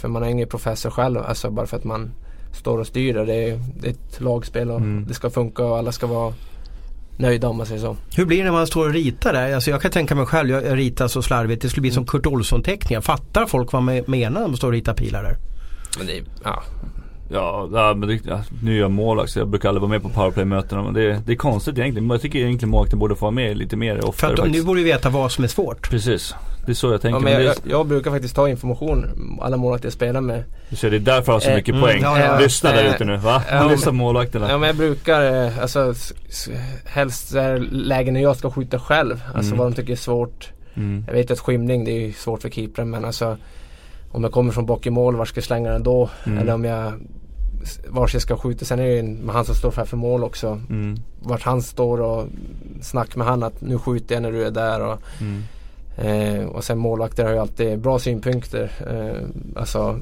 för 0.00 0.08
man 0.08 0.22
är 0.22 0.28
ingen 0.28 0.48
professor 0.48 0.90
själv. 0.90 1.18
Alltså 1.18 1.50
bara 1.50 1.66
för 1.66 1.76
att 1.76 1.84
man 1.84 2.10
står 2.52 2.78
och 2.78 2.86
styr 2.86 3.14
det. 3.14 3.24
Det 3.24 3.34
är, 3.50 3.60
det 3.80 3.86
är 3.86 3.90
ett 3.90 4.20
lagspel 4.20 4.70
och 4.70 4.76
Mm. 4.80 5.04
det 5.08 5.14
ska 5.14 5.30
funka 5.30 5.64
och 5.64 5.78
alla 5.78 5.92
ska 5.92 6.06
vara 6.06 6.34
nöjda 7.16 7.48
om 7.48 7.56
man 7.56 7.66
säger 7.66 7.80
så. 7.80 7.96
Hur 8.16 8.26
blir 8.26 8.38
det 8.38 8.44
när 8.44 8.52
man 8.52 8.66
står 8.66 8.86
och 8.88 8.92
ritar 8.94 9.32
där? 9.32 9.54
Alltså 9.54 9.70
jag 9.70 9.82
kan 9.82 9.90
tänka 9.90 10.14
mig 10.14 10.26
själv, 10.26 10.50
jag 10.50 10.78
ritar 10.78 11.08
så 11.08 11.22
slarvigt. 11.22 11.62
Det 11.62 11.68
skulle 11.68 11.82
bli 11.82 11.90
som 11.90 12.06
Kurt 12.06 12.26
Olsson-teckningar. 12.26 13.00
Fattar 13.00 13.46
folk 13.46 13.72
vad 13.72 13.82
man 13.82 14.02
menar 14.06 14.40
när 14.40 14.48
man 14.48 14.56
står 14.56 14.68
och 14.68 14.72
ritar 14.72 14.94
pilar 14.94 15.22
där? 15.22 15.36
Men 15.98 16.06
det 16.06 16.22
ja. 16.44 16.62
Ja, 17.32 17.68
ja 17.72 17.94
men 17.94 18.08
det, 18.08 18.20
ja, 18.24 18.40
nu 18.62 18.76
är 18.76 18.80
jag 18.80 18.90
målvakt 18.90 19.30
så 19.30 19.38
jag 19.38 19.48
brukar 19.48 19.68
aldrig 19.68 19.80
vara 19.80 19.90
med 19.90 20.02
på 20.02 20.08
powerplay-mötena 20.08 20.82
men 20.82 20.94
det, 20.94 21.22
det 21.26 21.32
är 21.32 21.36
konstigt 21.36 21.78
egentligen. 21.78 22.06
Men 22.06 22.14
jag 22.14 22.22
tycker 22.22 22.38
egentligen 22.38 22.70
målvakten 22.70 22.98
borde 22.98 23.14
få 23.16 23.24
vara 23.24 23.30
med 23.30 23.56
lite 23.56 23.76
mer 23.76 23.96
För 23.96 24.08
oftare 24.08 24.30
att 24.30 24.36
de, 24.36 24.48
nu 24.48 24.62
borde 24.62 24.80
ju 24.80 24.86
veta 24.86 25.08
vad 25.10 25.32
som 25.32 25.44
är 25.44 25.48
svårt. 25.48 25.90
Precis. 25.90 26.34
Det 26.66 26.72
är 26.72 26.74
så 26.74 26.92
jag 26.92 27.00
tänker. 27.02 27.18
ja 27.18 27.24
men 27.24 27.32
jag, 27.32 27.42
är- 27.42 27.54
jag 27.70 27.86
brukar 27.86 28.10
faktiskt 28.10 28.34
ta 28.34 28.48
information 28.48 29.06
alla 29.42 29.56
målvakter 29.56 29.86
jag 29.86 29.92
spelar 29.92 30.20
med. 30.20 30.44
du 30.70 30.76
ser, 30.76 30.90
det 30.90 30.96
är 30.96 31.00
därför 31.00 31.32
jag 31.32 31.34
har 31.34 31.40
så 31.40 31.48
Eh, 31.50 31.54
mycket 31.56 31.74
mm, 31.74 31.80
poäng. 31.82 32.00
ja, 32.02 32.18
ja. 32.20 32.38
Lyssna 32.38 32.72
där 32.72 32.84
Eh, 32.84 32.94
ute 32.94 33.04
nu 33.04 33.16
va? 33.16 33.42
ja, 33.50 33.68
Lyssna 33.68 33.84
på 33.86 33.92
men- 33.92 33.96
målvakterna. 34.04 34.50
Ja 34.50 34.58
men 34.58 34.66
jag 34.66 34.76
brukar, 34.76 35.44
eh, 35.46 35.58
alltså 35.62 35.94
helst 36.84 37.34
lägen 37.70 38.14
när 38.14 38.20
jag 38.22 38.36
ska 38.36 38.50
skjuta 38.50 38.78
själv. 38.78 39.22
Alltså 39.34 39.52
Mm. 39.54 39.58
vad 39.58 39.66
de 39.72 39.74
tycker 39.76 39.92
är 39.92 39.96
svårt. 39.96 40.48
Mm. 40.74 41.04
Jag 41.06 41.14
vet 41.14 41.30
att 41.30 41.40
skymning 41.40 41.84
det 41.84 41.90
är 42.06 42.12
svårt 42.12 42.42
för 42.42 42.48
keepern 42.50 42.90
men 42.90 43.04
alltså 43.04 43.36
om 44.10 44.22
jag 44.22 44.32
kommer 44.32 44.52
från 44.52 44.66
bak 44.66 44.86
i 44.86 44.90
mål, 44.90 45.16
var 45.16 45.24
ska 45.24 45.38
jag 45.38 45.44
slänga 45.44 45.70
den 45.72 45.82
då? 45.82 46.08
Mm. 46.26 46.38
Eller 46.38 46.54
om 46.54 46.64
jag 46.64 46.92
vart 47.88 48.12
jag 48.12 48.22
ska 48.22 48.36
skjuta. 48.36 48.64
Sen 48.64 48.78
är 48.78 48.82
det 48.86 48.94
ju 48.94 49.28
han 49.28 49.44
som 49.44 49.54
står 49.54 49.70
framför 49.70 49.96
mål 49.96 50.24
också. 50.24 50.60
Mm. 50.70 50.96
Vart 51.22 51.42
han 51.42 51.62
står 51.62 52.00
och 52.00 52.26
snack 52.80 53.16
med 53.16 53.26
han 53.26 53.42
att 53.42 53.60
nu 53.60 53.78
skjuter 53.78 54.14
jag 54.14 54.22
när 54.22 54.32
du 54.32 54.44
är 54.46 54.50
där. 54.50 54.80
Och, 54.80 54.98
Mm. 55.20 55.42
eh, 56.38 56.44
och 56.46 56.64
sen 56.64 56.78
målvakter 56.78 57.24
har 57.24 57.32
ju 57.32 57.38
alltid 57.38 57.78
bra 57.80 57.98
synpunkter. 57.98 58.70
Eh, 58.90 59.28
alltså 59.60 59.98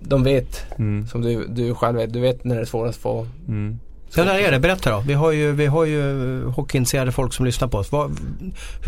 de 0.00 0.22
vet, 0.22 0.64
Mm. 0.78 1.06
som 1.06 1.22
du, 1.22 1.46
du 1.48 1.74
själv 1.74 1.96
vet, 1.98 2.12
du 2.12 2.20
vet 2.20 2.44
när 2.44 2.54
det 2.54 2.60
är 2.60 2.64
svårast 2.64 2.96
att 2.98 3.02
få 3.02 3.26
Mm. 3.48 3.78
Så 4.08 4.24
där 4.24 4.38
är 4.38 4.50
det, 4.52 4.60
berätta 4.60 4.90
då. 4.90 5.00
Vi 5.06 5.12
har 5.14 5.32
ju, 5.32 5.52
vi 5.52 5.66
har 5.66 5.84
ju 5.84 6.44
hockeyintresserade 6.44 7.12
folk 7.12 7.32
som 7.32 7.46
lyssnar 7.46 7.68
på 7.68 7.78
oss. 7.78 7.92
Vad, 7.92 8.10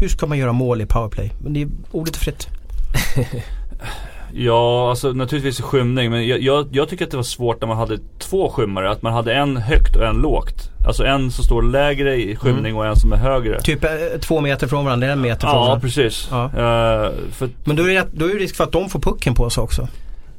hur 0.00 0.08
ska 0.08 0.26
man 0.26 0.38
göra 0.38 0.52
mål 0.52 0.80
i 0.80 0.86
powerplay? 0.86 1.32
Det 1.48 1.62
är 1.62 1.68
ordet 1.92 2.16
fritt. 2.16 2.48
Ja, 4.34 4.90
alltså 4.90 5.12
naturligtvis 5.12 5.60
skymning 5.60 6.10
men 6.10 6.26
jag, 6.28 6.40
jag, 6.42 6.66
jag 6.72 6.88
tycker 6.88 7.04
att 7.04 7.10
det 7.10 7.16
var 7.16 7.24
svårt 7.24 7.60
när 7.60 7.68
man 7.68 7.76
hade 7.76 7.98
två 8.18 8.48
skymmare. 8.50 8.90
Att 8.90 9.02
man 9.02 9.12
hade 9.12 9.34
en 9.34 9.56
högt 9.56 9.96
och 9.96 10.06
en 10.06 10.16
lågt. 10.16 10.70
Alltså 10.86 11.04
en 11.04 11.30
som 11.30 11.44
står 11.44 11.62
lägre 11.62 12.16
i 12.16 12.36
skymning 12.36 12.76
och 12.76 12.86
en 12.86 12.96
som 12.96 13.12
är 13.12 13.16
högre. 13.16 13.60
Typ 13.60 13.84
eh, 13.84 13.90
två 14.20 14.40
meter 14.40 14.66
från 14.66 14.84
varandra, 14.84 15.06
en 15.12 15.20
meter 15.20 15.40
från 15.40 15.50
Ja, 15.50 15.60
varandra. 15.60 15.80
precis. 15.80 16.28
Ja. 16.30 16.44
Eh, 16.44 17.10
för, 17.32 17.48
Men 17.64 17.76
då 17.76 17.82
är, 17.90 17.94
det, 17.94 18.06
då 18.12 18.24
är 18.24 18.28
det 18.28 18.38
risk 18.40 18.56
för 18.56 18.64
att 18.64 18.72
de 18.72 18.88
får 18.88 19.00
pucken 19.00 19.34
på 19.34 19.50
sig 19.50 19.62
också. 19.62 19.88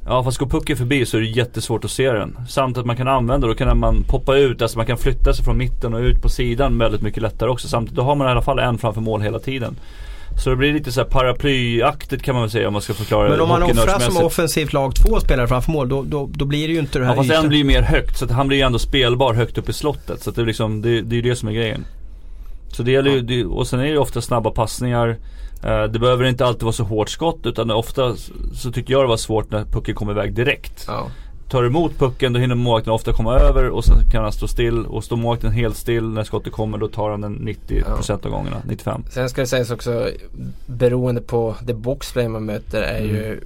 Ja 0.06 0.24
fast 0.24 0.38
går 0.38 0.46
pucken 0.46 0.76
förbi 0.76 1.06
så 1.06 1.16
är 1.16 1.20
det 1.20 1.26
jättesvårt 1.26 1.84
att 1.84 1.90
se 1.90 2.12
den. 2.12 2.36
Samt 2.48 2.78
att 2.78 2.86
man 2.86 2.96
kan 2.96 3.08
använda, 3.08 3.46
då 3.46 3.54
kan 3.54 3.78
man 3.78 4.02
poppa 4.08 4.36
ut, 4.36 4.62
alltså 4.62 4.78
man 4.78 4.86
kan 4.86 4.96
flytta 4.98 5.32
sig 5.34 5.44
från 5.44 5.56
mitten 5.58 5.94
och 5.94 6.00
ut 6.00 6.22
på 6.22 6.28
sidan 6.28 6.78
väldigt 6.78 7.02
mycket 7.02 7.22
lättare 7.22 7.50
också. 7.50 7.68
Samtidigt 7.68 7.96
då 7.96 8.02
har 8.02 8.14
man 8.14 8.26
i 8.28 8.30
alla 8.30 8.42
fall 8.42 8.58
en 8.58 8.78
framför 8.78 9.00
mål 9.00 9.20
hela 9.22 9.38
tiden. 9.38 9.76
Så 10.42 10.50
det 10.50 10.56
blir 10.56 10.72
lite 10.72 10.92
så 10.92 11.00
här 11.00 11.08
paraplyaktigt 11.08 12.22
kan 12.22 12.34
man 12.34 12.42
väl 12.42 12.50
säga 12.50 12.66
om 12.66 12.72
man 12.72 12.82
ska 12.82 12.94
förklara 12.94 13.28
Men 13.28 13.40
om 13.40 13.48
man 13.48 13.62
offrar 13.62 13.98
som 13.98 14.24
offensivt 14.24 14.72
lag 14.72 14.94
två 14.94 15.20
spelare 15.20 15.48
framför 15.48 15.72
mål 15.72 15.88
då, 15.88 16.02
då, 16.02 16.30
då 16.32 16.44
blir 16.44 16.68
det 16.68 16.74
ju 16.74 16.80
inte 16.80 16.98
det 16.98 17.04
här 17.04 17.12
Ja 17.12 17.16
fast 17.16 17.30
ytan. 17.30 17.42
en 17.42 17.48
blir 17.48 17.58
ju 17.58 17.64
mer 17.64 17.82
högt 17.82 18.18
så 18.18 18.32
han 18.32 18.48
blir 18.48 18.58
ju 18.58 18.62
ändå 18.64 18.78
spelbar 18.78 19.34
högt 19.34 19.58
upp 19.58 19.68
i 19.68 19.72
slottet. 19.72 20.22
Så 20.22 20.30
det 20.30 20.42
är 20.42 20.46
liksom, 20.46 20.82
det, 20.82 21.02
det 21.02 21.14
är 21.14 21.22
ju 21.22 21.30
det 21.30 21.36
som 21.36 21.48
är 21.48 21.52
grejen. 21.52 21.84
Så 22.72 22.82
det 22.82 22.90
gäller 22.90 23.10
ju, 23.10 23.20
det, 23.20 23.44
och 23.44 23.66
sen 23.66 23.80
är 23.80 23.84
det 23.84 23.90
ju 23.90 23.98
ofta 23.98 24.20
snabba 24.20 24.50
passningar. 24.50 25.16
Eh, 25.64 25.82
det 25.82 25.98
behöver 25.98 26.24
inte 26.24 26.46
alltid 26.46 26.62
vara 26.62 26.72
så 26.72 26.84
hårt 26.84 27.08
skott 27.08 27.40
utan 27.44 27.70
ofta 27.70 28.16
så 28.54 28.72
tycker 28.72 28.92
jag 28.92 29.02
det 29.02 29.08
var 29.08 29.16
svårt 29.16 29.50
när 29.50 29.64
pucken 29.64 29.94
kom 29.94 30.10
iväg 30.10 30.34
direkt. 30.34 30.84
Ja. 30.88 31.06
Tar 31.48 31.64
emot 31.64 31.98
pucken 31.98 32.32
då 32.32 32.40
hinner 32.40 32.54
målvakten 32.54 32.92
ofta 32.92 33.12
komma 33.12 33.38
över 33.38 33.68
och 33.68 33.84
sen 33.84 33.96
kan 34.10 34.22
han 34.22 34.32
stå 34.32 34.48
still. 34.48 34.86
Och 34.86 35.04
står 35.04 35.16
målvakten 35.16 35.52
helt 35.52 35.76
still 35.76 36.08
när 36.08 36.24
skottet 36.24 36.52
kommer 36.52 36.78
då 36.78 36.88
tar 36.88 37.10
han 37.10 37.20
den 37.20 37.48
90% 37.48 38.26
av 38.26 38.30
gångerna, 38.30 38.56
95. 38.68 39.04
Sen 39.10 39.28
ska 39.28 39.40
det 39.40 39.46
sägas 39.46 39.70
också 39.70 40.08
beroende 40.66 41.20
på 41.20 41.56
det 41.62 41.74
boxplay 41.74 42.28
man 42.28 42.44
möter 42.44 42.82
är 42.82 43.00
ju 43.00 43.26
Mm. 43.26 43.38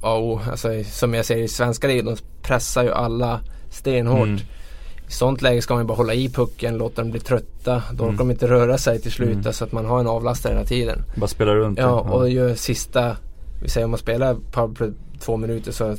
A 0.00 0.14
och. 0.14 0.40
Alltså, 0.50 0.68
som 0.84 1.14
jag 1.14 1.24
säger 1.24 1.44
i 1.44 1.48
svenska 1.48 1.86
ligan, 1.86 2.04
de 2.04 2.16
pressar 2.42 2.82
ju 2.82 2.92
alla 2.92 3.40
stenhårt. 3.70 4.26
Mm. 4.26 4.40
I 5.08 5.12
sånt 5.12 5.42
läge 5.42 5.62
ska 5.62 5.74
man 5.74 5.82
ju 5.82 5.86
bara 5.86 5.96
hålla 5.96 6.14
i 6.14 6.28
pucken, 6.28 6.78
låta 6.78 7.02
dem 7.02 7.10
bli 7.10 7.20
trötta. 7.20 7.82
Då 7.92 8.04
orkar 8.04 8.18
de 8.18 8.30
inte 8.30 8.48
röra 8.48 8.78
sig 8.78 9.00
till 9.00 9.12
slut. 9.12 9.32
Mm. 9.32 9.52
Så 9.52 9.64
att 9.64 9.72
man 9.72 9.84
har 9.84 10.00
en 10.00 10.06
avlastare 10.06 10.52
hela 10.52 10.64
tiden. 10.64 11.02
Bara 11.16 11.26
spela 11.26 11.54
runt. 11.54 11.78
Ja, 11.78 12.00
och 12.00 12.30
gör 12.30 12.54
sista, 12.54 13.16
vi 13.62 13.68
säger 13.68 13.84
om 13.84 13.90
man 13.90 13.98
spelar 13.98 14.36
powerplay 14.52 14.90
två 15.20 15.36
minuter 15.36 15.72
så 15.72 15.96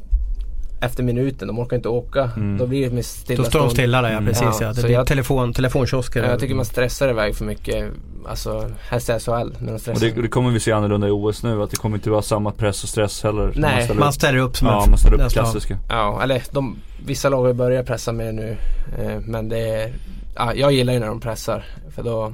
efter 0.82 1.04
minuten, 1.04 1.48
de 1.48 1.60
orkar 1.60 1.76
inte 1.78 1.90
åka. 1.90 2.32
Mm. 2.36 2.58
Då 2.58 2.68
blir 2.68 2.82
det 2.84 2.90
med 2.90 2.98
Då 2.98 3.04
stillastående. 3.04 3.50
står 3.50 3.60
de 3.60 3.70
stilla 3.70 4.02
där 4.02 4.10
ja, 4.10 4.18
Mm. 4.18 4.26
precis 4.28 4.44
Ja, 4.44 4.58
ja. 4.62 4.68
Det 4.68 4.76
så 4.76 4.82
blir 4.82 4.94
jag- 4.96 5.08
telefon, 5.08 5.54
telefonkiosker. 5.54 6.24
Ja, 6.24 6.30
jag 6.30 6.40
tycker 6.40 6.56
man 6.56 6.66
stressar 6.66 7.10
iväg 7.10 7.36
för 7.36 7.46
mycket. 7.46 7.86
Alltså 8.30 8.70
helst 8.90 9.08
SHL 9.08 9.32
när 9.60 9.80
de 9.86 9.92
Och 9.92 10.00
det, 10.00 10.22
det 10.22 10.28
kommer 10.28 10.52
vi 10.52 10.60
se 10.60 10.72
annorlunda 10.72 11.08
i 11.08 11.12
OS 11.12 11.44
nu. 11.44 11.64
Att 11.64 11.72
det 11.72 11.78
kommer 11.78 11.98
inte 11.98 12.10
vara 12.10 12.22
samma 12.22 12.52
press 12.52 12.84
och 12.84 12.90
stress 12.90 13.24
heller. 13.24 13.54
Nej, 13.56 13.72
man 13.74 13.84
ställer 13.84 14.00
Man 14.00 14.08
upp. 14.08 14.14
ställer 14.14 14.40
upp 14.40 14.58
som 14.58 14.68
Ja, 14.68 14.86
man 14.90 14.98
ställer 14.98 15.24
upp 15.26 15.32
klassiska. 15.32 15.78
Ja, 15.90 16.20
eller 16.24 16.44
de, 16.52 16.76
vissa 17.06 17.30
lag 17.30 17.46
har 17.46 17.54
börjat 17.54 17.86
pressa 17.86 18.12
mer 18.12 18.32
nu. 18.32 18.58
Eh, 19.00 19.20
men 19.26 19.50
det 19.50 19.60
är, 19.60 19.94
ja, 20.36 20.54
jag 20.54 20.72
gillar 20.72 20.94
ju 20.94 21.00
när 21.00 21.08
de 21.08 21.20
pressar. 21.20 21.66
För 21.96 22.04
då, 22.04 22.34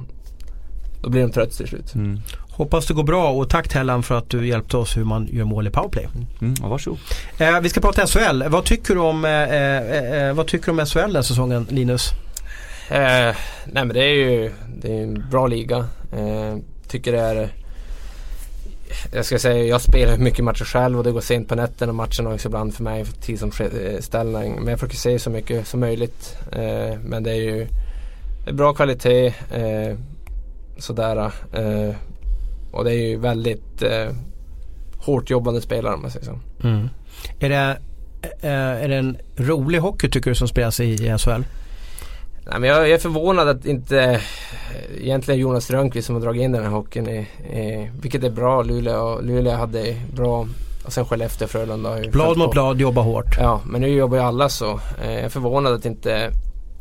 då 1.02 1.08
blir 1.10 1.22
de 1.22 1.32
trött 1.32 1.50
till 1.52 1.68
slut. 1.68 1.94
Mm. 1.94 2.20
Hoppas 2.56 2.86
det 2.86 2.94
går 2.94 3.02
bra 3.02 3.30
och 3.30 3.50
tack 3.50 3.68
Tellan 3.68 4.02
för 4.02 4.18
att 4.18 4.30
du 4.30 4.46
hjälpte 4.46 4.76
oss 4.76 4.96
hur 4.96 5.04
man 5.04 5.28
gör 5.32 5.44
mål 5.44 5.66
i 5.66 5.70
powerplay. 5.70 6.08
Mm, 6.40 6.54
ja, 6.60 6.68
varsågod. 6.68 6.98
Eh, 7.38 7.60
vi 7.60 7.68
ska 7.68 7.80
prata 7.80 8.06
SHL. 8.06 8.42
Vad 8.48 8.64
tycker 8.64 8.94
du 8.94 9.00
om, 9.00 9.24
eh, 9.24 9.30
eh, 9.30 10.28
eh, 10.28 10.34
vad 10.34 10.46
tycker 10.46 10.72
du 10.72 10.80
om 10.80 10.86
SHL 10.86 11.12
den 11.12 11.24
säsongen 11.24 11.66
Linus? 11.70 12.10
Eh, 12.90 13.36
nej 13.66 13.84
men 13.84 13.88
det 13.88 14.04
är 14.04 14.14
ju 14.14 14.50
det 14.82 14.98
är 14.98 15.02
en 15.02 15.26
bra 15.30 15.46
liga. 15.46 15.78
Eh, 16.12 16.56
tycker 16.88 17.12
det 17.12 17.20
är 17.20 17.48
jag 19.12 19.24
ska 19.24 19.38
säga, 19.38 19.64
jag 19.64 19.80
spelar 19.80 20.16
mycket 20.16 20.44
matcher 20.44 20.64
själv 20.64 20.98
och 20.98 21.04
det 21.04 21.12
går 21.12 21.20
sent 21.20 21.48
på 21.48 21.54
nätterna 21.54 21.90
och 21.90 21.96
matcherna 21.96 22.34
också 22.34 22.48
ibland 22.48 22.74
för 22.74 22.82
mig 22.82 23.04
för 23.04 23.12
tidsomställning. 23.12 24.54
Men 24.54 24.68
jag 24.68 24.80
försöker 24.80 24.96
se 24.96 25.18
så 25.18 25.30
mycket 25.30 25.66
som 25.66 25.80
möjligt. 25.80 26.36
Eh, 26.52 26.98
men 27.04 27.22
det 27.22 27.30
är 27.30 27.42
ju 27.42 27.66
det 28.44 28.50
är 28.50 28.54
bra 28.54 28.74
kvalitet. 28.74 29.26
Eh, 29.26 29.96
sådär. 30.78 31.32
Eh, 31.52 31.94
och 32.74 32.84
det 32.84 32.94
är 32.94 33.08
ju 33.08 33.18
väldigt 33.18 33.82
eh, 33.82 34.08
hårt 34.96 35.30
jobbande 35.30 35.60
spelare 35.60 35.94
om 35.94 36.02
man 36.02 36.10
säger 36.10 36.26
så. 36.26 36.38
Är, 37.38 37.48
det, 37.48 37.78
eh, 38.40 38.84
är 38.84 38.88
det 38.88 38.96
en 38.96 39.16
rolig 39.36 39.78
hockey 39.78 40.08
tycker 40.08 40.30
du 40.30 40.34
som 40.34 40.48
spelas 40.48 40.80
i, 40.80 40.84
i 40.84 41.18
SHL? 41.18 41.42
Nej, 42.46 42.60
men 42.60 42.62
jag, 42.70 42.78
jag 42.78 42.90
är 42.90 42.98
förvånad 42.98 43.48
att 43.48 43.66
inte 43.66 44.00
eh, 44.00 44.20
egentligen 45.00 45.40
Jonas 45.40 45.70
Rönnqvist 45.70 46.06
som 46.06 46.16
har 46.16 46.22
dragit 46.22 46.42
in 46.42 46.52
den 46.52 46.62
här 46.62 46.70
hockeyn. 46.70 47.08
I, 47.08 47.18
i, 47.58 47.90
vilket 48.00 48.24
är 48.24 48.30
bra. 48.30 48.62
Luleå, 48.62 49.20
Luleå 49.20 49.54
hade 49.54 49.96
bra 50.16 50.46
och 50.84 50.92
sen 50.92 51.04
Skellefteå 51.04 51.44
och 51.44 51.50
Frölunda 51.50 51.90
har 51.90 51.98
ju 51.98 52.10
Blad 52.10 52.38
mot 52.38 52.50
blad, 52.50 52.80
jobba 52.80 53.00
hårt. 53.00 53.36
Ja, 53.38 53.60
men 53.66 53.80
nu 53.80 53.88
jobbar 53.88 54.16
ju 54.16 54.22
alla 54.22 54.48
så. 54.48 54.80
Eh, 55.02 55.12
jag 55.12 55.20
är 55.20 55.28
förvånad 55.28 55.74
att 55.74 55.84
inte 55.84 56.30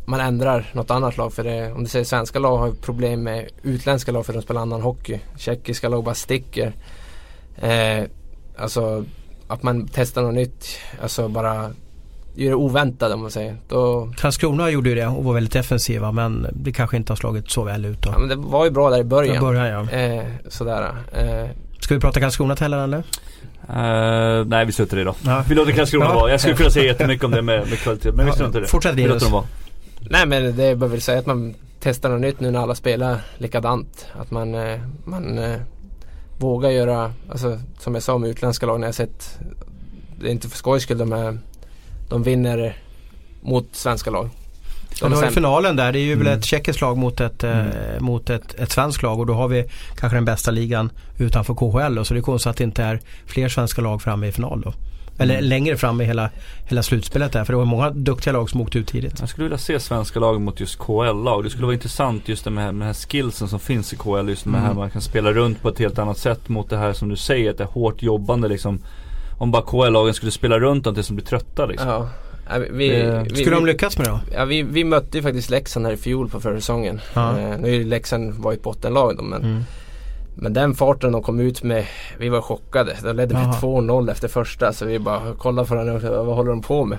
man 0.06 0.20
ändrar 0.20 0.66
något 0.74 0.91
annat 0.91 1.18
lag. 1.18 1.34
För 1.34 1.43
det, 1.43 1.72
om 1.72 1.84
du 1.84 1.89
säger 1.89 2.06
svenska 2.06 2.39
lag 2.39 2.58
har 2.58 2.72
problem 2.72 3.24
med 3.24 3.49
utländska 3.64 4.12
lag 4.12 4.26
för 4.26 4.34
att 4.34 4.39
de 4.39 4.43
spelar 4.43 4.62
annan 4.62 4.82
hockey. 4.82 5.20
Tjeckiska 5.38 5.89
lag 5.89 6.04
bara 6.04 6.16
sticker. 6.16 6.74
Eh, 7.62 8.04
alltså 8.58 9.06
att 9.47 9.64
man 9.64 9.88
testar 9.93 10.22
något 10.22 10.34
nytt. 10.34 10.66
Alltså 11.01 11.28
bara 11.28 11.72
gör 12.36 12.49
det 12.49 12.56
oväntat 12.56 13.14
om 13.14 13.22
man 13.22 13.32
säger. 13.32 13.58
Då, 13.70 14.12
Karlskrona 14.18 14.70
gjorde 14.70 14.89
ju 14.89 14.95
det 14.95 15.08
och 15.08 15.24
var 15.24 15.34
väldigt 15.34 15.54
defensiva 15.54 16.12
men 16.12 16.47
det 16.54 16.72
kanske 16.72 16.97
inte 16.97 17.12
har 17.12 17.16
slagit 17.18 17.51
så 17.51 17.64
väl 17.64 17.86
ut 17.86 18.01
då. 18.01 18.10
ja, 18.12 18.20
men 18.20 18.30
det 18.30 18.36
var 18.36 18.66
ju 18.66 18.72
bra 18.72 18.89
där 18.89 18.99
i 18.99 19.04
början. 19.04 19.43
börjar 19.43 19.66
ja. 19.66 19.97
Eh, 19.99 20.24
sådär. 20.49 20.89
Eh, 21.14 21.49
Ska 21.80 21.93
vi 21.93 21.99
prata 22.01 22.20
Karlskrona 22.20 22.56
Tellan 22.56 22.80
eller? 22.80 23.04
Eh, 23.70 24.45
nej 24.45 24.66
vi 24.66 24.72
slutar 24.72 24.97
det 24.97 25.04
då. 25.04 25.16
Ja. 25.26 25.43
Vi 25.49 25.56
låter 25.56 25.72
Karlskrona 25.72 26.06
Ja. 26.06 26.14
vara. 26.14 26.32
Jag 26.32 26.39
skulle 26.39 26.56
kunna 26.56 26.70
säga 26.70 26.86
jättemycket 26.86 27.26
om 27.26 27.32
det 27.32 27.41
med, 27.41 27.70
med 27.70 27.80
kvalitet. 27.80 28.12
Men 28.12 28.26
vi 28.26 28.30
Ja, 28.32 28.36
struntar 28.36 28.60
i 28.60 28.62
det. 28.62 28.68
fortsätt, 28.68 28.93
Vi 28.93 29.01
Linus. 29.01 29.14
låter 29.14 29.26
dem 29.26 29.34
vara. 29.34 29.45
Nej 30.10 30.26
men 30.26 30.56
det 30.56 30.64
är 30.64 30.76
bara 30.76 30.89
vill 30.89 31.01
säga 31.01 31.20
att 31.20 31.26
man 31.26 31.56
testar 31.80 32.10
något 32.10 32.22
nytt 32.22 32.39
nu 32.39 32.51
när 32.51 32.60
alla 32.60 32.76
spelar 32.76 33.20
likadant. 33.38 34.06
Att 34.14 34.32
man, 34.32 34.56
eh, 34.56 34.80
man 35.04 35.38
eh, 35.38 35.60
vågar 36.39 36.70
göra, 36.70 37.14
alltså 37.32 37.60
som 37.80 37.93
jag 37.93 38.04
sa 38.04 38.18
med 38.18 38.30
utländska 38.30 38.66
lag 38.66 38.80
när 38.80 38.88
jag 38.88 38.95
sett, 38.95 39.39
det 40.20 40.28
är 40.28 40.32
inte 40.32 40.49
för 40.49 40.58
skojs 40.58 40.84
skull 40.84 40.97
de 40.97 41.14
är, 41.14 41.38
de 42.10 42.24
vinner 42.24 42.78
mot 43.41 43.68
svenska 43.72 44.12
lag. 44.12 44.30
Du 44.99 45.16
har 45.16 45.26
ju 45.26 45.32
finalen 45.32 45.76
där. 45.76 45.91
Det 45.91 45.99
är 45.99 46.04
ju 46.04 46.16
väl 46.16 46.28
Mm. 46.28 46.39
ett 46.39 46.45
tjeckiskt 46.45 46.82
lag 46.82 46.97
mot, 46.97 47.22
ett, 47.22 47.43
eh, 47.43 47.60
Mm. 47.60 48.04
mot 48.04 48.30
ett, 48.30 48.56
ett 48.60 48.72
svenskt 48.72 49.04
lag 49.04 49.20
och 49.20 49.26
då 49.26 49.34
har 49.34 49.47
vi 49.47 49.66
kanske 49.97 50.18
den 50.18 50.26
bästa 50.26 50.51
ligan 50.51 50.91
utanför 51.18 51.54
KHL. 51.54 51.95
Då, 51.95 52.06
så 52.06 52.14
det 52.14 52.20
är 52.20 52.22
konstigt 52.22 52.49
att 52.49 52.58
det 52.58 52.64
inte 52.64 52.84
är 52.84 52.99
fler 53.26 53.49
svenska 53.49 53.82
lag 53.82 54.01
framme 54.01 54.28
i 54.28 54.32
final 54.32 54.62
då. 54.62 54.74
Eller 55.18 55.34
Mm. 55.38 55.49
längre 55.49 55.78
fram 55.78 56.01
i 56.01 56.05
hela, 56.05 56.30
hela 56.66 56.84
slutspelet 56.84 57.32
där. 57.32 57.43
För 57.43 57.53
det 57.53 57.57
var 57.57 57.66
många 57.66 57.89
duktiga 57.89 58.34
lag 58.34 58.49
som 58.49 58.61
åkte 58.61 58.78
ut 58.80 58.88
tidigt. 58.88 59.20
Jag 59.20 59.30
skulle 59.30 59.43
vilja 59.43 59.57
se 59.57 59.80
svenska 59.80 60.20
lag 60.20 60.41
mot 60.41 60.59
just 60.59 60.80
KL-lag. 60.80 61.43
Det 61.43 61.49
skulle 61.49 61.66
vara 61.66 61.74
intressant 61.74 62.28
just 62.30 62.43
det 62.43 62.49
med, 62.49 62.64
med 62.66 62.74
den 62.74 62.82
här 62.82 62.93
skillsen 62.93 63.47
som 63.47 63.59
finns 63.59 63.93
i 63.93 63.95
KL. 63.95 64.30
Just 64.30 64.45
med 64.45 64.53
det 64.55 64.59
här 64.59 64.66
Mm. 64.66 64.78
man 64.78 64.89
kan 64.89 65.01
spela 65.01 65.32
runt 65.32 65.61
på 65.61 65.70
ett 65.70 65.80
helt 65.80 65.99
annat 65.99 66.18
sätt 66.18 66.49
mot 66.49 66.70
det 66.70 66.78
här 66.78 66.93
som 66.93 67.09
du 67.09 67.16
säger. 67.16 67.51
Att 67.51 67.57
det 67.57 67.64
är 67.64 67.68
hårt 67.68 68.01
jobbande 68.01 68.47
liksom. 68.47 68.80
Om 69.38 69.51
bara 69.51 69.61
KL-lagen 69.61 70.14
skulle 70.14 70.32
spela 70.32 70.59
runt 70.59 70.84
dem 70.84 70.93
tills 70.95 71.07
de 71.07 71.14
blir 71.14 71.26
trötta 71.26 71.66
liksom. 71.66 71.89
Ja. 71.89 72.09
Ja, 72.49 72.57
vi, 72.59 72.68
vi, 72.72 72.89
Det- 72.89 73.26
vi, 73.30 73.36
Skulle 73.41 73.55
de 73.55 73.66
lyckas 73.66 73.97
med 73.97 74.07
det 74.07 74.11
då? 74.11 74.20
ja, 74.34 74.45
vi, 74.45 74.61
vi 74.61 74.84
mötte 74.84 75.18
ju 75.18 75.24
faktiskt 75.24 75.49
Leksand 75.49 75.86
här 75.86 75.93
i 75.93 75.97
fjol 75.97 76.30
på 76.30 76.39
försäsongen. 76.39 77.01
Ja. 77.14 77.39
Eh, 77.39 77.57
nu 77.59 77.68
är 77.68 77.74
ju 77.74 77.84
Leksand 77.84 78.34
var 78.34 78.51
ju 78.51 78.55
ett 78.55 78.64
bottenlag 78.64 79.18
då 79.18 79.24
men 79.24 79.41
Mm. 79.43 79.64
Men 80.36 80.54
den 80.54 80.74
farten 80.76 81.12
de 81.12 81.24
kom 81.24 81.40
ut 81.40 81.64
med, 81.64 81.86
vi 82.18 82.30
var 82.30 82.42
chockade. 82.42 82.96
De 83.04 83.16
ledde 83.16 83.34
med 83.34 83.44
Jaha. 83.44 83.54
2-0 83.62 84.12
efter 84.12 84.28
första 84.28 84.74
så 84.74 84.86
vi 84.86 85.00
bara 85.00 85.34
kollade 85.38 85.68
på 85.68 85.76
den 85.76 86.26
vad 86.26 86.36
håller 86.36 86.50
de 86.50 86.62
på 86.62 86.86
med? 86.86 86.98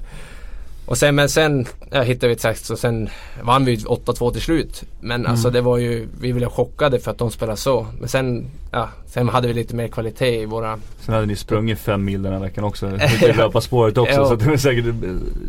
Och 0.87 0.99
sen, 0.99 1.15
men 1.15 1.29
sen 1.29 1.67
ja, 1.91 2.03
hittade 2.03 2.27
vi 2.29 2.33
ett 2.35 2.41
sätt 2.41 2.71
och 2.71 2.79
sen 2.79 3.09
vann 3.43 3.65
vi 3.65 3.77
8-2 3.77 4.33
till 4.33 4.43
slut. 4.43 4.83
Men 5.01 5.21
Mm. 5.21 5.31
alltså 5.31 5.51
det 5.51 5.61
var 5.61 5.79
ju, 5.79 6.09
vi 6.21 6.33
blev 6.33 6.49
chockade 6.49 6.99
för 6.99 7.11
att 7.11 7.19
de 7.19 7.31
spelade 7.31 7.57
så. 7.57 7.87
Men 8.01 8.09
sen, 8.09 8.47
ja, 8.73 8.89
sen 9.07 9.29
hade 9.29 9.49
vi 9.49 9.55
lite 9.55 9.75
mer 9.75 9.89
kvalitet 9.89 10.43
i 10.43 10.45
våra 10.47 10.79
Sen 11.01 11.15
hade 11.15 11.27
ni 11.27 11.37
sprungit 11.37 11.79
fem 11.79 12.05
mil 12.05 12.23
den 12.23 12.33
här 12.33 12.41
veckan 12.41 12.65
också. 12.65 12.87
Ute 12.95 13.27
i 13.27 13.33
löparspåret 13.33 13.99
också. 13.99 14.15
Ja. 14.15 14.29
Så 14.29 14.35
det 14.37 14.47
var 14.47 14.57
säkert 14.57 14.95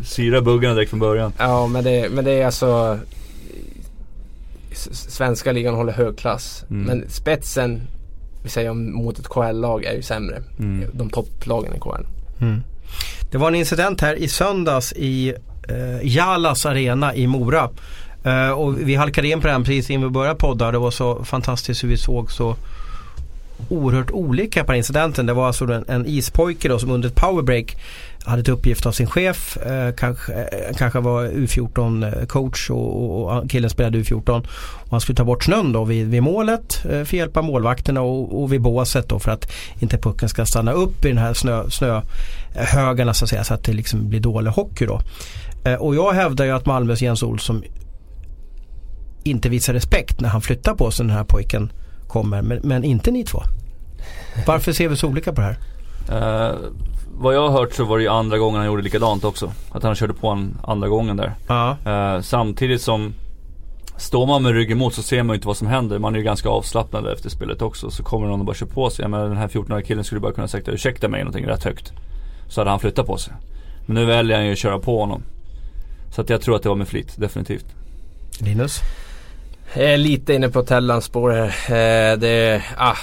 syra 0.04 0.40
buggarna 0.40 0.74
direkt 0.74 0.90
från 0.90 1.00
början. 1.00 1.32
Ja 1.38 1.66
men 1.66 1.84
det, 1.84 2.08
men 2.12 2.24
det 2.24 2.32
är 2.32 2.46
alltså 2.46 2.98
Svenska 4.92 5.52
ligan 5.52 5.74
håller 5.74 5.92
hög 5.92 6.18
klass. 6.18 6.64
Mm. 6.70 6.82
Men 6.82 7.10
spetsen, 7.10 7.82
vi 8.42 8.48
säger 8.48 8.70
om, 8.70 8.92
mot 8.92 9.18
ett 9.18 9.28
KL-lag 9.28 9.84
är 9.84 9.92
ju 9.92 10.02
sämre. 10.02 10.42
Mm. 10.58 10.90
De 10.92 11.10
topplagen 11.10 11.76
i 11.76 11.80
KL. 11.80 12.06
Mm. 12.40 12.62
Det 13.30 13.38
var 13.38 13.48
en 13.48 13.54
incident 13.54 14.00
här 14.00 14.14
i 14.14 14.28
söndags 14.28 14.92
i 14.92 15.34
eh, 15.68 16.06
Jalas 16.16 16.66
arena 16.66 17.14
i 17.14 17.26
Mora. 17.26 17.70
Eh, 18.24 18.50
och 18.50 18.80
vi 18.80 18.94
halkade 18.94 19.28
in 19.28 19.40
på 19.40 19.46
den 19.46 19.64
precis 19.64 19.90
innan 19.90 20.02
vi 20.02 20.10
började 20.10 20.38
podda. 20.38 20.70
Det 20.70 20.78
var 20.78 20.90
så 20.90 21.24
fantastiskt 21.24 21.84
hur 21.84 21.88
vi 21.88 21.96
såg 21.96 22.32
så 22.32 22.56
oerhört 23.68 24.10
olika 24.10 24.64
på 24.64 24.72
den 24.72 24.78
incidenten. 24.78 25.26
Det 25.26 25.32
var 25.32 25.46
alltså 25.46 25.64
en, 25.64 25.84
en 25.88 26.06
ispojke 26.06 26.68
då 26.68 26.78
som 26.78 26.90
under 26.90 27.08
ett 27.08 27.14
powerbreak 27.14 27.76
hade 28.26 28.40
ett 28.40 28.48
uppgift 28.48 28.86
av 28.86 28.92
sin 28.92 29.06
chef. 29.06 29.56
Eh, 29.56 29.94
kanske, 29.94 30.32
eh, 30.32 30.76
kanske 30.76 31.00
var 31.00 31.24
U14 31.24 32.20
eh, 32.20 32.26
coach 32.26 32.70
och, 32.70 33.04
och, 33.04 33.38
och 33.38 33.50
killen 33.50 33.70
spelade 33.70 33.98
U14. 33.98 34.46
Och 34.84 34.90
han 34.90 35.00
skulle 35.00 35.16
ta 35.16 35.24
bort 35.24 35.44
snön 35.44 35.72
då 35.72 35.84
vid, 35.84 36.06
vid 36.06 36.22
målet 36.22 36.84
eh, 36.84 36.90
för 36.90 37.00
att 37.00 37.12
hjälpa 37.12 37.42
målvakterna 37.42 38.00
och, 38.00 38.42
och 38.42 38.52
vid 38.52 38.60
båset 38.60 39.08
då 39.08 39.18
för 39.18 39.30
att 39.30 39.52
inte 39.78 39.98
pucken 39.98 40.28
ska 40.28 40.46
stanna 40.46 40.72
upp 40.72 41.04
i 41.04 41.08
den 41.08 41.18
här 41.18 41.34
snö, 41.34 41.70
snöhögarna 41.70 43.14
så 43.14 43.24
att 43.24 43.28
säga 43.28 43.44
så 43.44 43.54
att 43.54 43.64
det 43.64 43.72
liksom 43.72 44.08
blir 44.08 44.20
dålig 44.20 44.50
hockey 44.50 44.86
då. 44.86 45.00
Eh, 45.64 45.74
och 45.74 45.94
jag 45.94 46.12
hävdar 46.12 46.44
ju 46.44 46.50
att 46.50 46.66
Malmös 46.66 47.02
Jens 47.02 47.22
Olsson 47.22 47.62
inte 49.24 49.48
visar 49.48 49.72
respekt 49.72 50.20
när 50.20 50.28
han 50.28 50.40
flyttar 50.40 50.74
på 50.74 50.90
sig 50.90 51.06
när 51.06 51.14
den 51.14 51.18
här 51.18 51.24
pojken 51.24 51.72
kommer. 52.08 52.42
Men, 52.42 52.60
men 52.62 52.84
inte 52.84 53.10
ni 53.10 53.24
två. 53.24 53.42
Varför 54.46 54.72
ser 54.72 54.88
vi 54.88 54.96
så 54.96 55.08
olika 55.08 55.32
på 55.32 55.40
det 55.40 55.46
här? 55.46 55.58
Eh, 56.08 56.54
vad 57.18 57.34
jag 57.34 57.48
har 57.48 57.58
hört 57.58 57.72
så 57.72 57.84
var 57.84 57.96
det 57.96 58.02
ju 58.02 58.08
andra 58.08 58.38
gången 58.38 58.56
han 58.56 58.66
gjorde 58.66 58.82
likadant 58.82 59.24
också. 59.24 59.52
Att 59.70 59.82
han 59.82 59.94
körde 59.94 60.14
på 60.14 60.28
en 60.28 60.58
andra 60.62 60.88
gången 60.88 61.16
där. 61.16 61.34
Ja. 61.48 61.76
Eh, 61.84 62.20
samtidigt 62.20 62.82
som 62.82 63.14
Står 63.98 64.26
man 64.26 64.42
med 64.42 64.52
ryggen 64.52 64.78
mot 64.78 64.94
så 64.94 65.02
ser 65.02 65.22
man 65.22 65.34
ju 65.34 65.36
inte 65.36 65.46
vad 65.46 65.56
som 65.56 65.66
händer. 65.66 65.98
Man 65.98 66.14
är 66.14 66.18
ju 66.18 66.24
ganska 66.24 66.48
avslappnad 66.48 67.12
efter 67.12 67.30
spelet 67.30 67.62
också. 67.62 67.90
Så 67.90 68.02
kommer 68.02 68.26
någon 68.26 68.40
och 68.40 68.46
bara 68.46 68.56
kör 68.56 68.66
på 68.66 68.90
sig. 68.90 69.02
Jag 69.02 69.10
menar 69.10 69.28
den 69.28 69.36
här 69.36 69.48
14-åriga 69.48 69.86
killen 69.86 70.04
skulle 70.04 70.20
bara 70.20 70.32
kunna 70.32 70.48
säga 70.48 70.64
ursäkta 70.66 71.08
mig 71.08 71.20
någonting 71.20 71.46
rätt 71.46 71.64
högt. 71.64 71.92
Så 72.48 72.60
hade 72.60 72.70
han 72.70 72.80
flyttat 72.80 73.06
på 73.06 73.16
sig. 73.16 73.32
Men 73.86 73.94
nu 73.94 74.04
väljer 74.04 74.36
han 74.36 74.46
ju 74.46 74.52
att 74.52 74.58
köra 74.58 74.78
på 74.78 75.00
honom. 75.00 75.22
Så 76.14 76.20
att 76.20 76.30
jag 76.30 76.40
tror 76.40 76.56
att 76.56 76.62
det 76.62 76.68
var 76.68 76.76
med 76.76 76.88
flit, 76.88 77.14
definitivt. 77.16 77.66
Linus? 78.40 78.80
Jag 79.74 79.92
är 79.92 79.98
lite 79.98 80.34
inne 80.34 80.48
på 80.48 80.62
Tellans 80.62 81.04
spår 81.04 81.30
här. 81.30 81.46
Eh, 82.12 82.18
det, 82.18 82.62
ah, 82.76 82.96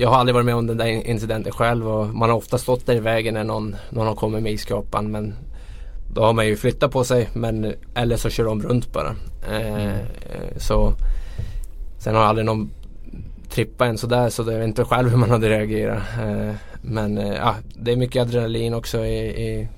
jag 0.00 0.08
har 0.08 0.16
aldrig 0.16 0.34
varit 0.34 0.46
med 0.46 0.54
om 0.54 0.66
den 0.66 0.76
där 0.76 0.86
incidenten 0.86 1.52
själv 1.52 1.88
och 1.88 2.06
man 2.06 2.30
har 2.30 2.36
ofta 2.36 2.58
stått 2.58 2.86
där 2.86 2.94
i 2.94 3.00
vägen 3.00 3.34
när 3.34 3.44
någon, 3.44 3.76
någon 3.90 4.06
har 4.06 4.14
kommit 4.14 4.42
med 4.42 4.52
i 4.52 4.58
skrapan. 4.58 5.10
Men 5.10 5.34
då 6.14 6.22
har 6.22 6.32
man 6.32 6.46
ju 6.46 6.56
flyttat 6.56 6.90
på 6.90 7.04
sig 7.04 7.28
men 7.32 7.74
eller 7.94 8.16
så 8.16 8.30
kör 8.30 8.44
de 8.44 8.62
runt 8.62 8.92
bara. 8.92 9.14
Eh, 9.50 9.96
så 10.56 10.92
Sen 11.98 12.14
har 12.14 12.22
aldrig 12.22 12.46
någon 12.46 12.70
trippat 13.50 13.88
en 13.88 13.98
sådär 13.98 14.30
så 14.30 14.42
jag 14.42 14.58
vet 14.58 14.68
inte 14.68 14.84
själv 14.84 15.10
hur 15.10 15.16
man 15.16 15.30
hade 15.30 15.48
reagerat. 15.48 16.02
Eh, 16.22 16.54
men 16.82 17.18
eh, 17.18 17.34
ja, 17.34 17.54
det 17.74 17.92
är 17.92 17.96
mycket 17.96 18.22
adrenalin 18.22 18.74
också 18.74 19.04
i, 19.04 19.18
i 19.18 19.68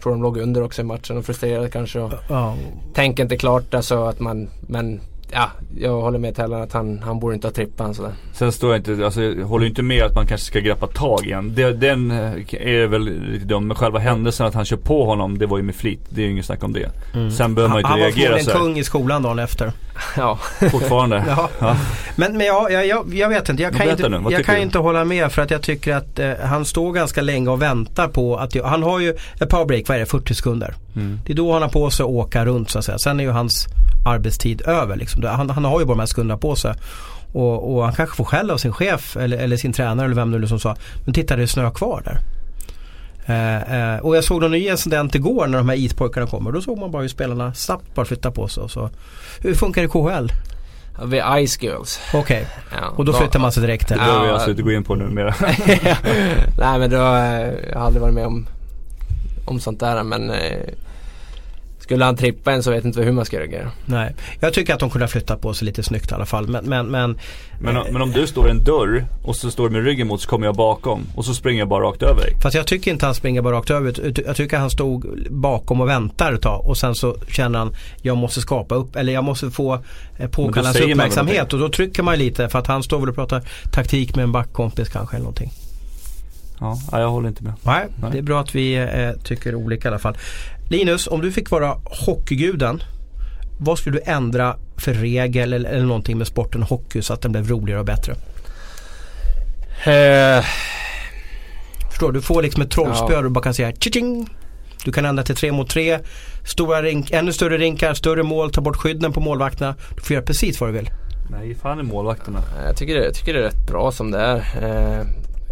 tror 0.00 0.12
de 0.12 0.22
låg 0.22 0.38
under 0.38 0.62
också 0.62 0.82
i 0.82 0.84
matchen 0.84 1.18
och 1.18 1.24
frustrerade 1.24 1.68
kanske. 1.68 2.00
Och 2.00 2.12
Ja. 2.28 2.56
Tänker 2.94 3.22
inte 3.22 3.36
klart 3.36 3.74
alltså 3.74 4.04
att 4.04 4.20
man 4.20 4.48
Men 4.60 5.00
ja, 5.32 5.50
jag 5.78 6.00
håller 6.00 6.18
med 6.18 6.36
Tellan 6.36 6.62
att 6.62 6.72
han, 6.72 6.98
han 6.98 7.20
borde 7.20 7.34
inte 7.34 7.46
ha 7.46 7.52
trippat 7.52 7.86
en 7.86 7.94
sådär. 7.94 8.12
Sen 8.32 8.52
står 8.52 8.70
jag 8.70 8.78
inte, 8.78 9.04
alltså 9.04 9.22
jag 9.22 9.46
håller 9.46 9.66
inte 9.66 9.82
med 9.82 10.02
att 10.02 10.14
man 10.14 10.26
kanske 10.26 10.46
ska 10.46 10.60
greppa 10.60 10.86
tag 10.86 11.26
igen. 11.26 11.52
Det, 11.54 11.72
den 11.72 12.10
eh, 12.10 12.32
är 12.52 12.86
väl 12.86 13.02
lite 13.02 13.44
dum. 13.44 13.66
Men 13.66 13.76
själva 13.76 13.98
händelsen 13.98 14.46
att 14.46 14.54
han 14.54 14.64
kör 14.64 14.76
på 14.76 15.04
honom, 15.04 15.38
det 15.38 15.46
var 15.46 15.56
ju 15.56 15.62
med 15.62 15.74
flit. 15.74 16.00
Det 16.08 16.20
är 16.20 16.24
ju 16.24 16.30
inget 16.30 16.46
snack 16.46 16.64
om 16.64 16.72
det. 16.72 16.90
Sen 17.36 17.54
behöver 17.54 17.74
man 17.74 17.80
ju 17.80 17.86
han, 17.86 17.88
inte 17.88 17.88
han 17.88 18.00
var 18.00 18.06
reagera 18.06 18.38
så 18.38 18.50
här. 18.50 18.58
kung 18.58 18.78
i 18.78 18.84
skolan 18.84 19.22
dagen 19.22 19.38
efter. 19.38 19.72
Ja. 20.16 20.38
Fortfarande. 20.70 21.24
Ja. 21.30 21.48
Ja. 21.58 21.76
Men, 22.16 22.36
men 22.36 22.46
jag, 22.46 22.72
jag, 22.72 22.86
jag, 22.86 23.14
jag 23.14 23.28
vet 23.28 23.48
inte, 23.48 23.62
jag 23.62 23.74
kan, 23.74 23.90
inte, 23.90 24.08
nu, 24.08 24.22
jag 24.30 24.44
kan 24.44 24.56
inte 24.56 24.78
hålla 24.78 25.04
med 25.04 25.32
för 25.32 25.42
att 25.42 25.50
jag 25.50 25.62
tycker 25.62 25.94
att 25.94 26.18
eh, 26.18 26.32
han 26.42 26.64
står 26.64 26.92
ganska 26.92 27.22
länge 27.22 27.50
och 27.50 27.62
väntar 27.62 28.08
på 28.08 28.36
att, 28.36 28.56
han 28.64 28.82
har 28.82 29.00
ju 29.00 29.16
ett 29.40 29.48
powerbreak, 29.48 29.88
vad 29.88 29.96
är 29.96 30.00
det, 30.00 30.06
40 30.06 30.34
sekunder. 30.34 30.74
Mm. 30.96 31.20
Det 31.26 31.32
är 31.32 31.36
då 31.36 31.52
han 31.52 31.62
har 31.62 31.68
på 31.68 31.90
sig 31.90 32.04
att 32.04 32.10
åka 32.10 32.44
runt 32.44 32.70
så 32.70 32.78
att 32.78 32.84
säga. 32.84 32.98
Sen 32.98 33.20
är 33.20 33.24
ju 33.24 33.30
hans 33.30 33.66
arbetstid 34.06 34.62
över 34.66 34.96
liksom. 34.96 35.24
Han, 35.24 35.50
han 35.50 35.64
har 35.64 35.80
ju 35.80 35.86
bara 35.86 35.94
de 35.94 36.00
här 36.00 36.06
sekunderna 36.06 36.38
på 36.38 36.56
sig. 36.56 36.74
Och, 37.32 37.74
och 37.74 37.84
han 37.84 37.94
kanske 37.94 38.16
får 38.16 38.24
skäll 38.24 38.50
av 38.50 38.56
sin 38.56 38.72
chef 38.72 39.16
eller, 39.16 39.38
eller 39.38 39.56
sin 39.56 39.72
tränare 39.72 40.06
eller 40.06 40.16
vem 40.16 40.30
det 40.30 40.38
nu 40.38 40.44
är 40.44 40.48
som 40.48 40.60
sa. 40.60 40.76
Men 41.04 41.14
titta 41.14 41.36
det 41.36 41.42
är 41.42 41.46
snö 41.46 41.70
kvar 41.70 42.02
där. 42.04 42.20
Eh, 43.26 43.94
eh, 43.94 43.98
och 44.00 44.16
jag 44.16 44.24
såg 44.24 44.40
någon 44.40 44.50
ny 44.50 44.68
incident 44.68 45.14
igår 45.14 45.46
när 45.46 45.58
de 45.58 45.68
här 45.68 45.76
ispojkarna 45.76 46.26
kommer. 46.26 46.52
Då 46.52 46.60
såg 46.60 46.78
man 46.78 46.90
bara 46.90 47.02
hur 47.02 47.08
spelarna 47.08 47.54
snabbt 47.54 47.94
bara 47.94 48.06
flyttar 48.06 48.30
på 48.30 48.48
sig. 48.48 48.62
Och 48.62 48.70
så. 48.70 48.90
Hur 49.40 49.54
funkar 49.54 49.82
det 49.82 49.86
i 49.86 49.88
KHL? 49.88 50.32
Vi 51.04 51.18
är 51.18 51.46
Ice 51.46 51.62
Girls. 51.62 52.00
Okej, 52.14 52.46
Ja, 52.72 52.88
och 52.96 53.04
då 53.04 53.12
flyttar 53.12 53.40
man 53.40 53.52
sig 53.52 53.60
direkt 53.60 53.88
Det 53.88 53.94
behöver 53.94 54.26
vi 54.26 54.32
alltså 54.32 54.50
inte 54.50 54.62
gå 54.62 54.72
in 54.72 54.84
på 54.84 54.94
nu 54.94 55.04
mer. 55.04 55.34
Nej 56.58 56.78
men 56.78 56.90
då, 56.90 56.96
eh, 56.96 57.70
jag 57.70 57.78
har 57.78 57.86
aldrig 57.86 58.02
varit 58.02 58.14
med 58.14 58.26
om, 58.26 58.46
om 59.44 59.60
sånt 59.60 59.80
där 59.80 60.02
men 60.02 60.30
eh, 60.30 60.36
Skulle 61.90 62.04
han 62.04 62.16
trippa 62.16 62.52
en 62.52 62.62
så 62.62 62.70
vet 62.70 62.84
inte 62.84 63.02
hur 63.02 63.12
man 63.12 63.24
ska 63.24 63.38
reagera. 63.40 63.70
Nej, 63.86 64.14
jag 64.40 64.52
tycker 64.52 64.74
att 64.74 64.80
de 64.80 64.90
kunde 64.90 65.04
ha 65.04 65.08
flyttat 65.08 65.40
på 65.40 65.54
sig 65.54 65.66
lite 65.66 65.82
snyggt 65.82 66.10
i 66.10 66.14
alla 66.14 66.26
fall. 66.26 66.48
Men, 66.48 66.64
men, 66.64 66.86
men 66.86 67.18
Men, 67.60 67.76
om- 67.76 67.86
men 67.92 68.02
om 68.02 68.12
du 68.12 68.26
står 68.26 68.48
i 68.48 68.50
en 68.50 68.64
dörr 68.64 69.04
och 69.22 69.36
så 69.36 69.50
står 69.50 69.68
du 69.68 69.70
med 69.76 69.84
ryggen 69.84 70.06
mot 70.06 70.20
så 70.20 70.28
kommer 70.28 70.46
jag 70.46 70.54
bakom 70.54 71.00
och 71.14 71.24
så 71.24 71.34
springer 71.34 71.58
jag 71.58 71.68
bara 71.68 71.84
rakt 71.84 72.02
över 72.02 72.20
dig. 72.20 72.36
Fast 72.42 72.54
jag 72.56 72.66
tycker 72.66 72.90
inte 72.90 73.06
han 73.06 73.14
springer 73.14 73.42
bara 73.42 73.56
rakt 73.56 73.70
över. 73.70 74.12
Jag 74.26 74.36
tycker 74.36 74.58
han 74.58 74.70
stod 74.70 75.26
bakom 75.30 75.80
och 75.80 75.88
väntar 75.88 76.32
ett 76.32 76.42
tag 76.42 76.66
och 76.66 76.76
sen 76.76 76.94
så 76.94 77.16
känner 77.28 77.58
han 77.58 77.74
jag 78.02 78.16
måste 78.16 78.40
skapa 78.40 78.74
upp 78.74 78.96
eller 78.96 79.12
jag 79.12 79.24
måste 79.24 79.50
få 79.50 79.74
eh, 80.18 80.28
påkalla 80.30 80.68
hans 80.68 80.80
uppmärksamhet 80.80 81.52
och 81.52 81.58
då 81.58 81.68
trycker 81.68 82.02
man 82.02 82.18
lite 82.18 82.48
för 82.48 82.58
att 82.58 82.66
han 82.66 82.82
står 82.82 83.00
väl 83.00 83.08
och 83.08 83.14
pratar 83.14 83.42
taktik 83.72 84.16
med 84.16 84.22
en 84.22 84.32
backkompis 84.32 84.88
kanske 84.88 85.16
eller 85.16 85.24
någonting. 85.24 85.50
Ja, 86.60 86.78
jag 86.92 87.10
håller 87.10 87.28
inte 87.28 87.44
med. 87.44 87.52
Nej, 87.62 87.86
Nej. 88.02 88.10
det 88.12 88.18
är 88.18 88.22
bra 88.22 88.40
att 88.40 88.54
vi 88.54 88.74
eh, 88.74 89.10
tycker 89.24 89.54
olika 89.54 89.88
i 89.88 89.90
alla 89.90 89.98
fall. 89.98 90.16
Linus, 90.70 91.06
om 91.06 91.20
du 91.20 91.32
fick 91.32 91.50
vara 91.50 91.76
hockeyguden 91.84 92.82
vad 93.58 93.78
skulle 93.78 93.96
du 93.98 94.02
ändra 94.10 94.56
för 94.76 94.92
regel 94.94 95.52
eller, 95.52 95.70
eller 95.70 95.86
någonting 95.86 96.18
med 96.18 96.26
sporten 96.26 96.62
hockey 96.62 97.02
så 97.02 97.12
att 97.14 97.22
den 97.22 97.32
blev 97.32 97.48
roligare 97.48 97.80
och 97.80 97.86
bättre? 97.86 98.12
Eh, 99.84 100.44
Förstår 101.90 102.12
du? 102.12 102.20
Får 102.22 102.42
liksom 102.42 102.62
ett 102.62 102.70
trollspö 102.70 103.12
Ja. 103.12 103.18
och 103.24 103.30
bara 103.30 103.42
kan 103.44 103.54
säga 103.54 103.72
tjing 103.72 104.28
Du 104.84 104.92
kan 104.92 105.04
ändra 105.04 105.22
till 105.24 105.36
tre 105.36 105.52
mot 105.52 105.70
tre. 105.70 105.98
Stora 106.46 106.82
rink, 106.82 107.10
ännu 107.10 107.32
större 107.32 107.58
rinkar, 107.58 107.94
större 107.94 108.22
mål, 108.22 108.52
ta 108.52 108.60
bort 108.60 108.76
skydden 108.76 109.12
på 109.12 109.20
målvakterna. 109.20 109.74
Du 109.96 110.00
får 110.02 110.14
göra 110.14 110.24
precis 110.24 110.60
vad 110.60 110.68
du 110.70 110.74
vill. 110.74 110.90
Nej, 111.30 111.54
fan 111.54 111.78
är 111.78 111.82
målvakterna. 111.82 112.42
jag, 112.66 112.76
tycker 112.76 112.94
det, 112.94 113.04
jag 113.04 113.14
tycker 113.14 113.32
det 113.34 113.38
är 113.40 113.42
rätt 113.42 113.66
bra 113.66 113.92
som 113.92 114.10
det 114.10 114.18
är. 114.20 114.36
Eh, 114.62 115.06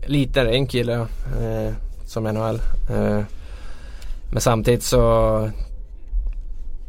lite 0.06 0.44
ränk 0.44 0.74
gillar 0.74 0.92
jag. 0.94 1.06
Eh, 1.66 1.72
som 2.06 2.24
NHL. 2.24 2.60
Eh, 2.90 3.20
men 4.32 4.40
samtidigt 4.40 4.82
så 4.82 5.50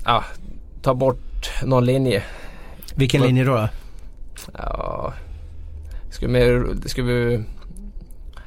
Ja, 0.05 0.23
ta 0.81 0.93
bort 0.93 1.49
någon 1.63 1.85
linje. 1.85 2.23
Vilken 2.95 3.21
linje 3.21 3.43
då? 3.43 3.55
då? 3.55 3.69
Ja, 4.57 5.13
skulle 6.09 6.31
mer, 6.31 6.65
det 6.83 6.89
skulle 6.89 7.13
vi 7.13 7.43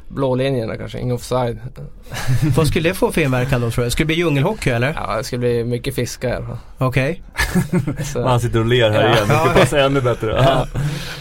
Blå 0.09 0.35
linjerna 0.35 0.77
kanske, 0.77 0.99
ingen 0.99 1.15
offside. 1.15 1.59
Vad 2.57 2.67
skulle 2.69 2.89
det 2.89 2.95
få 2.95 3.13
för 3.13 3.21
inverkan 3.21 3.61
då 3.61 3.71
tror 3.71 3.85
du? 3.85 3.91
Skulle 3.91 4.05
det 4.05 4.07
bli 4.07 4.17
djungelhockey 4.17 4.71
eller? 4.71 4.93
Ja, 4.97 5.17
det 5.17 5.25
skulle 5.25 5.39
bli 5.39 5.65
mycket 5.65 5.95
fiskar. 5.95 6.57
Okej. 6.79 7.23
Så- 8.13 8.27
Han 8.29 8.41
sitter 8.41 8.61
och 8.61 8.67
ler 8.67 8.91
här 8.91 9.03
Ja. 9.03 9.15
igen. 9.15 9.29
Det 9.29 9.35
ska 9.35 9.61
passa 9.61 9.81
ännu 9.81 10.01
bättre. 10.01 10.31
Ja. 10.47 10.67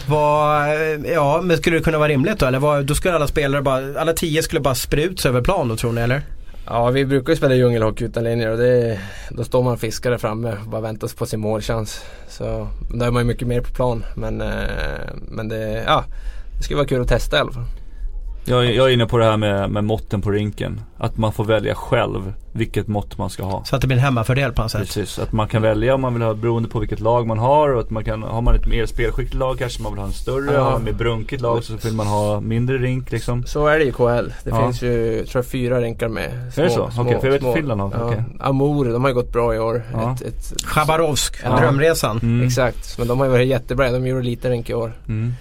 Vad, 0.08 0.68
ja 1.14 1.40
men 1.42 1.56
skulle 1.56 1.76
det 1.76 1.82
kunna 1.82 1.98
vara 1.98 2.08
rimligt 2.08 2.38
då? 2.38 2.46
Eller 2.46 2.58
vad, 2.58 2.86
då 2.86 2.94
skulle 2.94 3.14
alla 3.14 3.26
spelare 3.26 3.62
bara, 3.62 4.00
alla 4.00 4.12
tio 4.12 4.42
skulle 4.42 4.60
bara 4.60 4.74
sprida 4.74 5.08
ut 5.10 5.20
sig 5.20 5.28
över 5.28 5.40
plan 5.42 5.68
då 5.68 5.76
tror 5.76 5.92
ni 5.92 6.00
eller? 6.00 6.22
Ja, 6.66 6.90
vi 6.90 7.04
brukar 7.04 7.32
ju 7.32 7.36
spela 7.36 7.54
djungelhockey 7.54 8.04
utan 8.04 8.24
linjer 8.24 8.50
och 8.50 8.58
det, 8.58 9.00
då 9.30 9.44
står 9.44 9.62
man 9.62 9.72
och 9.72 9.80
fiskar 9.80 10.10
där 10.10 10.18
framme 10.18 10.56
och 10.64 10.70
bara 10.70 10.80
väntar 10.80 11.08
på 11.16 11.26
sin 11.26 11.40
målchans. 11.40 12.04
Så 12.28 12.68
då 12.94 13.04
är 13.04 13.10
man 13.10 13.22
ju 13.22 13.26
mycket 13.26 13.48
mer 13.48 13.60
på 13.60 13.72
plan. 13.72 14.04
Men, 14.16 14.40
eh, 14.40 15.10
men 15.28 15.48
det, 15.48 15.84
ja, 15.86 16.04
det 16.56 16.62
skulle 16.62 16.76
vara 16.76 16.86
kul 16.86 17.02
att 17.02 17.08
testa 17.08 17.36
i 17.36 17.40
alla 17.40 17.52
fall. 17.52 17.64
Jag, 18.44 18.66
är- 18.66 18.70
jag 18.70 18.88
är 18.88 18.92
inne 18.92 19.06
på 19.06 19.18
det 19.18 19.24
här 19.24 19.36
med, 19.36 19.70
med 19.70 19.84
måtten 19.84 20.22
på 20.22 20.30
rinken. 20.30 20.80
Att 20.98 21.16
man 21.18 21.32
får 21.32 21.44
välja 21.44 21.74
själv 21.74 22.32
vilket 22.52 22.88
mått 22.88 23.18
man 23.18 23.30
ska 23.30 23.42
ha. 23.44 23.64
Så 23.64 23.74
att 23.76 23.80
det 23.82 23.86
blir 23.86 23.96
en 23.96 24.02
hemmafördel 24.02 24.52
på 24.52 24.62
något 24.62 24.70
sätt. 24.70 24.80
Precis, 24.80 25.18
att 25.18 25.32
man 25.32 25.48
kan 25.48 25.62
välja 25.62 25.94
om 25.94 26.00
man 26.00 26.14
vill 26.14 26.22
ha 26.22 26.34
beroende 26.34 26.68
på 26.68 26.78
vilket 26.78 27.00
lag 27.00 27.26
man 27.26 27.38
har 27.38 27.68
och 27.74 27.80
att 27.80 27.90
man 27.90 28.04
kan, 28.04 28.22
har 28.22 28.40
man 28.42 28.54
ett 28.54 28.66
mer 28.66 28.86
spelskickligt 28.86 29.34
lag 29.34 29.58
kanske 29.58 29.82
man 29.82 29.92
vill 29.92 29.98
ha 30.00 30.06
en 30.06 30.12
större, 30.12 30.54
Ja. 30.54 30.60
har 30.64 30.70
man 30.72 30.84
mer 30.84 30.92
brunkigt 30.92 31.42
lag 31.42 31.64
så 31.64 31.76
vill 31.76 31.92
man 31.94 32.06
ha 32.06 32.40
mindre 32.40 32.78
rink 32.78 33.10
liksom. 33.12 33.46
Så 33.46 33.66
är 33.66 33.78
det 33.78 33.84
i 33.84 33.92
KL. 33.92 34.02
Det 34.44 34.50
Ja. 34.50 34.62
finns 34.62 34.82
ju, 34.82 35.24
tror 35.26 35.38
jag, 35.44 35.46
fyra 35.46 35.80
rinkar 35.80 36.08
med. 36.08 36.30
Är 36.56 36.62
det 36.62 36.70
så? 36.70 36.90
Okej, 36.98 37.20
för 37.20 37.26
jag 37.26 37.32
vet 37.32 37.44
att 37.44 37.54
Finland 37.54 37.80
har- 37.80 37.90
ja. 37.98 38.04
okej. 38.06 38.24
Amor, 38.40 38.84
de 38.84 39.02
har 39.02 39.08
ju 39.10 39.14
gått 39.14 39.32
bra 39.32 39.54
i 39.54 39.58
år. 39.58 39.82
Ja. 39.92 40.12
Ett, 40.12 40.22
ett, 40.22 40.62
Chabarovsk, 40.66 41.36
Ja. 41.44 41.56
drömresan. 41.60 42.18
Mm. 42.22 42.46
Exakt, 42.46 42.98
men 42.98 43.08
de 43.08 43.18
har 43.18 43.26
ju 43.26 43.32
varit 43.32 43.48
jättebra. 43.48 43.90
De 43.90 44.06
gjorde 44.06 44.22
lite 44.22 44.50
rink 44.50 44.70
i 44.70 44.74
år. 44.74 44.92
Mm. 45.08 45.32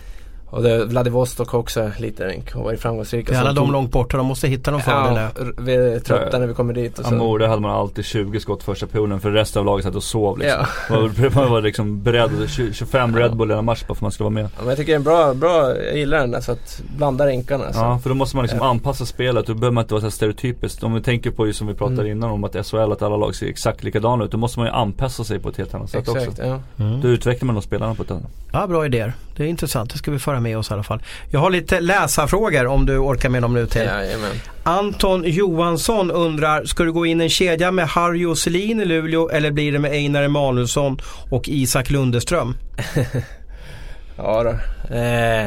Och 0.54 0.64
det, 0.64 0.86
Vladivostok 0.86 1.54
också 1.54 1.92
lite 2.00 2.28
rink 2.28 2.56
och 2.56 2.64
varit 2.64 2.80
framgångsrika. 2.82 3.32
Det 3.32 3.38
är 3.38 3.42
alla 3.42 3.54
de 3.54 3.72
långt 3.72 3.92
borta, 3.92 4.18
de 4.18 4.26
måste 4.26 4.48
hitta 4.48 4.72
någon 4.72 4.82
fördel 4.82 5.14
där. 5.16 5.30
Ja, 5.40 5.46
vi 5.58 5.76
är 5.76 6.00
trötta 6.00 6.40
när 6.40 6.48
vi 6.48 6.54
kommer 6.54 6.74
dit. 6.74 7.00
Och 7.00 7.06
så. 7.06 7.16
Amor, 7.16 7.40
där 7.40 7.48
hade 7.48 7.62
man 7.62 7.72
alltid 7.72 8.06
20 8.06 8.40
skott 8.40 8.64
första 8.64 8.88
perioden 8.88 9.20
för 9.20 9.32
resten 9.32 9.60
av 9.60 9.66
laget 9.66 9.86
satt 9.86 9.96
och 9.96 10.04
sov 10.04 10.38
liksom. 10.40 10.60
Ja. 10.90 10.96
Man 10.96 11.02
var, 11.02 11.30
man 11.36 11.52
var 11.52 11.62
liksom 11.62 12.04
beredd, 12.04 12.30
20 12.50 12.74
25 12.74 13.16
Red 13.16 13.36
Bull 13.38 13.52
i 13.52 13.54
en 13.54 13.66
match 13.66 13.80
bara 13.82 13.86
för 13.88 13.94
att 13.94 14.02
man 14.02 14.12
skulle 14.12 14.24
vara 14.26 14.34
med. 14.34 14.44
Ja, 14.44 14.50
men 14.60 14.68
jag 14.68 14.78
tycker 14.78 14.92
det 14.92 14.96
är 14.96 14.98
en 14.98 15.04
bra, 15.04 15.34
bra, 15.34 15.78
jag 15.78 15.98
gillar 15.98 16.18
den 16.20 16.32
där 16.32 16.42
så 16.42 16.52
att 16.52 16.82
blanda 16.98 17.26
rinkarna. 17.28 17.74
Så. 17.74 17.80
Ja, 17.80 18.00
för 18.00 18.10
då 18.10 18.16
måste 18.16 18.36
man 18.36 18.44
liksom 18.44 18.60
Ja. 18.62 18.70
anpassa 18.70 19.06
spelet. 19.06 19.48
Då 19.48 19.54
behöver 19.54 19.72
man 19.74 19.82
inte 19.84 19.94
vara 19.94 20.02
så 20.02 20.06
här 20.06 20.12
stereotypiskt. 20.12 20.84
Om 20.84 20.94
vi 20.94 21.02
tänker 21.02 21.32
på 21.32 21.48
ju 21.48 21.54
som 21.54 21.68
vi 21.68 21.74
pratade 21.74 22.02
Mm. 22.02 22.12
innan 22.18 22.32
om 22.32 22.44
att 22.44 22.66
SHL, 22.68 22.92
att 22.92 23.02
alla 23.02 23.18
lag 23.18 23.36
ser 23.36 23.48
exakt 23.48 23.84
likadana 23.84 24.24
ut. 24.26 24.32
Då 24.32 24.38
måste 24.38 24.60
man 24.60 24.68
ju 24.68 24.74
anpassa 24.74 25.24
sig 25.24 25.40
på 25.40 25.50
ett 25.50 25.58
helt 25.58 25.74
annat 25.74 25.90
sätt 25.90 26.02
Exakt, 26.02 26.28
också. 26.30 26.44
ja. 26.44 26.60
Mm. 26.86 27.02
Då 27.02 27.08
utvecklar 27.08 27.46
man 27.46 27.56
de 27.56 27.62
spelarna 27.62 27.96
på 27.96 28.04
ett 28.04 28.12
annat 28.12 28.24
Ja, 28.54 28.68
bra 28.68 28.86
idéer. 28.86 29.14
Det 29.36 29.44
är 29.44 29.48
intressant, 29.48 29.92
det 29.92 29.98
ska 29.98 30.12
vi 30.12 30.20
föra 30.20 30.40
med 30.40 30.58
oss 30.58 30.72
i 30.72 30.74
alla 30.74 30.84
fall. 30.84 31.02
Jag 31.30 31.40
har 31.40 31.50
lite 31.50 31.80
läsarfrågor 31.80 32.66
om 32.68 32.86
du 32.86 32.98
orkar 32.98 33.30
med 33.30 33.42
dem 33.42 33.54
nu 33.54 33.68
till. 33.68 33.82
Jajamän. 33.82 34.32
Anton 34.64 35.24
Johansson 35.26 36.12
undrar, 36.12 36.66
ska 36.66 36.84
du 36.84 36.92
gå 36.92 37.06
in 37.06 37.22
en 37.22 37.30
kedja 37.30 37.72
med 37.72 37.88
Harry 37.88 38.26
och 38.26 38.38
Selin 38.38 38.82
i 38.82 38.86
Luleå 38.86 39.30
eller 39.30 39.52
blir 39.52 39.72
det 39.72 39.80
med 39.80 39.92
Einar 39.92 40.24
Emanuelsson 40.24 40.98
och 41.30 41.50
Isak 41.50 41.90
Lundeström? 41.90 42.56
Ja 44.18 44.44
då. 44.44 44.50
Eh, 44.96 45.46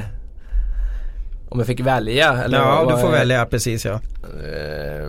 om 1.48 1.58
jag 1.58 1.66
fick 1.66 1.80
välja? 1.80 2.42
Eller 2.44 2.58
ja, 2.58 2.84
vad- 2.84 2.94
du 2.96 3.00
får 3.00 3.10
välja 3.10 3.46
precis 3.46 3.84
ja. 3.84 3.92
Eh, 3.92 5.08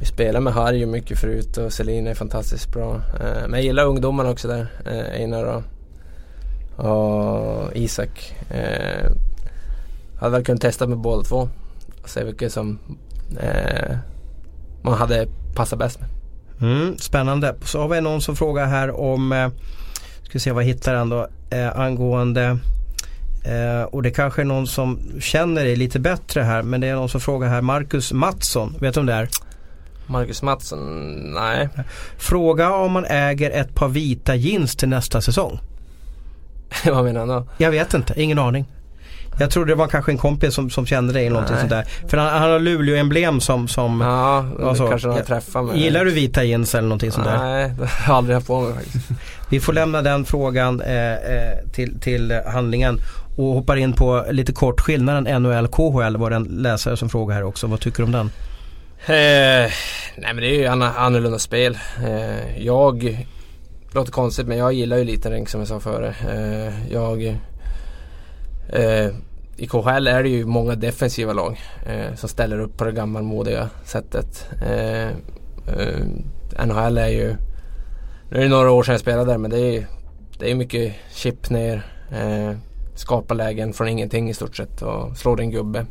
vi 0.00 0.06
spelar 0.06 0.40
med 0.40 0.52
Harry 0.52 0.86
mycket 0.86 1.18
förut 1.20 1.56
och 1.56 1.72
Selin 1.72 2.06
är 2.06 2.14
fantastiskt 2.14 2.72
bra. 2.72 2.94
Eh, 2.94 3.42
men 3.42 3.52
jag 3.52 3.62
gillar 3.62 3.84
ungdomarna 3.86 4.30
också 4.30 4.48
där. 4.48 4.66
Eh, 4.86 5.20
Einar 5.20 5.44
och, 5.44 5.62
och 6.80 7.76
Isak. 7.76 8.34
Eh, 8.50 9.10
hade 10.20 10.32
väl 10.32 10.44
kunnat 10.44 10.60
testa 10.60 10.86
med 10.86 10.98
båda 10.98 11.22
två. 11.22 11.48
se 12.04 12.24
vilket 12.24 12.52
som 12.52 12.78
eh, 13.40 13.96
man 14.82 14.94
hade 14.94 15.26
passat 15.54 15.78
bäst 15.78 16.00
med. 16.00 16.08
Mm, 16.60 16.98
spännande. 16.98 17.54
Så 17.64 17.80
har 17.80 17.88
vi 17.88 18.00
någon 18.00 18.20
som 18.20 18.36
frågar 18.36 18.66
här 18.66 19.00
om, 19.00 19.32
eh, 19.32 19.48
ska 20.22 20.38
se 20.38 20.52
vad 20.52 20.62
jag 20.62 20.68
hittar 20.68 20.94
han 20.94 21.08
då, 21.08 21.28
eh, 21.50 21.78
angående 21.80 22.58
eh, 23.44 23.82
och 23.82 24.02
det 24.02 24.10
kanske 24.10 24.42
är 24.42 24.46
någon 24.46 24.66
som 24.66 24.98
känner 25.20 25.64
dig 25.64 25.76
lite 25.76 25.98
bättre 25.98 26.42
här 26.42 26.62
men 26.62 26.80
det 26.80 26.86
är 26.86 26.94
någon 26.94 27.08
som 27.08 27.20
frågar 27.20 27.48
här, 27.48 27.62
Marcus 27.62 28.12
Mattsson, 28.12 28.76
vet 28.80 28.94
du 28.94 29.00
om 29.00 29.06
det 29.06 29.12
är? 29.12 29.28
Marcus 30.06 30.42
Mattsson, 30.42 31.12
nej. 31.34 31.68
Fråga 32.18 32.74
om 32.74 32.92
man 32.92 33.04
äger 33.04 33.50
ett 33.50 33.74
par 33.74 33.88
vita 33.88 34.34
jeans 34.34 34.76
till 34.76 34.88
nästa 34.88 35.20
säsong. 35.20 35.60
Vad 36.92 37.04
menar 37.04 37.20
han 37.20 37.28
då? 37.28 37.46
Jag 37.58 37.70
vet 37.70 37.94
inte, 37.94 38.22
ingen 38.22 38.38
aning. 38.38 38.66
Jag 39.38 39.50
tror 39.50 39.66
det 39.66 39.74
var 39.74 39.86
kanske 39.88 40.12
en 40.12 40.18
kompis 40.18 40.54
som, 40.54 40.70
som 40.70 40.86
kände 40.86 41.12
dig 41.12 41.26
eller 41.26 41.34
någonting 41.34 41.56
sånt 41.58 41.70
där. 41.70 41.84
För 42.08 42.16
han, 42.16 42.28
han 42.40 42.50
har 42.50 42.58
Luleå-emblem 42.58 43.40
som, 43.40 43.68
som 43.68 44.00
Ja, 44.00 44.46
Ja, 44.60 44.74
så. 44.74 44.88
kanske 44.88 45.08
Ja. 45.08 45.24
träffar 45.24 45.62
mig. 45.62 45.78
Gillar 45.82 46.04
du 46.04 46.10
vita 46.10 46.44
jeans 46.44 46.74
eller 46.74 46.88
någonting 46.88 47.12
sånt 47.12 47.26
där? 47.26 47.38
Nej, 47.38 47.72
det 47.78 47.86
har 47.86 48.12
jag 48.12 48.16
aldrig 48.16 48.34
haft 48.36 48.46
på 48.46 48.60
mig 48.60 48.74
faktiskt. 48.74 49.08
Vi 49.50 49.60
får 49.60 49.72
lämna 49.72 50.02
den 50.02 50.24
frågan 50.24 50.80
eh, 50.80 51.12
eh, 51.12 51.58
till, 51.72 52.00
till 52.00 52.40
handlingen 52.46 52.98
och 53.36 53.44
hoppar 53.54 53.76
in 53.76 53.92
på 53.92 54.24
lite 54.30 54.52
kort 54.52 54.80
skillnaden 54.80 55.28
NHL-KHL 55.46 56.16
var 56.16 56.30
det 56.30 56.36
en 56.36 56.44
läsare 56.44 56.96
som 56.96 57.08
frågar 57.08 57.34
här 57.36 57.44
också. 57.44 57.66
Vad 57.66 57.80
tycker 57.80 57.98
du 57.98 58.04
om 58.04 58.12
den? 58.12 58.30
Eh, 59.06 59.70
nej 60.16 60.34
men 60.34 60.36
det 60.36 60.46
är 60.46 60.58
ju 60.58 60.66
annorlunda 60.66 61.38
spel. 61.38 61.78
Eh, 62.06 62.64
jag, 62.64 63.26
låter 63.94 64.12
konstigt 64.12 64.46
men 64.46 64.58
jag 64.58 64.72
gillar 64.72 64.96
ju 64.96 65.04
liten 65.04 65.32
rink 65.32 65.48
som 65.48 65.60
jag 65.60 65.68
sa 65.68 65.80
före. 65.80 66.08
Eh, 66.08 66.92
jag, 66.92 67.26
eh, 68.68 69.10
I 69.56 69.66
KHL 69.66 70.06
är 70.06 70.22
det 70.22 70.28
ju 70.28 70.44
många 70.46 70.74
defensiva 70.74 71.32
lag 71.32 71.60
eh, 71.86 72.14
som 72.14 72.28
ställer 72.28 72.60
upp 72.60 72.76
på 72.76 72.84
det 72.84 72.92
gammalmodiga 72.92 73.70
sättet. 73.84 74.48
Eh, 74.62 75.08
eh, 75.08 76.66
NHL 76.66 76.98
är 76.98 77.08
ju, 77.08 77.36
nu 78.30 78.38
är 78.38 78.42
det 78.42 78.48
några 78.48 78.70
år 78.70 78.82
sedan 78.82 78.92
jag 78.92 79.00
spelade 79.00 79.32
där 79.32 79.38
men 79.38 79.50
det 79.50 79.76
är, 79.76 79.86
det 80.38 80.50
är 80.50 80.54
mycket 80.54 80.94
chip 81.14 81.50
ner. 81.50 81.86
Eh, 82.12 82.56
skapa 82.94 83.34
lägen 83.34 83.72
från 83.72 83.88
ingenting 83.88 84.30
i 84.30 84.34
stort 84.34 84.56
sett 84.56 84.82
och 84.82 85.16
slå 85.16 85.36
din 85.36 85.50
gubbe. 85.50 85.86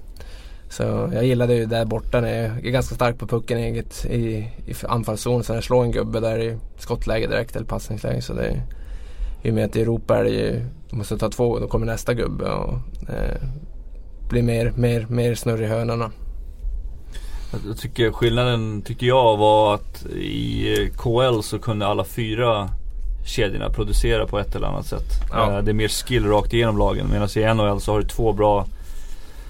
Så 0.70 1.10
jag 1.14 1.26
gillade 1.26 1.54
ju 1.56 1.66
där 1.66 1.86
borta 1.86 2.22
när 2.22 2.42
jag 2.44 2.66
är 2.66 2.72
ganska 2.72 2.96
stark 2.96 3.18
på 3.18 3.28
pucken 3.28 3.58
eget 3.58 4.06
i, 4.06 4.20
i 4.66 4.74
anfallszon. 4.88 5.44
Jag 5.48 5.64
slår 5.64 5.84
en 5.84 5.92
gubbe 5.92 6.20
där 6.20 6.40
i 6.40 6.58
skottläge 6.78 7.28
direkt 7.28 7.56
eller 7.56 7.66
passningsläge. 7.66 8.22
Så 8.22 8.34
det 8.34 8.44
är, 8.48 8.62
I 9.44 9.50
och 9.52 9.54
med 9.54 9.66
att 9.66 9.76
i 9.76 9.82
Europa 9.82 10.18
är 10.18 10.24
det 10.24 10.30
ju, 10.30 10.66
du 10.90 10.96
måste 10.96 11.18
ta 11.18 11.30
två 11.30 11.60
då 11.60 11.68
kommer 11.68 11.86
nästa 11.86 12.14
gubbe 12.14 12.46
och 12.52 12.74
eh, 13.10 13.42
blir 14.30 14.44
mer, 14.44 14.74
mer, 14.76 15.06
mer 15.10 15.36
snurr 15.36 15.62
i 15.62 15.66
hörnorna. 15.66 16.12
Jag- 17.68 17.78
tycker 17.78 18.12
skillnaden, 18.12 18.82
tycker 18.82 19.08
jag, 19.08 19.38
var 19.38 19.74
att 19.76 20.06
i 20.06 20.92
KL 20.98 21.42
så 21.44 21.60
kunde 21.60 21.86
alla 21.88 22.04
fyra 22.04 22.70
kedjorna 23.26 23.70
producera 23.70 24.28
på 24.28 24.40
ett 24.40 24.56
eller 24.56 24.68
annat 24.68 24.86
sätt. 24.86 25.06
Ja. 25.32 25.58
Eh, 25.58 25.64
Det 25.64 25.72
är 25.72 25.74
mer 25.74 25.88
skill 25.88 26.26
rakt 26.26 26.54
igenom 26.54 26.78
lagen. 26.78 27.08
Medan 27.12 27.30
i 27.36 27.54
NHL 27.54 27.82
så 27.82 27.92
har 27.92 28.00
du 28.00 28.06
två 28.08 28.34
bra 28.34 28.66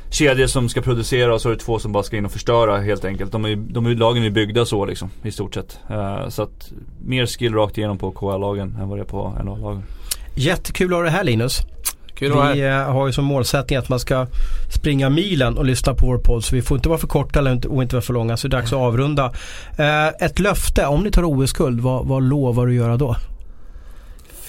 kedjor 0.09 0.47
som 0.47 0.69
ska 0.69 0.81
producera 0.81 1.33
och 1.33 1.41
så 1.41 1.49
har 1.49 1.53
du 1.53 1.59
två 1.59 1.79
som 1.79 1.91
bara 1.91 2.03
ska 2.03 2.17
in 2.17 2.25
och 2.25 2.31
förstöra 2.31 2.77
helt 2.77 3.05
enkelt. 3.05 3.31
De 3.31 3.45
är, 3.45 3.55
de 3.55 3.85
är, 3.85 3.95
lagen 3.95 4.23
är 4.23 4.29
byggda 4.29 4.65
så 4.65 4.85
liksom 4.85 5.09
i 5.23 5.31
stort 5.31 5.53
sett. 5.53 5.79
Eh, 5.89 6.29
Så 6.29 6.43
att 6.43 6.71
mer 7.05 7.25
skill 7.25 7.53
rakt 7.53 7.77
igenom 7.77 7.97
på 7.97 8.11
KL-lagen 8.11 8.77
än 8.81 8.89
vad 8.89 8.97
det 8.97 9.01
är 9.01 9.05
på 9.05 9.33
NHL-lagen. 9.43 9.83
Jättekul 10.35 10.93
att 10.93 10.97
ha 10.97 11.03
det 11.03 11.09
här 11.09 11.23
Linus. 11.23 11.57
Kul 12.15 12.31
Vi 12.33 12.39
här. 12.61 12.81
eh, 12.87 12.93
har 12.93 13.07
ju 13.07 13.13
som 13.13 13.25
målsättning 13.25 13.77
att 13.79 13.89
man 13.89 13.99
ska 13.99 14.27
springa 14.75 15.09
milen 15.09 15.57
och 15.57 15.65
lyssna 15.65 15.93
på 15.93 16.05
vår 16.05 16.17
podd. 16.17 16.43
Så 16.43 16.55
vi 16.55 16.61
får 16.61 16.77
inte 16.77 16.89
vara 16.89 16.99
för 16.99 17.07
korta 17.07 17.39
eller 17.39 17.51
inte, 17.51 17.67
och 17.67 17.81
inte 17.83 17.95
vara 17.95 18.01
för 18.01 18.13
långa. 18.13 18.37
Så 18.37 18.47
det 18.47 18.57
är 18.57 18.59
dags 18.61 18.73
att 18.73 18.79
avrunda. 18.79 19.33
Eh, 19.77 20.07
ett 20.07 20.39
löfte, 20.39 20.85
om 20.85 21.03
ni 21.03 21.11
tar 21.11 21.23
OS-guld, 21.23 21.79
vad, 21.79 22.07
vad 22.07 22.23
lovar 22.23 22.65
du 22.67 22.75
göra 22.75 22.97
då? 22.97 23.15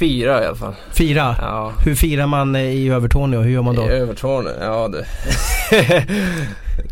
Fyra 0.01 0.43
i 0.43 0.47
alla 0.47 0.56
fall. 0.56 0.74
Fira? 0.93 1.36
Ja. 1.40 1.72
Hur 1.85 1.94
firar 1.94 2.27
man 2.27 2.55
eh, 2.55 2.62
i 2.62 2.89
Övertorneå? 2.90 3.40
Hur 3.40 3.51
gör 3.51 3.62
man 3.62 3.74
då? 3.74 3.82
I 3.82 3.89
Övertorneå, 3.89 4.52
ja 4.60 4.89
det. 4.89 5.06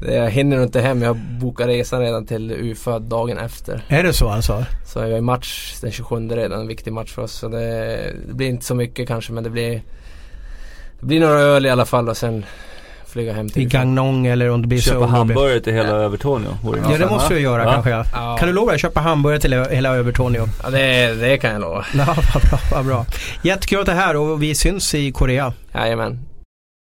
Jag 0.15 0.31
hinner 0.31 0.57
nog 0.57 0.67
inte 0.67 0.81
hem. 0.81 1.03
Jag 1.03 1.17
bokar 1.17 1.67
resan 1.67 2.01
redan 2.01 2.27
till 2.27 2.51
UFA 2.53 2.99
dagen 2.99 3.39
efter. 3.39 3.83
Är 3.89 4.03
det 4.03 4.13
så 4.13 4.29
alltså? 4.29 4.65
Så 4.87 4.99
jag 4.99 5.11
är 5.11 5.21
match 5.21 5.79
den 5.81 5.93
27 5.93 6.29
redan, 6.29 6.61
en 6.61 6.67
viktig 6.67 6.93
match 6.93 7.13
för 7.13 7.23
oss. 7.23 7.33
Så 7.33 7.49
det, 7.49 8.13
det 8.29 8.35
blir 8.35 8.49
inte 8.49 8.65
så 8.65 8.75
mycket 8.75 9.09
kanske 9.09 9.33
men 9.33 9.45
det 9.45 9.51
blir 9.51 9.83
Det 11.01 11.07
blir 11.07 11.21
några 11.21 11.41
öl 11.41 11.67
i 11.67 11.71
alla 11.71 11.85
fall 11.85 12.09
och 12.09 12.17
sen 12.17 12.45
flyga 13.09 13.33
hem 13.33 13.47
I 13.47 13.51
till 13.51 13.69
Gagnon 13.69 14.27
eller 14.27 14.51
om 14.51 14.63
det 14.63 14.69
blir 14.69 14.81
Köpa 14.81 15.07
hamburgare 15.07 15.61
till 15.61 15.73
hela 15.73 15.89
Övertorneå. 15.89 16.51
Ja 16.91 16.99
det 16.99 17.07
måste 17.07 17.35
du 17.35 17.41
göra 17.41 17.65
Va? 17.65 17.73
kanske 17.73 17.91
ja. 17.91 18.05
Ja. 18.15 18.37
Kan 18.39 18.49
du 18.49 18.55
lova 18.55 18.73
att 18.73 18.81
köpa 18.81 19.01
hamburgare 19.01 19.41
till 19.41 19.53
hela 19.71 19.97
Övertorneå? 19.97 20.49
Ja 20.63 20.71
det, 20.71 21.15
det 21.15 21.39
kan 21.39 21.53
jag 21.53 21.61
lova. 21.61 21.85
Ja, 21.95 22.05
vad 22.07 22.43
bra, 22.43 22.59
vad 22.73 22.87
bra. 22.87 23.07
Jättekul 23.43 23.81
att 23.81 23.87
du 23.87 23.93
är 23.93 23.97
här 23.97 24.17
och 24.17 24.43
vi 24.43 24.55
syns 24.55 24.95
i 24.95 25.13
Korea. 25.13 25.53
Jajamän. 25.75 26.28